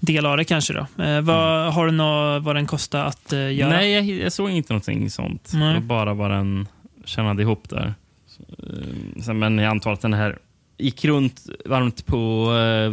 del 0.00 0.26
av 0.26 0.36
det 0.36 0.44
kanske. 0.44 0.72
Då. 0.72 1.02
Eh, 1.04 1.20
vad, 1.20 1.72
Har 1.74 1.86
du 1.86 1.92
något, 1.92 2.42
vad 2.42 2.56
den 2.56 2.66
kostar 2.66 3.04
att 3.04 3.32
eh, 3.32 3.52
göra? 3.54 3.70
Nej, 3.70 3.90
jag, 3.92 4.04
jag 4.04 4.32
såg 4.32 4.50
inte 4.50 4.72
någonting 4.72 5.10
sånt. 5.10 5.50
Nej. 5.54 5.68
Det 5.74 5.80
var 5.80 5.86
bara 5.86 6.14
vad 6.14 6.30
den 6.30 6.68
tjänade 7.04 7.42
ihop 7.42 7.68
där. 7.68 7.94
Så, 8.26 8.42
eh, 8.66 9.22
sen- 9.22 9.38
men 9.38 9.58
jag 9.58 9.70
antar 9.70 9.92
att 9.92 10.00
den 10.00 10.12
här 10.14 10.38
gick 10.78 11.04
runt 11.04 11.46
varmt 11.64 12.06
på 12.06 12.52
eh, 12.56 12.90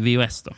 VHS. 0.00 0.42
Då. 0.42 0.50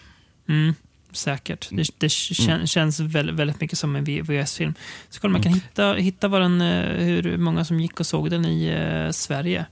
Mm, 0.48 0.74
säkert. 1.12 1.68
Det, 1.70 1.88
det 1.98 2.08
kän, 2.08 2.54
Mm. 2.54 2.66
känns 2.66 3.00
väldigt, 3.00 3.34
väldigt 3.36 3.60
mycket 3.60 3.78
som 3.78 3.96
en 3.96 4.04
VHS-film. 4.04 4.74
Så 5.10 5.20
kolla, 5.20 5.32
man 5.32 5.42
kan 5.42 5.52
hitta, 5.54 5.92
hitta 5.94 6.28
vad 6.28 6.40
den, 6.40 6.60
eh, 6.60 7.04
hur 7.04 7.36
många 7.36 7.64
som 7.64 7.80
gick 7.80 8.00
och 8.00 8.06
såg 8.06 8.30
den 8.30 8.44
i 8.46 8.66
eh, 8.66 9.10
Sverige. 9.10 9.66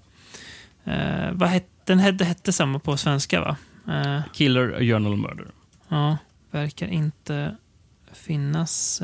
Eh, 0.85 1.33
vad 1.33 1.49
het, 1.49 1.67
den 1.85 1.99
hette, 1.99 2.25
hette 2.25 2.53
samma 2.53 2.79
på 2.79 2.97
svenska, 2.97 3.41
va? 3.41 3.57
Eh, 3.95 4.21
Killer, 4.33 4.73
A 4.77 4.81
Journal 4.81 5.17
Murder. 5.17 5.47
ja, 5.89 6.17
verkar 6.51 6.87
inte 6.89 7.57
finnas 8.13 9.03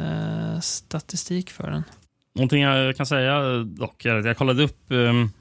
statistik 0.62 1.50
för 1.50 1.70
den. 1.70 1.84
Någonting 2.34 2.62
jag 2.62 2.96
kan 2.96 3.06
säga 3.06 3.40
dock 3.58 4.04
är 4.04 4.14
att 4.14 4.24
jag 4.26 4.36
kollade 4.36 4.62
upp 4.62 4.78
um, 4.88 5.32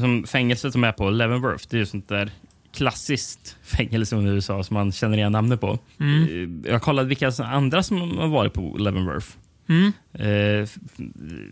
som 0.00 0.24
fängelset 0.26 0.72
som 0.72 0.84
är 0.84 0.92
på 0.92 1.10
Leavenworth. 1.10 1.64
Det 1.70 1.76
är 1.76 1.78
ju 1.78 1.86
sånt 1.86 2.08
där 2.08 2.30
klassiskt 2.76 3.56
fängelse 3.62 4.16
i 4.16 4.24
USA 4.24 4.62
som 4.64 4.74
man 4.74 4.92
känner 4.92 5.16
igen 5.18 5.32
namnet 5.32 5.60
på. 5.60 5.78
Mm. 6.00 6.62
Eh, 6.64 6.70
Jag 6.72 6.82
kollade 6.82 7.08
vilka 7.08 7.32
andra 7.38 7.82
som 7.82 8.18
har 8.18 8.28
varit 8.28 8.52
på 8.52 8.76
Leavenworth. 8.78 9.26
Mm. 9.68 9.92
Eh, 10.12 10.68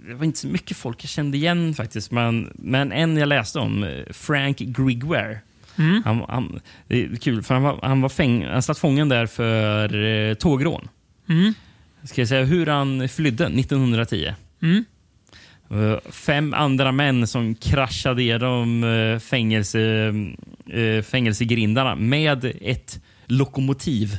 det 0.08 0.14
var 0.14 0.24
inte 0.24 0.38
så 0.38 0.48
mycket 0.48 0.76
folk 0.76 1.04
jag 1.04 1.10
kände 1.10 1.36
igen 1.36 1.74
faktiskt. 1.74 2.10
Men, 2.10 2.52
men 2.54 2.92
en 2.92 3.16
jag 3.16 3.28
läste 3.28 3.58
om, 3.58 3.84
eh, 3.84 4.12
Frank 4.12 4.58
Grigware. 4.58 5.38
Mm. 5.78 6.02
Han, 6.04 6.24
han, 6.28 6.60
det 6.88 7.04
är 7.04 7.16
kul, 7.16 7.42
för 7.42 7.54
han, 7.54 7.62
var, 7.62 7.78
han, 7.82 8.00
var 8.00 8.08
fäng, 8.08 8.44
han 8.46 8.62
satt 8.62 8.78
fången 8.78 9.08
där 9.08 9.26
för 9.26 10.04
eh, 10.04 10.34
tågrån. 10.34 10.88
Mm. 11.28 11.54
Ska 12.04 12.20
jag 12.20 12.28
säga 12.28 12.44
hur 12.44 12.66
han 12.66 13.08
flydde 13.08 13.44
1910? 13.46 14.34
Mm. 14.62 14.84
Eh, 15.74 15.98
Fem 16.10 16.54
andra 16.54 16.92
män 16.92 17.26
som 17.26 17.54
kraschade 17.54 18.22
igenom 18.22 18.84
eh, 18.84 19.18
fängelse, 19.18 20.12
eh, 20.70 21.02
fängelsegrindarna 21.02 21.94
med 21.94 22.44
ett 22.60 23.00
lokomotiv. 23.26 24.18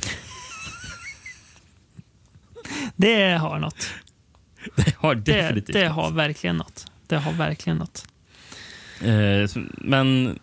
Det 2.96 3.30
har 3.38 3.58
något. 3.58 3.90
Det 4.76 4.94
har 4.98 5.14
Det, 5.14 5.32
definitivt 5.32 5.72
det 5.76 5.84
något. 5.88 5.94
har 5.96 6.10
verkligen 6.10 6.56
något. 6.56 6.84
Det 7.06 7.16
har 7.16 7.32
verkligen 7.32 7.76
något. 7.78 8.04
Men... 9.78 10.38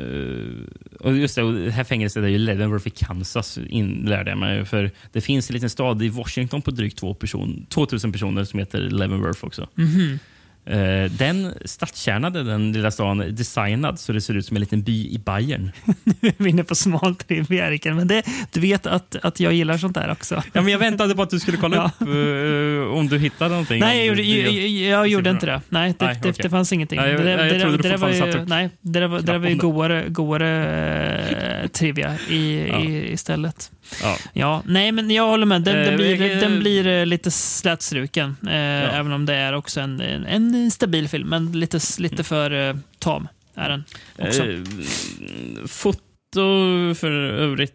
Uh, 0.00 0.64
och 1.00 1.16
just 1.16 1.34
det, 1.34 1.42
och 1.42 1.52
det 1.52 1.70
här 1.70 1.84
fängelset 1.84 2.24
är 2.24 2.28
ju 2.28 2.38
Leavenworth 2.38 2.86
i 2.86 2.90
Kansas, 2.90 3.58
in, 3.58 4.04
lärde 4.08 4.30
jag 4.30 4.38
mig. 4.38 4.64
För 4.64 4.90
det 5.12 5.20
finns 5.20 5.50
en 5.50 5.54
liten 5.54 5.70
stad 5.70 6.02
i 6.02 6.08
Washington 6.08 6.62
på 6.62 6.70
drygt 6.70 6.98
två 6.98 7.14
person, 7.14 7.66
2000 7.68 8.12
personer 8.12 8.44
som 8.44 8.58
heter 8.58 8.80
Leavenworth 8.80 9.44
också. 9.44 9.68
Mhm. 9.74 10.18
Eh, 10.66 11.10
den 11.10 11.54
stadskärnade 11.64 12.42
den 12.42 12.72
lilla 12.72 12.90
stan 12.90 13.18
designad 13.30 13.98
så 14.00 14.12
det 14.12 14.20
ser 14.20 14.34
ut 14.34 14.46
som 14.46 14.56
en 14.56 14.60
liten 14.60 14.82
by 14.82 15.06
i 15.08 15.18
Bayern. 15.18 15.70
Vi 16.20 16.28
är 16.38 16.46
inne 16.46 16.64
på 16.64 16.74
smal 16.74 17.14
trivia, 17.16 17.94
men 17.94 18.08
det, 18.08 18.22
du 18.52 18.60
vet 18.60 18.86
att, 18.86 19.16
att 19.22 19.40
jag 19.40 19.52
gillar 19.52 19.78
sånt 19.78 19.94
där 19.94 20.10
också. 20.10 20.42
Ja, 20.52 20.60
men 20.62 20.72
jag 20.72 20.78
väntade 20.78 21.14
på 21.14 21.22
att 21.22 21.30
du 21.30 21.40
skulle 21.40 21.56
kolla 21.56 21.76
Ja. 21.98 22.04
upp 22.06 22.08
eh, 22.08 22.96
om 22.98 23.08
du 23.08 23.18
hittade 23.18 23.50
någonting. 23.50 23.80
Nej, 23.80 23.98
jag 23.98 24.06
gjorde, 24.06 24.22
det- 24.22 24.28
jag, 24.28 24.52
jag, 24.68 24.98
jag 24.98 25.08
gjorde 25.08 25.30
inte 25.30 25.46
det. 25.46 25.60
Nej, 25.68 25.94
det, 25.98 26.04
Nej, 26.04 26.14
det, 26.22 26.28
okej. 26.30 26.42
det 26.42 26.50
fanns 26.50 26.72
ingenting. 26.72 26.98
Ja, 26.98 27.06
jag- 27.08 27.20
det, 27.20 27.24
där- 27.24 27.46
jag 27.46 27.78
det, 27.82 27.88
det 27.88 27.96
var 27.96 28.10
ju, 28.10 28.44
nej, 28.44 28.70
det 28.80 29.00
där 29.00 29.06
var, 29.06 29.20
det 29.20 29.26
där 29.26 29.38
var 29.38 29.46
ju 29.46 29.52
om 29.52 29.58
godare, 29.58 30.04
godare 30.08 31.60
eh, 31.62 31.68
trivia 31.72 32.14
i, 32.30 32.66
Ja. 32.68 32.80
i, 32.80 33.12
istället. 33.12 33.70
Ja. 34.02 34.16
Ja, 34.32 34.62
nej, 34.66 34.92
men 34.92 35.10
jag 35.10 35.26
håller 35.26 35.46
med. 35.46 35.62
Den, 35.62 35.86
den 35.86 35.96
blir, 35.96 36.40
den 36.40 36.58
blir 36.60 37.06
lite 37.06 37.30
slätstruken. 37.30 38.36
Även 38.50 39.12
om 39.12 39.26
det 39.26 39.34
är 39.34 39.52
också 39.52 39.80
en, 39.80 40.00
en, 40.00 40.26
en 40.54 40.70
stabil 40.70 41.08
film, 41.08 41.28
men 41.28 41.52
lite, 41.52 41.80
lite 41.98 42.24
för 42.24 42.50
eh, 42.68 42.76
tam 42.98 43.28
är 43.54 43.68
den 43.68 43.84
också. 44.28 44.42
Eh, 44.46 44.58
foto 45.66 46.94
för 46.94 47.10
övrigt... 47.10 47.74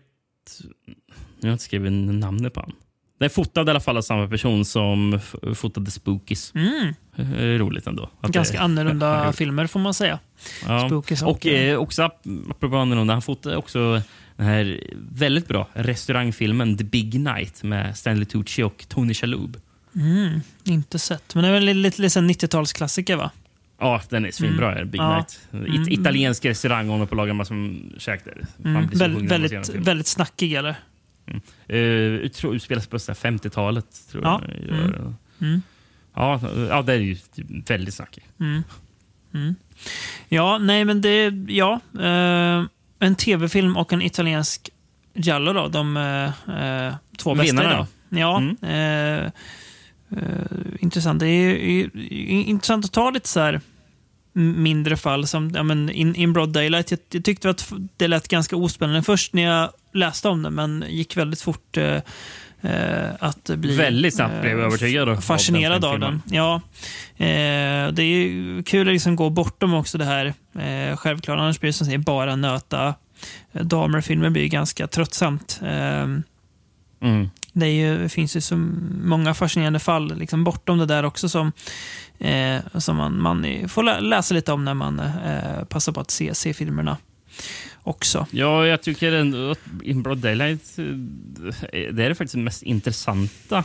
Jag 1.40 1.48
har 1.48 1.52
inte 1.52 1.64
skrivit 1.64 1.91
namnet 1.94 2.54
på 2.54 2.60
han. 2.60 2.72
Det 3.20 3.26
är 3.26 3.30
fotad 3.30 3.68
i 3.68 3.70
alla 3.70 3.80
fall 3.80 3.98
av 3.98 4.02
samma 4.02 4.28
person 4.28 4.66
som 4.66 5.20
fotade 5.56 5.91
Spookies. 5.91 6.54
Mm. 6.56 6.94
Eh, 7.16 7.60
Roligt 7.60 7.88
ändå. 7.88 8.10
Ganska 8.28 8.58
det- 8.58 8.64
annorlunda 8.64 9.34
filmer 9.38 9.68
får 9.68 9.80
man 9.80 9.94
säga. 9.94 10.20
Ja. 10.68 10.88
Spookies 10.90 11.22
och 11.22 11.30
och- 11.30 11.45
eh, 11.45 11.78
också 11.78 12.02
ap- 12.04 12.49
apropå 12.52 12.78
annorlunda, 12.78 13.14
han 13.14 13.22
fotade 13.22 13.58
också 13.58 14.02
den 14.36 14.45
här 14.48 14.84
väldigt 15.12 15.48
bra 15.48 15.68
restaurangfilmen 15.74 16.78
The 16.78 16.84
Big 16.84 17.20
Night 17.20 17.64
med 17.64 17.98
Stanley 17.98 18.26
Tucci 18.26 18.64
och 18.64 18.86
Tony 18.88 19.14
Shalhoub. 19.14 19.58
Mm, 19.98 20.41
inte 20.64 20.99
sett. 20.99 21.36
Men 21.36 21.44
det 21.44 21.49
är 21.49 21.53
väl 21.53 21.64
lite, 21.64 22.02
lite, 22.02 22.22
lite 22.22 22.48
90-talsklassiker 22.48 23.15
va? 23.15 23.32
Ja, 23.80 24.02
den 24.10 24.26
är 24.26 24.32
svinbra. 24.32 24.72
Mm. 24.76 24.90
Big 24.90 25.02
Ja. 25.02 25.15
Night. 25.15 25.40
It- 25.52 25.76
Mm. 25.76 25.91
Italiensk 25.91 26.45
restaurang 26.45 26.90
och 26.90 27.10
på 27.10 27.15
lagar 27.15 27.34
massor 27.34 27.56
med 27.56 28.02
käk 28.02 28.26
där. 28.26 28.45
Mm. 28.65 28.88
Väl, 28.88 29.28
väldigt, 29.28 29.69
väldigt 29.76 30.07
snackig 30.07 30.53
eller? 30.53 30.76
Uh, 31.74 31.78
jag 32.22 32.34
tror 32.34 32.56
utspelas 32.56 32.88
på 32.88 32.99
så 32.99 33.11
här 33.11 33.32
50-talet. 33.32 33.86
Tror 34.11 34.24
Ja. 34.24 34.41
jag. 34.48 34.80
Mm. 34.80 35.15
Mm. 35.41 35.61
Ja, 36.15 36.40
ja, 36.69 36.82
det 36.82 36.94
är 36.94 36.98
ju 36.98 37.18
väldigt 37.68 37.94
snackigt. 37.94 38.26
Mm. 38.40 38.64
Mm. 39.34 39.56
Ja, 40.30 40.57
nej 40.57 40.86
men 40.86 41.02
det... 41.02 41.34
Ja. 41.48 41.80
Eh, 41.99 42.64
en 42.99 43.15
tv-film 43.15 43.78
och 43.78 43.94
en 43.94 44.02
italiensk 44.02 44.69
giallo 45.14 45.53
då. 45.53 45.68
De 45.68 45.98
eh, 45.98 46.86
eh, 46.88 46.95
två 47.18 47.36
bästa 47.36 47.44
Vinnarna, 47.56 47.72
idag. 47.72 47.88
Ja. 48.10 48.41
Eh, 50.12 50.22
intressant. 50.80 51.20
Det 51.20 51.28
är, 51.28 51.50
är, 51.56 51.84
är 52.14 52.44
intressant 52.44 52.86
att 52.86 52.92
ta 52.92 53.10
lite 53.10 53.28
så 53.30 53.40
här 53.40 53.62
mindre 54.34 54.98
fall 54.98 55.28
som 55.28 55.52
ja, 55.56 55.64
men 55.64 55.90
in, 55.90 56.16
in 56.16 56.34
Broad 56.34 56.50
Daylight. 56.50 56.92
Jag, 56.92 57.00
jag 57.12 57.24
tyckte 57.24 57.50
att 57.50 57.74
det 57.98 58.08
lät 58.08 58.28
ganska 58.28 58.56
ospännande 58.56 59.04
först 59.04 59.34
när 59.34 59.44
jag 59.44 59.70
läste 59.94 60.30
om 60.30 60.44
det, 60.44 60.50
men 60.50 60.86
gick 60.88 61.18
väldigt 61.18 61.42
fort 61.42 61.78
eh, 61.78 62.02
eh, 62.62 63.10
att 63.20 63.50
bli 63.50 63.76
Väldigt 63.78 64.16
snabbt 64.16 64.42
blev 64.42 64.58
jag 64.58 64.66
övertygad 64.66 65.02
av 65.02 65.08
den 65.16 65.22
fascinerad 65.22 65.86
av 65.86 66.00
den. 66.00 66.22
Ja, 66.26 66.62
eh, 67.18 67.92
det 67.94 68.04
är 68.04 68.64
kul 68.64 68.88
att 68.88 68.94
liksom 68.94 69.16
gå 69.16 69.30
bortom 69.30 69.74
också 69.74 69.98
det 69.98 70.06
här 70.06 70.34
eh, 70.60 70.98
självklart. 70.98 71.40
Annars 71.40 71.60
blir 71.60 71.70
det 71.70 71.74
som 71.74 71.86
säger 71.86 71.98
bara 72.00 72.36
nöta 72.36 72.96
eh, 73.52 73.62
damer. 73.66 74.02
Filmer 74.02 74.30
blir 74.30 74.48
ganska 74.48 74.88
tröttsamt. 74.88 75.60
Eh, 75.64 76.08
Mm. 77.02 77.30
Det, 77.60 77.70
ju, 77.70 77.98
det 77.98 78.10
finns 78.10 78.36
ju 78.36 78.42
så 78.42 78.56
många 79.04 79.34
fascinerande 79.34 79.80
fall 79.80 80.18
liksom 80.18 80.44
bortom 80.44 80.78
det 80.78 80.86
där 80.86 81.04
också 81.06 81.30
som, 81.30 81.52
eh, 82.20 82.58
som 82.78 82.98
man, 82.98 83.22
man 83.22 83.46
får 83.70 83.84
lä- 83.84 84.00
läsa 84.00 84.34
lite 84.34 84.52
om 84.52 84.66
när 84.66 84.74
man 84.74 85.00
eh, 85.00 85.64
passar 85.70 85.92
på 85.92 86.00
att 86.02 86.12
se, 86.12 86.36
se 86.36 86.54
filmerna 86.54 86.98
också. 87.84 88.26
Ja, 88.32 88.66
jag 88.68 88.82
tycker 88.82 89.12
ändå 89.12 89.52
att 89.52 89.60
In 89.84 90.04
Broad 90.04 90.18
Daylight, 90.18 90.80
eh, 90.80 90.86
det 91.72 92.04
är 92.04 92.10
det 92.10 92.16
faktiskt 92.16 92.36
mest 92.36 92.64
intressanta 92.64 93.64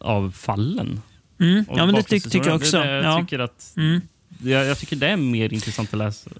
av 0.00 0.30
fallen. 0.30 1.00
Mm. 1.40 1.64
Ja, 1.68 1.86
men 1.86 1.94
det 1.94 2.00
tyck- 2.02 2.30
tycker 2.30 2.46
jag 2.48 2.56
också. 2.56 2.78
Det 2.78 2.84
det 2.84 2.92
jag, 2.96 3.04
Ja. 3.04 3.20
tycker 3.20 3.38
att, 3.38 3.72
Mm. 3.76 4.00
Jag, 4.42 4.66
jag 4.66 4.78
tycker 4.78 4.96
det 4.96 5.08
är 5.08 5.16
mer 5.16 5.52
intressant 5.52 5.92
att 5.94 5.98
läsa. 5.98 6.30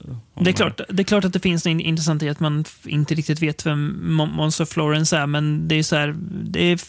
Det 0.40 0.50
är, 0.50 0.54
klart, 0.54 0.80
det 0.88 1.02
är 1.02 1.04
klart 1.04 1.24
att 1.24 1.32
det 1.32 1.40
finns 1.40 1.64
något 1.64 1.80
intressant 1.80 2.22
i 2.22 2.28
att 2.28 2.40
man 2.40 2.64
inte 2.84 3.14
riktigt 3.14 3.42
vet 3.42 3.66
vem 3.66 3.98
Mon- 4.20 4.32
Måns 4.32 4.60
och 4.60 4.68
Florence 4.68 5.16
är, 5.16 5.26
men 5.26 5.68
det 5.68 5.74
är 5.74 5.82
så 5.82 5.96
här, 5.96 6.14
det, 6.44 6.60
är, 6.72 6.80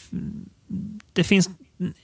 det 1.13 1.23
finns 1.23 1.49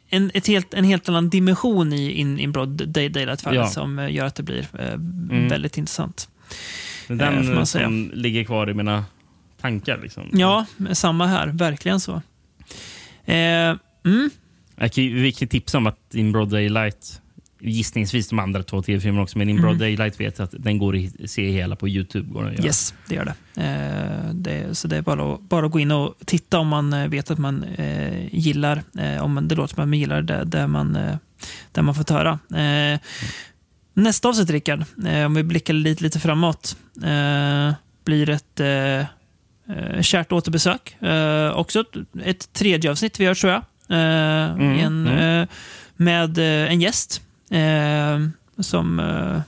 en, 0.10 0.32
ett 0.34 0.48
helt, 0.48 0.74
en 0.74 0.84
helt 0.84 1.10
annan 1.10 1.30
dimension 1.30 1.94
i 1.94 2.12
In, 2.12 2.40
in 2.40 2.52
Broad 2.52 2.70
Day, 2.90 3.10
Daylight-fallet 3.10 3.58
Ja. 3.60 3.68
som 3.68 4.00
eh, 4.00 4.14
gör 4.14 4.26
att 4.26 4.36
det 4.36 4.44
blir 4.44 4.68
eh, 4.80 4.94
Mm. 4.94 5.48
väldigt 5.48 5.78
intressant. 5.78 6.30
Är 7.08 7.14
eh, 7.14 7.18
den 7.18 7.56
man 7.56 7.66
som 7.66 8.12
ligger 8.14 8.44
kvar 8.44 8.70
i 8.70 8.74
mina 8.74 9.06
tankar. 9.62 10.00
Liksom. 10.04 10.24
Ja, 10.34 10.66
samma 10.94 11.28
här. 11.28 11.48
Verkligen 11.48 12.00
så. 12.00 12.22
Eh, 13.26 13.36
mm. 14.06 14.30
Jag 14.76 14.92
kan, 14.94 15.04
ju- 15.04 15.22
vi 15.22 15.32
kan 15.32 15.48
tipsa 15.48 15.78
om 15.78 15.88
att 15.88 16.16
In 16.16 16.32
Broad 16.32 16.50
Daylight, 16.50 17.22
gissningsvis 17.60 18.28
de 18.28 18.40
andra 18.40 18.64
två 18.64 18.82
tv-filmerna 18.82 19.24
också, 19.24 19.38
men 19.38 19.50
In 19.50 19.56
Broad 19.56 19.70
Mm. 19.70 19.80
Daylight 19.80 20.20
vet 20.20 20.40
jag 20.40 20.46
att 20.46 20.54
den 20.58 20.78
går 20.78 20.96
att 21.24 21.30
se 21.30 21.52
hela 21.52 21.76
på 21.76 21.88
Youtube. 21.88 22.34
Går 22.34 22.44
den. 22.44 22.66
Yes, 22.66 22.94
det 23.08 23.16
gör 23.16 23.26
det. 23.26 23.62
Eh, 23.62 24.34
det 24.34 24.78
så 24.78 24.88
det 24.88 24.98
är 24.98 25.02
bara 25.02 25.34
att, 25.34 25.42
bara 25.42 25.66
att 25.66 25.72
gå 25.72 25.80
in 25.80 25.92
och 25.92 26.16
titta 26.26 26.60
om 26.60 26.68
man 26.68 26.94
eh, 26.94 27.08
vet 27.08 27.32
att 27.32 27.38
man 27.38 27.64
eh, 27.64 28.36
gillar, 28.36 28.84
eh, 28.98 29.24
om 29.24 29.34
man, 29.34 29.48
det 29.48 29.56
låter 29.56 29.76
som 29.76 29.84
att 29.84 29.90
man 29.90 30.00
gillar 30.00 30.22
det, 30.22 30.44
där, 30.44 30.68
man, 30.68 30.96
eh, 30.96 31.16
där 31.72 31.82
man 31.82 31.96
får 31.96 32.14
höra. 32.14 32.40
Eh, 32.64 33.00
nästa 33.94 34.30
avsnitt, 34.30 34.50
Rickard, 34.50 34.84
om 35.26 35.34
vi 35.34 35.44
blickar 35.44 35.74
lite, 35.74 36.04
lite 36.04 36.20
framåt, 36.20 36.78
blir 38.06 38.30
ett 38.30 38.62
kärt 40.02 40.32
återbesök. 40.32 40.98
Också 41.54 41.80
ett, 41.80 41.96
ett 42.24 42.54
tredje 42.54 42.92
avsnitt 42.92 43.20
vi 43.20 43.24
gör, 43.24 43.36
tror 43.36 43.54
jag. 43.54 43.62
Mm, 43.90 44.80
en, 44.80 45.08
mm. 45.08 45.48
med 45.96 46.38
en 46.40 46.82
gäst 46.82 47.22
eh, 47.50 48.20
som 48.64 49.00
eh, 49.00 49.42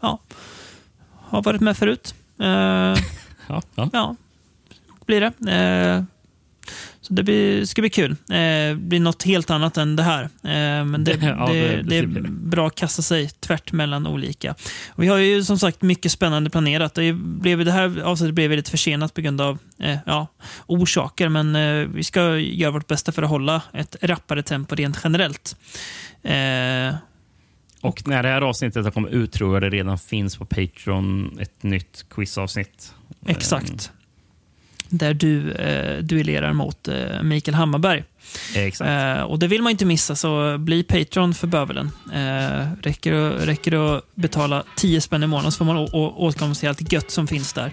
ja, 0.00 0.18
har 1.14 1.42
varit 1.42 1.60
med 1.60 1.76
förut. 1.76 2.14
Eh, 2.40 2.46
ja, 3.48 3.62
ja. 3.74 3.90
ja, 3.92 4.16
blir 5.06 5.20
det. 5.20 5.52
Eh, 5.52 6.02
så 7.00 7.14
det 7.14 7.22
blir, 7.22 7.64
ska 7.64 7.82
bli 7.82 7.90
kul. 7.90 8.10
Eh, 8.10 8.16
Det 8.28 8.76
blir 8.78 9.00
något 9.00 9.22
helt 9.22 9.50
annat 9.50 9.76
än 9.76 9.96
det 9.96 10.02
här. 10.02 10.22
Eh, 10.22 10.84
men 10.84 11.04
det, 11.04 11.12
Ja, 11.22 11.46
det, 11.52 11.76
det- 11.76 11.82
det 11.82 11.96
är 11.98 12.06
bra 12.30 12.66
att 12.66 12.74
kasta 12.74 13.02
sig 13.02 13.28
tvärt 13.28 13.72
mellan 13.72 14.06
olika. 14.06 14.54
Och 14.88 15.02
vi 15.02 15.08
har 15.08 15.18
ju 15.18 15.44
som 15.44 15.58
sagt 15.58 15.82
mycket 15.82 16.12
spännande 16.12 16.50
planerat. 16.50 16.94
Det, 16.94 17.12
blev, 17.12 17.64
det 17.64 17.72
här 17.72 18.00
avsnittet 18.02 18.34
blev 18.34 18.50
lite 18.50 18.70
försenat 18.70 19.14
på 19.14 19.20
grund 19.20 19.40
av 19.40 19.58
ja, 20.06 20.26
orsaker, 20.66 21.28
men 21.28 21.52
vi 21.94 22.04
ska 22.04 22.38
göra 22.38 22.70
vårt 22.70 22.86
bästa 22.86 23.12
för 23.12 23.22
att 23.22 23.28
hålla 23.30 23.62
ett 23.72 23.96
rappare 24.02 24.42
tempo 24.42 24.74
rent 24.74 24.98
generellt. 25.04 25.56
Och 27.80 28.02
när 28.08 28.22
det 28.22 28.28
här 28.28 28.40
avsnittet 28.42 28.84
har 28.84 28.90
kommit 28.90 29.12
ut 29.12 29.32
tror 29.32 29.54
jag 29.54 29.62
det 29.62 29.70
redan 29.76 29.98
finns 29.98 30.36
på 30.36 30.44
Patreon 30.44 31.38
ett 31.40 31.62
nytt 31.62 32.04
quizavsnitt. 32.10 32.94
Exakt. 33.26 33.90
Där 34.88 35.14
du 35.14 35.52
eh, 35.52 36.02
duellerar 36.02 36.52
mot 36.52 36.88
eh, 36.88 37.22
Mikael 37.22 37.54
Hammarberg. 37.54 38.04
Exakt. 38.56 38.90
Eh, 38.90 39.22
och 39.22 39.38
det 39.38 39.46
vill 39.46 39.62
man 39.62 39.70
inte 39.70 39.84
missa, 39.84 40.16
så 40.16 40.58
bli 40.58 40.82
Patreon 40.82 41.34
för 41.34 41.46
bövelen. 41.46 41.90
Eh, 42.14 42.66
räcker, 42.82 43.12
det- 43.12 43.46
räcker 43.46 43.70
det 43.70 43.96
att 43.96 44.14
betala 44.14 44.64
10 44.76 45.00
spänn 45.00 45.22
i 45.22 45.26
månaden 45.26 45.52
så 45.52 45.58
får 45.58 45.64
man 45.64 45.76
åtkomst 45.92 46.60
till 46.60 46.68
allt 46.68 46.92
gött 46.92 47.10
som 47.10 47.26
finns 47.26 47.52
där. 47.52 47.72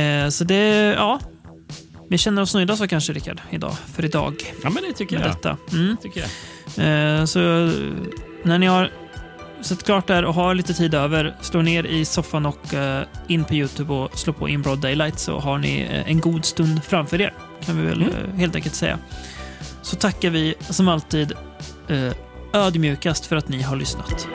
Eh, 0.00 0.28
så 0.28 0.44
det, 0.44 0.64
ja. 0.98 1.20
Vi 2.08 2.18
känner 2.18 2.42
oss 2.42 2.54
nöjda 2.54 2.76
så 2.76 2.88
kanske, 2.88 3.12
Rickard, 3.12 3.40
idag. 3.50 3.74
För 3.94 4.04
idag. 4.04 4.34
Ja, 4.62 4.70
men 4.70 4.82
det 4.82 4.92
tycker 4.92 5.16
jag. 5.20 5.24
Detta. 5.30 5.56
Mm. 5.72 5.96
Tycker 6.02 6.20
jag. 6.20 6.28
Eh, 7.18 7.24
så 7.24 7.38
när 8.44 8.58
ni 8.58 8.66
har 8.66 8.90
sett 9.62 9.82
klart 9.84 10.06
där 10.06 10.24
och 10.24 10.34
har 10.34 10.54
lite 10.54 10.74
tid 10.74 10.94
över, 10.94 11.34
slå 11.40 11.62
ner 11.62 11.84
i 11.84 12.04
soffan 12.04 12.46
och 12.46 12.74
eh, 12.74 13.02
in 13.28 13.44
på 13.44 13.54
Youtube 13.54 13.92
och 13.92 14.18
slå 14.18 14.32
på 14.32 14.48
In 14.48 14.62
Broad 14.62 14.78
Daylight 14.78 15.18
så 15.18 15.38
har 15.40 15.58
ni 15.58 15.80
eh, 15.80 16.10
en 16.10 16.20
god 16.20 16.44
stund 16.44 16.84
framför 16.84 17.20
er. 17.20 17.34
Kan 17.66 17.76
vi 17.80 17.86
väl 17.86 18.02
Mm. 18.02 18.14
eh, 18.14 18.38
helt 18.38 18.54
enkelt 18.56 18.74
säga. 18.74 18.98
Så 19.82 19.96
tackar 19.96 20.30
vi 20.30 20.54
som 20.60 20.88
alltid 20.88 21.32
ödmjukast 22.52 23.26
för 23.26 23.36
att 23.36 23.48
ni 23.48 23.62
har 23.62 23.76
lyssnat. 23.76 24.28